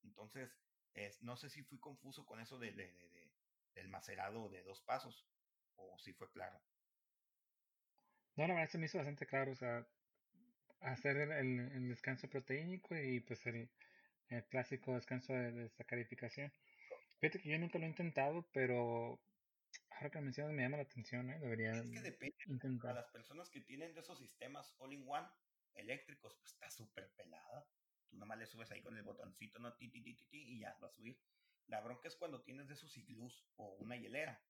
Entonces, 0.03 0.57
es, 0.95 1.23
no 1.23 1.37
sé 1.37 1.49
si 1.51 1.63
fui 1.63 1.79
confuso 1.79 2.25
con 2.25 2.41
eso 2.41 2.59
de, 2.59 2.73
de, 2.73 3.33
del 3.75 3.89
macerado 3.89 4.49
de 4.49 4.63
dos 4.63 4.83
pasos, 4.83 5.27
o 5.77 5.99
si 5.99 6.13
fue 6.13 6.31
claro. 6.31 6.61
No, 8.37 8.47
la 8.47 8.55
verdad 8.55 8.71
se 8.71 8.79
me 8.79 8.87
hizo 8.87 8.99
bastante 8.99 9.27
claro, 9.27 9.53
o 9.53 9.57
sea, 9.57 9.87
hacer 10.81 11.17
el, 11.17 11.89
descanso 11.89 12.29
proteínico 12.29 12.97
y 12.97 13.21
pues 13.21 13.47
el, 13.47 13.71
clásico 14.49 14.95
descanso 14.95 15.33
de, 15.33 15.69
sacarificación. 15.71 16.53
Fíjate 17.21 17.41
que 17.41 17.51
yo 17.51 17.59
nunca 17.59 17.79
lo 17.79 17.85
he 17.85 17.89
intentado, 17.89 18.49
pero 18.53 19.21
ahora 19.91 20.11
que 20.11 20.21
mencionas 20.21 20.53
me 20.53 20.63
llama 20.63 20.77
la 20.79 20.83
atención, 20.83 21.31
¿eh? 21.31 21.39
Debería 21.41 21.73
es 21.73 21.91
que 21.91 22.01
depende. 22.01 22.37
Intentar. 22.47 22.91
A 22.93 22.95
las 22.95 23.09
personas 23.09 23.49
que 23.51 23.61
tienen 23.61 23.95
de 23.95 24.01
esos 24.01 24.19
sistemas 24.19 24.75
all-in-one 24.79 25.29
eléctricos, 25.75 26.35
pues 26.41 26.53
está 26.53 26.71
súper 26.71 27.11
pelada. 27.17 27.67
Tú 28.09 28.17
nomás 28.17 28.39
le 28.39 28.47
subes 28.47 28.71
ahí 28.71 28.83
con 28.83 28.97
el 28.97 29.03
botoncito, 29.03 29.59
no, 29.59 29.75
ti, 29.75 29.89
ti, 29.89 30.03
ti, 30.03 30.15
ti, 30.15 30.43
y 30.55 30.61
ya 30.61 30.77
va 30.83 30.89
a 30.89 30.91
subir. 30.91 31.19
La 31.67 31.81
bronca 31.81 32.09
es 32.09 32.17
cuando 32.17 32.43
tienes 32.43 32.69
de 32.69 32.75
esos 32.75 32.97
iglús 32.97 33.47
o 33.57 33.75
una 33.77 33.97
hielera. 33.97 34.43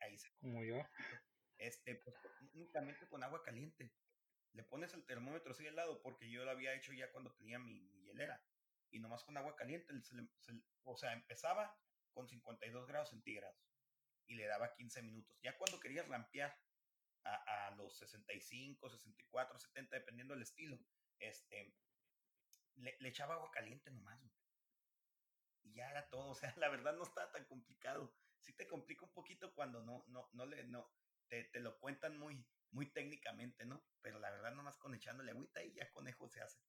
Ahí, 0.00 0.18
se... 0.18 0.30
Como 0.40 0.64
yo. 0.64 0.76
Este, 1.58 1.94
pues 1.94 2.16
únicamente 2.54 3.06
con 3.06 3.22
agua 3.22 3.42
caliente. 3.42 3.92
Le 4.54 4.62
pones 4.64 4.94
el 4.94 5.04
termómetro 5.04 5.52
así 5.52 5.66
al 5.66 5.76
lado, 5.76 6.00
porque 6.00 6.30
yo 6.30 6.42
lo 6.42 6.50
había 6.50 6.72
hecho 6.72 6.94
ya 6.94 7.12
cuando 7.12 7.34
tenía 7.34 7.58
mi, 7.58 7.86
hielera. 8.06 8.42
Y 8.90 8.98
nomás 8.98 9.24
con 9.24 9.36
agua 9.36 9.56
caliente, 9.56 9.92
o 10.84 10.96
sea, 10.96 11.12
empezaba 11.12 11.76
con 12.12 12.28
52 12.28 12.86
grados 12.86 13.10
centígrados 13.10 13.56
y 14.26 14.34
le 14.34 14.46
daba 14.46 14.72
15 14.74 15.02
minutos. 15.02 15.38
Ya 15.42 15.56
cuando 15.56 15.80
querías 15.80 16.08
rampear 16.08 16.56
a, 17.24 17.68
a 17.68 17.70
los 17.72 17.98
65, 17.98 18.90
64, 18.90 19.58
70, 19.58 19.96
dependiendo 19.96 20.34
del 20.34 20.42
estilo, 20.42 20.78
este, 21.18 21.74
le, 22.76 22.96
echaba 23.08 23.34
agua 23.34 23.50
caliente 23.50 23.90
nomás. 23.90 24.20
Y 25.62 25.74
ya 25.74 25.90
era 25.90 26.08
todo. 26.08 26.30
O 26.30 26.34
sea, 26.34 26.52
la 26.58 26.68
verdad 26.68 26.94
no 26.94 27.02
está 27.04 27.30
tan 27.30 27.44
complicado. 27.44 28.14
Sí 28.40 28.52
te 28.54 28.66
complica 28.66 29.04
un 29.04 29.12
poquito 29.12 29.54
cuando 29.54 29.82
no, 29.82 30.04
no, 30.08 30.28
no 30.32 30.46
le, 30.46 30.64
no, 30.64 30.90
te, 31.28 31.44
te 31.44 31.60
lo 31.60 31.78
cuentan 31.78 32.18
muy, 32.18 32.46
muy 32.70 32.90
técnicamente, 32.90 33.66
¿no? 33.66 33.84
Pero 34.00 34.18
la 34.18 34.30
verdad 34.30 34.54
nomás 34.54 34.76
con 34.78 34.94
echándole 34.94 35.32
agüita 35.32 35.62
y 35.62 35.74
ya 35.74 35.90
conejo 35.90 36.28
se 36.28 36.40
hace. 36.40 36.60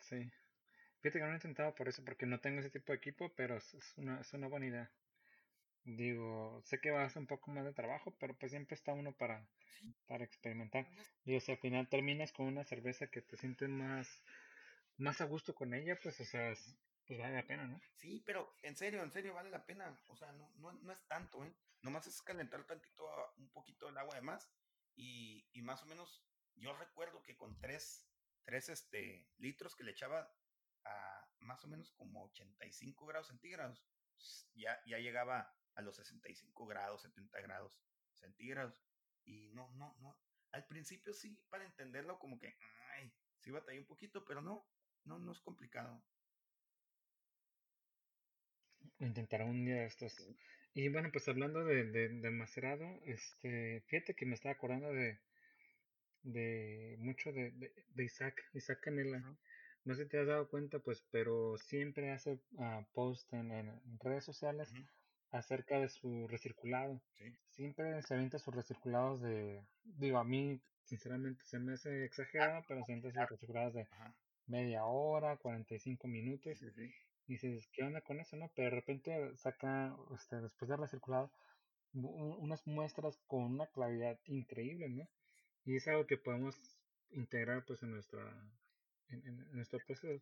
Sí. 0.00 0.30
Fíjate 1.06 1.20
que 1.20 1.24
no 1.24 1.30
he 1.30 1.34
intentado 1.36 1.72
por 1.72 1.86
eso, 1.86 2.04
porque 2.04 2.26
no 2.26 2.40
tengo 2.40 2.58
ese 2.58 2.70
tipo 2.70 2.90
de 2.90 2.96
equipo, 2.96 3.32
pero 3.36 3.56
es 3.56 3.94
una, 3.96 4.20
es 4.22 4.32
una 4.32 4.48
buena 4.48 4.66
idea. 4.66 4.90
Digo, 5.84 6.60
sé 6.64 6.80
que 6.80 6.90
va 6.90 7.04
a 7.04 7.08
ser 7.08 7.20
un 7.20 7.28
poco 7.28 7.52
más 7.52 7.64
de 7.64 7.72
trabajo, 7.72 8.16
pero 8.18 8.34
pues 8.34 8.50
siempre 8.50 8.74
está 8.74 8.92
uno 8.92 9.12
para, 9.12 9.46
para 10.08 10.24
experimentar. 10.24 10.88
Y 11.24 11.38
si 11.38 11.52
al 11.52 11.58
final 11.58 11.88
terminas 11.88 12.32
con 12.32 12.46
una 12.46 12.64
cerveza 12.64 13.06
que 13.06 13.22
te 13.22 13.36
sientes 13.36 13.68
más, 13.68 14.24
más 14.96 15.20
a 15.20 15.26
gusto 15.26 15.54
con 15.54 15.74
ella, 15.74 15.96
pues 16.02 16.18
o 16.18 16.24
sea, 16.24 16.52
pues 17.06 17.20
vale 17.20 17.36
la 17.36 17.46
pena, 17.46 17.68
¿no? 17.68 17.80
Sí, 17.98 18.20
pero 18.26 18.52
en 18.64 18.74
serio, 18.74 19.00
en 19.04 19.12
serio 19.12 19.32
vale 19.32 19.50
la 19.50 19.64
pena. 19.64 19.96
O 20.08 20.16
sea, 20.16 20.32
no, 20.32 20.50
no, 20.56 20.72
no 20.72 20.92
es 20.92 21.06
tanto, 21.06 21.44
¿eh? 21.44 21.54
Nomás 21.82 22.08
es 22.08 22.20
calentar 22.20 22.64
tantito, 22.66 23.08
un 23.36 23.48
poquito 23.50 23.88
el 23.88 23.96
agua 23.96 24.16
de 24.16 24.22
más. 24.22 24.50
Y, 24.96 25.46
y 25.52 25.62
más 25.62 25.84
o 25.84 25.86
menos, 25.86 26.26
yo 26.56 26.76
recuerdo 26.76 27.22
que 27.22 27.36
con 27.36 27.56
tres, 27.60 28.08
tres 28.42 28.70
este, 28.70 29.28
litros 29.38 29.76
que 29.76 29.84
le 29.84 29.92
echaba 29.92 30.28
a 30.86 31.28
más 31.40 31.64
o 31.64 31.68
menos 31.68 31.90
como 31.92 32.24
85 32.24 33.06
grados 33.06 33.28
centígrados, 33.28 33.86
ya, 34.54 34.78
ya 34.86 34.98
llegaba 34.98 35.52
a 35.74 35.82
los 35.82 35.96
65 35.96 36.66
grados, 36.66 37.02
70 37.02 37.40
grados 37.40 37.80
centígrados. 38.14 38.82
Y 39.24 39.50
no, 39.50 39.70
no, 39.74 39.96
no. 40.00 40.18
Al 40.52 40.66
principio 40.66 41.12
sí, 41.12 41.38
para 41.50 41.64
entenderlo 41.64 42.18
como 42.18 42.38
que, 42.38 42.56
ay, 42.94 43.12
sí 43.40 43.50
batallé 43.50 43.78
un 43.80 43.86
poquito, 43.86 44.24
pero 44.24 44.40
no, 44.40 44.66
no, 45.04 45.18
no 45.18 45.32
es 45.32 45.40
complicado. 45.40 46.02
Intentaré 48.98 49.44
un 49.44 49.64
día 49.64 49.76
de 49.76 49.86
estos. 49.86 50.16
Y 50.72 50.88
bueno, 50.88 51.10
pues 51.12 51.28
hablando 51.28 51.64
de, 51.64 51.84
de, 51.84 52.30
macerado, 52.30 52.84
este, 53.04 53.82
fíjate 53.86 54.14
que 54.14 54.26
me 54.26 54.34
estaba 54.34 54.54
acordando 54.54 54.92
de, 54.92 55.20
de 56.22 56.96
mucho 56.98 57.32
de, 57.32 57.50
de, 57.50 58.04
Isaac, 58.04 58.42
Isaac 58.52 58.80
Canela. 58.80 59.36
No 59.86 59.94
sé 59.94 60.02
si 60.02 60.10
te 60.10 60.18
has 60.18 60.26
dado 60.26 60.48
cuenta, 60.48 60.80
pues, 60.80 61.04
pero 61.12 61.56
siempre 61.58 62.10
hace 62.10 62.40
uh, 62.54 62.82
post 62.92 63.32
en, 63.32 63.72
redes 64.00 64.24
sociales 64.24 64.72
acerca 65.30 65.78
de 65.78 65.88
su 65.88 66.26
recirculado. 66.26 67.00
Siempre 67.54 68.02
se 68.02 68.14
avienta 68.14 68.40
sus 68.40 68.52
recirculados 68.52 69.20
de, 69.22 69.62
digo, 69.84 70.18
a 70.18 70.24
mí 70.24 70.60
sinceramente 70.82 71.44
se 71.44 71.60
me 71.60 71.74
hace 71.74 72.04
exagerado, 72.04 72.64
pero 72.66 72.84
se 72.84 72.92
avienta 72.92 73.12
sus 73.12 73.30
recirculados 73.30 73.74
de 73.74 73.86
media 74.48 74.84
hora, 74.84 75.36
45 75.36 76.08
minutos. 76.08 76.60
Y 76.62 77.34
dices, 77.34 77.68
¿qué 77.72 77.84
onda 77.84 78.00
con 78.00 78.18
eso, 78.18 78.36
no? 78.36 78.50
Pero 78.56 78.70
de 78.70 78.76
repente 78.76 79.36
saca, 79.36 79.96
este, 80.16 80.40
después 80.40 80.68
de 80.68 80.76
recirculado, 80.76 81.30
unas 81.92 82.66
muestras 82.66 83.16
con 83.28 83.44
una 83.44 83.68
claridad 83.68 84.18
increíble, 84.24 84.88
¿no? 84.88 85.08
Y 85.64 85.76
es 85.76 85.86
algo 85.86 86.08
que 86.08 86.16
podemos 86.16 86.56
integrar, 87.10 87.64
pues, 87.64 87.84
en 87.84 87.92
nuestra, 87.92 88.20
en, 89.10 89.50
nuestro 89.52 89.78
proceso, 89.86 90.20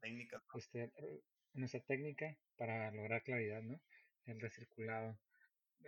este, 0.56 0.90
en 0.98 1.10
nuestra 1.54 1.80
técnica 1.80 2.36
para 2.56 2.90
lograr 2.90 3.22
claridad, 3.22 3.62
¿no? 3.62 3.80
El 4.26 4.40
recirculado. 4.40 5.18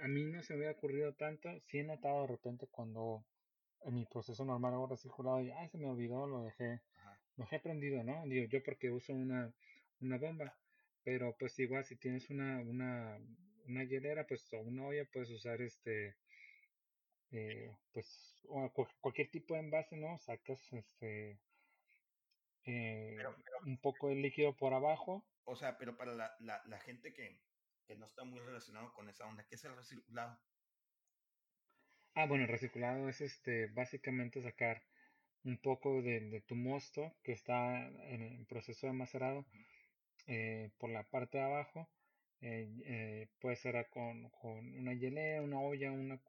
A 0.01 0.09
mí 0.09 0.25
no 0.25 0.43
se 0.43 0.55
me 0.55 0.67
había 0.67 0.77
ocurrido 0.77 1.15
tanto, 1.15 1.49
sí 1.67 1.79
he 1.79 1.85
notado 1.85 2.23
de 2.23 2.29
repente 2.29 2.67
cuando 2.71 3.25
en 3.85 3.95
mi 3.95 4.05
proceso 4.05 4.45
normal 4.45 4.75
hago 4.75 4.89
recirculado 4.89 5.41
y, 5.41 5.51
ay, 5.51 5.69
se 5.69 5.79
me 5.79 5.87
olvidó, 5.87 6.27
lo 6.27 6.45
dejé, 6.45 6.81
lo 7.37 7.45
dejé 7.45 7.61
prendido, 7.61 8.03
¿no? 8.03 8.25
Digo, 8.27 8.47
yo 8.47 8.63
porque 8.63 8.91
uso 8.91 9.13
una, 9.13 9.53
una 10.01 10.19
bomba, 10.19 10.57
pero 11.05 11.37
pues 11.39 11.59
igual 11.59 11.85
si 11.85 11.97
tienes 11.97 12.29
una, 12.31 12.59
una, 12.59 13.19
una 13.67 13.85
hielera, 13.85 14.27
pues 14.27 14.53
o 14.53 14.59
una 14.59 14.87
olla, 14.87 15.05
puedes 15.13 15.31
usar 15.31 15.63
este, 15.63 16.17
eh, 17.33 17.71
pues 17.93 18.43
o 18.49 18.71
cualquier 19.01 19.31
tipo 19.31 19.55
de 19.55 19.61
envase, 19.61 19.97
¿no? 19.97 20.19
Sacas 20.19 20.61
este 20.73 21.39
eh, 22.67 23.17
un 23.65 23.79
poco 23.79 24.09
de 24.09 24.17
líquido 24.17 24.57
por 24.57 24.75
abajo. 24.75 25.25
O 25.45 25.57
sea, 25.57 25.79
pero 25.79 25.97
para 25.97 26.13
la, 26.13 26.35
la, 26.41 26.63
la 26.67 26.79
gente 26.81 27.13
que, 27.13 27.41
que, 27.87 27.97
no 27.97 28.07
está 28.07 28.25
muy 28.25 28.41
relacionado 28.41 28.93
con 28.93 29.09
esa 29.09 29.27
onda, 29.27 29.47
¿qué 29.49 29.55
es 29.55 29.65
el 29.65 29.77
recirculado? 29.77 30.39
Ah, 32.15 32.27
bueno, 32.27 32.45
el 32.45 32.51
recirculado 32.51 33.09
es 33.09 33.21
este 33.21 33.67
básicamente 33.67 34.43
sacar 34.43 34.83
un 35.45 35.59
poco 35.59 36.03
de, 36.03 36.21
de 36.21 36.41
tu 36.41 36.57
mosto 36.57 37.15
que 37.23 37.33
está 37.33 37.87
en 37.87 38.23
el 38.23 38.47
proceso 38.47 38.87
de 38.87 38.93
macerado 38.93 39.47
eh, 40.27 40.71
por 40.79 40.91
la 40.91 41.05
parte 41.05 41.39
de 41.39 41.45
abajo. 41.45 41.89
Eh, 42.41 42.69
eh, 42.85 43.29
puede 43.41 43.57
ser 43.57 43.89
con, 43.89 44.29
con, 44.31 44.75
una 44.79 44.93
hielera, 44.93 45.43
una 45.43 45.61
olla, 45.61 45.91
una, 45.93 46.21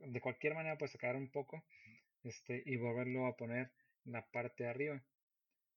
de 0.00 0.20
cualquier 0.20 0.54
manera 0.54 0.78
puedes 0.78 0.92
sacar 0.92 1.16
un 1.16 1.28
poco 1.28 1.64
este, 2.22 2.62
y 2.66 2.76
volverlo 2.76 3.26
a 3.26 3.36
poner 3.36 3.72
en 4.04 4.12
la 4.12 4.26
parte 4.26 4.64
de 4.64 4.70
arriba. 4.70 5.02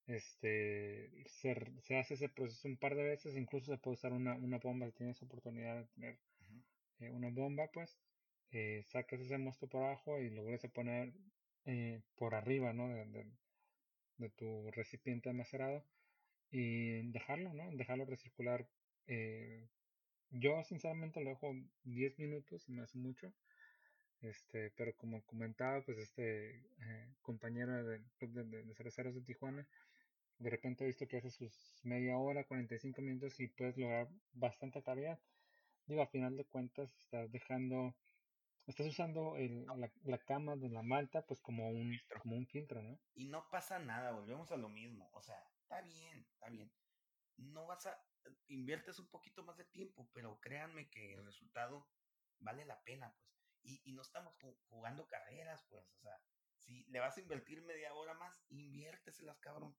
Este, 0.10 1.08
se, 1.28 1.56
se, 1.82 1.98
hace 1.98 2.16
ese 2.16 2.30
proceso 2.30 2.68
un 2.68 2.78
par 2.78 2.96
de 2.96 3.04
veces, 3.04 3.38
incluso 3.38 3.72
se 3.72 3.78
puede 3.78 3.94
usar 3.94 4.12
una, 4.12 4.34
una 4.34 4.58
bomba 4.58 4.88
si 4.88 4.94
tienes 4.94 5.22
oportunidad 5.22 5.78
de 5.78 6.18
tener 6.98 7.12
una 7.14 7.30
bomba, 7.30 7.70
pues 7.72 7.96
sacas 8.88 9.20
ese 9.22 9.38
mosto 9.38 9.68
por 9.68 9.84
abajo 9.84 10.20
y 10.20 10.32
lo 10.32 10.42
vuelves 10.42 10.66
a 10.66 10.70
poner 10.70 11.14
por 12.16 12.34
arriba, 12.34 12.74
¿no? 12.74 12.90
De, 12.90 13.06
de, 14.18 14.30
tu 14.32 14.72
recipiente 14.72 15.32
macerado 15.32 15.86
y 16.50 17.12
dejarlo, 17.12 17.54
¿no? 17.54 17.70
Dejarlo 17.76 18.06
recircular. 18.06 18.68
Eh, 19.06 19.70
yo 20.32 20.64
sinceramente 20.64 21.22
lo 21.22 21.30
dejo 21.30 21.54
10 21.84 22.18
minutos 22.18 22.68
me 22.68 22.82
hace 22.82 22.98
mucho. 22.98 23.32
Este, 24.22 24.72
pero 24.72 24.94
como 24.98 25.24
comentaba, 25.24 25.82
pues 25.82 25.98
este 25.98 26.58
eh, 26.82 27.14
compañero 27.22 27.86
del 27.86 28.04
club 28.18 28.32
de, 28.32 28.64
de, 28.64 28.76
cerveceros 28.76 29.16
de 29.16 29.22
Tijuana, 29.22 29.66
de 30.40 30.50
repente 30.50 30.84
he 30.84 30.88
visto 30.88 31.08
que 31.08 31.18
hace 31.18 31.30
sus 31.30 31.82
media 31.84 32.18
hora, 32.18 32.46
45 32.46 33.02
minutos 33.02 33.40
y 33.40 33.48
puedes 33.48 33.78
lograr 33.78 34.08
bastante 34.32 34.82
calidad. 34.82 35.20
Digo, 35.86 36.02
a 36.02 36.08
final 36.08 36.38
de 36.38 36.46
cuentas, 36.46 36.90
estás 36.98 37.30
dejando, 37.32 37.96
estás 38.66 38.88
usando 38.88 39.36
el, 39.36 39.66
la, 39.66 39.92
la, 40.04 40.18
cama 40.20 40.56
de 40.56 40.70
la 40.70 40.82
malta, 40.82 41.26
pues 41.26 41.42
como 41.42 41.70
un, 41.70 42.00
como 42.22 42.38
un 42.38 42.48
filtro, 42.48 42.82
¿no? 42.82 43.00
Y 43.16 43.28
no 43.28 43.50
pasa 43.50 43.80
nada, 43.80 44.12
volvemos 44.12 44.52
a 44.52 44.58
lo 44.58 44.70
mismo. 44.70 45.10
O 45.14 45.22
sea, 45.22 45.38
está 45.58 45.82
bien, 45.82 46.26
está 46.32 46.50
bien. 46.50 46.72
No 47.38 47.66
vas 47.66 47.86
a, 47.88 48.02
inviertes 48.48 48.98
un 49.00 49.10
poquito 49.10 49.44
más 49.44 49.58
de 49.58 49.66
tiempo, 49.66 50.10
pero 50.14 50.40
créanme 50.40 50.90
que 50.90 51.14
el 51.16 51.26
resultado 51.26 51.90
vale 52.40 52.66
la 52.66 52.82
pena, 52.84 53.14
pues. 53.20 53.30
Y, 53.62 53.82
y 53.90 53.92
no 53.92 54.04
estamos 54.04 54.34
jugando 54.70 55.06
carreras, 55.08 55.66
pues. 55.70 55.86
O 55.96 56.00
sea, 56.00 56.18
si 56.60 56.86
le 56.86 57.00
vas 57.00 57.18
a 57.18 57.22
invertir 57.22 57.62
media 57.64 57.94
hora 57.94 58.14
más, 58.14 58.42
inviérteselas, 58.50 59.38
cabrón. 59.40 59.76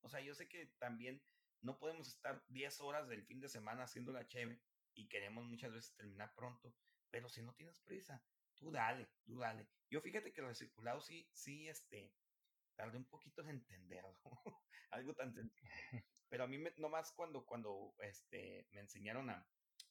O 0.00 0.08
sea, 0.08 0.20
yo 0.20 0.34
sé 0.34 0.48
que 0.48 0.66
también 0.78 1.22
no 1.62 1.78
podemos 1.78 2.08
estar 2.08 2.44
10 2.48 2.80
horas 2.80 3.08
del 3.08 3.24
fin 3.24 3.40
de 3.40 3.48
semana 3.48 3.84
haciendo 3.84 4.12
la 4.12 4.26
cheve 4.26 4.60
y 4.94 5.08
queremos 5.08 5.44
muchas 5.44 5.72
veces 5.72 5.94
terminar 5.94 6.34
pronto, 6.34 6.74
pero 7.10 7.28
si 7.28 7.42
no 7.42 7.54
tienes 7.54 7.78
prisa, 7.80 8.22
tú 8.54 8.70
dale, 8.70 9.08
tú 9.24 9.38
dale. 9.38 9.68
Yo 9.90 10.00
fíjate 10.00 10.32
que 10.32 10.40
el 10.40 10.48
recirculado 10.48 11.00
sí, 11.00 11.28
sí, 11.32 11.68
este, 11.68 12.14
tardé 12.74 12.98
un 12.98 13.08
poquito 13.08 13.42
en 13.42 13.50
entenderlo, 13.50 14.18
algo 14.90 15.14
tan 15.14 15.32
sencillo. 15.32 15.70
Pero 16.28 16.42
a 16.42 16.46
mí 16.48 16.58
me, 16.58 16.72
nomás 16.76 17.12
cuando, 17.12 17.46
cuando 17.46 17.94
este, 18.00 18.66
me 18.72 18.80
enseñaron 18.80 19.30
a, 19.30 19.46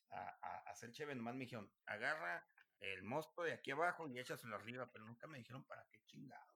a, 0.10 0.64
hacer 0.70 0.92
cheve, 0.92 1.16
nomás 1.16 1.36
me 1.36 1.46
dijeron, 1.46 1.72
agarra 1.86 2.46
el 2.80 3.04
mosto 3.04 3.44
de 3.44 3.54
aquí 3.54 3.72
abajo 3.72 4.08
y 4.08 4.20
échaselo 4.20 4.56
arriba, 4.56 4.90
pero 4.92 5.06
nunca 5.06 5.28
me 5.28 5.38
dijeron 5.38 5.64
para 5.66 5.86
qué 5.90 6.02
chingados. 6.06 6.55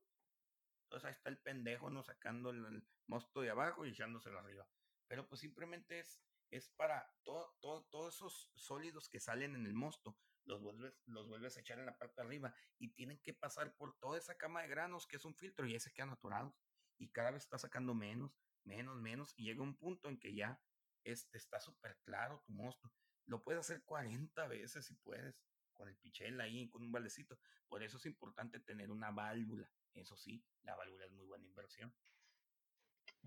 Entonces 0.90 1.06
ahí 1.06 1.14
está 1.14 1.30
el 1.30 1.38
pendejo, 1.38 1.92
¿no? 1.92 2.02
Sacando 2.02 2.50
el, 2.50 2.84
mosto 3.06 3.42
de 3.42 3.52
abajo 3.52 3.86
y 3.86 3.90
echándoselo 3.90 4.40
arriba. 4.40 4.68
Pero 5.08 5.28
pues 5.28 5.42
simplemente 5.42 6.00
es, 6.00 6.20
es 6.50 6.70
para 6.70 7.14
todo, 7.24 7.56
todo, 7.62 7.84
todos 7.92 8.16
esos 8.16 8.52
sólidos 8.56 9.08
que 9.08 9.20
salen 9.20 9.54
en 9.54 9.68
el 9.68 9.76
mosto, 9.76 10.18
los 10.46 10.64
vuelves, 10.64 10.96
los 11.06 11.28
vuelves 11.28 11.58
a 11.58 11.60
echar 11.60 11.78
en 11.78 11.86
la 11.86 11.96
parte 11.96 12.20
de 12.20 12.28
arriba 12.28 12.56
y 12.80 12.90
tienen 12.94 13.20
que 13.20 13.36
pasar 13.36 13.76
por 13.76 14.00
toda 14.00 14.18
esa 14.18 14.36
cama 14.36 14.64
de 14.64 14.68
granos 14.68 15.06
que 15.06 15.18
es 15.18 15.26
un 15.26 15.36
filtro 15.36 15.68
y 15.68 15.76
ese 15.76 15.94
quedan 15.94 16.10
atorados. 16.10 16.60
Y 16.98 17.12
cada 17.12 17.30
vez 17.30 17.44
está 17.44 17.60
sacando 17.60 17.94
menos, 17.94 18.36
menos, 18.64 19.00
menos 19.00 19.36
y 19.38 19.44
llega 19.44 19.62
un 19.62 19.78
punto 19.78 20.10
en 20.10 20.20
que 20.20 20.34
ya 20.34 20.60
este, 21.04 21.38
está 21.38 21.60
súper 21.60 22.00
claro 22.04 22.42
tu 22.48 22.52
mosto. 22.52 22.92
Lo 23.28 23.44
puedes 23.44 23.60
hacer 23.60 23.84
40 23.84 24.48
veces 24.48 24.88
si 24.88 24.96
puedes, 24.96 25.40
con 25.74 25.88
el 25.88 25.98
pichel 25.98 26.42
ahí, 26.42 26.68
con 26.68 26.82
un 26.82 26.92
baldecito. 26.92 27.40
Por 27.68 27.84
eso 27.84 27.98
es 27.98 28.08
importante 28.08 28.60
tener 28.60 28.90
una 28.90 29.12
válvula. 29.12 29.72
Eso 29.96 30.16
sí, 30.16 30.44
la 30.64 30.76
válvula 30.76 31.06
es 31.06 31.12
muy 31.12 31.26
buena 31.26 31.46
inversión. 31.46 31.94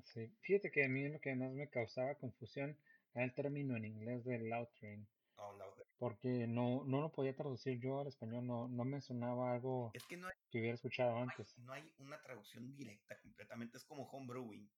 Sí, 0.04 0.34
fíjate 0.40 0.70
que 0.70 0.84
a 0.84 0.88
mí 0.88 1.08
lo 1.08 1.20
que 1.20 1.34
más 1.34 1.52
me 1.52 1.68
causaba 1.68 2.14
confusión 2.16 2.78
era 3.14 3.24
el 3.24 3.34
término 3.34 3.76
en 3.76 3.84
inglés 3.84 4.24
de 4.24 4.38
loutering. 4.38 5.06
Oh, 5.36 5.56
porque 5.98 6.46
no, 6.46 6.84
no 6.84 7.00
lo 7.00 7.12
podía 7.12 7.34
traducir 7.34 7.80
yo 7.80 8.00
al 8.00 8.06
español, 8.06 8.46
no, 8.46 8.68
no 8.68 8.84
me 8.84 9.00
sonaba 9.00 9.54
algo 9.54 9.90
es 9.94 10.04
que, 10.04 10.16
no 10.16 10.28
que 10.50 10.58
hubiera 10.58 10.74
escuchado 10.74 11.16
antes. 11.16 11.58
no 11.58 11.72
hay 11.72 11.92
una 11.98 12.20
traducción 12.20 12.76
directa 12.76 13.18
completamente, 13.20 13.76
es 13.76 13.84
como 13.84 14.04
homebrewing. 14.04 14.70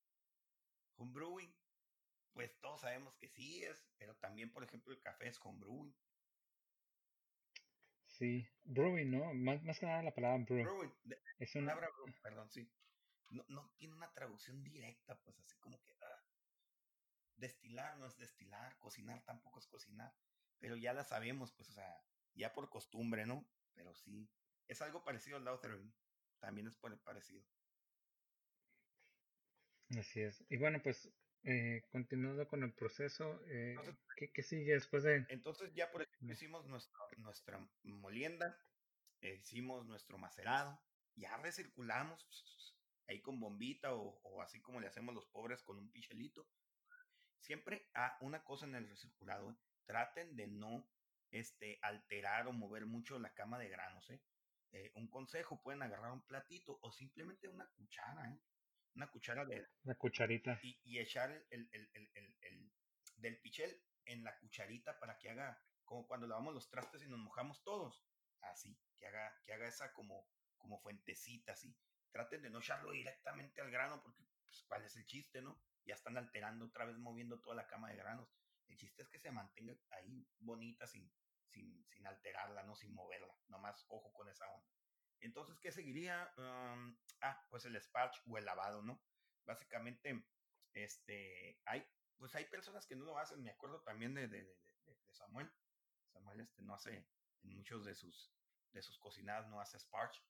Homebrewing, 0.96 1.54
pues 2.32 2.58
todos 2.60 2.80
sabemos 2.80 3.14
que 3.16 3.28
sí 3.28 3.64
es, 3.64 3.84
pero 3.98 4.14
también, 4.16 4.52
por 4.52 4.64
ejemplo, 4.64 4.92
el 4.92 5.00
café 5.00 5.28
es 5.28 5.38
homebrewing. 5.42 5.94
Sí, 8.18 8.46
brewing, 8.64 9.10
¿no? 9.10 9.34
Más, 9.34 9.62
más 9.64 9.78
que 9.78 9.86
nada 9.86 10.02
la 10.02 10.14
palabra 10.14 10.44
brew. 10.44 10.62
Brewing, 10.62 10.92
es 11.38 11.54
una 11.56 11.74
palabra 11.74 11.90
brew, 11.90 12.14
perdón, 12.22 12.50
sí. 12.50 12.70
No, 13.30 13.44
no 13.48 13.72
tiene 13.76 13.94
una 13.94 14.12
traducción 14.12 14.62
directa, 14.62 15.18
pues 15.22 15.38
así 15.40 15.56
como 15.58 15.82
que 15.82 15.92
ah, 16.00 16.22
destilar 17.36 17.98
no 17.98 18.06
es 18.06 18.16
destilar, 18.16 18.78
cocinar 18.78 19.24
tampoco 19.24 19.58
es 19.58 19.66
cocinar 19.66 20.14
pero 20.64 20.76
ya 20.76 20.94
la 20.94 21.04
sabemos, 21.04 21.52
pues, 21.52 21.68
o 21.68 21.72
sea, 21.74 21.94
ya 22.32 22.54
por 22.54 22.70
costumbre, 22.70 23.26
¿no? 23.26 23.46
Pero 23.74 23.94
sí, 23.94 24.30
es 24.66 24.80
algo 24.80 25.04
parecido 25.04 25.36
al 25.36 25.44
Lautering, 25.44 25.94
también 26.38 26.66
es 26.66 26.76
parecido. 27.04 27.44
Así 29.90 30.22
es. 30.22 30.42
Y 30.48 30.56
bueno, 30.56 30.80
pues, 30.82 31.12
eh, 31.44 31.82
continuando 31.90 32.48
con 32.48 32.62
el 32.62 32.72
proceso, 32.72 33.40
eh, 33.48 33.76
¿qué, 34.16 34.42
sigue 34.42 34.72
después 34.72 35.02
de...? 35.02 35.26
Entonces 35.28 35.72
ya, 35.74 35.90
por 35.90 36.02
ejemplo, 36.02 36.32
hicimos 36.32 36.66
nuestra 37.18 37.68
molienda, 37.82 38.58
eh, 39.20 39.36
hicimos 39.40 39.86
nuestro 39.86 40.18
macerado, 40.18 40.80
ya 41.16 41.36
recirculamos 41.36 42.26
ahí 43.06 43.20
con 43.20 43.38
bombita 43.40 43.94
o, 43.94 44.20
o, 44.22 44.42
así 44.42 44.60
como 44.60 44.80
le 44.80 44.86
hacemos 44.86 45.14
los 45.14 45.26
pobres 45.26 45.62
con 45.62 45.78
un 45.78 45.90
pichelito. 45.90 46.48
Siempre 47.38 47.90
a 47.92 48.06
ah, 48.06 48.18
una 48.22 48.42
cosa 48.42 48.64
en 48.64 48.74
el 48.74 48.88
recirculado, 48.88 49.54
traten 49.84 50.34
de 50.36 50.46
no 50.46 50.88
este, 51.30 51.78
alterar 51.82 52.46
o 52.46 52.52
mover 52.52 52.86
mucho 52.86 53.18
la 53.18 53.34
cama 53.34 53.58
de 53.58 53.68
granos. 53.68 54.08
¿eh? 54.10 54.22
Eh, 54.72 54.92
un 54.94 55.08
consejo, 55.08 55.60
pueden 55.62 55.82
agarrar 55.82 56.12
un 56.12 56.24
platito 56.26 56.78
o 56.80 56.90
simplemente 56.90 57.48
una 57.48 57.66
cuchara, 57.76 58.30
¿eh? 58.30 58.40
Una 58.94 59.10
cuchara 59.10 59.44
de... 59.44 59.66
Una 59.82 59.94
cucharita. 59.96 60.58
Y, 60.62 60.98
echar 60.98 61.30
el, 61.50 61.68
el, 61.72 61.90
el, 61.94 62.10
el, 62.14 62.72
del 63.16 63.40
pichel 63.40 63.82
en 64.04 64.22
la 64.22 64.36
cucharita 64.38 64.98
para 64.98 65.18
que 65.18 65.30
haga 65.30 65.60
como 65.84 66.06
cuando 66.06 66.26
lavamos 66.26 66.54
los 66.54 66.68
trastes 66.68 67.02
y 67.02 67.08
nos 67.08 67.18
mojamos 67.18 67.62
todos. 67.62 68.04
Así, 68.42 68.78
que 68.98 69.06
haga, 69.06 69.34
que 69.44 69.52
haga 69.52 69.66
esa 69.66 69.92
como, 69.92 70.28
como 70.58 70.80
fuentecita, 70.80 71.52
así. 71.52 71.76
Traten 72.10 72.42
de 72.42 72.50
no 72.50 72.58
echarlo 72.60 72.92
directamente 72.92 73.60
al 73.60 73.70
grano 73.70 74.02
porque, 74.02 74.24
pues, 74.44 74.62
¿cuál 74.68 74.84
es 74.84 74.94
el 74.96 75.06
chiste, 75.06 75.42
no? 75.42 75.60
Ya 75.84 75.94
están 75.94 76.16
alterando 76.16 76.66
otra 76.66 76.84
vez, 76.84 76.96
moviendo 76.96 77.40
toda 77.40 77.56
la 77.56 77.66
cama 77.66 77.90
de 77.90 77.96
granos. 77.96 78.28
El 78.68 78.76
chiste 78.76 79.02
es 79.02 79.08
que 79.08 79.18
se 79.18 79.30
mantenga 79.30 79.74
ahí 79.90 80.26
bonita 80.38 80.86
sin, 80.86 81.10
sin, 81.48 81.84
sin 81.88 82.06
alterarla, 82.06 82.62
¿no? 82.62 82.74
Sin 82.76 82.94
moverla. 82.94 83.34
Nomás 83.48 83.84
ojo 83.88 84.12
con 84.12 84.28
esa 84.28 84.48
onda. 84.48 84.68
Entonces, 85.24 85.58
¿qué 85.58 85.72
seguiría? 85.72 86.32
ah, 86.36 87.46
pues 87.48 87.64
el 87.64 87.80
sparge 87.80 88.20
o 88.26 88.36
el 88.36 88.44
lavado, 88.44 88.82
¿no? 88.82 89.02
Básicamente, 89.46 90.24
este, 90.74 91.60
hay, 91.64 91.86
pues 92.18 92.34
hay 92.34 92.44
personas 92.44 92.86
que 92.86 92.96
no 92.96 93.04
lo 93.04 93.18
hacen. 93.18 93.42
Me 93.42 93.50
acuerdo 93.50 93.80
también 93.82 94.14
de, 94.14 94.28
de, 94.28 94.44
de, 94.44 94.94
de 95.06 95.14
Samuel. 95.14 95.50
Samuel 96.12 96.40
este, 96.40 96.62
no 96.62 96.74
hace, 96.74 97.06
en 97.42 97.54
muchos 97.56 97.84
de 97.84 97.94
sus, 97.94 98.32
de 98.72 98.82
sus 98.82 98.98
cocinadas 98.98 99.48
no 99.48 99.60
hace 99.60 99.78
sparge. 99.78 100.20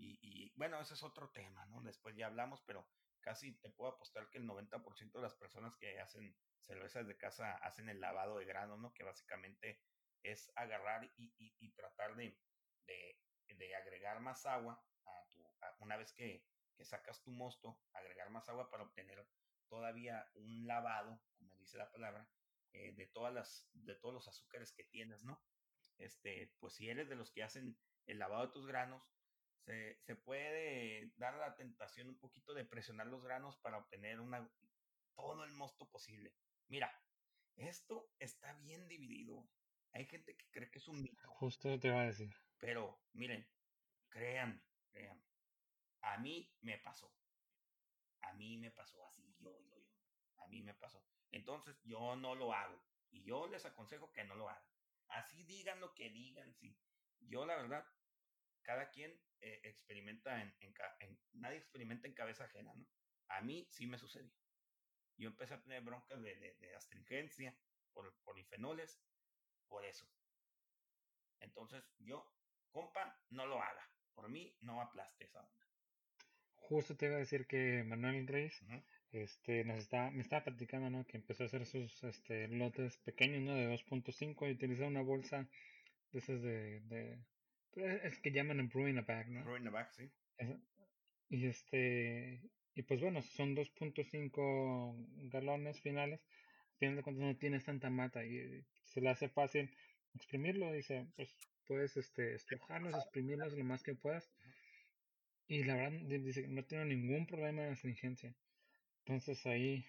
Y, 0.00 0.52
bueno, 0.56 0.80
ese 0.80 0.94
es 0.94 1.02
otro 1.02 1.30
tema, 1.30 1.66
¿no? 1.66 1.82
Después 1.82 2.14
ya 2.16 2.26
hablamos, 2.26 2.62
pero 2.62 2.88
casi 3.20 3.58
te 3.58 3.68
puedo 3.68 3.90
apostar 3.90 4.30
que 4.30 4.38
el 4.38 4.46
90% 4.46 5.12
de 5.12 5.22
las 5.22 5.34
personas 5.34 5.76
que 5.76 5.98
hacen 5.98 6.36
cervezas 6.60 7.06
de 7.08 7.16
casa 7.16 7.56
hacen 7.56 7.88
el 7.88 8.00
lavado 8.00 8.38
de 8.38 8.44
grano, 8.44 8.76
¿no? 8.76 8.94
Que 8.94 9.02
básicamente 9.02 9.82
es 10.22 10.52
agarrar 10.54 11.04
y, 11.16 11.34
y, 11.36 11.72
tratar 11.72 12.14
de, 12.14 12.38
de, 13.54 13.74
agregar 13.74 14.20
más 14.20 14.46
agua 14.46 14.82
a 15.04 15.28
tu, 15.28 15.44
una 15.80 15.96
vez 15.96 16.12
que, 16.12 16.44
que, 16.76 16.84
sacas 16.84 17.22
tu 17.22 17.30
mosto, 17.30 17.80
agregar 17.92 18.30
más 18.30 18.48
agua 18.48 18.70
para 18.70 18.84
obtener 18.84 19.26
todavía 19.68 20.28
un 20.34 20.66
lavado, 20.66 21.20
como 21.38 21.56
dice 21.56 21.78
la 21.78 21.90
palabra, 21.90 22.28
eh, 22.72 22.92
de 22.92 23.06
todas 23.06 23.32
las, 23.32 23.68
de 23.72 23.94
todos 23.94 24.14
los 24.14 24.28
azúcares 24.28 24.72
que 24.72 24.84
tienes, 24.84 25.24
¿no? 25.24 25.42
Este, 25.98 26.54
pues 26.60 26.74
si 26.74 26.88
eres 26.88 27.08
de 27.08 27.16
los 27.16 27.32
que 27.32 27.42
hacen 27.42 27.76
el 28.06 28.18
lavado 28.18 28.46
de 28.46 28.52
tus 28.52 28.66
granos, 28.66 29.02
se, 29.64 29.98
se 30.02 30.14
puede 30.14 31.12
dar 31.16 31.34
la 31.34 31.56
tentación 31.56 32.08
un 32.08 32.18
poquito 32.18 32.54
de 32.54 32.64
presionar 32.64 33.06
los 33.06 33.22
granos 33.22 33.58
para 33.58 33.78
obtener 33.78 34.20
una, 34.20 34.48
todo 35.16 35.44
el 35.44 35.52
mosto 35.52 35.90
posible. 35.90 36.32
Mira, 36.68 36.92
esto 37.56 38.08
está 38.18 38.52
bien 38.54 38.86
dividido. 38.88 39.44
Hay 39.92 40.06
gente 40.06 40.36
que 40.36 40.50
cree 40.50 40.70
que 40.70 40.78
es 40.78 40.88
un 40.88 41.02
mito. 41.02 41.28
Justo 41.28 41.78
te 41.78 41.88
iba 41.88 42.00
a 42.00 42.06
decir. 42.06 42.34
Pero, 42.58 43.00
miren, 43.12 43.48
créanme, 44.08 44.62
créanme. 44.90 45.24
A 46.02 46.18
mí 46.18 46.52
me 46.60 46.78
pasó. 46.78 47.12
A 48.20 48.32
mí 48.34 48.58
me 48.58 48.70
pasó 48.70 49.06
así, 49.06 49.34
yo, 49.38 49.58
yo, 49.60 49.78
yo. 49.78 49.98
A 50.38 50.46
mí 50.48 50.62
me 50.62 50.74
pasó. 50.74 51.04
Entonces, 51.30 51.80
yo 51.84 52.16
no 52.16 52.34
lo 52.34 52.52
hago. 52.52 52.82
Y 53.10 53.24
yo 53.24 53.48
les 53.48 53.64
aconsejo 53.64 54.12
que 54.12 54.24
no 54.24 54.34
lo 54.34 54.48
hagan. 54.48 54.62
Así 55.08 55.44
digan 55.44 55.80
lo 55.80 55.94
que 55.94 56.10
digan, 56.10 56.54
sí. 56.54 56.76
Yo, 57.20 57.46
la 57.46 57.56
verdad, 57.56 57.84
cada 58.62 58.90
quien 58.90 59.18
eh, 59.40 59.60
experimenta 59.64 60.42
en, 60.42 60.54
en, 60.60 60.74
en, 61.00 61.18
Nadie 61.32 61.58
experimenta 61.58 62.06
en 62.06 62.14
cabeza 62.14 62.44
ajena, 62.44 62.74
¿no? 62.74 62.86
A 63.28 63.40
mí 63.40 63.66
sí 63.70 63.86
me 63.86 63.98
sucedió. 63.98 64.32
Yo 65.16 65.28
empecé 65.28 65.54
a 65.54 65.62
tener 65.62 65.82
broncas 65.82 66.20
de, 66.22 66.36
de, 66.36 66.54
de 66.54 66.74
astringencia 66.76 67.58
por 67.92 68.14
polifenoles, 68.22 69.00
por 69.68 69.84
eso. 69.84 70.06
Entonces, 71.40 71.84
yo, 71.98 72.30
compa, 72.70 73.20
no 73.30 73.46
lo 73.46 73.62
haga. 73.62 73.88
Por 74.14 74.28
mí, 74.28 74.56
no 74.60 74.80
aplaste 74.80 75.24
esa 75.24 75.40
onda. 75.40 75.66
Justo 76.54 76.96
te 76.96 77.06
iba 77.06 77.16
a 77.16 77.18
decir 77.18 77.46
que 77.46 77.82
Manuel 77.84 78.26
Reyes, 78.26 78.60
uh 78.62 78.66
-huh 78.66 78.84
este, 79.12 79.64
nos 79.64 79.78
está, 79.78 80.10
me 80.10 80.20
estaba 80.20 80.44
platicando, 80.44 80.90
¿no? 80.90 81.06
Que 81.06 81.16
empezó 81.16 81.42
a 81.42 81.46
hacer 81.46 81.64
sus 81.66 82.02
este, 82.04 82.48
lotes 82.48 82.98
pequeños, 82.98 83.42
¿no? 83.42 83.54
De 83.54 83.68
2.5 83.68 84.48
y 84.48 84.52
utiliza 84.52 84.86
una 84.86 85.02
bolsa 85.02 85.48
de 86.12 86.18
esas 86.18 86.42
de, 86.42 86.80
de 86.80 87.18
pues, 87.70 88.04
es 88.04 88.18
que 88.18 88.32
llaman 88.32 88.60
en 88.60 88.68
brewing 88.68 88.98
a 88.98 89.02
bag, 89.02 89.28
¿no? 89.30 89.44
Brewing 89.44 89.66
a 89.68 89.70
bag, 89.70 89.92
sí. 89.92 90.10
Y 91.30 91.46
este, 91.46 92.42
y 92.74 92.82
pues 92.82 93.00
bueno, 93.00 93.22
son 93.22 93.54
2.5 93.54 95.30
galones 95.30 95.80
finales. 95.80 96.20
Al 96.72 96.78
final 96.78 96.96
de 96.96 97.02
cuentas 97.02 97.24
no 97.24 97.36
tienes 97.36 97.64
tanta 97.64 97.90
mata 97.90 98.24
y 98.24 98.64
se 98.88 99.00
le 99.00 99.10
hace 99.10 99.28
fácil 99.28 99.70
exprimirlo. 100.14 100.72
Dice, 100.72 101.06
pues 101.16 101.34
puedes 101.66 101.96
este, 101.96 102.34
estrujarlos, 102.34 102.94
exprimirlos 102.94 103.52
lo 103.52 103.64
más 103.64 103.82
que 103.82 103.94
puedas. 103.94 104.30
Y 105.46 105.64
la 105.64 105.76
verdad, 105.76 105.98
dice, 106.20 106.46
no 106.48 106.64
tiene 106.64 106.84
ningún 106.86 107.26
problema 107.26 107.62
de 107.62 107.70
astringencia. 107.70 108.34
Entonces 109.04 109.44
ahí, 109.46 109.86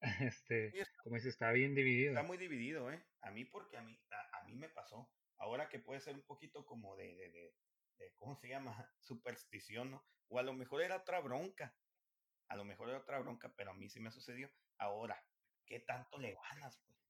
este, 0.20 0.72
como 1.02 1.16
dice, 1.16 1.28
está 1.28 1.52
bien 1.52 1.74
dividido. 1.74 2.12
Está 2.12 2.22
muy 2.22 2.38
dividido, 2.38 2.90
¿eh? 2.90 3.04
A 3.22 3.30
mí 3.30 3.44
porque 3.44 3.76
a 3.76 3.82
mí, 3.82 3.98
a, 4.10 4.38
a 4.38 4.44
mí 4.44 4.54
me 4.54 4.68
pasó. 4.68 5.10
Ahora 5.38 5.68
que 5.68 5.78
puede 5.78 6.00
ser 6.00 6.14
un 6.14 6.22
poquito 6.22 6.64
como 6.64 6.96
de, 6.96 7.14
de, 7.16 7.30
de, 7.30 7.54
de, 7.98 8.12
¿cómo 8.16 8.36
se 8.36 8.48
llama? 8.48 8.74
Superstición, 9.00 9.90
¿no? 9.90 10.04
O 10.28 10.38
a 10.38 10.42
lo 10.42 10.54
mejor 10.54 10.82
era 10.82 10.96
otra 10.96 11.20
bronca. 11.20 11.76
A 12.48 12.56
lo 12.56 12.64
mejor 12.64 12.88
era 12.88 12.98
otra 12.98 13.18
bronca, 13.18 13.52
pero 13.56 13.70
a 13.70 13.74
mí 13.74 13.88
sí 13.90 14.00
me 14.00 14.10
sucedió. 14.10 14.50
Ahora, 14.78 15.22
¿qué 15.66 15.80
tanto 15.80 16.18
le 16.18 16.34
ganas, 16.34 16.80
pues? 16.86 17.03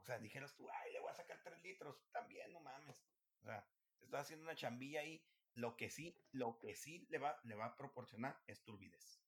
O 0.00 0.04
sea, 0.04 0.18
dijeras 0.18 0.54
tú, 0.56 0.68
ay, 0.70 0.92
le 0.92 1.00
voy 1.00 1.10
a 1.10 1.14
sacar 1.14 1.40
tres 1.42 1.60
litros. 1.62 2.02
También, 2.10 2.52
no 2.52 2.60
mames. 2.60 3.04
O 3.40 3.44
sea, 3.44 3.66
estás 4.00 4.22
haciendo 4.22 4.44
una 4.44 4.56
chambilla 4.56 5.00
ahí. 5.00 5.24
Lo 5.54 5.76
que 5.76 5.90
sí, 5.90 6.16
lo 6.32 6.58
que 6.58 6.74
sí 6.74 7.06
le 7.10 7.18
va, 7.18 7.40
le 7.44 7.54
va 7.56 7.66
a 7.66 7.76
proporcionar 7.76 8.40
es 8.46 8.62
turbidez 8.62 9.20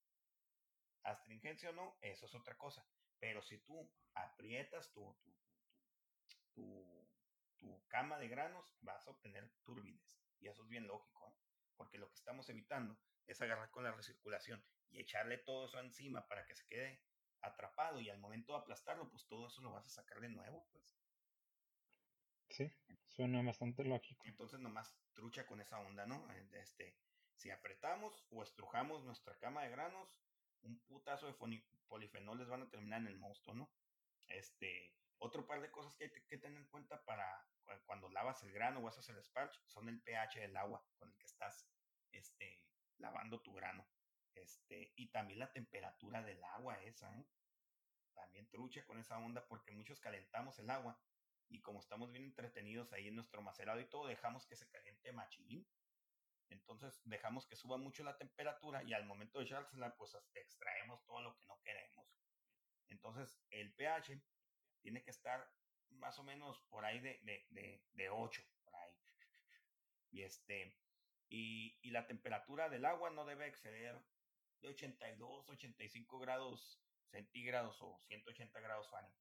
astringencia 1.04 1.70
o 1.70 1.72
no, 1.72 1.98
eso 2.00 2.26
es 2.26 2.34
otra 2.34 2.56
cosa. 2.56 2.86
Pero 3.18 3.42
si 3.42 3.58
tú 3.58 3.90
aprietas 4.14 4.92
tu, 4.92 5.14
tu, 5.22 5.34
tu, 6.28 6.42
tu, 6.54 7.08
tu 7.58 7.86
cama 7.88 8.18
de 8.18 8.28
granos, 8.28 8.76
vas 8.80 9.06
a 9.06 9.10
obtener 9.10 9.50
turbidez. 9.64 10.20
Y 10.38 10.48
eso 10.48 10.62
es 10.62 10.68
bien 10.68 10.86
lógico, 10.86 11.28
¿eh? 11.28 11.34
porque 11.76 11.98
lo 11.98 12.08
que 12.08 12.16
estamos 12.16 12.48
evitando 12.48 12.98
es 13.26 13.40
agarrar 13.40 13.70
con 13.70 13.84
la 13.84 13.92
recirculación 13.92 14.64
y 14.90 15.00
echarle 15.00 15.38
todo 15.38 15.66
eso 15.66 15.78
encima 15.78 16.26
para 16.26 16.44
que 16.44 16.54
se 16.54 16.66
quede 16.66 17.02
atrapado 17.42 18.00
y 18.00 18.08
al 18.08 18.18
momento 18.18 18.52
de 18.52 18.60
aplastarlo, 18.60 19.08
pues 19.10 19.26
todo 19.26 19.46
eso 19.46 19.60
lo 19.62 19.72
vas 19.72 19.86
a 19.86 19.90
sacar 19.90 20.20
de 20.20 20.28
nuevo, 20.28 20.66
pues. 20.72 20.96
Sí, 22.50 22.70
suena 23.06 23.42
bastante 23.42 23.84
lógico. 23.84 24.22
Entonces 24.26 24.60
nomás 24.60 24.94
trucha 25.14 25.46
con 25.46 25.60
esa 25.60 25.80
onda, 25.80 26.06
¿no? 26.06 26.28
Este, 26.52 26.96
si 27.34 27.50
apretamos 27.50 28.26
o 28.30 28.42
estrujamos 28.42 29.04
nuestra 29.04 29.36
cama 29.38 29.62
de 29.62 29.70
granos, 29.70 30.22
un 30.62 30.78
putazo 30.80 31.26
de 31.26 31.34
polifenoles 31.88 32.48
van 32.48 32.62
a 32.62 32.70
terminar 32.70 33.00
en 33.00 33.08
el 33.08 33.18
mosto, 33.18 33.54
¿no? 33.54 33.70
Este, 34.28 34.94
otro 35.18 35.46
par 35.46 35.60
de 35.60 35.70
cosas 35.70 35.94
que 35.96 36.04
hay 36.04 36.10
que 36.28 36.38
tener 36.38 36.58
en 36.58 36.68
cuenta 36.68 37.02
para 37.04 37.46
cuando 37.86 38.08
lavas 38.10 38.42
el 38.42 38.52
grano 38.52 38.80
o 38.80 38.88
haces 38.88 39.08
el 39.08 39.22
sparge 39.22 39.58
son 39.66 39.88
el 39.88 40.00
pH 40.02 40.40
del 40.40 40.56
agua 40.56 40.84
con 40.98 41.08
el 41.08 41.16
que 41.16 41.26
estás 41.26 41.66
este, 42.12 42.60
lavando 42.98 43.40
tu 43.40 43.52
grano. 43.54 43.86
Este, 44.34 44.92
y 44.96 45.08
también 45.08 45.38
la 45.38 45.52
temperatura 45.52 46.22
del 46.22 46.42
agua 46.44 46.82
esa, 46.82 47.14
¿eh? 47.18 47.26
También 48.14 48.48
trucha 48.48 48.84
con 48.84 48.98
esa 48.98 49.18
onda 49.18 49.46
porque 49.46 49.72
muchos 49.72 50.00
calentamos 50.00 50.58
el 50.58 50.70
agua 50.70 51.00
y 51.48 51.60
como 51.60 51.80
estamos 51.80 52.12
bien 52.12 52.24
entretenidos 52.24 52.92
ahí 52.92 53.08
en 53.08 53.14
nuestro 53.14 53.42
macerado 53.42 53.80
y 53.80 53.88
todo, 53.88 54.06
dejamos 54.06 54.46
que 54.46 54.56
se 54.56 54.68
caliente 54.68 55.12
machín 55.12 55.66
entonces 56.52 57.00
dejamos 57.04 57.46
que 57.46 57.56
suba 57.56 57.78
mucho 57.78 58.04
la 58.04 58.16
temperatura 58.16 58.82
y 58.84 58.92
al 58.92 59.06
momento 59.06 59.38
de 59.38 59.46
echársela, 59.46 59.94
pues 59.96 60.16
extraemos 60.34 61.04
todo 61.04 61.22
lo 61.22 61.34
que 61.34 61.46
no 61.46 61.58
queremos. 61.62 62.06
Entonces 62.88 63.40
el 63.50 63.72
pH 63.74 64.20
tiene 64.82 65.02
que 65.02 65.10
estar 65.10 65.50
más 65.88 66.18
o 66.18 66.24
menos 66.24 66.60
por 66.68 66.84
ahí 66.84 67.00
de, 67.00 67.18
de, 67.22 67.46
de, 67.50 67.82
de 67.92 68.10
8, 68.10 68.42
por 68.64 68.74
ahí. 68.76 68.94
Y, 70.10 70.22
este, 70.22 70.76
y, 71.28 71.78
y, 71.80 71.90
la 71.90 72.06
temperatura 72.06 72.68
del 72.68 72.84
agua 72.84 73.10
no 73.10 73.24
debe 73.24 73.46
exceder 73.46 73.98
de 74.62 74.68
82, 74.68 75.48
85 75.50 76.18
grados 76.20 76.80
centígrados 77.10 77.76
o 77.82 78.00
180 78.06 78.60
grados 78.60 78.88
Fahrenheit. 78.90 79.14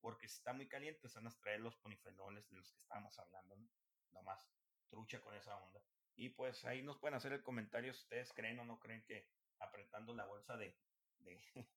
Porque 0.00 0.28
si 0.28 0.36
está 0.36 0.52
muy 0.52 0.68
caliente, 0.68 1.08
se 1.08 1.18
van 1.18 1.26
a 1.26 1.30
extraer 1.30 1.60
los 1.60 1.76
ponifenoles 1.76 2.48
de 2.48 2.56
los 2.56 2.72
que 2.72 2.78
estamos 2.78 3.18
hablando, 3.18 3.56
¿no? 3.56 3.68
Nomás 4.12 4.48
trucha 4.88 5.20
con 5.20 5.34
esa 5.34 5.56
onda. 5.56 5.82
Y 6.14 6.30
pues 6.30 6.64
ahí 6.64 6.82
nos 6.82 6.98
pueden 6.98 7.16
hacer 7.16 7.32
el 7.32 7.42
comentario 7.42 7.92
si 7.92 8.00
ustedes 8.00 8.32
creen 8.32 8.58
o 8.60 8.64
no 8.64 8.78
creen 8.78 9.04
que 9.04 9.28
apretando 9.58 10.14
la 10.14 10.24
bolsa 10.24 10.56
de, 10.56 10.78
de, 11.18 11.38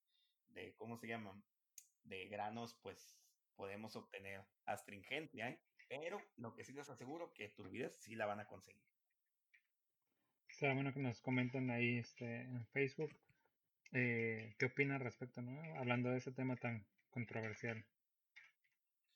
de 0.48 0.74
¿cómo 0.76 0.96
se 0.96 1.08
llaman? 1.08 1.42
De 2.04 2.28
granos, 2.28 2.74
pues 2.80 3.20
podemos 3.56 3.96
obtener 3.96 4.46
astringencia, 4.64 5.50
¿eh? 5.50 5.60
Pero 5.88 6.22
lo 6.36 6.54
que 6.54 6.64
sí 6.64 6.72
les 6.72 6.88
aseguro 6.88 7.34
que 7.34 7.48
turbidez 7.48 7.96
sí 8.00 8.14
la 8.14 8.26
van 8.26 8.40
a 8.40 8.46
conseguir. 8.46 8.82
Será 10.60 10.74
bueno 10.74 10.92
que 10.92 11.00
nos 11.00 11.22
comenten 11.22 11.70
ahí 11.70 11.96
este, 11.96 12.42
en 12.42 12.66
Facebook 12.66 13.10
eh, 13.92 14.54
qué 14.58 14.66
opinan 14.66 15.00
respecto, 15.00 15.40
¿no? 15.40 15.58
Hablando 15.78 16.10
de 16.10 16.18
ese 16.18 16.32
tema 16.32 16.54
tan 16.56 16.86
controversial. 17.08 17.82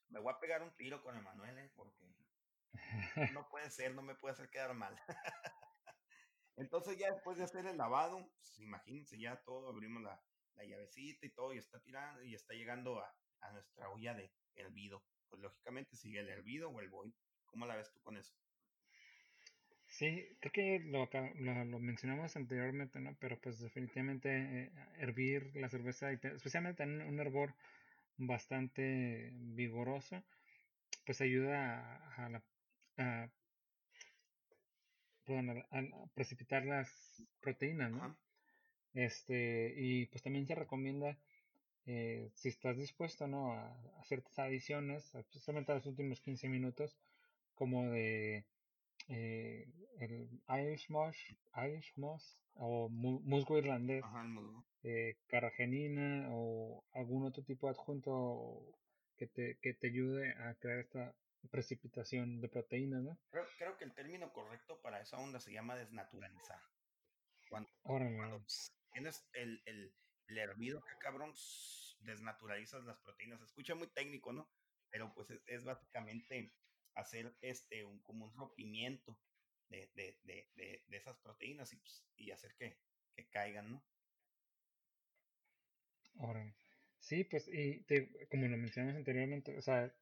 Me 0.08 0.20
voy 0.20 0.32
a 0.32 0.40
pegar 0.40 0.62
un 0.62 0.74
tiro 0.74 1.02
con 1.02 1.18
Emanuel, 1.18 1.58
¿eh? 1.58 1.70
porque 1.76 2.08
no 3.34 3.46
puede 3.50 3.70
ser, 3.70 3.94
no 3.94 4.00
me 4.00 4.14
puede 4.14 4.32
hacer 4.32 4.48
quedar 4.48 4.72
mal. 4.72 4.98
Entonces 6.56 6.96
ya 6.96 7.12
después 7.12 7.36
de 7.36 7.44
hacer 7.44 7.66
el 7.66 7.76
lavado, 7.76 8.26
pues 8.38 8.58
imagínense 8.60 9.20
ya 9.20 9.36
todo, 9.42 9.68
abrimos 9.68 10.02
la, 10.02 10.18
la, 10.54 10.64
llavecita 10.64 11.26
y 11.26 11.30
todo 11.34 11.52
y 11.52 11.58
está 11.58 11.78
tirando 11.78 12.22
y 12.22 12.34
está 12.34 12.54
llegando 12.54 13.00
a, 13.00 13.14
a 13.40 13.52
nuestra 13.52 13.90
olla 13.90 14.14
de 14.14 14.32
hervido. 14.54 15.04
Pues 15.28 15.42
lógicamente 15.42 15.94
sigue 15.94 16.20
el 16.20 16.30
hervido 16.30 16.70
o 16.70 16.80
el 16.80 16.88
boil. 16.88 17.14
¿Cómo 17.44 17.66
la 17.66 17.76
ves 17.76 17.92
tú 17.92 18.00
con 18.00 18.16
eso? 18.16 18.34
Sí, 19.98 20.26
creo 20.40 20.52
que 20.52 20.80
lo, 20.80 21.08
lo, 21.66 21.78
mencionamos 21.78 22.34
anteriormente, 22.36 22.98
¿no? 22.98 23.16
Pero 23.20 23.38
pues 23.40 23.60
definitivamente 23.60 24.28
eh, 24.28 24.72
hervir 24.98 25.54
la 25.54 25.68
cerveza, 25.68 26.10
especialmente 26.10 26.82
en 26.82 27.00
un 27.02 27.20
hervor 27.20 27.54
bastante 28.16 29.30
vigoroso, 29.34 30.24
pues 31.06 31.20
ayuda 31.20 32.02
a, 32.16 32.28
la, 32.28 32.42
a, 32.98 33.28
precipitar 36.14 36.66
las 36.66 36.90
proteínas, 37.40 37.92
¿no? 37.92 38.16
Este, 38.94 39.74
y 39.76 40.06
pues 40.06 40.24
también 40.24 40.46
se 40.46 40.56
recomienda, 40.56 41.16
eh, 41.86 42.30
si 42.34 42.48
estás 42.48 42.76
dispuesto, 42.78 43.28
¿no? 43.28 43.52
A, 43.52 43.68
a 44.00 44.04
ciertas 44.04 44.38
adiciones, 44.40 45.14
especialmente 45.14 45.70
a 45.70 45.76
los 45.76 45.86
últimos 45.86 46.20
15 46.20 46.48
minutos, 46.48 46.96
como 47.54 47.90
de 47.90 48.44
eh, 49.08 49.66
el 50.00 50.40
Irish 50.48 50.88
Moss, 50.90 51.16
Irish 51.56 51.92
Moss 51.96 52.38
o 52.54 52.88
musgo 52.88 53.58
irlandés, 53.58 54.04
eh, 54.82 55.16
carragenina 55.26 56.28
o 56.30 56.84
algún 56.92 57.26
otro 57.26 57.42
tipo 57.42 57.66
de 57.66 57.72
adjunto 57.72 58.78
que 59.16 59.26
te, 59.26 59.58
que 59.60 59.74
te 59.74 59.88
ayude 59.88 60.32
a 60.32 60.54
crear 60.54 60.80
esta 60.80 61.14
precipitación 61.50 62.40
de 62.40 62.48
proteínas, 62.48 63.02
¿no? 63.02 63.18
Creo, 63.30 63.44
creo 63.58 63.76
que 63.76 63.84
el 63.84 63.94
término 63.94 64.32
correcto 64.32 64.80
para 64.80 65.00
esa 65.00 65.18
onda 65.18 65.40
se 65.40 65.52
llama 65.52 65.76
desnaturalizar. 65.76 66.60
Cuando, 67.48 67.70
tienes 68.92 69.28
el, 69.34 69.62
el, 69.66 69.94
el, 70.28 70.38
hervido, 70.38 70.82
que 70.82 70.96
cabrón, 70.98 71.32
desnaturalizas 72.00 72.84
las 72.84 72.98
proteínas. 73.00 73.40
Se 73.40 73.46
escucha 73.46 73.74
muy 73.74 73.88
técnico, 73.88 74.32
¿no? 74.32 74.48
Pero 74.90 75.12
pues 75.14 75.30
es, 75.30 75.42
es 75.46 75.64
básicamente 75.64 76.52
hacer 76.94 77.34
este, 77.40 77.84
un, 77.84 78.00
como 78.00 78.26
un 78.26 78.34
rompimiento 78.34 79.18
de, 79.68 79.90
de, 79.94 80.16
de, 80.24 80.84
de 80.86 80.96
esas 80.96 81.16
proteínas 81.18 81.72
y, 81.72 81.76
pues, 81.76 82.04
y 82.16 82.30
hacer 82.30 82.54
que, 82.56 82.76
que, 83.14 83.26
caigan, 83.28 83.72
¿no? 83.72 83.84
Ahora, 86.18 86.54
sí, 87.00 87.24
pues, 87.24 87.48
y 87.48 87.84
como 88.30 88.46
lo 88.46 88.56
mencionamos 88.56 88.96
anteriormente, 88.96 89.56
o 89.56 89.62
sea, 89.62 89.92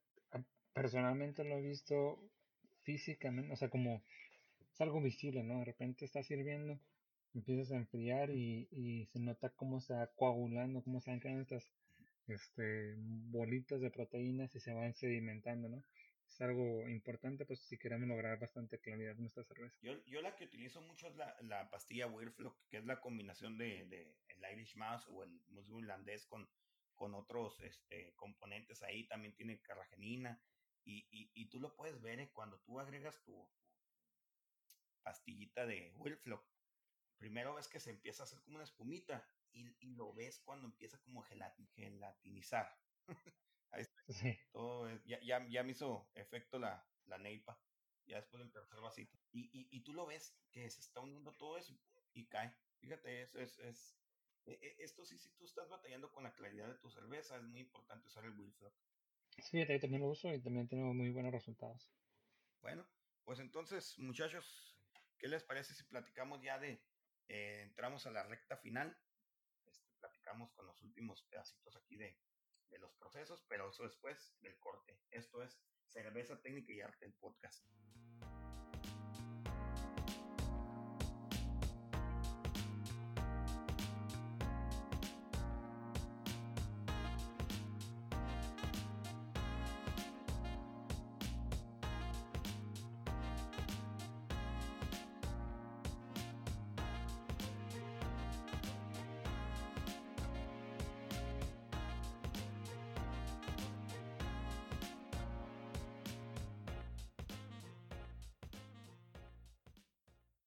personalmente 0.73 1.43
lo 1.43 1.57
he 1.57 1.61
visto 1.61 2.19
físicamente, 2.83 3.51
o 3.51 3.55
sea, 3.55 3.69
como 3.69 4.03
es 4.71 4.81
algo 4.81 5.01
visible, 5.01 5.43
¿no? 5.43 5.59
De 5.59 5.65
repente 5.65 6.05
está 6.05 6.23
sirviendo, 6.23 6.79
empiezas 7.33 7.71
a 7.71 7.77
enfriar 7.77 8.29
y, 8.29 8.67
y 8.71 9.05
se 9.07 9.19
nota 9.19 9.49
cómo 9.49 9.81
se 9.81 9.93
va 9.93 10.07
coagulando, 10.15 10.83
cómo 10.83 11.01
se 11.01 11.11
van 11.11 11.39
estas 11.39 11.71
este, 12.27 12.95
bolitas 12.97 13.81
de 13.81 13.91
proteínas 13.91 14.55
y 14.55 14.59
se 14.59 14.73
van 14.73 14.93
sedimentando, 14.93 15.69
¿no? 15.69 15.83
Es 16.33 16.41
algo 16.41 16.87
importante, 16.89 17.45
pues 17.45 17.59
si 17.59 17.77
queremos 17.77 18.07
lograr 18.07 18.39
bastante 18.39 18.79
claridad 18.79 19.13
en 19.13 19.21
nuestra 19.21 19.43
cerveza. 19.43 19.77
Yo, 19.81 20.03
yo 20.05 20.21
la 20.21 20.35
que 20.35 20.45
utilizo 20.45 20.81
mucho 20.81 21.07
es 21.07 21.15
la, 21.15 21.35
la 21.41 21.69
pastilla 21.69 22.07
Wirflock, 22.07 22.67
que 22.69 22.77
es 22.77 22.85
la 22.85 22.99
combinación 22.99 23.57
de, 23.57 23.85
de 23.85 24.17
el 24.27 24.53
Irish 24.53 24.75
Mouse 24.75 25.07
o 25.09 25.23
el 25.23 25.31
musgo 25.49 25.79
irlandés 25.79 26.25
con, 26.25 26.49
con 26.95 27.13
otros 27.13 27.59
este, 27.61 28.13
componentes 28.15 28.81
ahí, 28.81 29.07
también 29.07 29.35
tiene 29.35 29.61
carragenina, 29.61 30.41
y, 30.83 31.07
y, 31.11 31.31
y 31.33 31.49
tú 31.49 31.59
lo 31.59 31.75
puedes 31.75 32.01
ver 32.01 32.19
eh, 32.19 32.31
cuando 32.33 32.59
tú 32.61 32.79
agregas 32.79 33.21
tu, 33.23 33.47
pastillita 35.03 35.65
de 35.65 35.91
Wirflock. 35.97 36.43
Primero 37.17 37.53
ves 37.53 37.67
que 37.67 37.79
se 37.79 37.91
empieza 37.91 38.23
a 38.23 38.25
hacer 38.25 38.41
como 38.41 38.55
una 38.55 38.63
espumita 38.63 39.27
y, 39.51 39.67
y 39.79 39.95
lo 39.95 40.13
ves 40.13 40.39
cuando 40.39 40.67
empieza 40.67 40.99
como 41.01 41.21
gelatinizar. 41.21 42.75
Todo 44.51 44.89
ya, 45.05 45.19
ya, 45.21 45.45
ya, 45.47 45.63
me 45.63 45.71
hizo 45.71 46.09
efecto 46.15 46.59
la, 46.59 46.85
la 47.05 47.17
neipa, 47.17 47.59
ya 48.05 48.17
después 48.17 48.41
del 48.43 48.51
tercer 48.51 48.79
vasito. 48.79 49.17
Y, 49.31 49.45
y, 49.51 49.67
y, 49.71 49.81
tú 49.81 49.93
lo 49.93 50.05
ves 50.05 50.35
que 50.51 50.69
se 50.69 50.81
está 50.81 50.99
uniendo 50.99 51.31
todo 51.33 51.57
eso 51.57 51.73
y 52.13 52.27
cae. 52.27 52.55
Fíjate, 52.79 53.21
eso 53.21 53.39
es, 53.39 53.57
es, 53.59 53.97
e, 54.45 54.51
e, 54.51 54.83
esto 54.83 55.05
sí, 55.05 55.17
si 55.17 55.29
tú 55.31 55.45
estás 55.45 55.69
batallando 55.69 56.11
con 56.11 56.23
la 56.23 56.33
claridad 56.33 56.67
de 56.67 56.75
tu 56.75 56.89
cerveza, 56.89 57.37
es 57.37 57.43
muy 57.43 57.61
importante 57.61 58.07
usar 58.07 58.25
el 58.25 58.37
Wilflock. 58.37 58.75
Sí, 59.39 59.65
yo 59.67 59.79
también 59.79 60.01
lo 60.01 60.09
uso 60.09 60.31
y 60.33 60.41
también 60.41 60.67
tengo 60.67 60.93
muy 60.93 61.09
buenos 61.09 61.31
resultados. 61.31 61.91
Bueno, 62.61 62.87
pues 63.23 63.39
entonces, 63.39 63.97
muchachos, 63.97 64.77
¿qué 65.17 65.27
les 65.27 65.43
parece 65.43 65.73
si 65.73 65.83
platicamos 65.83 66.41
ya 66.41 66.59
de, 66.59 66.83
eh, 67.27 67.61
entramos 67.63 68.05
a 68.05 68.11
la 68.11 68.23
recta 68.23 68.57
final? 68.57 68.95
Este, 69.65 69.89
platicamos 69.99 70.51
con 70.51 70.67
los 70.67 70.81
últimos 70.83 71.23
pedacitos 71.23 71.75
aquí 71.75 71.95
de, 71.97 72.19
de 72.73 72.79
los 72.79 72.93
procesos, 72.95 73.45
pero 73.47 73.69
eso 73.69 73.83
después 73.83 74.35
del 74.41 74.57
corte. 74.59 74.99
Esto 75.11 75.41
es 75.43 75.59
Cerveza 75.87 76.41
Técnica 76.41 76.73
y 76.73 76.81
Arte, 76.81 77.05
el 77.05 77.13
podcast. 77.13 77.63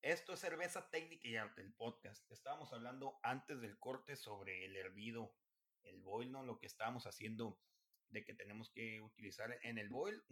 Esto 0.06 0.34
es 0.34 0.38
cerveza 0.38 0.88
técnica 0.88 1.26
y 1.26 1.34
arte, 1.34 1.62
el 1.62 1.74
podcast. 1.74 2.30
Estábamos 2.30 2.72
hablando 2.72 3.18
antes 3.24 3.60
del 3.60 3.76
corte 3.76 4.14
sobre 4.14 4.64
el 4.64 4.76
hervido, 4.76 5.34
el 5.82 6.00
boil, 6.00 6.30
¿no? 6.30 6.44
Lo 6.44 6.60
que 6.60 6.66
estábamos 6.68 7.08
haciendo 7.08 7.60
de 8.10 8.24
que 8.24 8.32
tenemos 8.32 8.70
que 8.70 9.00
utilizar 9.00 9.58
en 9.64 9.78
el 9.78 9.88
boil, 9.88 10.22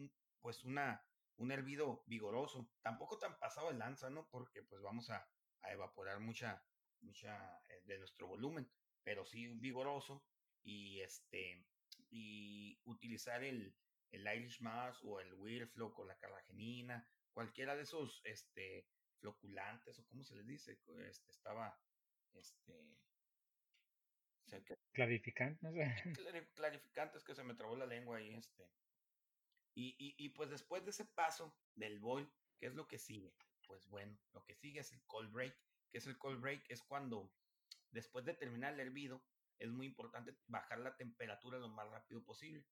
pues 0.40 0.62
una, 0.62 1.04
un 1.38 1.50
hervido 1.50 2.04
vigoroso. 2.06 2.70
Tampoco 2.82 3.18
tan 3.18 3.36
pasado 3.40 3.72
el 3.72 3.80
lanza, 3.80 4.10
¿no? 4.10 4.28
Porque 4.30 4.62
pues 4.62 4.80
vamos 4.80 5.10
a, 5.10 5.28
evaporar 5.64 6.20
mucha, 6.20 6.64
mucha 7.00 7.60
eh, 7.68 7.82
de 7.84 7.98
nuestro 7.98 8.28
volumen, 8.28 8.70
pero 9.02 9.24
sí 9.24 9.48
vigoroso 9.56 10.24
y 10.62 11.00
este, 11.00 11.66
y 12.10 12.78
utilizar 12.84 13.42
el, 13.42 13.74
el 14.12 14.36
Irish 14.36 14.60
Mass 14.60 15.00
o 15.02 15.18
el 15.18 15.34
Wirflow 15.34 15.92
con 15.92 16.06
la 16.06 16.16
carragenina, 16.16 17.10
cualquiera 17.32 17.74
de 17.74 17.82
esos, 17.82 18.20
este, 18.22 18.86
floculantes 19.24 19.98
o 19.98 20.06
cómo 20.06 20.22
se 20.22 20.34
les 20.34 20.46
dice, 20.46 20.78
este, 21.08 21.30
estaba, 21.30 21.74
este, 22.34 22.98
clarificante, 24.92 25.58
no 25.62 25.72
sé. 25.72 25.94
Clarificantes 26.54 27.24
que 27.24 27.34
se 27.34 27.42
me 27.42 27.54
trabó 27.54 27.74
la 27.74 27.86
lengua 27.86 28.18
ahí, 28.18 28.34
este. 28.34 28.68
Y, 29.74 29.96
y, 29.98 30.14
y, 30.18 30.28
pues 30.28 30.50
después 30.50 30.84
de 30.84 30.90
ese 30.90 31.06
paso 31.06 31.56
del 31.74 31.98
boil, 32.00 32.30
¿qué 32.58 32.66
es 32.66 32.74
lo 32.74 32.86
que 32.86 32.98
sigue? 32.98 33.34
Pues 33.66 33.88
bueno, 33.88 34.14
lo 34.34 34.44
que 34.44 34.54
sigue 34.54 34.80
es 34.80 34.92
el 34.92 35.02
cold 35.06 35.32
break. 35.32 35.56
¿Qué 35.90 35.98
es 35.98 36.06
el 36.06 36.18
cold 36.18 36.40
break? 36.40 36.62
Es 36.68 36.82
cuando 36.82 37.32
después 37.90 38.26
de 38.26 38.34
terminar 38.34 38.74
el 38.74 38.80
hervido, 38.80 39.24
es 39.58 39.70
muy 39.70 39.86
importante 39.86 40.36
bajar 40.48 40.80
la 40.80 40.96
temperatura 40.96 41.58
lo 41.58 41.68
más 41.68 41.88
rápido 41.88 42.22
posible. 42.22 42.66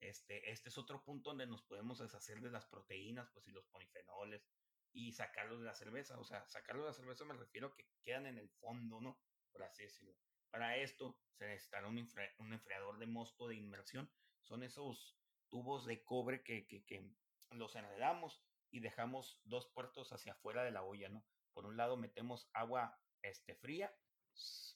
Este, 0.00 0.50
este 0.50 0.70
es 0.70 0.78
otro 0.78 1.04
punto 1.04 1.28
donde 1.28 1.46
nos 1.46 1.62
podemos 1.62 1.98
deshacer 1.98 2.40
de 2.40 2.50
las 2.50 2.66
proteínas, 2.66 3.28
pues 3.34 3.46
y 3.48 3.52
los 3.52 3.66
polifenoles, 3.66 4.48
y 4.92 5.12
sacarlos 5.12 5.60
de 5.60 5.66
la 5.66 5.74
cerveza. 5.74 6.18
O 6.18 6.24
sea, 6.24 6.46
sacarlos 6.48 6.84
de 6.84 6.90
la 6.90 6.94
cerveza 6.94 7.24
me 7.24 7.34
refiero 7.34 7.68
a 7.68 7.74
que 7.74 7.86
quedan 8.02 8.26
en 8.26 8.38
el 8.38 8.48
fondo, 8.50 9.00
¿no? 9.00 9.18
Por 9.52 9.62
así 9.62 9.84
decirlo. 9.84 10.14
Para 10.50 10.76
esto 10.76 11.18
se 11.34 11.46
necesitará 11.46 11.88
un, 11.88 12.08
un 12.38 12.52
enfriador 12.52 12.98
de 12.98 13.06
mosto 13.06 13.48
de 13.48 13.56
inmersión. 13.56 14.10
Son 14.42 14.62
esos 14.62 15.16
tubos 15.48 15.86
de 15.86 16.02
cobre 16.04 16.42
que, 16.42 16.66
que, 16.66 16.84
que, 16.84 17.08
los 17.52 17.74
enredamos 17.74 18.40
y 18.70 18.80
dejamos 18.80 19.40
dos 19.44 19.66
puertos 19.66 20.12
hacia 20.12 20.32
afuera 20.32 20.62
de 20.62 20.70
la 20.70 20.84
olla, 20.84 21.08
¿no? 21.08 21.24
Por 21.52 21.66
un 21.66 21.76
lado 21.76 21.96
metemos 21.96 22.48
agua 22.52 22.96
este, 23.22 23.56
fría, 23.56 23.92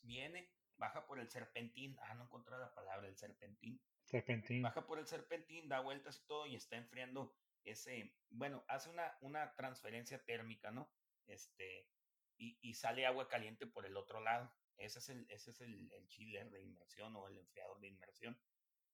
viene, 0.03 0.51
baja 0.77 1.07
por 1.07 1.21
el 1.21 1.29
serpentín. 1.29 1.97
Ah, 2.01 2.15
no 2.15 2.25
encontré 2.25 2.59
la 2.59 2.75
palabra, 2.75 3.07
el 3.07 3.17
serpentín. 3.17 3.81
Serpentín. 4.03 4.63
Baja 4.63 4.87
por 4.87 4.99
el 4.99 5.07
serpentín, 5.07 5.69
da 5.69 5.81
vueltas 5.81 6.21
y 6.21 6.27
todo 6.27 6.47
y 6.47 6.57
está 6.57 6.77
enfriando 6.77 7.35
ese, 7.65 8.15
bueno, 8.31 8.65
hace 8.69 8.91
una, 8.91 9.17
una 9.21 9.55
transferencia 9.55 10.23
térmica, 10.25 10.71
¿no? 10.71 10.91
Este, 11.27 11.89
y, 12.37 12.59
y, 12.61 12.75
sale 12.75 13.07
agua 13.07 13.29
caliente 13.29 13.67
por 13.67 13.87
el 13.87 13.97
otro 13.97 14.21
lado. 14.21 14.53
Ese 14.77 14.99
es 14.99 15.09
el, 15.09 15.27
ese 15.31 15.51
es 15.51 15.61
el, 15.61 15.91
el 15.93 16.09
chiller 16.09 16.51
de 16.51 16.63
inmersión 16.63 17.15
o 17.17 17.29
el 17.29 17.39
enfriador 17.39 17.81
de 17.81 17.89
inmersión. 17.89 18.39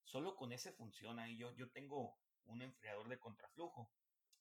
Solo 0.05 0.37
con 0.37 0.53
ese 0.53 0.73
funciona. 0.73 1.29
Y 1.29 1.37
yo, 1.37 1.55
yo 1.57 1.71
tengo 1.71 2.19
un 2.45 2.63
enfriador 2.63 3.09
de 3.09 3.19
contraflujo 3.19 3.93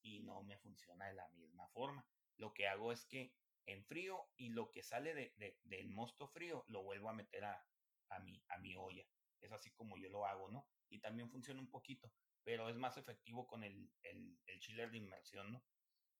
y 0.02 0.20
no 0.22 0.44
me 0.44 0.58
funciona 0.58 1.08
de 1.08 1.14
la 1.14 1.28
misma 1.30 1.68
forma. 1.70 2.06
Lo 2.38 2.54
que 2.54 2.68
hago 2.68 2.92
es 2.92 3.06
que 3.06 3.34
enfrío 3.66 4.30
y 4.36 4.50
lo 4.50 4.72
que 4.72 4.84
sale 4.84 5.14
de, 5.14 5.34
de, 5.38 5.58
del 5.64 5.90
mosto 5.90 6.28
frío 6.28 6.66
lo 6.68 6.84
vuelvo 6.84 7.10
a 7.10 7.14
meter 7.14 7.46
a, 7.46 7.66
a, 8.10 8.20
mi, 8.20 8.44
a 8.50 8.58
mi 8.58 8.76
olla. 8.76 9.06
Es 9.42 9.52
así 9.52 9.72
como 9.72 9.98
yo 9.98 10.10
lo 10.10 10.26
hago, 10.26 10.50
¿no? 10.50 10.68
Y 10.90 11.00
también 11.00 11.30
funciona 11.30 11.60
un 11.60 11.70
poquito, 11.70 12.12
pero 12.44 12.70
es 12.70 12.76
más 12.76 12.98
efectivo 12.98 13.48
con 13.48 13.64
el, 13.64 13.90
el, 14.04 14.38
chiller 14.60 14.92
de 14.92 14.98
inmersión, 14.98 15.52
¿no? 15.52 15.64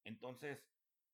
Entonces, 0.04 0.66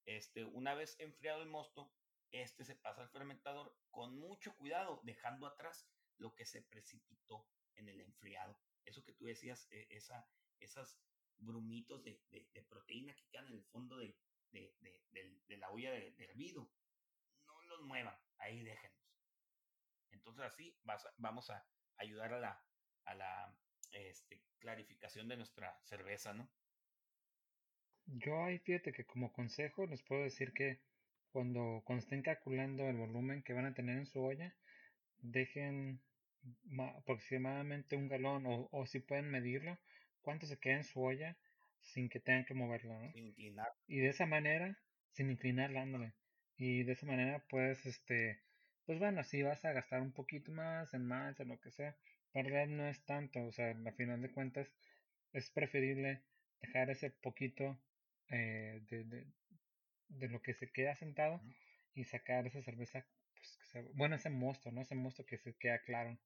este, 0.05 0.45
una 0.45 0.75
vez 0.75 0.95
enfriado 0.99 1.41
el 1.41 1.49
mosto, 1.49 1.91
este 2.31 2.65
se 2.65 2.75
pasa 2.75 3.01
al 3.01 3.09
fermentador 3.09 3.75
con 3.89 4.17
mucho 4.17 4.55
cuidado, 4.55 5.01
dejando 5.03 5.47
atrás 5.47 5.87
lo 6.17 6.35
que 6.35 6.45
se 6.45 6.61
precipitó 6.63 7.47
en 7.75 7.89
el 7.89 8.01
enfriado. 8.01 8.59
Eso 8.85 9.03
que 9.03 9.13
tú 9.13 9.25
decías, 9.25 9.67
e, 9.71 9.87
esa, 9.89 10.27
esas 10.59 10.99
brumitos 11.37 12.03
de, 12.03 12.21
proteína 12.69 13.15
que 13.15 13.27
quedan 13.27 13.47
en 13.47 13.55
el 13.55 13.65
fondo 13.65 13.97
de, 13.97 14.15
la 15.57 15.69
olla 15.71 15.91
de, 15.91 16.15
hervido, 16.19 16.69
no 17.45 17.61
los 17.63 17.81
muevan, 17.81 18.17
ahí 18.37 18.63
déjenlos. 18.63 18.95
Entonces 20.11 20.45
así 20.45 20.77
vamos 21.17 21.49
a 21.49 21.67
ayudar 21.97 22.33
a 22.33 22.39
la, 22.39 22.63
a 23.05 23.15
la 23.15 23.57
este, 23.95 24.41
clarificación 24.59 25.27
de 25.27 25.37
nuestra 25.37 25.77
cerveza, 25.83 26.33
¿no? 26.33 26.49
Yo 28.07 28.43
ahí 28.43 28.59
fíjate 28.59 28.91
que 28.91 29.05
como 29.05 29.33
consejo 29.33 29.87
les 29.87 30.03
puedo 30.03 30.23
decir 30.23 30.53
que 30.53 30.79
cuando, 31.31 31.81
cuando 31.85 32.03
estén 32.03 32.21
calculando 32.21 32.87
el 32.87 32.97
volumen 32.97 33.43
que 33.43 33.53
van 33.53 33.65
a 33.65 33.73
tener 33.73 33.97
en 33.97 34.05
su 34.05 34.21
olla, 34.23 34.53
dejen 35.19 35.99
aproximadamente 36.97 37.95
un 37.95 38.07
galón 38.07 38.45
o, 38.45 38.69
o 38.71 38.85
si 38.85 38.99
pueden 38.99 39.31
medirlo, 39.31 39.77
cuánto 40.21 40.45
se 40.45 40.57
queda 40.57 40.75
en 40.75 40.83
su 40.83 41.01
olla 41.01 41.35
sin 41.81 42.09
que 42.09 42.19
tengan 42.19 42.45
que 42.45 42.53
moverla, 42.53 42.99
¿no? 42.99 43.11
Sin 43.11 43.27
inclinar. 43.27 43.71
Y 43.87 43.99
de 43.99 44.09
esa 44.09 44.25
manera, 44.25 44.77
sin 45.11 45.29
inclinarla, 45.29 45.81
ándale. 45.81 46.13
Y 46.57 46.83
de 46.83 46.93
esa 46.93 47.05
manera 47.05 47.43
puedes, 47.49 47.85
este, 47.85 48.39
pues 48.85 48.99
bueno, 48.99 49.21
así 49.21 49.41
vas 49.43 49.63
a 49.65 49.73
gastar 49.73 50.01
un 50.01 50.11
poquito 50.11 50.51
más 50.51 50.93
en 50.93 51.05
más, 51.05 51.39
en 51.39 51.49
lo 51.49 51.59
que 51.59 51.71
sea. 51.71 51.95
Realidad 52.35 52.67
no 52.67 52.85
es 52.87 52.99
tanto, 53.05 53.45
o 53.45 53.51
sea, 53.53 53.69
al 53.69 53.93
final 53.93 54.21
de 54.21 54.29
cuentas 54.29 54.69
es 55.31 55.49
preferible 55.51 56.21
dejar 56.61 56.89
ese 56.89 57.09
poquito 57.09 57.79
eh, 58.29 58.81
de, 58.89 59.25
de, 60.09 60.27
lo 60.27 60.41
que 60.41 60.53
se 60.53 60.69
queda 60.69 60.95
sentado 60.95 61.41
y 61.93 62.03
sacar 62.03 62.45
esa 62.45 62.61
cerveza, 62.61 63.05
pues, 63.35 63.87
bueno, 63.93 64.17
ese 64.17 64.29
mosto, 64.29 64.69
¿no? 64.71 64.81
Ese 64.81 64.95
mosto 64.95 65.25
que 65.25 65.37
se 65.37 65.53
queda 65.53 65.79
claro. 65.79 66.17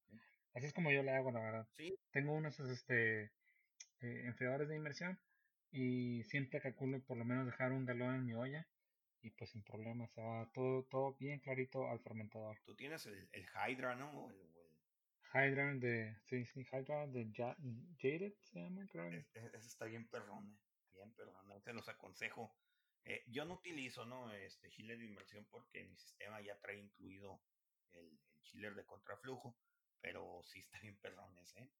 Así 0.55 0.65
es 0.65 0.73
como 0.73 0.91
yo 0.91 1.03
le 1.03 1.11
hago, 1.11 1.31
la 1.31 1.41
verdad. 1.41 1.67
Sí. 1.77 1.95
Tengo 2.11 2.33
unos 2.33 2.59
este, 2.59 3.25
eh, 4.01 4.23
enfriadores 4.25 4.67
de 4.67 4.77
inmersión 4.77 5.19
y 5.71 6.23
siempre 6.23 6.59
calculo 6.59 7.01
por 7.01 7.17
lo 7.17 7.25
menos 7.25 7.45
dejar 7.45 7.71
un 7.71 7.85
galón 7.85 8.15
en 8.15 8.25
mi 8.25 8.33
olla 8.33 8.67
y 9.21 9.29
pues 9.31 9.51
sin 9.51 9.63
problema 9.63 10.07
se 10.07 10.21
va 10.21 10.49
todo, 10.53 10.83
todo 10.85 11.15
bien 11.19 11.39
clarito 11.39 11.87
al 11.87 11.99
fermentador. 11.99 12.57
Tú 12.65 12.75
tienes 12.75 13.05
el, 13.05 13.29
el 13.31 13.45
Hydra, 13.45 13.95
¿no? 13.95 14.31
El, 14.31 14.58
Hydra 15.33 15.73
de, 15.75 16.17
sí, 16.23 16.45
sí, 16.45 16.65
Hydra 16.71 17.07
de 17.07 17.31
Jaded 17.33 18.33
se 18.39 18.59
llama, 18.59 18.85
creo. 18.87 19.11
Ese 19.11 19.67
está 19.67 19.85
bien 19.85 20.07
perrón, 20.09 20.59
eh, 20.71 20.91
bien 20.95 21.13
perrón, 21.13 21.61
se 21.61 21.73
los 21.73 21.87
aconsejo. 21.87 22.55
Eh, 23.05 23.23
yo 23.27 23.45
no 23.45 23.55
utilizo, 23.55 24.05
¿no? 24.05 24.31
Este 24.31 24.69
chiller 24.69 24.97
de 24.97 25.05
inversión 25.05 25.45
porque 25.49 25.83
mi 25.83 25.97
sistema 25.97 26.41
ya 26.41 26.59
trae 26.59 26.77
incluido 26.77 27.41
el, 27.91 28.19
el 28.33 28.41
chiller 28.43 28.75
de 28.75 28.85
contraflujo, 28.85 29.57
pero 30.01 30.41
sí 30.43 30.59
está 30.59 30.79
bien 30.79 30.97
perrón 30.97 31.37
ese, 31.37 31.59
¿eh? 31.61 31.71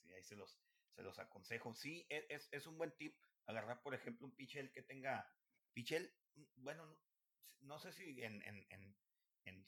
Sí, 0.00 0.12
ahí 0.12 0.22
se 0.22 0.36
los, 0.36 0.58
se 0.94 1.02
los 1.02 1.18
aconsejo. 1.18 1.74
Sí, 1.74 2.06
e, 2.08 2.26
es, 2.30 2.48
es 2.52 2.66
un 2.66 2.78
buen 2.78 2.92
tip 2.96 3.16
agarrar, 3.46 3.82
por 3.82 3.94
ejemplo, 3.94 4.26
un 4.26 4.34
pichel 4.34 4.72
que 4.72 4.82
tenga 4.82 5.30
Pichel, 5.72 6.12
mm, 6.34 6.44
bueno, 6.56 6.98
no, 7.60 7.78
sé 7.78 7.92
si 7.92 8.22
en, 8.22 8.42
en, 8.42 8.66
en, 8.70 8.96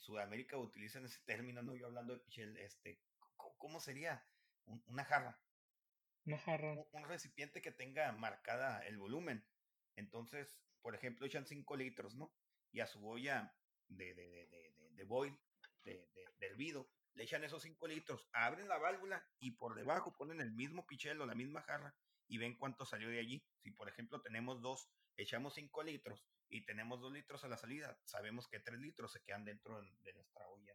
Sudamérica 0.03 0.59
utilizan 0.59 1.05
ese 1.05 1.21
término, 1.25 1.63
no 1.63 1.75
yo 1.75 1.87
hablando 1.87 2.13
de 2.13 2.21
pichel, 2.21 2.57
este, 2.59 3.01
¿cómo 3.37 3.81
sería? 3.81 4.27
una 4.87 5.05
jarra. 5.05 5.41
Una 6.25 6.39
jarra. 6.39 6.75
Un, 6.93 7.05
recipiente 7.05 7.63
que 7.63 7.73
tenga 7.73 8.13
marcada 8.13 8.81
el 8.87 8.99
volumen. 8.99 9.45
Entonces, 9.97 10.61
por 10.81 10.95
ejemplo, 10.95 11.27
echan 11.27 11.47
5 11.47 11.77
litros, 11.77 12.15
¿no? 12.15 12.33
Y 12.73 12.81
a 12.81 12.87
su 12.87 13.07
olla 13.07 13.55
de, 13.89 14.15
de, 14.15 14.29
de, 14.29 14.47
de, 14.47 14.91
de 14.91 15.05
boil, 15.05 15.39
de, 15.85 16.09
de, 16.15 16.47
hervido, 16.47 16.91
le 17.15 17.25
echan 17.25 17.45
esos 17.45 17.63
5 17.63 17.87
litros, 17.89 18.29
abren 18.33 18.69
la 18.69 18.79
válvula 18.79 19.27
y 19.39 19.53
por 19.53 19.75
debajo 19.75 20.17
ponen 20.17 20.41
el 20.41 20.53
mismo 20.53 20.87
pichel 20.87 21.21
o 21.21 21.27
la 21.27 21.35
misma 21.35 21.63
jarra 21.63 21.95
y 22.29 22.39
ven 22.39 22.57
cuánto 22.57 22.87
salió 22.87 23.09
de 23.09 23.19
allí. 23.19 23.45
Si, 23.63 23.71
por 23.71 23.89
ejemplo, 23.89 24.23
tenemos 24.23 24.61
dos 24.63 24.89
echamos 25.17 25.55
5 25.55 25.83
litros 25.83 26.25
y 26.53 26.61
tenemos 26.67 27.01
2 27.01 27.13
litros 27.13 27.43
a 27.45 27.49
la 27.49 27.57
salida, 27.57 27.99
sabemos 28.05 28.47
que 28.47 28.61
3 28.61 28.79
litros 28.79 29.11
se 29.11 29.23
quedan 29.23 29.45
dentro 29.45 29.81
de 29.81 30.13
nuestra 30.13 30.47
olla. 30.49 30.75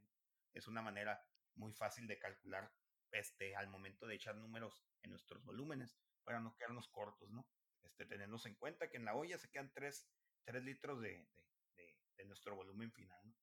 Es 0.51 0.67
una 0.67 0.81
manera 0.81 1.23
muy 1.53 1.71
fácil 1.71 2.07
de 2.07 2.17
calcular 2.17 2.73
este, 3.11 3.55
al 3.55 3.67
momento 3.67 4.07
de 4.07 4.15
echar 4.15 4.35
números 4.35 4.83
en 5.03 5.11
nuestros 5.11 5.43
volúmenes 5.45 5.95
para 6.23 6.39
no 6.39 6.55
quedarnos 6.55 6.89
cortos, 6.89 7.29
¿no? 7.29 7.47
Este, 7.83 8.07
tenernos 8.07 8.47
en 8.47 8.55
cuenta 8.55 8.89
que 8.89 8.97
en 8.97 9.05
la 9.05 9.15
olla 9.15 9.37
se 9.37 9.51
quedan 9.51 9.71
3, 9.71 10.09
3 10.45 10.63
litros 10.63 10.99
de, 10.99 11.29
de, 11.75 11.95
de, 12.17 12.25
nuestro 12.25 12.55
volumen 12.55 12.91
final, 12.91 13.19
¿no? 13.23 13.35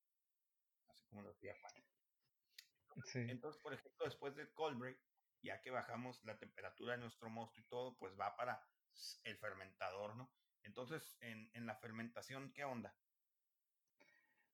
Así 0.89 1.05
como 1.05 1.21
lo 1.21 1.29
decía 1.29 1.55
Juan. 1.61 1.73
Entonces, 3.29 3.61
por 3.61 3.73
ejemplo, 3.73 4.05
después 4.05 4.35
del 4.35 4.53
cold 4.53 4.77
break, 4.77 4.99
ya 5.41 5.61
que 5.61 5.71
bajamos 5.71 6.21
la 6.25 6.37
temperatura 6.37 6.93
de 6.95 6.99
nuestro 6.99 7.29
mosto 7.29 7.61
y 7.61 7.63
todo, 7.63 7.97
pues 7.97 8.13
va 8.19 8.35
para 8.35 8.61
el 9.23 9.37
fermentador, 9.37 10.17
¿no? 10.17 10.29
Entonces, 10.65 11.17
en, 11.21 11.49
en 11.53 11.65
la 11.65 11.75
fermentación, 11.75 12.51
¿qué 12.53 12.63
onda? 12.63 12.93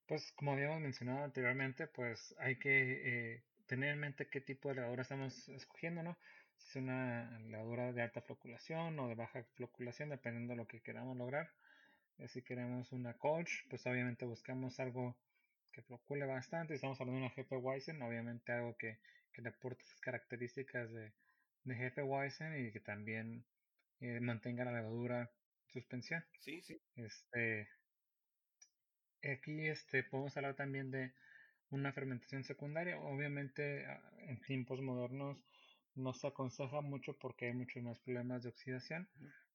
Pues 0.08 0.32
como 0.34 0.52
habíamos 0.52 0.82
mencionado 0.82 1.24
anteriormente, 1.24 1.88
pues 1.88 2.36
hay 2.38 2.58
que 2.58 3.36
eh, 3.36 3.44
tener 3.68 3.92
en 3.92 4.00
mente 4.00 4.28
qué 4.28 4.42
tipo 4.42 4.68
de 4.68 4.76
levadura 4.76 5.04
estamos 5.04 5.48
escogiendo, 5.48 6.04
¿no? 6.04 6.18
Si 6.58 6.68
es 6.68 6.76
una 6.76 7.40
levadura 7.40 7.94
de 7.94 8.02
alta 8.02 8.22
floculación 8.22 9.00
o 9.00 9.08
de 9.08 9.16
baja 9.16 9.44
floculación, 9.56 10.10
dependiendo 10.10 10.52
de 10.52 10.58
lo 10.58 10.68
que 10.68 10.82
queramos 10.82 11.16
lograr. 11.16 11.50
Eh, 12.18 12.28
si 12.28 12.42
queremos 12.42 12.92
una 12.92 13.14
Colch, 13.18 13.66
pues 13.70 13.88
obviamente 13.88 14.26
buscamos 14.26 14.80
algo 14.82 15.16
que 15.72 15.82
flocule 15.82 16.26
bastante. 16.26 16.74
Estamos 16.74 17.00
hablando 17.00 17.22
de 17.22 17.26
una 17.28 17.36
Jefe 17.36 17.56
Weizen, 17.56 18.02
obviamente 18.02 18.52
algo 18.52 18.76
que, 18.76 19.00
le 19.38 19.50
aporte 19.50 19.84
esas 19.84 20.02
características 20.02 20.92
de, 20.92 21.14
de 21.64 21.76
Jefe 21.76 22.04
Weizen 22.04 22.68
y 22.68 22.72
que 22.74 22.82
también 22.82 23.46
eh, 24.02 24.20
mantenga 24.20 24.66
la 24.66 24.74
levadura 24.74 25.32
suspensión. 25.72 26.24
Sí, 26.40 26.62
sí. 26.62 26.82
Este, 26.96 27.68
aquí 29.24 29.68
este, 29.68 30.04
podemos 30.04 30.36
hablar 30.38 30.56
también 30.56 30.92
de 30.92 31.14
una 31.70 31.94
fermentación 31.94 32.44
secundaria. 32.44 33.00
Obviamente 33.00 33.86
ah, 33.86 34.02
en 34.28 34.42
tiempos 34.42 34.82
modernos 34.82 35.38
no 35.96 36.14
se 36.14 36.28
aconseja 36.28 36.82
mucho 36.82 37.18
porque 37.18 37.48
hay 37.48 37.54
muchos 37.54 37.84
más 37.84 38.00
problemas 38.00 38.44
de 38.44 38.50
oxidación, 38.50 39.10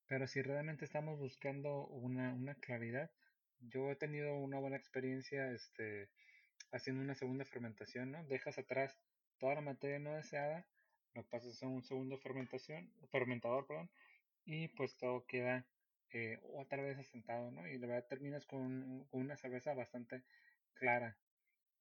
pero 0.06 0.26
si 0.26 0.42
realmente 0.42 0.84
estamos 0.84 1.18
buscando 1.18 1.86
una, 1.86 2.34
una 2.34 2.54
claridad, 2.56 3.10
yo 3.60 3.90
he 3.90 3.96
tenido 3.96 4.34
una 4.34 4.58
buena 4.58 4.76
experiencia 4.76 5.50
este, 5.50 6.10
haciendo 6.72 7.02
una 7.02 7.14
segunda 7.14 7.44
fermentación, 7.44 8.12
¿no? 8.12 8.24
Dejas 8.24 8.58
atrás 8.58 8.98
toda 9.38 9.54
la 9.54 9.60
materia 9.60 9.98
no 9.98 10.14
deseada, 10.14 10.66
lo 11.14 11.24
pasas 11.24 11.62
a 11.62 11.66
un 11.66 11.82
segundo 11.82 12.18
fermentación, 12.18 12.92
fermentador, 13.10 13.66
perdón, 13.66 13.90
y 14.44 14.68
pues 14.68 14.96
todo 14.96 15.24
queda 15.26 15.66
eh, 16.10 16.40
otra 16.54 16.82
vez 16.82 16.98
asentado, 16.98 17.50
¿no? 17.50 17.66
Y 17.68 17.78
la 17.78 17.86
verdad 17.86 18.08
terminas 18.08 18.46
con, 18.46 19.06
una 19.10 19.36
cerveza 19.36 19.74
bastante 19.74 20.24
clara. 20.74 21.18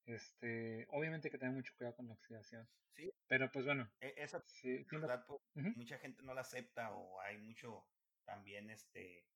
Este, 0.06 0.88
obviamente 0.91 1.30
que 1.30 1.38
tener 1.38 1.53
mucho 1.53 1.73
cuidado 1.77 1.95
con 1.95 2.07
la 2.07 2.14
oxidación. 2.14 2.68
Sí. 2.95 3.11
Pero 3.27 3.52
pues 3.52 3.65
bueno. 3.65 3.91
E, 4.02 4.14
esa 4.18 4.41
sí, 4.41 4.85
verdad, 4.91 5.26
pues, 5.27 5.41
mucha 5.76 5.97
gente 5.97 6.23
no 6.23 6.34
la 6.34 6.41
acepta 6.41 6.91
o 6.91 7.19
hay 7.22 7.38
mucho 7.38 7.85
también 8.26 8.69
este 8.69 9.27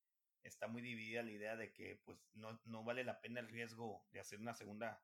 está 0.44 0.68
muy 0.68 0.82
dividida 0.82 1.22
la 1.22 1.32
idea 1.32 1.56
de 1.56 1.74
que 1.74 2.02
pues 2.06 2.18
no, 2.34 2.60
no 2.66 2.84
vale 2.84 3.04
la 3.04 3.20
pena 3.20 3.40
el 3.40 3.50
riesgo 3.50 4.06
de 4.12 4.22
hacer 4.22 4.40
una 4.40 4.54
segunda 4.54 5.04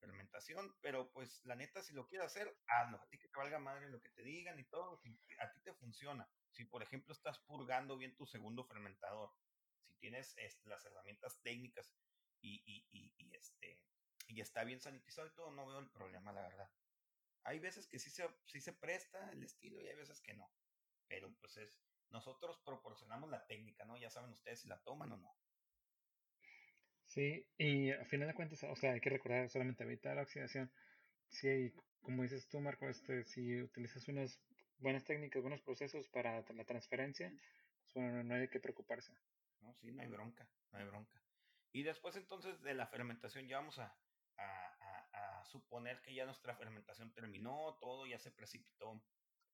fermentación, 0.00 0.74
pero 0.80 1.10
pues 1.12 1.40
la 1.44 1.54
neta 1.54 1.82
si 1.82 1.94
lo 1.94 2.06
quieres 2.06 2.26
hacer, 2.26 2.54
hazlo, 2.66 3.00
a 3.00 3.08
ti 3.08 3.18
que 3.18 3.28
te 3.28 3.38
valga 3.38 3.58
madre 3.58 3.88
lo 3.88 4.00
que 4.00 4.10
te 4.10 4.22
digan 4.22 4.58
y 4.58 4.64
todo, 4.64 5.00
a 5.38 5.52
ti 5.52 5.60
te 5.62 5.72
funciona. 5.74 6.28
Si, 6.54 6.64
por 6.64 6.82
ejemplo, 6.82 7.12
estás 7.12 7.40
purgando 7.40 7.98
bien 7.98 8.16
tu 8.16 8.26
segundo 8.26 8.64
fermentador, 8.64 9.34
si 9.82 9.94
tienes 9.96 10.34
este, 10.38 10.68
las 10.68 10.84
herramientas 10.86 11.40
técnicas 11.42 11.92
y, 12.40 12.62
y, 12.64 13.12
y, 13.18 13.34
este, 13.34 13.82
y 14.28 14.40
está 14.40 14.62
bien 14.62 14.80
sanitizado 14.80 15.26
y 15.26 15.34
todo, 15.34 15.50
no 15.50 15.66
veo 15.66 15.80
el 15.80 15.90
problema, 15.90 16.32
la 16.32 16.42
verdad. 16.42 16.70
Hay 17.42 17.58
veces 17.58 17.88
que 17.88 17.98
sí 17.98 18.10
se, 18.10 18.28
sí 18.46 18.60
se 18.60 18.72
presta 18.72 19.32
el 19.32 19.42
estilo 19.42 19.80
y 19.80 19.88
hay 19.88 19.96
veces 19.96 20.22
que 20.22 20.34
no. 20.34 20.48
Pero 21.08 21.34
pues 21.40 21.56
es, 21.56 21.82
nosotros 22.10 22.60
proporcionamos 22.64 23.28
la 23.30 23.44
técnica, 23.46 23.84
¿no? 23.84 23.98
Ya 23.98 24.10
saben 24.10 24.30
ustedes 24.30 24.60
si 24.60 24.68
la 24.68 24.80
toman 24.82 25.10
o 25.10 25.16
no. 25.16 25.36
Sí, 27.06 27.46
y 27.58 27.90
a 27.90 28.04
final 28.06 28.28
de 28.28 28.34
cuentas, 28.34 28.62
o 28.62 28.76
sea, 28.76 28.92
hay 28.92 29.00
que 29.00 29.10
recordar 29.10 29.50
solamente 29.50 29.82
evitar 29.82 30.16
la 30.16 30.22
oxidación. 30.22 30.72
Sí, 31.28 31.72
como 32.00 32.22
dices 32.22 32.48
tú, 32.48 32.60
Marco, 32.60 32.88
este, 32.88 33.24
si 33.24 33.60
utilizas 33.60 34.06
unas 34.08 34.40
buenas 34.78 35.04
técnicas, 35.04 35.42
buenos 35.42 35.60
procesos 35.62 36.08
para 36.08 36.42
la 36.42 36.64
transferencia, 36.64 37.30
pues 37.82 37.94
bueno, 37.94 38.22
no 38.24 38.34
hay 38.34 38.48
que 38.48 38.60
preocuparse. 38.60 39.12
No, 39.60 39.74
sí, 39.74 39.92
no 39.92 40.02
hay 40.02 40.08
bronca, 40.08 40.48
no 40.72 40.78
hay 40.78 40.84
bronca. 40.84 41.20
Y 41.72 41.82
después 41.82 42.16
entonces 42.16 42.60
de 42.62 42.74
la 42.74 42.86
fermentación 42.86 43.48
ya 43.48 43.58
vamos 43.58 43.78
a, 43.78 43.96
a, 44.36 45.08
a, 45.12 45.44
suponer 45.44 46.00
que 46.02 46.14
ya 46.14 46.24
nuestra 46.24 46.54
fermentación 46.54 47.12
terminó, 47.12 47.76
todo 47.80 48.06
ya 48.06 48.18
se 48.18 48.30
precipitó 48.30 49.02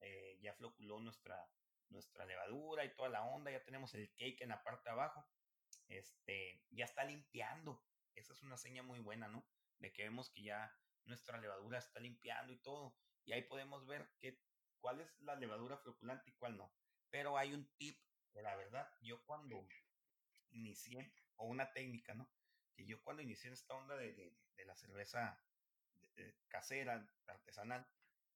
eh, 0.01 0.39
ya 0.41 0.55
floculó 0.55 0.99
nuestra, 1.01 1.47
nuestra 1.91 2.25
levadura 2.25 2.85
y 2.85 2.95
toda 2.95 3.11
la 3.11 3.23
onda, 3.23 3.51
ya 3.51 3.63
tenemos 3.63 3.95
el 3.95 4.11
cake 4.15 4.41
en 4.43 4.49
la 4.49 4.63
parte 4.63 4.89
de 4.89 4.93
abajo, 4.93 5.27
este, 5.89 6.63
ya 6.71 6.87
está 6.87 7.05
limpiando. 7.05 7.85
Esa 8.15 8.33
es 8.33 8.43
una 8.43 8.57
seña 8.57 8.83
muy 8.83 9.01
buena, 9.01 9.29
¿no? 9.29 9.47
De 9.79 9.93
que 9.93 10.05
vemos 10.05 10.31
que 10.31 10.43
ya 10.43 10.75
nuestra 11.05 11.39
levadura 11.39 11.79
está 11.79 12.01
limpiando 12.01 12.53
y 12.53 12.59
todo. 12.59 12.97
Y 13.25 13.33
ahí 13.33 13.43
podemos 13.43 13.87
ver 13.87 14.11
que, 14.19 14.39
cuál 14.81 15.01
es 15.01 15.21
la 15.21 15.37
levadura 15.37 15.79
floculante 15.79 16.31
y 16.31 16.35
cuál 16.35 16.57
no. 16.57 16.73
Pero 17.11 17.37
hay 17.37 17.53
un 17.53 17.69
tip, 17.77 17.99
que 18.33 18.43
la 18.43 18.57
verdad, 18.57 18.89
yo 19.01 19.25
cuando 19.25 19.67
inicié, 20.51 21.13
o 21.37 21.47
una 21.47 21.73
técnica, 21.73 22.15
¿no? 22.15 22.31
Que 22.75 22.87
yo 22.87 23.03
cuando 23.03 23.23
inicié 23.23 23.51
esta 23.51 23.75
onda 23.75 23.97
de, 23.97 24.13
de, 24.15 24.65
la 24.65 24.77
cerveza 24.77 25.43
casera, 26.49 27.09
artesanal, 27.27 27.87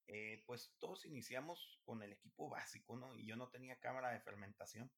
eh, 0.07 0.43
pues 0.47 0.75
todos 0.79 1.05
iniciamos 1.05 1.81
con 1.85 2.03
el 2.03 2.13
equipo 2.13 2.49
básico, 2.49 2.97
¿no? 2.97 3.15
Y 3.15 3.27
yo 3.27 3.37
no 3.37 3.49
tenía 3.51 3.79
cámara 3.79 4.11
de 4.11 4.21
fermentación. 4.21 4.91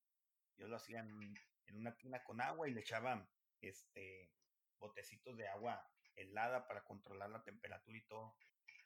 Yo 0.57 0.69
lo 0.69 0.77
hacía 0.77 1.01
en, 1.01 1.35
en 1.67 1.77
una 1.77 1.97
tina 1.97 2.23
con 2.25 2.41
agua 2.41 2.69
y 2.69 2.73
le 2.73 2.81
echaba 2.81 3.29
este, 3.61 4.31
botecitos 4.79 5.37
de 5.37 5.49
agua 5.49 5.85
helada 6.15 6.67
para 6.67 6.85
controlar 6.85 7.31
la 7.31 7.43
temperatura 7.43 7.99
y 7.99 8.07
todo. 8.07 8.37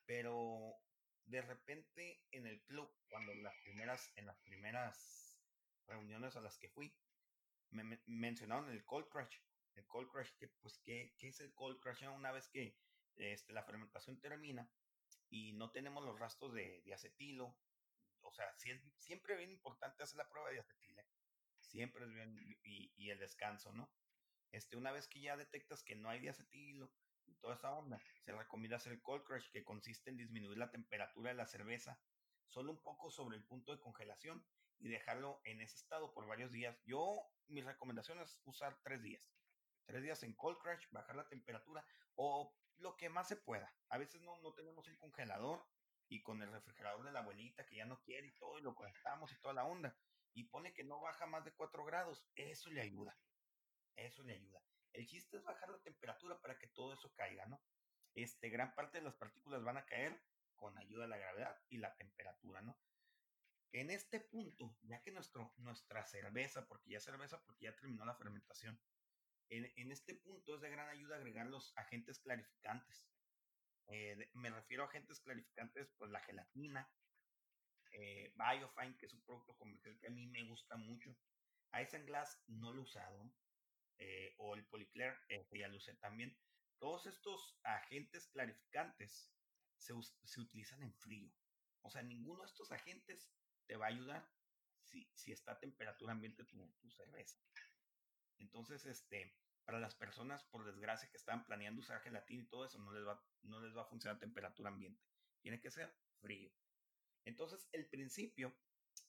Pero 0.06 0.74
de 1.26 1.42
repente 1.42 2.22
en 2.30 2.46
el 2.46 2.62
club, 2.62 2.90
cuando 3.08 3.34
las 3.34 3.56
primeras, 3.62 4.12
en 4.16 4.26
las 4.26 4.38
primeras 4.38 5.38
reuniones 5.86 6.36
a 6.36 6.40
las 6.40 6.58
que 6.58 6.68
fui, 6.68 6.94
me, 7.70 8.00
mencionaron 8.06 8.70
el 8.70 8.84
cold 8.84 9.08
crush. 9.08 9.36
El 9.74 9.86
cold 9.86 10.08
crush, 10.10 10.30
que 10.38 10.48
pues, 10.48 10.78
¿qué, 10.84 11.14
¿qué, 11.18 11.28
es 11.28 11.40
el 11.40 11.54
cold 11.54 11.80
crush? 11.80 12.02
Una 12.04 12.32
vez 12.32 12.48
que 12.48 12.76
este, 13.16 13.52
la 13.52 13.62
fermentación 13.62 14.20
termina 14.20 14.70
y 15.28 15.52
no 15.52 15.70
tenemos 15.70 16.04
los 16.04 16.18
rastros 16.18 16.52
de, 16.52 16.82
de 16.82 16.94
acetilo, 16.94 17.56
o 18.22 18.32
sea, 18.32 18.52
siempre 18.98 19.34
es 19.34 19.38
bien 19.38 19.50
importante 19.50 20.02
hacer 20.02 20.18
la 20.18 20.28
prueba 20.28 20.50
de 20.50 20.60
acetilo, 20.60 21.00
¿eh? 21.00 21.06
siempre 21.60 22.04
es 22.04 22.12
bien, 22.12 22.36
y, 22.64 22.92
y, 22.96 23.10
el 23.10 23.18
descanso, 23.18 23.72
¿no? 23.72 23.90
Este, 24.52 24.76
una 24.76 24.92
vez 24.92 25.08
que 25.08 25.20
ya 25.20 25.36
detectas 25.36 25.84
que 25.84 25.94
no 25.94 26.10
hay 26.10 26.20
diacetilo 26.20 26.92
y 27.30 27.36
toda 27.36 27.54
esa 27.54 27.72
onda, 27.72 28.00
se 28.24 28.32
recomienda 28.32 28.76
hacer 28.76 28.92
el 28.92 29.02
cold 29.02 29.24
crush, 29.24 29.50
que 29.50 29.64
consiste 29.64 30.10
en 30.10 30.16
disminuir 30.16 30.58
la 30.58 30.70
temperatura 30.70 31.30
de 31.30 31.36
la 31.36 31.46
cerveza 31.46 31.98
solo 32.46 32.72
un 32.72 32.82
poco 32.82 33.10
sobre 33.10 33.36
el 33.36 33.44
punto 33.44 33.72
de 33.72 33.80
congelación 33.80 34.44
y 34.80 34.88
dejarlo 34.88 35.40
en 35.44 35.60
ese 35.60 35.76
estado 35.76 36.12
por 36.12 36.26
varios 36.26 36.50
días. 36.50 36.80
Yo, 36.84 37.22
mi 37.46 37.62
recomendación 37.62 38.18
es 38.20 38.40
usar 38.44 38.78
tres 38.82 39.02
días. 39.02 39.32
Tres 39.86 40.02
días 40.02 40.22
en 40.22 40.34
cold 40.34 40.58
crush, 40.58 40.86
bajar 40.90 41.16
la 41.16 41.28
temperatura 41.28 41.84
o 42.16 42.54
lo 42.76 42.96
que 42.96 43.08
más 43.08 43.28
se 43.28 43.36
pueda. 43.36 43.72
A 43.88 43.98
veces 43.98 44.20
no, 44.22 44.40
no 44.40 44.52
tenemos 44.54 44.88
un 44.88 44.96
congelador 44.96 45.64
y 46.08 46.22
con 46.22 46.42
el 46.42 46.50
refrigerador 46.50 47.04
de 47.04 47.12
la 47.12 47.20
abuelita 47.20 47.64
que 47.66 47.76
ya 47.76 47.86
no 47.86 48.00
quiere 48.00 48.26
y 48.26 48.32
todo, 48.32 48.58
y 48.58 48.62
lo 48.62 48.74
conectamos 48.74 49.32
y 49.32 49.38
toda 49.38 49.54
la 49.54 49.64
onda. 49.64 49.96
Y 50.32 50.44
pone 50.44 50.72
que 50.72 50.84
no 50.84 51.00
baja 51.00 51.26
más 51.26 51.44
de 51.44 51.52
4 51.52 51.84
grados. 51.84 52.26
Eso 52.34 52.70
le 52.70 52.80
ayuda. 52.80 53.16
Eso 53.96 54.22
le 54.22 54.34
ayuda. 54.34 54.60
El 54.92 55.06
chiste 55.06 55.36
es 55.36 55.44
bajar 55.44 55.70
la 55.70 55.80
temperatura 55.80 56.38
para 56.40 56.58
que 56.58 56.68
todo 56.68 56.92
eso 56.94 57.12
caiga, 57.14 57.46
¿no? 57.46 57.62
Este, 58.14 58.48
gran 58.50 58.74
parte 58.74 58.98
de 58.98 59.04
las 59.04 59.14
partículas 59.14 59.62
van 59.62 59.76
a 59.76 59.86
caer 59.86 60.20
con 60.56 60.76
ayuda 60.78 61.02
de 61.02 61.08
la 61.08 61.16
gravedad 61.16 61.56
y 61.68 61.78
la 61.78 61.94
temperatura, 61.96 62.60
¿no? 62.62 62.78
En 63.72 63.90
este 63.90 64.20
punto, 64.20 64.76
ya 64.82 65.00
que 65.00 65.12
nuestro, 65.12 65.54
nuestra 65.58 66.04
cerveza, 66.04 66.66
porque 66.66 66.90
ya 66.90 67.00
cerveza, 67.00 67.40
porque 67.44 67.66
ya 67.66 67.76
terminó 67.76 68.04
la 68.04 68.16
fermentación, 68.16 68.80
en, 69.48 69.72
en 69.76 69.92
este 69.92 70.14
punto 70.14 70.56
es 70.56 70.60
de 70.60 70.70
gran 70.70 70.88
ayuda 70.88 71.16
agregar 71.16 71.46
los 71.46 71.72
agentes 71.76 72.18
clarificantes. 72.18 73.04
Eh, 73.86 74.28
me 74.34 74.50
refiero 74.50 74.84
a 74.84 74.86
agentes 74.86 75.20
clarificantes, 75.20 75.88
pues 75.98 76.10
la 76.10 76.20
gelatina, 76.20 76.88
eh, 77.92 78.32
Biofine, 78.36 78.96
que 78.96 79.06
es 79.06 79.12
un 79.14 79.22
producto 79.22 79.56
comercial 79.56 79.98
que 79.98 80.06
a 80.06 80.10
mí 80.10 80.26
me 80.26 80.44
gusta 80.44 80.76
mucho. 80.76 81.16
Isinglass 81.72 82.40
no 82.46 82.72
lo 82.72 82.80
he 82.80 82.84
usado, 82.84 83.32
eh, 84.00 84.34
o 84.38 84.54
el 84.54 84.64
Polyclair, 84.66 85.14
que 85.28 85.58
ya 85.58 85.68
lo 85.68 85.76
usé 85.76 85.94
también. 85.94 86.36
Todos 86.78 87.06
estos 87.06 87.58
agentes 87.62 88.28
clarificantes 88.28 89.30
se, 89.76 89.94
se 90.24 90.40
utilizan 90.40 90.82
en 90.82 90.92
frío. 90.94 91.30
O 91.82 91.90
sea, 91.90 92.02
ninguno 92.02 92.42
de 92.42 92.46
estos 92.46 92.72
agentes 92.72 93.30
te 93.66 93.76
va 93.76 93.86
a 93.86 93.90
ayudar 93.90 94.28
si, 94.82 95.08
si 95.14 95.32
está 95.32 95.52
a 95.52 95.60
temperatura 95.60 96.12
ambiente 96.12 96.44
tu, 96.44 96.56
tu 96.80 96.90
cerveza. 96.90 97.38
Entonces, 98.38 98.86
este, 98.86 99.36
para 99.64 99.78
las 99.78 99.94
personas, 99.94 100.42
por 100.44 100.64
desgracia, 100.64 101.10
que 101.10 101.16
estaban 101.16 101.44
planeando 101.44 101.80
usar 101.80 102.00
gelatina 102.00 102.42
y 102.42 102.48
todo 102.48 102.64
eso, 102.64 102.78
no 102.78 102.92
les 102.92 103.06
va, 103.06 103.22
no 103.42 103.60
les 103.60 103.76
va 103.76 103.82
a 103.82 103.88
funcionar 103.88 104.16
a 104.16 104.20
temperatura 104.20 104.70
ambiente. 104.70 105.02
Tiene 105.42 105.60
que 105.60 105.70
ser 105.70 105.94
frío. 106.20 106.50
Entonces, 107.24 107.68
el 107.72 107.86
principio 107.88 108.56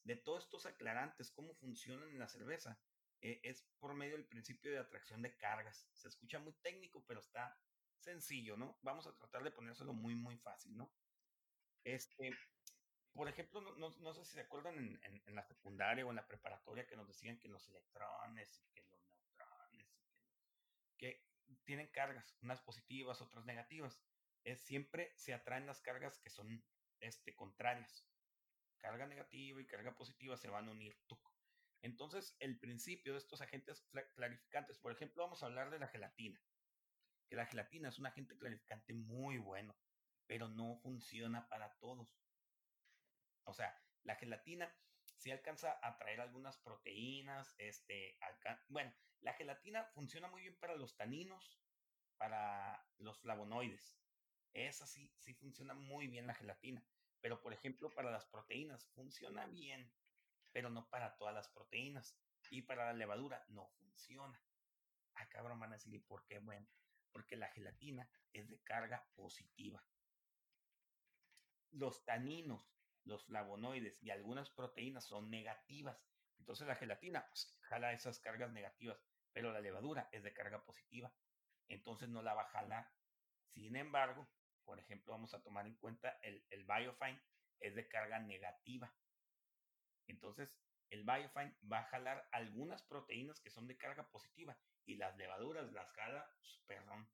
de 0.03 0.17
todos 0.17 0.43
estos 0.43 0.65
aclarantes, 0.65 1.31
cómo 1.31 1.55
funcionan 1.55 2.09
en 2.09 2.19
la 2.19 2.27
cerveza, 2.27 2.79
eh, 3.21 3.39
es 3.43 3.63
por 3.79 3.93
medio 3.93 4.13
del 4.13 4.25
principio 4.25 4.71
de 4.71 4.79
atracción 4.79 5.21
de 5.21 5.37
cargas. 5.37 5.87
Se 5.93 6.07
escucha 6.07 6.39
muy 6.39 6.53
técnico, 6.53 7.03
pero 7.05 7.19
está 7.19 7.55
sencillo, 7.99 8.57
¿no? 8.57 8.79
Vamos 8.81 9.05
a 9.05 9.15
tratar 9.15 9.43
de 9.43 9.51
ponérselo 9.51 9.93
muy, 9.93 10.15
muy 10.15 10.37
fácil, 10.37 10.75
¿no? 10.75 10.91
Este, 11.83 12.35
por 13.13 13.27
ejemplo, 13.27 13.61
no, 13.61 14.13
sé 14.13 14.25
si 14.25 14.33
se 14.33 14.41
acuerdan 14.41 14.99
en, 15.03 15.35
la 15.35 15.43
secundaria 15.43 16.05
o 16.05 16.09
en 16.09 16.15
la 16.15 16.27
preparatoria 16.27 16.87
que 16.87 16.95
nos 16.95 17.07
decían 17.07 17.37
que 17.39 17.47
los 17.47 17.67
electrones 17.67 18.59
y 18.59 18.65
que 18.73 18.83
los 18.83 19.05
neutrones 19.05 19.93
que, 20.97 21.23
tienen 21.63 21.87
cargas, 21.87 22.37
unas 22.41 22.61
positivas, 22.61 23.21
otras 23.21 23.45
negativas. 23.45 24.01
Es, 24.43 24.61
siempre 24.61 25.11
se 25.15 25.33
atraen 25.33 25.67
las 25.67 25.81
cargas 25.81 26.17
que 26.19 26.29
son 26.29 26.63
este, 26.99 27.35
contrarias. 27.35 28.07
Carga 28.77 29.05
negativa 29.05 29.61
y 29.61 29.67
carga 29.67 29.95
positiva 29.95 30.37
se 30.37 30.49
van 30.49 30.67
a 30.67 30.71
unir. 30.71 30.97
Entonces, 31.81 32.35
el 32.39 32.59
principio 32.59 33.13
de 33.13 33.19
estos 33.19 33.41
agentes 33.41 33.87
clarificantes, 34.15 34.79
por 34.79 34.91
ejemplo, 34.91 35.23
vamos 35.23 35.41
a 35.41 35.47
hablar 35.47 35.71
de 35.71 35.79
la 35.79 35.87
gelatina. 35.87 36.41
Que 37.27 37.35
la 37.35 37.45
gelatina 37.45 37.89
es 37.89 37.97
un 37.97 38.05
agente 38.05 38.37
clarificante 38.37 38.93
muy 38.93 39.37
bueno, 39.37 39.75
pero 40.27 40.47
no 40.47 40.77
funciona 40.77 41.47
para 41.47 41.73
todos 41.79 42.21
o 43.45 43.53
sea, 43.53 43.75
la 44.03 44.15
gelatina 44.15 44.73
sí 45.15 45.31
alcanza 45.31 45.79
a 45.81 45.97
traer 45.97 46.21
algunas 46.21 46.57
proteínas, 46.57 47.53
este, 47.57 48.17
bueno, 48.69 48.93
la 49.19 49.33
gelatina 49.33 49.85
funciona 49.93 50.27
muy 50.27 50.41
bien 50.41 50.57
para 50.57 50.75
los 50.75 50.95
taninos, 50.95 51.61
para 52.17 52.87
los 52.97 53.19
flavonoides. 53.19 53.99
Esa 54.53 54.85
sí, 54.85 55.11
sí 55.17 55.33
funciona 55.33 55.73
muy 55.73 56.07
bien 56.07 56.27
la 56.27 56.33
gelatina. 56.33 56.85
Pero, 57.21 57.41
por 57.41 57.53
ejemplo, 57.53 57.93
para 57.93 58.11
las 58.11 58.25
proteínas 58.25 58.89
funciona 58.93 59.45
bien, 59.47 59.91
pero 60.51 60.69
no 60.69 60.89
para 60.89 61.15
todas 61.17 61.33
las 61.33 61.49
proteínas. 61.49 62.17
Y 62.49 62.63
para 62.63 62.85
la 62.85 62.93
levadura 62.93 63.45
no 63.49 63.67
funciona. 63.79 64.41
Ah, 65.15 65.27
cabrón, 65.29 65.59
van 65.59 65.71
a 65.71 65.75
decir, 65.75 65.93
¿y 65.93 65.99
por 65.99 66.25
qué? 66.25 66.39
Bueno, 66.39 66.67
porque 67.11 67.37
la 67.37 67.47
gelatina 67.49 68.09
es 68.33 68.49
de 68.49 68.59
carga 68.61 69.07
positiva. 69.15 69.83
Los 71.71 72.03
taninos 72.03 72.71
los 73.05 73.25
flavonoides 73.25 73.97
y 74.01 74.09
algunas 74.09 74.49
proteínas 74.49 75.05
son 75.05 75.29
negativas. 75.29 75.97
Entonces 76.37 76.67
la 76.67 76.75
gelatina 76.75 77.25
pues, 77.27 77.57
jala 77.61 77.93
esas 77.93 78.19
cargas 78.19 78.51
negativas, 78.51 78.99
pero 79.33 79.51
la 79.51 79.61
levadura 79.61 80.09
es 80.11 80.23
de 80.23 80.33
carga 80.33 80.63
positiva. 80.63 81.13
Entonces 81.67 82.09
no 82.09 82.21
la 82.21 82.33
va 82.33 82.43
a 82.43 82.49
jalar. 82.49 82.91
Sin 83.53 83.75
embargo, 83.75 84.27
por 84.63 84.79
ejemplo, 84.79 85.13
vamos 85.13 85.33
a 85.33 85.41
tomar 85.41 85.67
en 85.67 85.75
cuenta 85.75 86.19
el, 86.21 86.45
el 86.49 86.65
Biofine 86.65 87.21
es 87.59 87.75
de 87.75 87.87
carga 87.87 88.19
negativa. 88.19 88.93
Entonces, 90.11 90.55
el 90.89 91.03
Biofine 91.03 91.57
va 91.71 91.79
a 91.79 91.89
jalar 91.89 92.27
algunas 92.31 92.83
proteínas 92.83 93.39
que 93.39 93.49
son 93.49 93.65
de 93.67 93.77
carga 93.77 94.09
positiva 94.09 94.57
y 94.85 94.95
las 94.95 95.15
levaduras 95.17 95.71
las 95.71 95.89
jala, 95.93 96.29
pues, 96.37 96.61
perdón. 96.67 97.09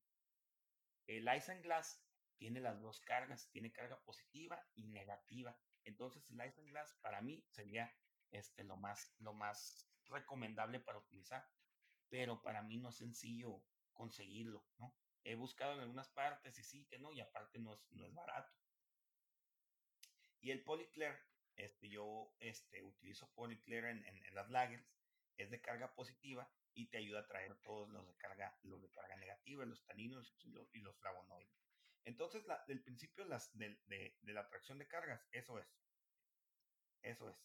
El 1.06 1.28
Isinglass 1.34 2.04
tiene 2.38 2.60
las 2.60 2.82
dos 2.82 3.00
cargas, 3.02 3.50
tiene 3.52 3.72
carga 3.72 4.00
positiva 4.02 4.62
y 4.76 4.88
negativa. 4.88 5.58
Entonces, 5.86 6.30
el 6.32 6.46
Isinglass 6.46 6.96
para 7.02 7.22
mí 7.22 7.46
sería 7.50 7.96
este, 8.32 8.64
lo, 8.64 8.78
más, 8.78 9.16
lo 9.20 9.34
más 9.34 9.88
recomendable 10.06 10.80
para 10.80 10.98
utilizar, 10.98 11.48
pero 12.10 12.42
para 12.42 12.62
mí 12.64 12.78
no 12.78 12.90
es 12.90 12.98
sencillo 12.98 13.64
conseguirlo, 13.94 14.66
¿no? 14.80 14.96
He 15.24 15.36
buscado 15.36 15.74
en 15.74 15.82
algunas 15.82 16.10
partes 16.10 16.58
y 16.58 16.64
sí 16.64 16.86
que 16.86 17.00
no, 17.00 17.12
y 17.14 17.20
aparte 17.20 17.60
no 17.60 17.74
es, 17.74 17.86
no 17.92 18.06
es 18.06 18.14
barato. 18.14 18.52
Y 20.40 20.52
el 20.52 20.64
Polyclair, 20.64 21.27
este, 21.58 21.90
yo 21.90 22.34
este, 22.40 22.84
utilizo 22.84 23.30
Polyclair 23.34 23.86
en, 23.86 24.06
en, 24.06 24.36
las 24.36 24.50
lagers, 24.50 24.88
es 25.38 25.50
de 25.50 25.62
carga 25.62 25.94
positiva 25.94 26.50
y 26.74 26.88
te 26.88 26.98
ayuda 26.98 27.22
a 27.22 27.28
traer 27.28 27.56
todos 27.64 27.90
los 27.90 28.08
de 28.08 28.16
carga, 28.16 28.58
los 28.64 28.82
de 28.82 28.90
carga 28.92 29.16
negativa, 29.18 29.66
los 29.66 29.84
taninos 29.86 30.36
y 30.40 30.52
los, 30.52 30.74
y 30.74 30.80
los 30.80 30.96
flavonoides. 30.98 31.58
Entonces, 32.06 32.46
la, 32.46 32.64
el 32.68 32.82
principio 32.82 33.26
las, 33.26 33.52
de, 33.58 33.78
de, 33.88 34.34
la 34.34 34.42
atracción 34.42 34.78
de 34.78 34.88
cargas, 34.88 35.28
eso 35.32 35.60
es. 35.60 35.68
Eso 37.02 37.30
es. 37.30 37.38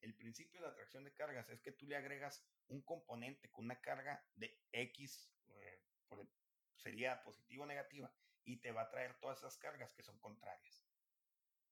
El 0.00 0.14
principio 0.14 0.60
de 0.60 0.66
la 0.66 0.72
atracción 0.72 1.04
de 1.04 1.12
cargas 1.12 1.48
es 1.50 1.60
que 1.60 1.72
tú 1.72 1.86
le 1.86 1.96
agregas 1.96 2.46
un 2.68 2.82
componente 2.82 3.50
con 3.50 3.64
una 3.64 3.80
carga 3.80 4.24
de 4.36 4.58
X, 4.72 5.30
eh, 5.48 5.82
sería 6.76 7.22
positiva 7.24 7.64
o 7.64 7.66
negativa, 7.66 8.12
y 8.44 8.60
te 8.60 8.72
va 8.72 8.82
a 8.82 8.90
traer 8.90 9.18
todas 9.18 9.38
esas 9.38 9.58
cargas 9.58 9.92
que 9.92 10.02
son 10.02 10.18
contrarias. 10.20 10.84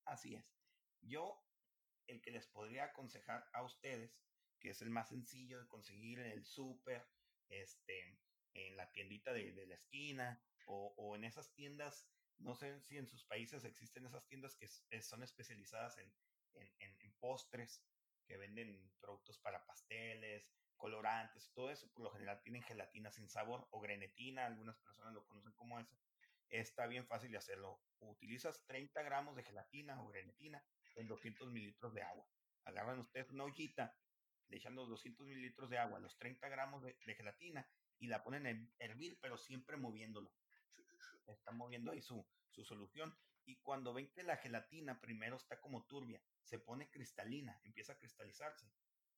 Así 0.04 0.34
es. 0.34 0.54
Yo 1.00 1.42
el 2.06 2.20
que 2.20 2.30
les 2.30 2.46
podría 2.46 2.84
aconsejar 2.84 3.48
a 3.52 3.62
ustedes, 3.62 4.18
que 4.60 4.70
es 4.70 4.82
el 4.82 4.90
más 4.90 5.08
sencillo 5.08 5.60
de 5.60 5.68
conseguir 5.68 6.18
en 6.20 6.30
el 6.30 6.44
súper, 6.44 7.06
este, 7.48 8.18
en 8.54 8.76
la 8.76 8.90
tiendita 8.92 9.32
de, 9.32 9.66
la 9.66 9.74
esquina 9.74 10.42
o, 10.66 11.14
en 11.16 11.24
esas 11.24 11.52
tiendas, 11.54 12.08
no 12.38 12.54
sé 12.54 12.80
si 12.80 12.96
en 12.96 13.06
sus 13.06 13.24
países 13.24 13.64
existen 13.64 14.06
esas 14.06 14.26
tiendas 14.26 14.56
que 14.56 15.02
son 15.02 15.22
especializadas 15.22 15.98
en, 15.98 16.12
en, 16.78 17.12
postres, 17.20 17.82
que 18.26 18.36
venden 18.36 18.90
productos 19.00 19.38
para 19.38 19.64
pasteles, 19.66 20.50
colorantes, 20.76 21.50
todo 21.52 21.70
eso, 21.70 21.90
por 21.92 22.02
lo 22.02 22.10
general 22.10 22.40
tienen 22.42 22.62
gelatina 22.62 23.10
sin 23.10 23.28
sabor 23.28 23.66
o 23.70 23.80
grenetina, 23.80 24.46
algunas 24.46 24.78
personas 24.78 25.14
lo 25.14 25.24
conocen 25.26 25.52
como 25.52 25.78
eso. 25.78 25.96
Está 26.50 26.86
bien 26.86 27.06
fácil 27.06 27.30
de 27.30 27.38
hacerlo. 27.38 27.80
Utilizas 28.00 28.64
30 28.66 29.02
gramos 29.02 29.36
de 29.36 29.42
gelatina 29.42 30.02
o 30.02 30.08
grenetina 30.08 30.62
en 30.96 31.08
200 31.08 31.50
mililitros 31.50 31.94
de 31.94 32.02
agua. 32.02 32.26
Agarran 32.64 32.98
ustedes 32.98 33.30
una 33.30 33.44
ollita, 33.44 33.96
le 34.48 34.56
echan 34.56 34.74
los 34.74 34.88
200 34.88 35.26
mililitros 35.26 35.70
de 35.70 35.78
agua, 35.78 36.00
los 36.00 36.16
30 36.18 36.48
gramos 36.48 36.82
de, 36.82 36.94
gelatina 37.14 37.68
y 37.98 38.06
la 38.06 38.22
ponen 38.22 38.46
a 38.46 38.84
hervir, 38.84 39.18
pero 39.20 39.38
siempre 39.38 39.76
moviéndolo. 39.76 40.32
Están 41.26 41.56
moviendo 41.56 41.92
ahí 41.92 42.02
su, 42.02 42.26
su 42.50 42.64
solución. 42.64 43.16
Y 43.46 43.56
cuando 43.60 43.92
ven 43.92 44.10
que 44.10 44.22
la 44.22 44.36
gelatina 44.36 45.00
primero 45.00 45.36
está 45.36 45.60
como 45.60 45.84
turbia, 45.86 46.22
se 46.42 46.58
pone 46.58 46.90
cristalina, 46.90 47.60
empieza 47.64 47.92
a 47.92 47.98
cristalizarse, 47.98 48.70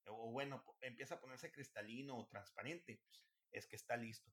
o 0.06 0.30
bueno, 0.30 0.64
empieza 0.80 1.16
a 1.16 1.20
ponerse 1.20 1.52
cristalino 1.52 2.16
o 2.16 2.26
transparente, 2.26 3.00
pues, 3.04 3.22
es 3.52 3.66
que 3.66 3.76
está 3.76 3.96
listo. 3.96 4.32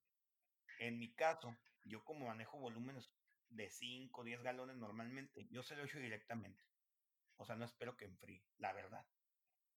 En 0.80 1.00
mi 1.00 1.14
caso, 1.14 1.56
yo 1.84 2.04
como 2.04 2.28
manejo 2.28 2.58
volúmenes 2.58 3.12
de 3.50 3.70
5 3.70 4.22
o 4.22 4.24
10 4.24 4.42
galones 4.42 4.78
normalmente, 4.78 5.48
yo 5.50 5.64
se 5.64 5.76
lo 5.76 5.84
echo 5.84 6.00
directamente. 6.00 6.64
O 7.38 7.46
sea, 7.46 7.56
no 7.56 7.66
espero 7.66 7.98
que 7.98 8.06
enfríe, 8.06 8.44
la 8.58 8.74
verdad. 8.74 9.06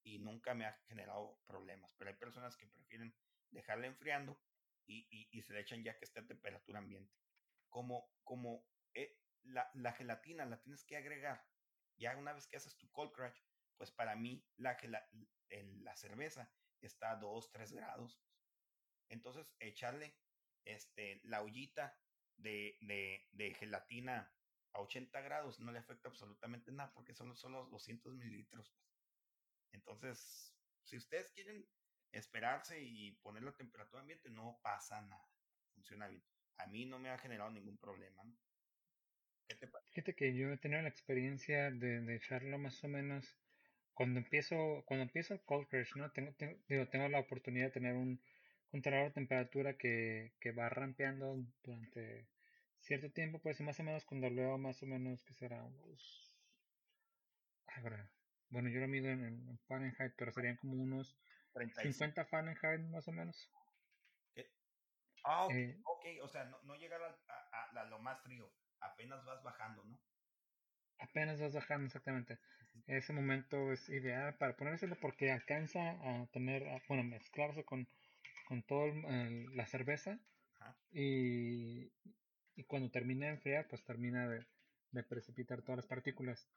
Y 0.03 0.19
nunca 0.19 0.55
me 0.55 0.67
ha 0.67 0.73
generado 0.87 1.41
problemas. 1.47 1.93
Pero 1.97 2.11
hay 2.11 2.17
personas 2.17 2.57
que 2.57 2.67
prefieren 2.67 3.15
dejarla 3.51 3.87
enfriando 3.87 4.41
y, 4.87 5.29
y, 5.31 5.43
se 5.43 5.53
le 5.53 5.61
echan 5.61 5.83
ya 5.83 5.99
que 5.99 6.05
esté 6.05 6.21
a 6.21 6.27
temperatura 6.27 6.79
ambiente. 6.79 7.13
Como, 7.69 8.09
como 8.23 8.65
eh, 8.95 9.19
la, 9.43 9.69
la, 9.75 9.93
gelatina 9.93 10.47
la 10.47 10.61
tienes 10.61 10.85
que 10.85 10.97
agregar, 10.97 11.45
ya 11.97 12.17
una 12.17 12.33
vez 12.33 12.47
que 12.47 12.57
haces 12.57 12.77
tu 12.79 12.89
cold 12.93 13.13
crash, 13.13 13.41
pues 13.77 13.91
para 13.91 14.15
mí 14.15 14.47
la, 14.57 14.79
la 15.51 15.97
cerveza 15.97 16.53
está 16.81 17.13
a 17.13 17.17
2, 17.17 17.51
3 17.51 17.73
grados. 17.73 18.23
Entonces, 19.09 19.55
echarle 19.59 20.17
este, 20.65 21.21
la 21.25 21.43
ollita 21.43 21.99
de, 22.37 22.79
de 23.33 23.55
gelatina 23.55 24.33
a 24.77 24.81
80 24.81 25.21
grados 25.23 25.59
no 25.61 25.73
le 25.73 25.79
afecta 25.79 26.09
absolutamente 26.09 26.71
nada 26.71 26.93
porque 26.93 27.15
son 27.15 27.35
solo 27.35 27.67
200 27.67 28.15
mililitros. 28.15 28.71
Pues. 28.71 28.87
Entonces, 29.73 30.55
si 30.85 30.97
ustedes 30.97 31.31
quieren 31.31 31.67
esperarse 32.13 32.81
y 32.81 33.13
poner 33.23 33.43
la 33.43 33.57
temperatura 33.57 34.03
ambiente, 34.03 34.31
no 34.31 34.59
pasa 34.63 35.01
nada. 35.01 35.29
Funciona 35.75 36.09
bien. 36.09 36.23
A 36.59 36.67
mí 36.67 36.87
no 36.87 36.99
me 36.99 37.11
ha 37.11 37.19
generado 37.19 37.51
ningún 37.51 37.79
problema. 37.79 38.23
¿Qué 39.49 39.55
te 39.55 39.69
Fíjate 39.93 40.15
que 40.15 40.35
yo 40.35 40.51
he 40.51 40.59
tenido 40.59 40.83
la 40.83 40.89
experiencia 40.89 41.71
de, 41.71 42.15
echarlo 42.17 42.59
más 42.59 42.83
o 42.85 42.89
menos 42.89 43.39
cuando 43.95 44.19
empiezo, 44.19 44.83
cuando 44.87 45.05
empiezo 45.05 45.35
el 45.35 45.43
cold 45.43 45.69
crash, 45.69 45.95
¿no? 45.97 46.11
Tengo, 46.11 46.33
tengo, 46.35 46.59
digo, 46.69 46.89
tengo 46.89 47.09
la 47.09 47.21
oportunidad 47.21 47.67
de 47.67 47.73
tener 47.73 47.95
un 47.95 48.21
controlador 48.71 49.09
de 49.09 49.15
temperatura 49.15 49.77
que, 49.79 50.35
que 50.41 50.53
va 50.53 50.69
rampeando 50.69 51.37
durante 51.63 52.29
cierto 52.87 53.11
tiempo, 53.11 53.41
pues 53.41 53.61
más 53.61 53.79
o 53.81 53.83
menos 53.83 54.05
cuando 54.05 54.31
leo 54.31 54.57
más 54.59 54.83
o 54.83 54.87
menos 54.87 55.23
que 55.25 55.35
será 55.35 55.63
unos... 55.63 56.33
bueno, 58.49 58.69
yo 58.69 58.81
lo 58.81 58.89
mido 58.89 59.09
en, 59.11 59.59
Fahrenheit, 59.67 60.15
pero 60.17 60.33
serían 60.33 60.57
como 60.57 60.75
unos 60.75 61.19
50 61.83 62.25
Fahrenheit 62.27 62.81
más 62.89 63.09
o 63.09 63.13
menos. 63.13 63.51
Ah, 65.25 65.49
eh, 65.51 65.77
ok, 65.85 66.05
o 66.23 66.29
sea, 66.29 66.45
no, 66.45 66.63
no 66.63 66.77
llegar 66.77 67.01
a, 67.03 67.85
lo 67.87 67.99
más 67.99 68.23
frío, 68.23 68.49
apenas 68.79 69.25
vas 69.25 69.43
bajando, 69.43 69.83
¿no? 69.85 70.01
Apenas 71.01 71.41
vas 71.41 71.53
bajando, 71.53 71.87
exactamente. 71.87 72.39
Ese 72.87 73.13
momento 73.13 73.73
es 73.73 73.89
ideal 73.89 74.37
para 74.37 74.57
ponérselo 74.57 74.95
porque 75.01 75.33
alcanza 75.33 75.81
a 75.81 76.27
tener, 76.29 76.63
bueno, 76.87 77.03
mezclarse 77.03 77.65
con, 77.65 77.89
con 78.47 78.63
toda 78.63 78.87
la 79.53 79.67
cerveza 79.67 80.21
y, 80.93 81.91
y 82.57 82.65
cuando 82.65 82.91
termina 82.91 83.27
de 83.27 83.33
enfriar, 83.33 83.69
pues 83.69 83.85
termina 83.85 84.29
de, 84.29 84.47
precipitar 85.05 85.63
todas 85.63 85.77
las 85.77 85.87
partículas. 85.87 86.49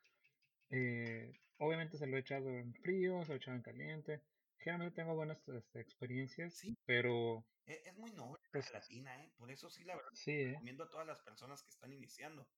Eh, 0.70 1.42
obviamente 1.58 1.98
se 1.98 2.08
lo 2.08 2.16
he 2.16 2.22
echado 2.22 2.50
en 2.58 2.74
frío, 2.76 3.22
se 3.24 3.30
lo 3.30 3.34
he 3.34 3.38
echado 3.38 3.58
en 3.58 3.64
caliente. 3.64 4.24
Generalmente 4.60 4.96
tengo 4.96 5.16
buenas 5.16 5.46
este, 5.48 5.82
experiencias, 5.82 6.54
sí. 6.54 6.78
pero... 6.86 7.46
E, 7.66 7.82
es, 7.86 7.98
muy 7.98 8.12
noble 8.12 8.42
la 8.44 8.50
pues 8.52 8.68
gelatina, 8.68 9.24
¿eh? 9.24 9.32
Por 9.38 9.52
eso 9.52 9.70
sí, 9.70 9.84
la 9.84 9.96
verdad, 9.96 10.12
sí, 10.14 10.32
¿eh? 10.32 10.48
recomiendo 10.52 10.86
a 10.86 10.90
todas 10.90 11.06
las 11.06 11.22
personas 11.22 11.62
que 11.64 11.70
están 11.70 11.92
iniciando. 11.92 12.50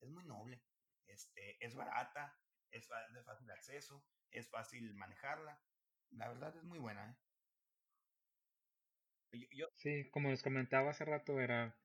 Es 0.00 0.10
muy 0.10 0.24
noble. 0.24 0.62
Este, 1.06 1.64
es 1.64 1.74
barata, 1.74 2.38
es 2.70 2.88
de 3.12 3.22
fácil 3.22 3.50
acceso, 3.50 4.04
es 4.30 4.48
fácil 4.48 4.94
manejarla. 4.94 5.58
La 6.10 6.28
verdad 6.28 6.54
es 6.56 6.64
muy 6.64 6.78
buena, 6.78 7.10
¿eh? 7.10 7.16
Yo, 9.52 9.68
Sí, 9.76 10.10
como 10.10 10.30
les 10.30 10.42
comentaba 10.42 10.90
hace 10.90 11.04
rato, 11.04 11.40
era 11.40 11.76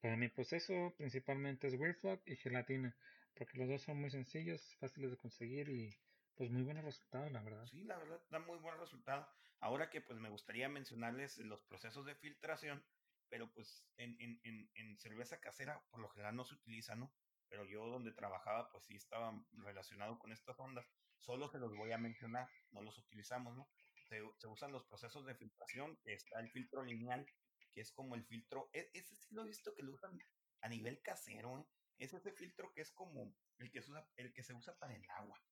para 0.00 0.16
mi 0.16 0.28
proceso 0.28 0.94
principalmente 0.96 1.66
es 1.66 1.74
Weirflock 1.74 2.26
y 2.26 2.36
gelatina, 2.36 2.96
porque 3.34 3.58
los 3.58 3.68
dos 3.68 3.82
son 3.82 4.00
muy 4.00 4.10
sencillos, 4.10 4.74
fáciles 4.76 5.10
de 5.10 5.16
conseguir 5.16 5.68
y 5.68 5.94
pues 6.34 6.50
muy 6.50 6.62
buenos 6.62 6.84
resultados, 6.84 7.30
la 7.32 7.42
verdad. 7.42 7.66
Sí, 7.66 7.84
la 7.84 7.98
verdad, 7.98 8.20
da 8.30 8.38
muy 8.38 8.58
buen 8.58 8.78
resultado. 8.78 9.28
Ahora 9.60 9.90
que 9.90 10.00
pues 10.00 10.18
me 10.18 10.30
gustaría 10.30 10.68
mencionarles 10.70 11.36
los 11.38 11.62
procesos 11.64 12.06
de 12.06 12.14
filtración, 12.14 12.82
pero 13.28 13.52
pues 13.52 13.84
en, 13.98 14.16
en, 14.20 14.70
en, 14.74 14.98
cerveza 14.98 15.38
casera 15.38 15.82
por 15.90 16.00
lo 16.00 16.08
general 16.08 16.34
no 16.34 16.44
se 16.44 16.54
utiliza, 16.54 16.96
¿no? 16.96 17.12
Pero 17.48 17.66
yo 17.66 17.86
donde 17.86 18.12
trabajaba 18.12 18.70
pues 18.72 18.84
sí 18.84 18.96
estaba 18.96 19.38
relacionado 19.52 20.18
con 20.18 20.32
estas 20.32 20.58
ondas. 20.58 20.86
Solo 21.18 21.48
se 21.48 21.58
los 21.58 21.76
voy 21.76 21.92
a 21.92 21.98
mencionar, 21.98 22.48
no 22.70 22.80
los 22.80 22.96
utilizamos, 22.96 23.54
¿no? 23.54 23.68
Se, 24.08 24.22
se 24.38 24.46
usan 24.46 24.72
los 24.72 24.84
procesos 24.86 25.26
de 25.26 25.34
filtración, 25.34 25.98
está 26.04 26.40
el 26.40 26.50
filtro 26.50 26.82
lineal, 26.82 27.26
que 27.72 27.80
es 27.80 27.92
como 27.92 28.14
el 28.14 28.24
filtro, 28.24 28.70
e, 28.72 28.90
ese 28.94 29.14
sí 29.14 29.34
lo 29.34 29.42
he 29.42 29.46
visto 29.46 29.74
que 29.74 29.82
lo 29.82 29.92
usan 29.92 30.18
a 30.60 30.68
nivel 30.68 31.00
casero, 31.02 31.60
¿eh? 31.60 31.66
es 31.98 32.14
ese 32.14 32.32
filtro 32.32 32.72
que 32.72 32.80
es 32.80 32.92
como 32.92 33.34
el 33.58 33.70
que, 33.70 33.82
se 33.82 33.90
usa, 33.90 34.08
el 34.16 34.32
que 34.32 34.42
se 34.42 34.54
usa 34.54 34.78
para 34.78 34.94
el 34.94 35.08
agua, 35.10 35.42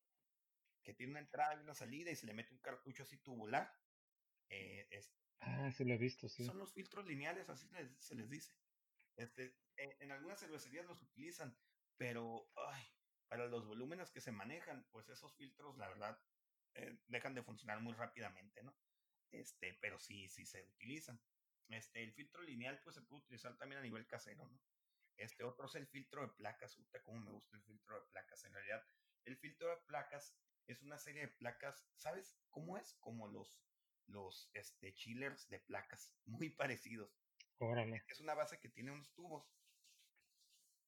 que 0.83 0.95
tiene 0.95 1.13
una 1.13 1.21
entrada 1.21 1.55
y 1.55 1.63
una 1.63 1.75
salida 1.75 2.11
y 2.11 2.17
se 2.17 2.27
le 2.27 2.35
mete 2.35 2.53
un 2.53 2.61
cartucho 2.61 3.03
así 3.03 3.19
tubular. 3.19 3.71
Eh, 4.49 4.89
ah, 5.41 5.71
sí 5.71 5.85
lo 5.85 5.95
he 5.95 5.99
visto, 5.99 6.29
sí. 6.29 6.47
Son 6.47 6.59
los 6.59 6.73
filtros 6.73 7.07
lineales, 7.07 7.49
así 7.51 7.69
se 7.99 8.15
les 8.15 8.31
dice. 8.31 8.55
Este, 9.17 9.55
en, 9.77 10.13
algunas 10.13 10.39
cervecerías 10.39 10.87
los 10.87 11.03
utilizan, 11.03 11.59
pero 11.97 12.49
ay, 12.55 12.85
para 13.27 13.47
los 13.47 13.67
volúmenes 13.67 14.11
que 14.11 14.21
se 14.21 14.33
manejan, 14.33 14.87
pues 14.91 15.09
esos 15.09 15.35
filtros, 15.35 15.77
la 15.77 15.89
verdad, 15.89 16.19
eh, 16.75 16.99
dejan 17.09 17.35
de 17.35 17.43
funcionar 17.43 17.81
muy 17.81 17.95
rápidamente, 17.95 18.63
¿no? 18.63 18.75
Este, 19.33 19.75
pero 19.81 19.99
sí, 19.99 20.29
sí 20.29 20.47
se 20.47 20.63
utilizan. 20.63 21.21
Este, 21.69 22.03
el 22.03 22.13
filtro 22.13 22.43
lineal 22.43 22.81
pues 22.83 22.97
se 22.97 23.03
puede 23.03 23.23
utilizar 23.23 23.57
también 23.59 23.81
a 23.81 23.83
nivel 23.83 24.07
casero, 24.07 24.47
¿no? 24.49 24.61
Este 25.17 25.45
otro 25.45 25.67
es 25.67 25.75
el 25.75 25.87
filtro 25.87 26.23
de 26.23 26.29
placas, 26.29 26.79
como 27.03 27.21
me 27.21 27.33
gusta 27.33 27.57
el 27.57 27.63
filtro 27.63 28.01
de 28.01 28.07
placas. 28.07 28.45
En 28.45 28.53
realidad, 28.53 28.85
el 29.25 29.37
filtro 29.37 29.69
de 29.69 29.77
placas 29.87 30.35
es 30.67 30.83
una 30.83 30.99
serie 30.99 31.23
de 31.23 31.29
placas, 31.29 31.87
¿sabes 31.97 32.39
cómo 32.51 32.79
es? 32.79 32.95
Como 33.01 33.27
los, 33.27 33.61
los 34.07 34.49
este, 34.55 34.95
chillers 34.95 35.49
de 35.49 35.59
placas, 35.59 36.15
muy 36.25 36.51
parecidos. 36.51 37.19
Órale. 37.59 38.05
Es 38.07 38.21
una 38.21 38.35
base 38.35 38.61
que 38.61 38.69
tiene 38.69 38.93
unos 38.93 39.13
tubos 39.15 39.53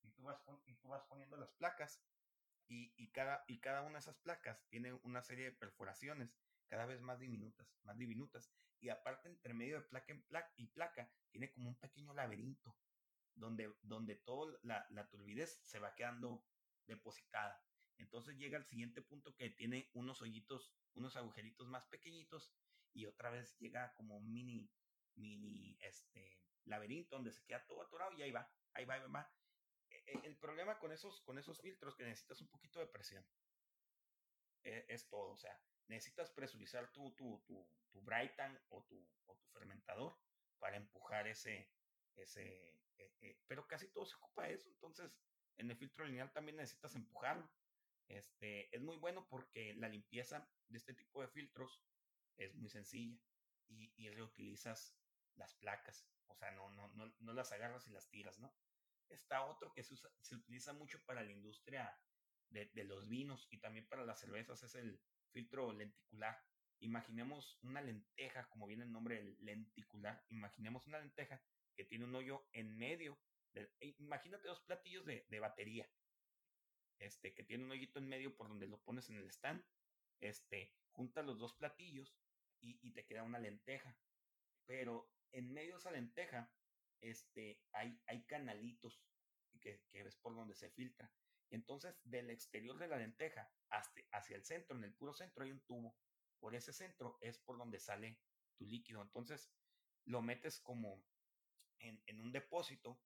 y 0.02 0.10
tú 0.12 0.22
vas, 0.22 0.40
y 0.66 0.76
tú 0.76 0.88
vas 0.88 1.02
poniendo 1.04 1.36
las 1.36 1.50
placas 1.54 2.00
y, 2.68 2.94
y, 2.96 3.10
cada, 3.10 3.44
y 3.48 3.58
cada 3.58 3.82
una 3.82 3.94
de 3.94 3.98
esas 3.98 4.18
placas 4.18 4.64
tiene 4.68 4.92
una 4.92 5.22
serie 5.22 5.46
de 5.46 5.52
perforaciones 5.52 6.38
cada 6.70 6.86
vez 6.86 7.02
más 7.02 7.18
diminutas, 7.18 7.76
más 7.82 7.98
diminutas. 7.98 8.50
Y 8.80 8.88
aparte, 8.88 9.28
entre 9.28 9.52
medio 9.52 9.80
de 9.80 9.86
placa 9.88 10.52
y 10.56 10.66
placa, 10.68 11.12
tiene 11.30 11.50
como 11.50 11.68
un 11.68 11.78
pequeño 11.78 12.14
laberinto 12.14 12.78
donde, 13.34 13.74
donde 13.82 14.14
toda 14.14 14.56
la, 14.62 14.86
la 14.90 15.08
turbidez 15.08 15.60
se 15.64 15.80
va 15.80 15.94
quedando 15.94 16.46
depositada. 16.86 17.60
Entonces 17.98 18.38
llega 18.38 18.56
al 18.56 18.64
siguiente 18.64 19.02
punto 19.02 19.34
que 19.34 19.50
tiene 19.50 19.90
unos 19.92 20.22
hoyitos, 20.22 20.74
unos 20.94 21.16
agujeritos 21.16 21.68
más 21.68 21.84
pequeñitos 21.86 22.54
y 22.94 23.06
otra 23.06 23.30
vez 23.30 23.56
llega 23.58 23.92
como 23.94 24.16
un 24.16 24.32
mini, 24.32 24.70
mini, 25.16 25.76
este, 25.80 26.40
laberinto 26.64 27.16
donde 27.16 27.32
se 27.32 27.44
queda 27.44 27.66
todo 27.66 27.82
atorado 27.82 28.12
y 28.12 28.22
ahí 28.22 28.30
va, 28.30 28.50
ahí 28.72 28.84
va, 28.84 28.94
ahí 28.94 29.02
va. 29.10 29.30
E, 29.90 29.96
e, 30.06 30.26
el 30.26 30.36
problema 30.36 30.78
con 30.78 30.92
esos, 30.92 31.20
con 31.22 31.36
esos 31.38 31.60
filtros 31.60 31.96
que 31.96 32.04
necesitas 32.04 32.40
un 32.40 32.48
poquito 32.48 32.78
de 32.78 32.86
presión. 32.86 33.26
E, 34.64 34.86
es 34.88 35.08
todo, 35.08 35.32
o 35.32 35.36
sea, 35.36 35.58
necesitas 35.90 36.30
presurizar 36.30 36.90
tu, 36.92 37.12
tu, 37.16 37.42
tu, 37.46 37.66
tu 37.90 38.00
Brighton 38.02 38.58
o 38.68 38.84
tu, 38.84 38.96
o 39.26 39.36
tu 39.36 39.46
fermentador 39.48 40.16
para 40.58 40.76
empujar 40.76 41.26
ese, 41.26 41.68
ese, 42.16 42.44
eh, 42.96 43.12
eh, 43.20 43.38
pero 43.46 43.66
casi 43.66 43.88
todo 43.88 44.06
se 44.06 44.16
ocupa 44.16 44.48
eso, 44.48 44.68
entonces 44.70 45.18
en 45.56 45.70
el 45.70 45.76
filtro 45.76 46.04
lineal 46.04 46.32
también 46.32 46.56
necesitas 46.56 46.94
empujarlo. 46.94 47.50
Este, 48.08 48.74
es 48.74 48.82
muy 48.82 48.96
bueno 48.96 49.26
porque 49.28 49.74
la 49.74 49.88
limpieza 49.88 50.48
de 50.68 50.78
este 50.78 50.94
tipo 50.94 51.20
de 51.20 51.28
filtros 51.28 51.82
es 52.36 52.54
muy 52.54 52.70
sencilla 52.70 53.20
y, 53.68 54.10
reutilizas 54.10 54.96
las 55.36 55.54
placas, 55.54 56.08
o 56.26 56.34
sea, 56.34 56.50
no, 56.52 56.70
no, 56.70 56.88
no, 56.94 57.12
no 57.20 57.32
las 57.32 57.52
agarras 57.52 57.86
y 57.86 57.90
las 57.90 58.08
tiras, 58.08 58.38
¿no? 58.40 58.52
Está 59.08 59.44
otro 59.44 59.72
que 59.72 59.84
se, 59.84 59.94
se 59.96 60.34
utiliza 60.34 60.72
mucho 60.72 60.98
para 61.04 61.22
la 61.22 61.30
industria 61.30 61.96
de, 62.48 62.66
de, 62.66 62.84
los 62.84 63.08
vinos 63.08 63.46
y 63.50 63.58
también 63.58 63.86
para 63.88 64.04
las 64.04 64.18
cervezas, 64.18 64.62
es 64.64 64.74
el 64.74 65.00
filtro 65.30 65.72
lenticular. 65.72 66.42
Imaginemos 66.80 67.58
una 67.62 67.80
lenteja, 67.82 68.48
como 68.48 68.66
viene 68.66 68.84
el 68.84 68.92
nombre 68.92 69.36
lenticular, 69.40 70.24
imaginemos 70.28 70.86
una 70.86 70.98
lenteja 70.98 71.42
que 71.76 71.84
tiene 71.84 72.04
un 72.04 72.14
hoyo 72.14 72.46
en 72.52 72.76
medio. 72.76 73.18
De, 73.52 73.70
e 73.80 73.94
imagínate 73.98 74.48
dos 74.48 74.62
platillos 74.62 75.04
de, 75.04 75.26
de 75.28 75.40
batería, 75.40 75.90
este, 76.98 77.34
que 77.34 77.42
tiene 77.42 77.64
un 77.64 77.70
hoyito 77.72 77.98
en 77.98 78.08
medio 78.08 78.36
por 78.36 78.48
donde 78.48 78.68
lo 78.68 78.80
pones 78.80 79.10
en 79.10 79.16
el 79.16 79.28
stand, 79.28 79.64
este, 80.20 80.72
juntas 80.92 81.24
los 81.24 81.38
dos 81.38 81.54
platillos 81.54 82.16
y, 82.60 82.78
y, 82.82 82.92
te 82.92 83.04
queda 83.04 83.24
una 83.24 83.38
lenteja. 83.38 83.96
Pero 84.66 85.10
en 85.32 85.52
medio 85.52 85.72
de 85.72 85.78
esa 85.78 85.90
lenteja, 85.90 86.52
este, 87.00 87.60
hay, 87.72 88.00
hay 88.06 88.24
canalitos 88.24 89.02
que, 89.60 89.82
que 89.90 90.02
ves 90.02 90.16
por 90.16 90.34
donde 90.34 90.54
se 90.54 90.70
filtra. 90.70 91.10
Entonces, 91.50 92.00
del 92.04 92.30
exterior 92.30 92.78
de 92.78 92.88
la 92.88 92.96
lenteja 92.96 93.52
hacia 93.68 94.36
el 94.36 94.44
centro, 94.44 94.76
en 94.76 94.84
el 94.84 94.94
puro 94.94 95.12
centro, 95.12 95.44
hay 95.44 95.50
un 95.50 95.60
tubo. 95.60 95.96
Por 96.38 96.54
ese 96.54 96.72
centro 96.72 97.18
es 97.20 97.38
por 97.38 97.58
donde 97.58 97.78
sale 97.78 98.20
tu 98.56 98.66
líquido. 98.66 99.02
Entonces, 99.02 99.52
lo 100.04 100.22
metes 100.22 100.60
como 100.60 101.04
en, 101.80 102.02
en 102.06 102.20
un 102.20 102.32
depósito 102.32 103.00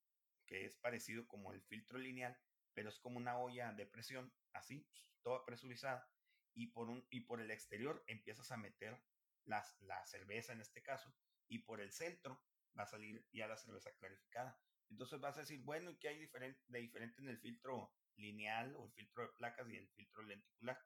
que 0.47 0.67
es 0.67 0.77
parecido 0.77 1.27
como 1.27 1.53
el 1.53 1.63
filtro 1.63 1.99
lineal, 1.99 2.39
pero 2.75 2.89
es 2.91 2.99
como 2.99 3.17
una 3.17 3.39
olla 3.39 3.73
de 3.73 3.87
presión, 3.87 4.33
así, 4.53 4.87
toda 5.23 5.45
presurizada, 5.45 6.09
y 6.55 6.69
por, 6.69 6.89
un, 6.89 7.07
y 7.11 7.21
por 7.21 7.41
el 7.41 7.51
exterior 7.51 8.05
empiezas 8.07 8.51
a 8.53 8.57
meter 8.57 9.03
las, 9.45 9.81
la 9.81 10.05
cerveza 10.07 10.53
en 10.53 10.61
este 10.61 10.83
caso, 10.83 11.15
y 11.49 11.61
por 11.61 11.81
el 11.81 11.93
centro 11.93 12.45
va 12.79 12.85
a 12.85 12.87
salir 12.87 13.27
ya 13.33 13.47
la 13.47 13.57
cerveza 13.57 13.93
clarificada. 13.97 14.61
Entonces 14.91 15.21
vas 15.21 15.37
a 15.37 15.41
decir, 15.41 15.63
bueno, 15.63 15.91
¿y 15.91 15.99
qué 15.99 16.09
hay 16.09 16.19
de 16.19 16.81
diferente 16.81 17.23
en 17.23 17.29
el 17.29 17.39
filtro 17.39 17.93
lineal 18.17 18.75
o 18.77 18.87
el 18.87 18.93
filtro 18.93 19.23
de 19.25 19.33
placas 19.37 19.69
y 19.69 19.77
el 19.77 19.89
filtro 19.91 20.23
lenticular? 20.23 20.79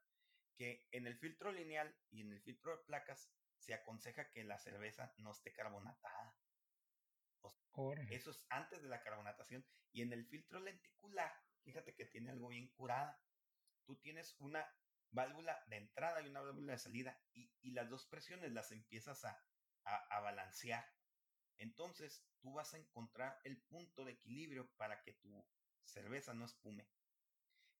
Que 0.56 0.88
en 0.92 1.06
el 1.06 1.18
filtro 1.18 1.52
lineal 1.52 1.96
y 2.10 2.22
en 2.22 2.32
el 2.32 2.42
filtro 2.42 2.76
de 2.76 2.84
placas 2.84 3.32
se 3.56 3.74
aconseja 3.74 4.30
que 4.30 4.44
la 4.44 4.58
cerveza 4.58 5.14
no 5.18 5.32
esté 5.32 5.52
carbonatada. 5.52 6.38
O 7.40 7.50
sea, 7.50 8.04
eso 8.08 8.30
es 8.30 8.46
antes 8.50 8.82
de 8.82 8.88
la 8.88 9.02
carbonatación. 9.02 9.66
Y 9.92 10.02
en 10.02 10.12
el 10.12 10.26
filtro 10.26 10.60
lenticular, 10.60 11.32
fíjate 11.64 11.94
que 11.94 12.06
tiene 12.06 12.30
algo 12.30 12.48
bien 12.48 12.68
curada. 12.74 13.22
Tú 13.84 14.00
tienes 14.00 14.36
una 14.40 14.66
válvula 15.10 15.64
de 15.68 15.76
entrada 15.76 16.22
y 16.22 16.28
una 16.28 16.40
válvula 16.42 16.72
de 16.72 16.78
salida 16.78 17.22
y, 17.32 17.54
y 17.60 17.72
las 17.72 17.88
dos 17.90 18.06
presiones 18.06 18.52
las 18.52 18.72
empiezas 18.72 19.24
a, 19.24 19.42
a, 19.84 19.96
a 20.16 20.20
balancear. 20.20 20.84
Entonces 21.58 22.28
tú 22.40 22.52
vas 22.54 22.74
a 22.74 22.78
encontrar 22.78 23.40
el 23.44 23.62
punto 23.64 24.04
de 24.04 24.12
equilibrio 24.12 24.74
para 24.76 25.02
que 25.02 25.14
tu 25.14 25.48
cerveza 25.84 26.34
no 26.34 26.44
espume. 26.44 26.90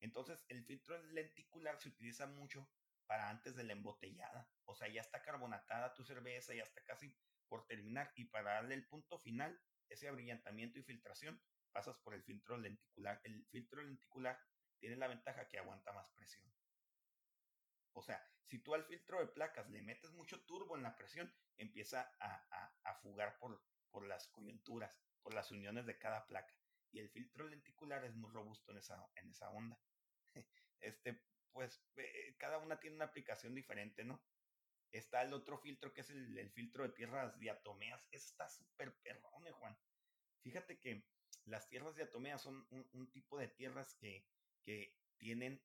Entonces 0.01 0.45
el 0.49 0.65
filtro 0.65 1.03
lenticular 1.09 1.79
se 1.81 1.89
utiliza 1.89 2.27
mucho 2.27 2.69
para 3.07 3.31
antes 3.31 3.57
de 3.57 3.65
la 3.65 3.73
embotellada. 3.73 4.49
O 4.67 4.75
sea, 4.75 4.89
ya 4.89 5.01
está 5.01 5.23
carbonatada 5.23 5.95
tu 5.95 6.05
cerveza, 6.05 6.55
ya 6.55 6.63
está 6.63 6.83
casi 6.85 7.17
por 7.49 7.67
terminar 7.67 8.13
y 8.15 8.27
para 8.27 8.55
darle 8.55 8.75
el 8.75 8.87
punto 8.87 9.19
final, 9.19 9.59
ese 9.89 10.09
abrillantamiento 10.09 10.79
y 10.79 10.83
filtración, 10.83 11.43
pasas 11.73 11.99
por 11.99 12.15
el 12.15 12.23
filtro 12.23 12.59
lenticular. 12.59 13.21
El 13.25 13.47
filtro 13.47 13.83
lenticular 13.83 14.39
tiene 14.79 14.97
la 14.97 15.09
ventaja 15.09 15.49
que 15.49 15.59
aguanta 15.59 15.93
más 15.93 16.09
presión. 16.11 16.45
O 17.93 18.03
sea, 18.03 18.23
si 18.45 18.59
tú 18.61 18.75
al 18.75 18.85
filtro 18.85 19.19
de 19.19 19.27
placas 19.27 19.69
le 19.71 19.83
metes 19.83 20.13
mucho 20.13 20.45
turbo 20.45 20.77
en 20.77 20.83
la 20.83 20.97
presión, 20.97 21.33
empieza 21.57 22.11
a, 22.21 22.95
fugar 23.03 23.39
por, 23.39 23.63
por 23.91 24.07
las 24.07 24.29
coyunturas, 24.29 24.95
por 25.23 25.35
las 25.35 25.51
uniones 25.51 25.87
de 25.87 25.99
cada 25.99 26.27
placa. 26.27 26.55
Y 26.91 27.01
el 27.01 27.11
filtro 27.11 27.49
lenticular 27.49 28.05
es 28.05 28.15
muy 28.15 28.31
robusto 28.31 28.73
en 28.73 28.79
esa, 28.79 29.11
en 29.17 29.31
esa 29.31 29.51
onda. 29.51 29.79
Este, 30.81 31.23
pues 31.53 31.85
eh, 31.97 32.37
cada 32.39 32.59
una 32.59 32.79
tiene 32.81 32.97
una 32.97 33.07
aplicación 33.07 33.55
diferente, 33.55 34.05
¿no? 34.05 34.23
Está 34.93 35.23
el 35.23 35.35
otro 35.35 35.59
filtro 35.59 35.93
que 35.93 36.01
es 36.01 36.11
el, 36.11 36.39
el 36.39 36.51
filtro 36.51 36.85
de 36.85 36.95
tierras 36.95 37.39
diatomeas. 37.39 38.09
Está 38.11 38.49
súper 38.49 38.97
perrón, 39.03 39.45
Juan. 39.53 39.79
Fíjate 40.43 40.79
que 40.79 41.07
las 41.45 41.69
tierras 41.69 41.97
diatomeas 41.97 42.43
son 42.43 42.67
un, 42.71 42.89
un 42.93 43.11
tipo 43.11 43.39
de 43.39 43.49
tierras 43.49 43.95
que, 43.97 44.27
que 44.63 44.97
tienen 45.19 45.63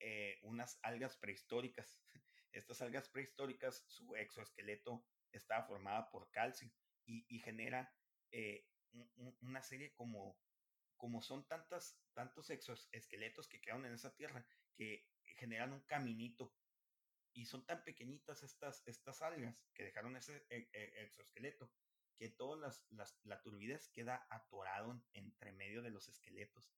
eh, 0.00 0.38
unas 0.42 0.78
algas 0.82 1.16
prehistóricas. 1.16 2.02
Estas 2.52 2.82
algas 2.82 3.08
prehistóricas, 3.08 3.84
su 3.86 4.14
exoesqueleto 4.16 5.06
estaba 5.32 5.66
formada 5.66 6.10
por 6.10 6.30
calcio 6.30 6.70
y, 7.06 7.24
y 7.28 7.40
genera 7.40 7.94
eh, 8.30 8.66
un, 8.92 9.36
una 9.40 9.62
serie 9.62 9.94
como, 9.94 10.38
como 10.96 11.22
son 11.22 11.46
tantas, 11.46 11.98
tantos 12.14 12.50
exoesqueletos 12.50 13.48
que 13.48 13.60
quedan 13.60 13.84
en 13.84 13.94
esa 13.94 14.14
tierra 14.14 14.46
que 14.74 15.08
generan 15.36 15.72
un 15.72 15.80
caminito 15.82 16.54
y 17.32 17.44
son 17.44 17.66
tan 17.66 17.84
pequeñitas 17.84 18.42
estas, 18.42 18.82
estas 18.86 19.20
algas 19.22 19.62
que 19.74 19.84
dejaron 19.84 20.16
ese 20.16 20.46
e, 20.48 20.70
e, 20.72 21.02
exoesqueleto 21.04 21.70
que 22.16 22.30
toda 22.30 22.56
las, 22.56 22.86
las, 22.90 23.18
la 23.24 23.42
turbidez 23.42 23.88
queda 23.90 24.26
atorado 24.30 24.92
en, 24.92 25.04
entre 25.12 25.52
medio 25.52 25.82
de 25.82 25.90
los 25.90 26.08
esqueletos 26.08 26.72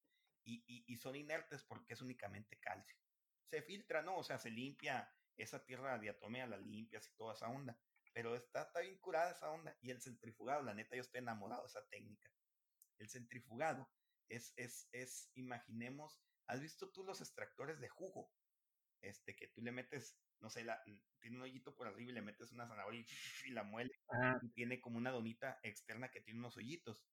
y, 0.45 0.65
y, 0.67 0.85
y, 0.93 0.97
son 0.97 1.15
inertes 1.15 1.63
porque 1.63 1.95
es 1.95 2.01
únicamente 2.01 2.59
calcio. 2.59 2.99
Se 3.51 3.63
filtra, 3.63 4.03
¿no? 4.03 4.17
O 4.17 4.25
sea, 4.25 4.39
se 4.39 4.51
limpia 4.51 5.13
esa 5.37 5.65
tierra 5.65 5.99
diatomea, 5.99 6.47
la 6.47 6.57
limpias 6.57 7.07
y 7.07 7.15
toda 7.17 7.35
esa 7.35 7.49
onda. 7.49 7.79
Pero 8.13 8.35
está, 8.35 8.63
está 8.63 8.81
bien 8.81 8.99
curada 8.99 9.33
esa 9.33 9.51
onda. 9.51 9.77
Y 9.81 9.91
el 9.91 10.01
centrifugado, 10.01 10.63
la 10.63 10.75
neta, 10.75 10.97
yo 10.97 11.03
estoy 11.03 11.19
enamorado 11.19 11.63
de 11.63 11.69
esa 11.69 11.87
técnica. 11.89 12.31
El 12.99 13.09
centrifugado 13.09 13.89
es, 14.29 14.53
es, 14.57 14.89
es, 14.93 15.31
imaginemos, 15.35 16.21
¿has 16.47 16.61
visto 16.61 16.91
tú 16.91 17.05
los 17.05 17.21
extractores 17.21 17.81
de 17.81 17.89
jugo? 17.89 18.31
Este, 19.01 19.37
que 19.37 19.49
tú 19.49 19.63
le 19.63 19.73
metes 19.73 20.19
no 20.41 20.51
sé, 20.51 20.65
la, 20.65 20.83
tiene 21.21 21.37
un 21.37 21.43
hoyito 21.43 21.75
por 21.75 21.89
arriba 21.89 22.11
y 22.11 22.15
le 22.15 22.23
metes 22.23 22.53
una 22.53 22.67
zanahoria 22.67 23.01
y, 23.01 23.07
y 23.51 23.51
la 23.53 23.65
muele. 23.65 23.91
Ah. 24.11 24.39
Y 24.43 24.51
tiene 24.51 24.81
como 24.81 24.99
una 24.99 25.11
donita 25.11 25.59
externa 25.63 26.11
que 26.11 26.21
tiene 26.21 26.41
unos 26.41 26.57
hoyitos. 26.57 27.05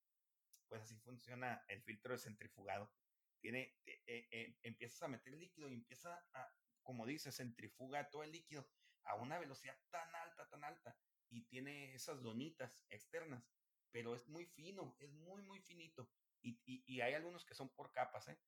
Pues 0.68 0.82
así 0.82 0.98
funciona 1.00 1.64
el 1.68 1.82
filtro 1.84 2.14
de 2.14 2.20
centrifugado. 2.20 2.92
Tiene, 3.40 3.76
eh, 3.86 4.28
eh, 4.32 4.58
empiezas 4.64 5.02
a 5.04 5.08
meter 5.08 5.34
líquido 5.34 5.70
y 5.70 5.74
empieza 5.74 6.16
a, 6.34 6.48
como 6.82 7.06
dice, 7.06 7.32
centrifuga 7.32 8.10
todo 8.10 8.24
el 8.24 8.32
líquido 8.32 8.68
a 9.04 9.16
una 9.16 9.38
velocidad 9.38 9.78
tan 9.92 10.14
alta, 10.16 10.48
tan 10.50 10.64
alta. 10.64 10.98
Y 11.30 11.46
tiene 11.46 11.94
esas 11.94 12.22
donitas 12.22 12.86
externas. 12.90 13.52
Pero 13.92 14.16
es 14.16 14.28
muy 14.28 14.46
fino, 14.46 14.96
es 15.00 15.14
muy, 15.14 15.42
muy 15.44 15.62
finito. 15.62 16.12
Y, 16.46 16.84
y, 16.86 17.02
hay 17.02 17.16
algunos 17.16 17.44
que 17.44 17.56
son 17.56 17.70
por 17.70 17.92
capas, 17.92 18.28
¿eh? 18.28 18.40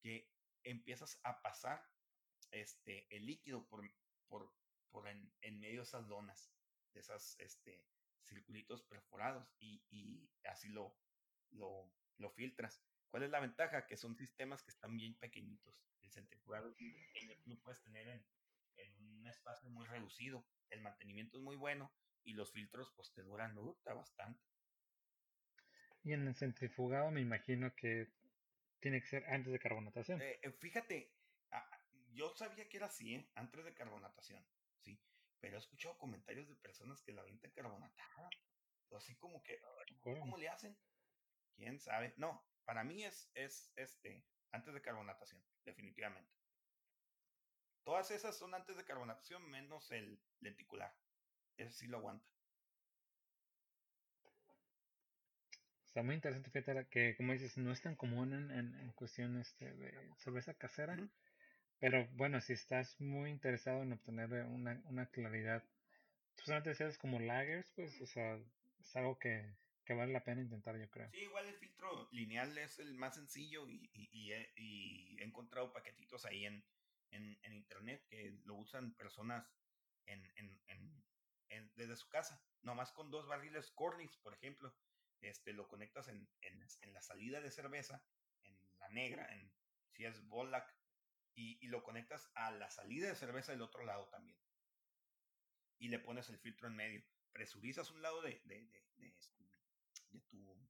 Que 0.00 0.32
empiezas 0.64 1.20
a 1.22 1.42
pasar 1.42 1.86
este, 2.50 3.06
el 3.14 3.26
líquido 3.26 3.68
por, 3.68 3.84
por, 4.26 4.54
por 4.90 5.06
en, 5.06 5.30
en, 5.42 5.60
medio 5.60 5.80
de 5.80 5.84
esas 5.84 6.08
donas, 6.08 6.50
de 6.94 7.00
esas 7.00 7.38
este, 7.40 7.84
circulitos 8.24 8.82
perforados 8.84 9.54
y, 9.58 9.84
y 9.90 10.30
así 10.44 10.70
lo, 10.70 10.96
lo, 11.50 11.92
lo, 12.16 12.30
filtras. 12.30 12.82
¿Cuál 13.10 13.24
es 13.24 13.30
la 13.30 13.40
ventaja? 13.40 13.86
Que 13.86 13.98
son 13.98 14.16
sistemas 14.16 14.62
que 14.62 14.70
están 14.70 14.96
bien 14.96 15.14
pequeñitos. 15.18 15.84
El 16.00 16.10
centrifugado 16.10 16.74
lo 17.44 17.60
puedes 17.60 17.82
tener 17.82 18.08
en, 18.08 18.24
un 18.98 19.26
espacio 19.26 19.68
muy 19.68 19.86
reducido. 19.86 20.46
El 20.70 20.80
mantenimiento 20.80 21.36
es 21.36 21.42
muy 21.42 21.56
bueno 21.56 21.92
y 22.24 22.32
los 22.32 22.50
filtros 22.50 22.90
pues 22.96 23.12
te 23.12 23.22
duran 23.22 23.54
bastante. 23.84 24.42
Y 26.04 26.12
en 26.12 26.26
el 26.26 26.34
centrifugado 26.34 27.10
me 27.10 27.20
imagino 27.20 27.74
que 27.74 28.08
tiene 28.80 29.00
que 29.00 29.06
ser 29.06 29.24
antes 29.30 29.52
de 29.52 29.58
carbonatación. 29.58 30.20
Eh, 30.20 30.40
fíjate, 30.58 31.12
yo 32.12 32.34
sabía 32.36 32.68
que 32.68 32.76
era 32.76 32.86
así, 32.86 33.14
¿eh? 33.14 33.30
antes 33.34 33.64
de 33.64 33.74
carbonatación, 33.74 34.44
sí, 34.80 35.00
pero 35.40 35.56
he 35.56 35.60
escuchado 35.60 35.96
comentarios 35.98 36.48
de 36.48 36.56
personas 36.56 37.00
que 37.02 37.12
la 37.12 37.22
avientan 37.22 37.52
carbonatada, 37.52 38.30
así 38.96 39.16
como 39.16 39.42
que, 39.42 39.60
¿cómo 40.00 40.36
le 40.36 40.48
hacen? 40.48 40.76
¿Quién 41.54 41.80
sabe? 41.80 42.12
No, 42.16 42.44
para 42.64 42.84
mí 42.84 43.04
es, 43.04 43.30
es 43.34 43.72
este, 43.76 44.24
antes 44.50 44.74
de 44.74 44.82
carbonatación, 44.82 45.42
definitivamente. 45.64 46.32
Todas 47.84 48.10
esas 48.10 48.36
son 48.36 48.54
antes 48.54 48.76
de 48.76 48.84
carbonatación, 48.84 49.48
menos 49.50 49.90
el 49.90 50.20
lenticular. 50.40 50.94
Ese 51.56 51.72
sí 51.72 51.86
lo 51.86 51.98
aguanta. 51.98 52.26
Está 55.92 56.02
muy 56.02 56.14
interesante, 56.14 56.48
fíjate, 56.48 56.88
que 56.88 57.14
como 57.16 57.34
dices, 57.34 57.58
no 57.58 57.70
es 57.70 57.82
tan 57.82 57.96
común 57.96 58.32
en, 58.32 58.50
en, 58.50 58.80
en 58.80 58.92
cuestión 58.92 59.36
este, 59.36 59.74
de 59.74 59.92
cerveza 60.16 60.54
casera. 60.54 60.94
Uh 60.94 61.00
-huh. 61.00 61.10
Pero 61.80 62.08
bueno, 62.12 62.40
si 62.40 62.54
estás 62.54 62.98
muy 62.98 63.28
interesado 63.28 63.82
en 63.82 63.92
obtener 63.92 64.46
una, 64.46 64.80
una 64.86 65.04
claridad, 65.10 65.62
solamente 66.36 66.70
decías 66.70 66.96
como 66.96 67.20
lagers, 67.20 67.70
pues, 67.76 68.00
o 68.00 68.06
sea, 68.06 68.40
es 68.80 68.96
algo 68.96 69.18
que, 69.18 69.54
que, 69.84 69.92
vale 69.92 70.14
la 70.14 70.24
pena 70.24 70.40
intentar, 70.40 70.78
yo 70.78 70.88
creo. 70.88 71.10
Sí, 71.10 71.18
igual 71.18 71.46
el 71.46 71.56
filtro 71.56 72.08
lineal 72.10 72.56
es 72.56 72.78
el 72.78 72.94
más 72.94 73.16
sencillo 73.16 73.68
y, 73.68 73.90
y, 73.92 74.08
y, 74.12 74.32
he, 74.32 74.50
y 74.56 75.20
he, 75.20 75.24
encontrado 75.24 75.74
paquetitos 75.74 76.24
ahí 76.24 76.46
en, 76.46 76.64
en, 77.10 77.38
en 77.42 77.52
internet 77.52 78.02
que 78.08 78.40
lo 78.44 78.54
usan 78.54 78.94
personas 78.94 79.46
en, 80.06 80.24
en, 80.36 80.58
en, 80.68 81.70
desde 81.74 81.96
su 81.96 82.08
casa, 82.08 82.42
nomás 82.62 82.92
con 82.92 83.10
dos 83.10 83.26
barriles 83.26 83.70
Corliss, 83.72 84.16
por 84.16 84.32
ejemplo, 84.32 84.74
este, 85.22 85.52
lo 85.52 85.68
conectas 85.68 86.08
en, 86.08 86.28
en, 86.40 86.92
la 86.92 87.00
salida 87.00 87.40
de 87.40 87.50
cerveza, 87.50 88.04
en 88.42 88.78
la 88.78 88.88
negra, 88.90 89.32
en 89.32 89.52
si 89.92 90.04
es 90.04 90.26
Bolac, 90.28 90.74
y, 91.34 91.58
y, 91.64 91.68
lo 91.68 91.82
conectas 91.82 92.30
a 92.34 92.50
la 92.50 92.70
salida 92.70 93.08
de 93.08 93.14
cerveza 93.14 93.52
del 93.52 93.62
otro 93.62 93.84
lado 93.84 94.08
también. 94.08 94.38
Y 95.78 95.88
le 95.88 95.98
pones 95.98 96.28
el 96.28 96.38
filtro 96.38 96.68
en 96.68 96.76
medio. 96.76 97.02
Presurizas 97.32 97.90
un 97.90 98.02
lado 98.02 98.20
de, 98.20 98.42
de, 98.44 98.66
de, 98.66 98.84
de, 98.96 99.08
este, 99.08 99.42
de 100.10 100.20
tu, 100.20 100.68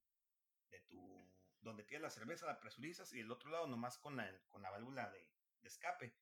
de 0.70 0.80
tu, 0.82 1.32
donde 1.60 1.84
tienes 1.84 2.02
la 2.02 2.10
cerveza, 2.10 2.46
la 2.46 2.60
presurizas 2.60 3.12
y 3.12 3.20
el 3.20 3.30
otro 3.32 3.50
lado 3.50 3.66
nomás 3.66 3.98
con 3.98 4.16
la, 4.16 4.30
con 4.50 4.62
la 4.62 4.70
válvula 4.70 5.10
de, 5.10 5.28
escape, 5.64 6.16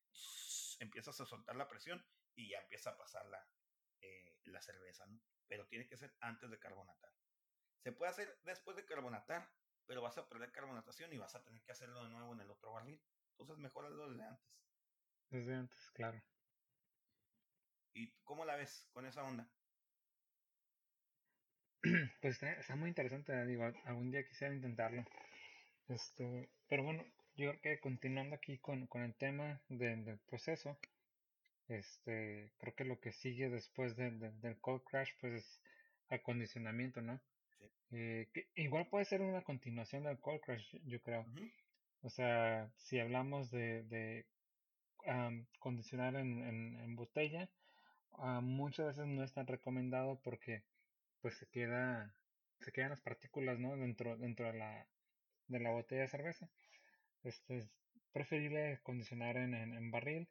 empiezas 0.80 1.18
a 1.20 1.26
soltar 1.26 1.56
la 1.56 1.68
presión 1.68 2.04
y 2.34 2.50
ya 2.50 2.58
empieza 2.60 2.90
a 2.90 2.96
pasar 2.98 3.26
la, 3.26 3.42
eh, 4.00 4.38
la 4.44 4.60
cerveza, 4.60 5.06
¿no? 5.06 5.20
Pero 5.48 5.66
tiene 5.66 5.86
que 5.86 5.96
ser 5.96 6.14
antes 6.20 6.50
de 6.50 6.58
carbonatar. 6.58 7.10
Se 7.82 7.92
puede 7.92 8.10
hacer 8.10 8.38
después 8.44 8.76
de 8.76 8.84
carbonatar, 8.84 9.48
pero 9.86 10.02
vas 10.02 10.18
a 10.18 10.28
perder 10.28 10.52
carbonatación 10.52 11.12
y 11.12 11.18
vas 11.18 11.34
a 11.34 11.42
tener 11.42 11.62
que 11.62 11.72
hacerlo 11.72 12.04
de 12.04 12.10
nuevo 12.10 12.32
en 12.34 12.40
el 12.40 12.50
otro 12.50 12.72
barril. 12.72 13.00
Entonces 13.32 13.58
mejor 13.58 13.86
hazlo 13.86 14.08
desde 14.10 14.22
antes. 14.22 14.46
Desde 15.30 15.54
antes, 15.54 15.90
claro. 15.92 16.22
¿Y 17.94 18.10
cómo 18.24 18.44
la 18.44 18.56
ves 18.56 18.86
con 18.92 19.06
esa 19.06 19.24
onda? 19.24 19.48
Pues 22.20 22.42
está, 22.42 22.76
muy 22.76 22.90
interesante, 22.90 23.46
digo, 23.46 23.64
algún 23.84 24.10
día 24.10 24.26
quisiera 24.26 24.54
intentarlo. 24.54 25.04
Este, 25.88 26.50
pero 26.68 26.84
bueno, 26.84 27.02
yo 27.36 27.50
creo 27.50 27.60
que 27.60 27.80
continuando 27.80 28.36
aquí 28.36 28.58
con, 28.58 28.86
con 28.86 29.02
el 29.02 29.14
tema 29.14 29.62
del 29.68 30.18
proceso, 30.28 30.78
este, 31.68 32.52
creo 32.58 32.74
que 32.74 32.84
lo 32.84 33.00
que 33.00 33.12
sigue 33.12 33.48
después 33.48 33.96
del 33.96 34.60
cold 34.60 34.82
crash, 34.84 35.10
pues 35.20 35.32
es 35.32 35.60
acondicionamiento, 36.10 37.00
¿no? 37.00 37.20
Eh, 37.92 38.28
que 38.32 38.48
igual 38.54 38.88
puede 38.88 39.04
ser 39.04 39.20
una 39.20 39.42
continuación 39.42 40.04
del 40.04 40.20
cold 40.20 40.40
crash, 40.40 40.76
yo 40.84 41.02
creo. 41.02 41.26
O 42.02 42.10
sea, 42.10 42.70
si 42.76 42.98
hablamos 42.98 43.50
de, 43.50 43.82
de 43.84 44.26
condicionar 45.58 46.14
en, 46.16 46.42
en, 46.42 46.96
botella, 46.96 47.50
uh, 48.12 48.40
muchas 48.40 48.86
veces 48.88 49.06
no 49.06 49.24
es 49.24 49.32
tan 49.32 49.46
recomendado 49.46 50.20
porque 50.22 50.62
pues 51.20 51.36
se 51.38 51.46
queda 51.46 52.14
se 52.60 52.72
quedan 52.72 52.90
las 52.90 53.00
partículas 53.00 53.58
no 53.58 53.76
dentro 53.76 54.16
dentro 54.18 54.46
de 54.46 54.58
la 54.58 54.86
de 55.48 55.60
la 55.60 55.70
botella 55.70 56.02
de 56.02 56.08
cerveza. 56.08 56.48
Este 57.24 57.58
es 57.58 57.70
preferible 58.12 58.80
condicionar 58.82 59.36
en, 59.36 59.54
en, 59.54 59.90
barril 59.90 60.28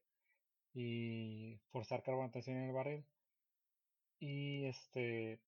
y 0.74 1.60
forzar 1.72 2.04
carbonatación 2.04 2.58
en 2.58 2.64
el 2.70 2.74
barril. 2.74 3.06
Y 4.20 4.66
este 4.66 5.40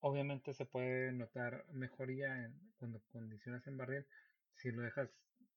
obviamente 0.00 0.52
se 0.52 0.64
puede 0.64 1.12
notar 1.12 1.64
mejoría 1.72 2.44
en, 2.44 2.54
cuando 2.78 3.00
condicionas 3.12 3.66
en 3.66 3.76
barril 3.76 4.06
si 4.54 4.70
lo 4.70 4.82
dejas 4.82 5.10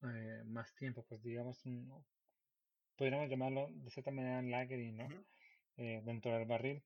eh, 0.04 0.44
más 0.46 0.74
tiempo 0.76 1.06
pues 1.08 1.22
digamos 1.24 1.66
un, 1.66 2.04
podríamos 2.96 3.30
llamarlo 3.30 3.70
de 3.72 3.90
cierta 3.90 4.12
manera 4.12 4.42
lagering 4.42 4.98
no 4.98 5.08
eh, 5.78 6.02
dentro 6.04 6.32
del 6.32 6.46
barril 6.46 6.84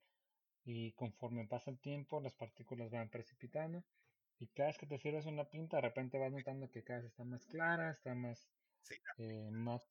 y 0.63 0.91
conforme 0.93 1.47
pasa 1.47 1.71
el 1.71 1.79
tiempo 1.79 2.19
las 2.21 2.33
partículas 2.33 2.91
van 2.91 3.09
precipitando 3.09 3.83
y 4.39 4.47
cada 4.47 4.67
vez 4.67 4.77
que 4.77 4.85
te 4.85 4.97
sirves 4.97 5.25
una 5.25 5.45
pinta 5.45 5.77
de 5.77 5.81
repente 5.81 6.17
vas 6.17 6.31
notando 6.31 6.69
que 6.69 6.83
cada 6.83 6.99
vez 6.99 7.11
está 7.11 7.23
más 7.23 7.45
clara, 7.45 7.91
está 7.91 8.13
más, 8.15 8.49
eh, 9.17 9.49
más, 9.51 9.85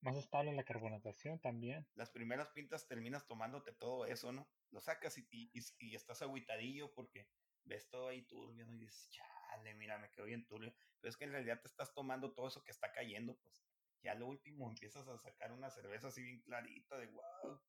más 0.00 0.16
estable 0.16 0.52
la 0.52 0.64
carbonatación 0.64 1.40
también. 1.40 1.86
Las 1.94 2.10
primeras 2.10 2.48
pintas 2.50 2.86
terminas 2.86 3.26
tomándote 3.26 3.72
todo 3.72 4.06
eso, 4.06 4.32
¿no? 4.32 4.48
Lo 4.70 4.80
sacas 4.80 5.18
y, 5.18 5.28
y, 5.30 5.50
y 5.78 5.94
estás 5.94 6.22
agüitadillo 6.22 6.92
porque 6.94 7.28
ves 7.64 7.88
todo 7.88 8.08
ahí 8.08 8.22
turbio 8.22 8.64
¿no? 8.66 8.74
y 8.74 8.78
dices, 8.78 9.10
chale, 9.10 9.74
mira, 9.74 9.98
me 9.98 10.10
quedo 10.10 10.26
bien 10.26 10.46
turbio. 10.46 10.74
Pero 11.00 11.10
es 11.10 11.16
que 11.16 11.24
en 11.24 11.32
realidad 11.32 11.60
te 11.60 11.68
estás 11.68 11.92
tomando 11.94 12.32
todo 12.32 12.48
eso 12.48 12.64
que 12.64 12.72
está 12.72 12.92
cayendo, 12.92 13.36
pues 13.42 13.64
ya 14.02 14.14
lo 14.14 14.26
último 14.26 14.68
empiezas 14.70 15.06
a 15.08 15.18
sacar 15.18 15.52
una 15.52 15.70
cerveza 15.70 16.08
así 16.08 16.22
bien 16.22 16.40
clarita 16.42 16.96
de 16.98 17.06
wow, 17.06 17.60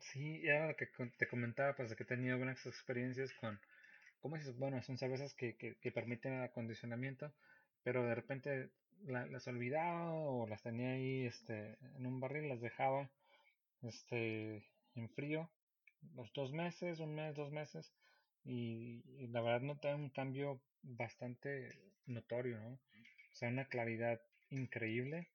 Sí, 0.00 0.42
ya 0.42 0.66
lo 0.66 0.76
que 0.76 0.86
te 1.18 1.28
comentaba, 1.28 1.76
pues 1.76 1.90
de 1.90 1.96
que 1.96 2.02
he 2.02 2.06
tenido 2.06 2.36
buenas 2.36 2.64
experiencias 2.66 3.32
con, 3.34 3.60
¿cómo 4.20 4.36
dices? 4.36 4.56
Bueno, 4.56 4.82
son 4.82 4.98
cervezas 4.98 5.34
que, 5.34 5.56
que, 5.56 5.76
que 5.76 5.92
permiten 5.92 6.32
el 6.32 6.44
acondicionamiento, 6.44 7.32
pero 7.84 8.02
de 8.02 8.14
repente 8.14 8.72
las 9.06 9.46
olvidaba 9.48 10.12
o 10.12 10.46
las 10.46 10.62
tenía 10.62 10.92
ahí 10.92 11.26
este, 11.26 11.76
en 11.96 12.06
un 12.06 12.20
barril, 12.20 12.48
las 12.48 12.60
dejaba 12.60 13.10
este, 13.82 14.64
en 14.94 15.08
frío 15.10 15.50
los 16.14 16.32
dos 16.32 16.52
meses, 16.52 17.00
un 17.00 17.14
mes, 17.14 17.34
dos 17.34 17.50
meses, 17.50 17.92
y, 18.44 19.02
la 19.28 19.40
verdad 19.40 19.60
noté 19.60 19.94
un 19.94 20.10
cambio 20.10 20.60
bastante 20.82 21.78
notorio, 22.06 22.58
¿no? 22.58 22.72
O 22.72 23.34
sea, 23.34 23.48
una 23.48 23.66
claridad 23.66 24.20
increíble 24.50 25.28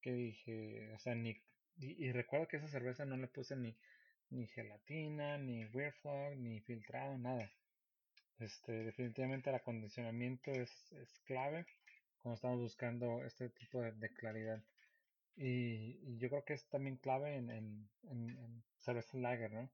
que 0.00 0.12
dije, 0.12 0.92
o 0.94 0.98
sea, 0.98 1.14
ni, 1.14 1.30
y, 1.76 2.06
y 2.06 2.12
recuerdo 2.12 2.48
que 2.48 2.58
esa 2.58 2.68
cerveza 2.68 3.04
no 3.04 3.16
le 3.16 3.26
puse 3.28 3.56
ni, 3.56 3.76
ni 4.30 4.46
gelatina, 4.46 5.38
ni 5.38 5.64
Weirflog, 5.66 6.36
ni 6.36 6.60
filtrado, 6.60 7.18
nada. 7.18 7.50
Este, 8.38 8.72
definitivamente 8.84 9.50
el 9.50 9.56
acondicionamiento 9.56 10.50
es, 10.50 10.92
es 10.92 11.20
clave 11.26 11.66
cuando 12.22 12.36
estamos 12.36 12.60
buscando 12.60 13.24
este 13.24 13.48
tipo 13.50 13.80
de, 13.82 14.08
claridad. 14.14 14.62
Y, 15.36 16.16
yo 16.18 16.28
creo 16.28 16.44
que 16.44 16.54
es 16.54 16.68
también 16.68 16.96
clave 16.96 17.36
en, 17.36 17.50
en, 17.50 17.88
en, 18.04 18.64
cerveza 18.78 19.18
lager, 19.18 19.52
¿no? 19.52 19.70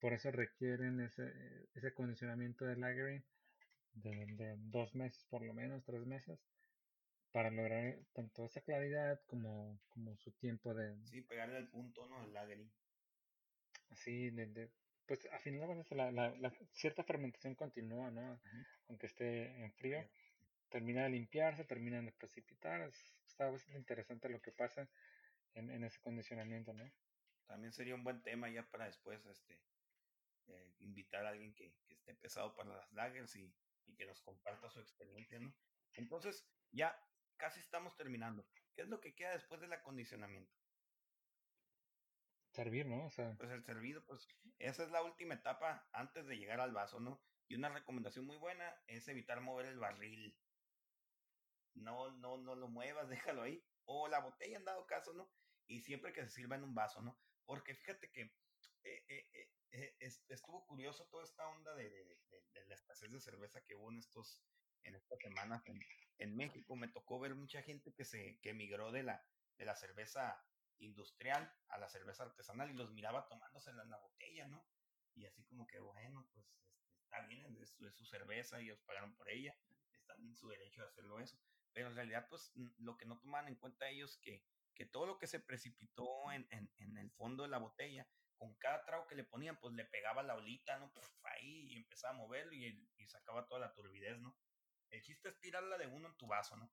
Por 0.00 0.12
eso 0.12 0.30
requieren 0.30 1.00
ese, 1.00 1.32
ese 1.74 1.88
acondicionamiento 1.88 2.64
de 2.64 2.76
lagering 2.76 3.24
de, 3.94 4.26
de, 4.26 4.56
dos 4.58 4.94
meses, 4.94 5.24
por 5.30 5.42
lo 5.42 5.52
menos, 5.52 5.84
tres 5.84 6.04
meses, 6.06 6.40
para 7.30 7.50
lograr 7.50 7.98
tanto 8.12 8.44
esa 8.44 8.60
claridad 8.62 9.20
como, 9.26 9.78
como 9.90 10.16
su 10.16 10.32
tiempo 10.32 10.74
de... 10.74 10.96
Sí, 11.06 11.20
pegarle 11.22 11.58
al 11.58 11.68
punto, 11.68 12.06
¿no? 12.06 12.24
El 12.24 12.32
lagering. 12.32 12.70
Así, 13.90 14.30
de, 14.30 14.70
pues 15.06 15.26
a 15.32 15.38
final 15.38 15.60
de 15.60 15.66
cuentas 15.66 15.92
la, 15.92 16.10
la, 16.10 16.52
cierta 16.72 17.04
fermentación 17.04 17.54
continúa, 17.54 18.10
¿no? 18.10 18.40
Aunque 18.88 19.06
esté 19.06 19.62
en 19.62 19.72
frío, 19.72 20.02
termina 20.72 21.04
de 21.04 21.10
limpiarse, 21.10 21.64
termina 21.64 22.00
de 22.00 22.12
precipitar. 22.12 22.80
está 23.26 23.50
bastante 23.50 23.78
interesante 23.78 24.28
lo 24.28 24.40
que 24.40 24.52
pasa 24.52 24.88
en, 25.54 25.70
en 25.70 25.84
ese 25.84 26.00
condicionamiento, 26.00 26.72
¿no? 26.72 26.90
También 27.46 27.72
sería 27.72 27.94
un 27.94 28.02
buen 28.02 28.22
tema 28.22 28.48
ya 28.48 28.68
para 28.70 28.86
después 28.86 29.24
este 29.26 29.60
eh, 30.48 30.74
invitar 30.80 31.26
a 31.26 31.28
alguien 31.28 31.54
que, 31.54 31.74
que, 31.86 31.94
esté 31.94 32.14
pesado 32.14 32.56
para 32.56 32.74
las 32.74 32.92
lagers 32.92 33.36
y, 33.36 33.54
y 33.86 33.94
que 33.94 34.06
nos 34.06 34.20
comparta 34.22 34.70
su 34.70 34.80
experiencia, 34.80 35.38
¿no? 35.38 35.54
Entonces, 35.94 36.48
ya 36.70 36.98
casi 37.36 37.60
estamos 37.60 37.94
terminando. 37.96 38.46
¿Qué 38.74 38.82
es 38.82 38.88
lo 38.88 39.00
que 39.00 39.14
queda 39.14 39.32
después 39.32 39.60
del 39.60 39.72
acondicionamiento? 39.74 40.52
Servir, 42.52 42.86
¿no? 42.86 43.06
O 43.06 43.10
sea. 43.10 43.34
Pues 43.38 43.50
el 43.50 43.62
servido, 43.62 44.04
pues 44.04 44.26
esa 44.58 44.84
es 44.84 44.90
la 44.90 45.02
última 45.02 45.34
etapa 45.34 45.86
antes 45.92 46.26
de 46.26 46.36
llegar 46.36 46.60
al 46.60 46.72
vaso, 46.72 47.00
¿no? 47.00 47.22
Y 47.48 47.54
una 47.54 47.68
recomendación 47.68 48.26
muy 48.26 48.36
buena 48.36 48.74
es 48.86 49.08
evitar 49.08 49.40
mover 49.40 49.66
el 49.66 49.78
barril. 49.78 50.34
No, 51.74 52.10
no, 52.12 52.36
no 52.36 52.54
lo 52.54 52.68
muevas, 52.68 53.08
déjalo 53.38 53.42
ahí. 53.42 53.62
O 53.84 54.08
la 54.08 54.20
botella 54.20 54.56
en 54.56 54.64
dado 54.64 54.86
caso, 54.86 55.12
¿no? 55.12 55.30
Y 55.66 55.80
siempre 55.80 56.12
que 56.12 56.22
se 56.24 56.30
sirva 56.30 56.56
en 56.56 56.64
un 56.64 56.74
vaso, 56.74 57.02
¿no? 57.02 57.18
Porque 57.44 57.74
fíjate 57.74 58.10
que 58.10 58.32
eh, 58.84 59.04
eh, 59.08 59.48
eh, 59.72 59.96
estuvo 60.28 60.66
curioso 60.66 61.06
toda 61.06 61.24
esta 61.24 61.46
onda 61.48 61.74
de, 61.74 62.18
la 62.66 62.74
escasez 62.74 63.10
de 63.10 63.20
cerveza 63.20 63.64
que 63.64 63.74
hubo 63.74 63.90
en 63.90 63.98
estos 63.98 64.42
en 64.84 64.94
estas 64.96 65.18
semanas 65.20 65.62
en, 66.18 66.36
México. 66.36 66.76
Me 66.76 66.88
tocó 66.88 67.18
ver 67.18 67.34
mucha 67.34 67.62
gente 67.62 67.92
que 67.94 68.04
se 68.04 68.38
que 68.40 68.50
emigró 68.50 68.92
de 68.92 69.02
la, 69.02 69.24
de 69.58 69.64
la 69.64 69.74
cerveza 69.74 70.44
industrial 70.78 71.52
a 71.68 71.78
la 71.78 71.88
cerveza 71.88 72.24
artesanal 72.24 72.70
y 72.70 72.74
los 72.74 72.92
miraba 72.92 73.26
tomándosela 73.28 73.82
en 73.82 73.90
la 73.90 73.98
botella, 73.98 74.46
¿no? 74.48 74.64
Y 75.14 75.26
así 75.26 75.44
como 75.44 75.66
que, 75.66 75.78
bueno, 75.78 76.28
pues 76.32 76.46
este, 76.46 76.70
está 77.04 77.20
bien, 77.26 77.56
es 77.60 77.80
es 77.80 77.94
su 77.94 78.06
cerveza, 78.06 78.60
ellos 78.60 78.80
pagaron 78.86 79.14
por 79.14 79.28
ella, 79.30 79.56
están 79.92 80.24
en 80.24 80.34
su 80.34 80.48
derecho 80.48 80.82
de 80.82 80.88
hacerlo 80.88 81.20
eso. 81.20 81.38
Pero 81.72 81.88
en 81.88 81.96
realidad, 81.96 82.26
pues 82.28 82.52
lo 82.78 82.96
que 82.96 83.06
no 83.06 83.18
tomaban 83.18 83.48
en 83.48 83.56
cuenta 83.56 83.88
ellos 83.88 84.18
que, 84.18 84.44
que 84.74 84.86
todo 84.86 85.06
lo 85.06 85.18
que 85.18 85.26
se 85.26 85.40
precipitó 85.40 86.30
en, 86.32 86.46
en, 86.50 86.70
en, 86.78 86.98
el 86.98 87.10
fondo 87.12 87.42
de 87.42 87.48
la 87.48 87.58
botella, 87.58 88.06
con 88.36 88.54
cada 88.56 88.84
trago 88.84 89.06
que 89.06 89.14
le 89.14 89.24
ponían, 89.24 89.58
pues 89.60 89.74
le 89.74 89.84
pegaba 89.84 90.22
la 90.22 90.34
olita, 90.34 90.78
¿no? 90.78 90.92
ahí 91.24 91.72
y 91.72 91.76
empezaba 91.76 92.14
a 92.14 92.16
moverlo 92.16 92.52
y, 92.54 92.88
y, 92.96 93.06
sacaba 93.06 93.46
toda 93.46 93.60
la 93.60 93.72
turbidez, 93.72 94.18
¿no? 94.20 94.36
El 94.90 95.02
chiste 95.02 95.28
es 95.28 95.38
tirarla 95.38 95.78
de 95.78 95.86
uno 95.86 96.08
en 96.08 96.16
tu 96.16 96.26
vaso, 96.26 96.56
¿no? 96.56 96.70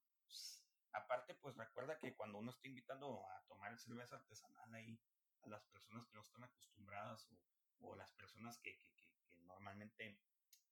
Aparte, 0.92 1.36
pues 1.36 1.56
recuerda 1.56 2.00
que 2.00 2.16
cuando 2.16 2.40
uno 2.40 2.50
está 2.50 2.68
invitando 2.68 3.24
a 3.30 3.44
tomar 3.48 3.78
cerveza 3.78 4.16
artesanal 4.16 4.74
ahí, 4.74 5.00
a 5.44 5.50
las 5.50 5.64
personas 5.68 6.06
que 6.08 6.16
no 6.16 6.22
están 6.22 6.44
acostumbradas 6.44 7.30
o, 7.30 7.40
o 7.82 7.96
las 7.96 8.12
personas 8.14 8.58
que, 8.60 8.82
que, 8.96 9.08
que, 9.28 9.38
normalmente 9.44 10.20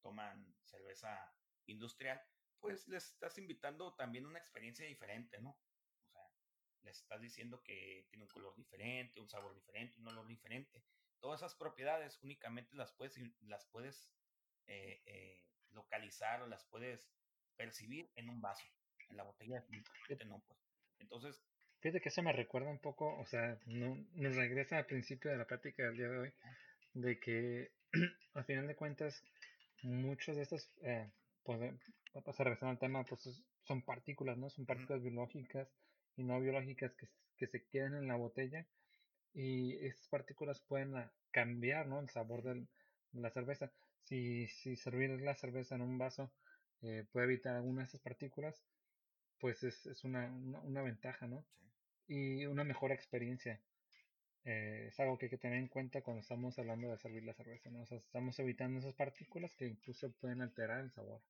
toman 0.01 0.55
cerveza 0.63 1.33
industrial, 1.67 2.21
pues 2.59 2.87
les 2.87 3.11
estás 3.11 3.37
invitando 3.37 3.93
también 3.95 4.25
una 4.25 4.39
experiencia 4.39 4.85
diferente, 4.85 5.39
¿no? 5.39 5.51
O 5.51 6.11
sea, 6.11 6.21
les 6.83 6.99
estás 6.99 7.21
diciendo 7.21 7.61
que 7.63 8.05
tiene 8.09 8.23
un 8.23 8.29
color 8.29 8.55
diferente, 8.55 9.19
un 9.19 9.29
sabor 9.29 9.55
diferente, 9.55 9.99
un 9.99 10.07
olor 10.07 10.27
diferente. 10.27 10.83
Todas 11.19 11.41
esas 11.41 11.55
propiedades 11.55 12.19
únicamente 12.21 12.75
las 12.75 12.91
puedes, 12.93 13.17
las 13.41 13.65
puedes 13.65 14.11
eh, 14.67 15.01
eh, 15.05 15.43
localizar 15.71 16.41
o 16.41 16.47
las 16.47 16.65
puedes 16.65 17.09
percibir 17.55 18.11
en 18.15 18.29
un 18.29 18.41
vaso. 18.41 18.65
En 19.09 19.17
la 19.17 19.23
botella 19.23 19.65
no, 20.25 20.43
pues. 20.47 20.59
Entonces... 20.99 21.41
Fíjate 21.79 22.01
que 22.01 22.09
eso 22.09 22.23
me 22.23 22.33
recuerda 22.33 22.69
un 22.69 22.79
poco, 22.79 23.17
o 23.19 23.25
sea, 23.27 23.59
no, 23.67 23.95
nos 24.13 24.35
regresa 24.35 24.77
al 24.77 24.87
principio 24.87 25.29
de 25.29 25.37
la 25.37 25.45
práctica 25.45 25.83
del 25.83 25.95
día 25.95 26.09
de 26.09 26.17
hoy, 26.17 26.33
de 26.93 27.19
que 27.19 27.71
al 28.33 28.45
final 28.45 28.67
de 28.67 28.75
cuentas 28.75 29.23
muchos 29.83 30.35
de 30.35 30.41
estos, 30.41 30.67
eh, 30.81 31.11
pues, 32.23 32.39
a 32.39 32.43
regresar 32.43 32.69
al 32.69 32.79
tema, 32.79 33.03
pues 33.03 33.43
son 33.63 33.81
partículas, 33.83 34.37
¿no? 34.37 34.49
Son 34.49 34.65
partículas 34.65 35.01
biológicas 35.01 35.69
y 36.15 36.23
no 36.23 36.39
biológicas 36.39 36.93
que, 36.95 37.07
que, 37.37 37.47
se 37.47 37.65
quedan 37.65 37.95
en 37.95 38.07
la 38.07 38.15
botella 38.15 38.65
y 39.33 39.77
estas 39.85 40.07
partículas 40.07 40.61
pueden 40.61 40.95
ah, 40.95 41.11
cambiar, 41.31 41.87
¿no? 41.87 41.99
El 41.99 42.09
sabor 42.09 42.43
de 42.43 42.65
la 43.13 43.29
cerveza. 43.29 43.71
Si, 44.03 44.47
si 44.47 44.75
servir 44.75 45.21
la 45.21 45.35
cerveza 45.35 45.75
en 45.75 45.81
un 45.81 45.97
vaso 45.97 46.31
eh, 46.81 47.05
puede 47.11 47.25
evitar 47.27 47.55
alguna 47.55 47.81
de 47.81 47.87
esas 47.87 48.01
partículas, 48.01 48.63
pues 49.39 49.63
es, 49.63 49.85
es 49.85 50.03
una, 50.03 50.31
una, 50.63 50.81
ventaja, 50.81 51.27
¿no? 51.27 51.45
Y 52.07 52.45
una 52.45 52.63
mejor 52.63 52.91
experiencia. 52.91 53.61
Eh, 54.45 54.87
es 54.87 54.99
algo 54.99 55.17
que 55.17 55.25
hay 55.25 55.29
que 55.29 55.37
tener 55.37 55.59
en 55.59 55.67
cuenta 55.67 56.01
cuando 56.01 56.21
estamos 56.21 56.57
hablando 56.57 56.89
de 56.89 56.97
servir 56.97 57.23
la 57.23 57.33
cerveza, 57.33 57.69
¿no? 57.69 57.81
O 57.81 57.85
sea, 57.85 57.97
estamos 57.97 58.39
evitando 58.39 58.79
esas 58.79 58.93
partículas 58.93 59.55
que 59.55 59.67
incluso 59.67 60.11
pueden 60.13 60.41
alterar 60.41 60.79
el 60.79 60.91
sabor. 60.91 61.21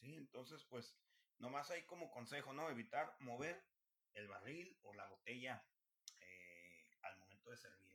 Sí, 0.00 0.14
entonces 0.14 0.64
pues 0.64 0.96
nomás 1.38 1.70
hay 1.70 1.84
como 1.84 2.10
consejo, 2.10 2.52
¿no? 2.52 2.70
Evitar 2.70 3.16
mover 3.20 3.62
el 4.14 4.28
barril 4.28 4.78
o 4.82 4.94
la 4.94 5.06
botella 5.08 5.64
eh, 6.20 6.98
al 7.02 7.16
momento 7.18 7.50
de 7.50 7.56
servir. 7.56 7.86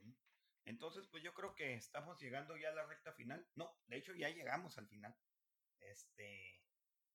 Entonces, 0.65 1.07
pues 1.07 1.23
yo 1.23 1.34
creo 1.34 1.56
que 1.56 1.73
estamos 1.73 2.19
llegando 2.22 2.56
ya 2.56 2.69
a 2.69 2.73
la 2.73 2.85
recta 2.85 3.11
final. 3.14 3.45
No, 3.56 3.76
de 3.88 3.98
hecho 3.98 4.14
ya 4.14 4.30
llegamos 4.30 4.77
al 4.77 4.88
final. 4.88 5.15
Este, 5.80 6.61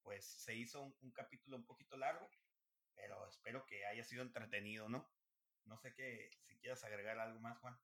pues 0.02 0.24
se 0.24 0.54
hizo 0.54 0.82
un, 1.00 1.12
capítulo 1.12 1.56
un 1.56 1.64
poquito 1.64 1.96
largo, 1.96 2.28
pero 2.94 3.28
espero 3.28 3.64
que 3.66 3.86
haya 3.86 4.04
sido 4.04 4.22
entretenido, 4.22 4.88
¿no? 4.88 5.08
No 5.64 5.78
sé 5.78 5.94
qué, 5.94 6.30
si 6.42 6.56
quieras 6.58 6.84
agregar 6.84 7.18
algo 7.18 7.40
más, 7.40 7.58
Juan. 7.58 7.78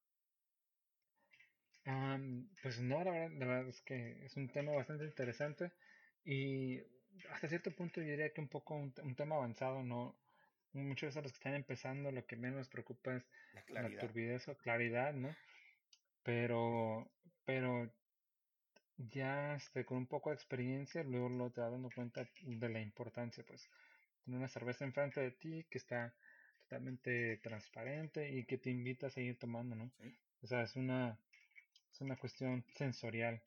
pues 2.63 2.81
no, 2.81 3.03
la 3.05 3.13
verdad, 3.13 3.69
es 3.69 3.81
que 3.83 4.25
es 4.25 4.37
un 4.37 4.51
tema 4.51 4.73
bastante 4.73 5.05
interesante 5.05 5.73
y 6.25 6.81
hasta 7.31 7.49
cierto 7.49 7.71
punto 7.71 8.01
yo 8.01 8.09
diría 8.09 8.33
que 8.33 8.41
un 8.41 8.49
poco 8.49 8.75
un, 8.75 8.95
un 9.03 9.15
tema 9.15 9.37
avanzado, 9.37 9.83
¿no? 9.83 10.17
muchos 10.73 11.15
de 11.15 11.23
los 11.23 11.33
que 11.33 11.37
están 11.37 11.55
empezando 11.55 12.11
lo 12.11 12.27
que 12.27 12.37
menos 12.37 12.69
preocupa 12.69 13.17
es 13.17 13.25
la, 13.69 13.89
la 13.89 13.99
turbidez 13.99 14.49
o 14.49 14.57
claridad, 14.57 15.13
¿no? 15.13 15.35
Pero, 16.23 17.11
pero 17.45 17.93
ya 18.97 19.57
este, 19.57 19.85
con 19.85 19.99
un 19.99 20.07
poco 20.07 20.31
de 20.31 20.37
experiencia, 20.37 21.03
luego 21.03 21.29
lo 21.29 21.51
te 21.51 21.61
vas 21.61 21.73
dando 21.73 21.91
cuenta 21.91 22.29
de 22.43 22.69
la 22.69 22.81
importancia, 22.81 23.45
pues, 23.47 23.69
tener 24.25 24.39
una 24.39 24.49
cerveza 24.49 24.85
enfrente 24.85 25.21
de 25.21 25.33
ti 25.33 25.67
que 25.69 25.79
está 25.79 26.15
totalmente 26.63 27.39
transparente 27.39 28.31
y 28.31 28.45
que 28.45 28.59
te 28.59 28.71
invita 28.71 29.09
a 29.09 29.11
seguir 29.11 29.39
tomando, 29.39 29.75
¿no? 29.75 29.91
O 30.43 30.47
sea, 30.47 30.63
es 30.63 30.77
una, 30.77 31.19
es 31.93 32.01
una 32.01 32.17
cuestión 32.17 32.65
sensorial. 32.75 33.43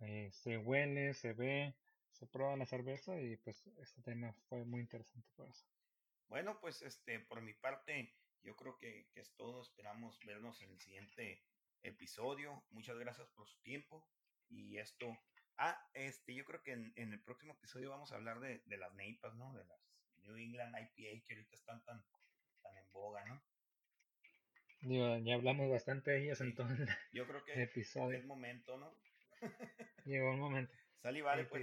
Eh, 0.00 0.30
se 0.32 0.58
huele, 0.58 1.14
se 1.14 1.32
ve, 1.34 1.74
se 2.14 2.26
prueba 2.26 2.56
la 2.56 2.66
cerveza 2.66 3.20
y 3.20 3.36
pues 3.36 3.66
este 3.78 4.00
tema 4.02 4.32
fue 4.48 4.64
muy 4.64 4.80
interesante 4.80 5.28
por 5.36 5.48
eso. 5.48 5.66
Bueno, 6.28 6.58
pues 6.60 6.82
este, 6.82 7.20
por 7.20 7.42
mi 7.42 7.52
parte, 7.54 8.14
yo 8.42 8.56
creo 8.56 8.78
que, 8.78 9.08
que, 9.12 9.20
es 9.20 9.34
todo. 9.36 9.62
Esperamos 9.62 10.18
vernos 10.24 10.60
en 10.62 10.70
el 10.70 10.80
siguiente 10.80 11.44
episodio. 11.82 12.64
Muchas 12.70 12.96
gracias 12.98 13.28
por 13.30 13.46
su 13.48 13.60
tiempo. 13.62 14.06
Y 14.48 14.78
esto. 14.78 15.16
Ah, 15.56 15.78
este, 15.92 16.34
yo 16.34 16.44
creo 16.44 16.62
que 16.62 16.72
en, 16.72 16.92
el 16.96 17.22
próximo 17.22 17.52
episodio 17.52 17.90
vamos 17.90 18.12
a 18.12 18.16
hablar 18.16 18.40
de, 18.40 18.62
de, 18.64 18.76
las 18.76 18.92
NEIPAs, 18.94 19.34
¿no? 19.34 19.52
De 19.54 19.64
las 19.64 19.80
New 20.22 20.36
England 20.36 20.74
IPA 20.76 21.24
que 21.26 21.34
ahorita 21.34 21.54
están 21.54 21.84
tan, 21.84 22.04
tan 22.62 22.76
en 22.76 22.90
boga, 22.92 23.24
¿no? 23.26 23.42
ya 24.86 25.34
hablamos 25.34 25.70
bastante 25.70 26.10
de 26.10 26.24
ellas 26.24 26.42
en 26.42 26.54
todo 26.54 26.68
el 26.68 26.86
yo 27.12 27.26
creo 27.26 27.42
que, 27.44 27.62
episodio. 27.62 28.18
es 28.18 28.24
momento, 28.26 28.76
¿no? 28.76 28.94
Llegó 30.04 30.32
el 30.32 30.38
momento. 30.38 30.74
Salí, 31.04 31.20
vale, 31.20 31.44
pues. 31.44 31.62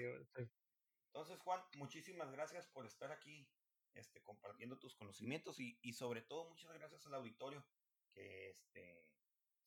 Entonces, 1.07 1.39
Juan, 1.39 1.59
muchísimas 1.73 2.31
gracias 2.31 2.67
por 2.67 2.85
estar 2.85 3.11
aquí 3.11 3.49
este, 3.95 4.21
compartiendo 4.21 4.77
tus 4.77 4.93
conocimientos 4.93 5.59
y, 5.59 5.79
y, 5.81 5.93
sobre 5.93 6.21
todo 6.21 6.47
muchas 6.47 6.71
gracias 6.73 7.07
al 7.07 7.15
auditorio 7.15 7.65
que 8.13 8.51
este, 8.51 9.03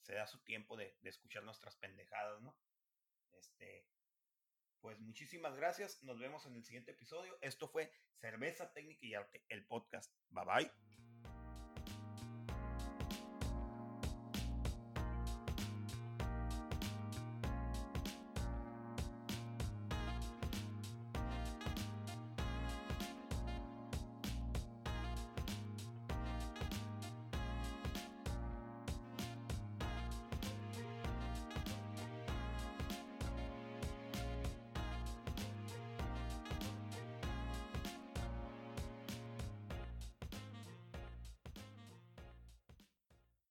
se 0.02 0.14
da 0.14 0.28
su 0.28 0.38
tiempo 0.44 0.76
de, 0.76 0.96
de, 1.00 1.10
escuchar 1.10 1.42
nuestras 1.42 1.74
pendejadas, 1.76 2.40
¿no? 2.40 2.56
Este, 3.32 3.84
pues 4.78 5.00
muchísimas 5.00 5.56
gracias, 5.56 6.00
nos 6.04 6.20
vemos 6.20 6.46
en 6.46 6.54
el 6.54 6.62
siguiente 6.62 6.92
episodio. 6.92 7.36
Esto 7.40 7.66
fue 7.66 7.92
Cerveza 8.20 8.72
Técnica 8.72 9.04
y 9.04 9.14
Arte, 9.14 9.44
el 9.48 9.66
podcast. 9.66 10.14
Bye 10.30 10.44
bye. 10.44 11.03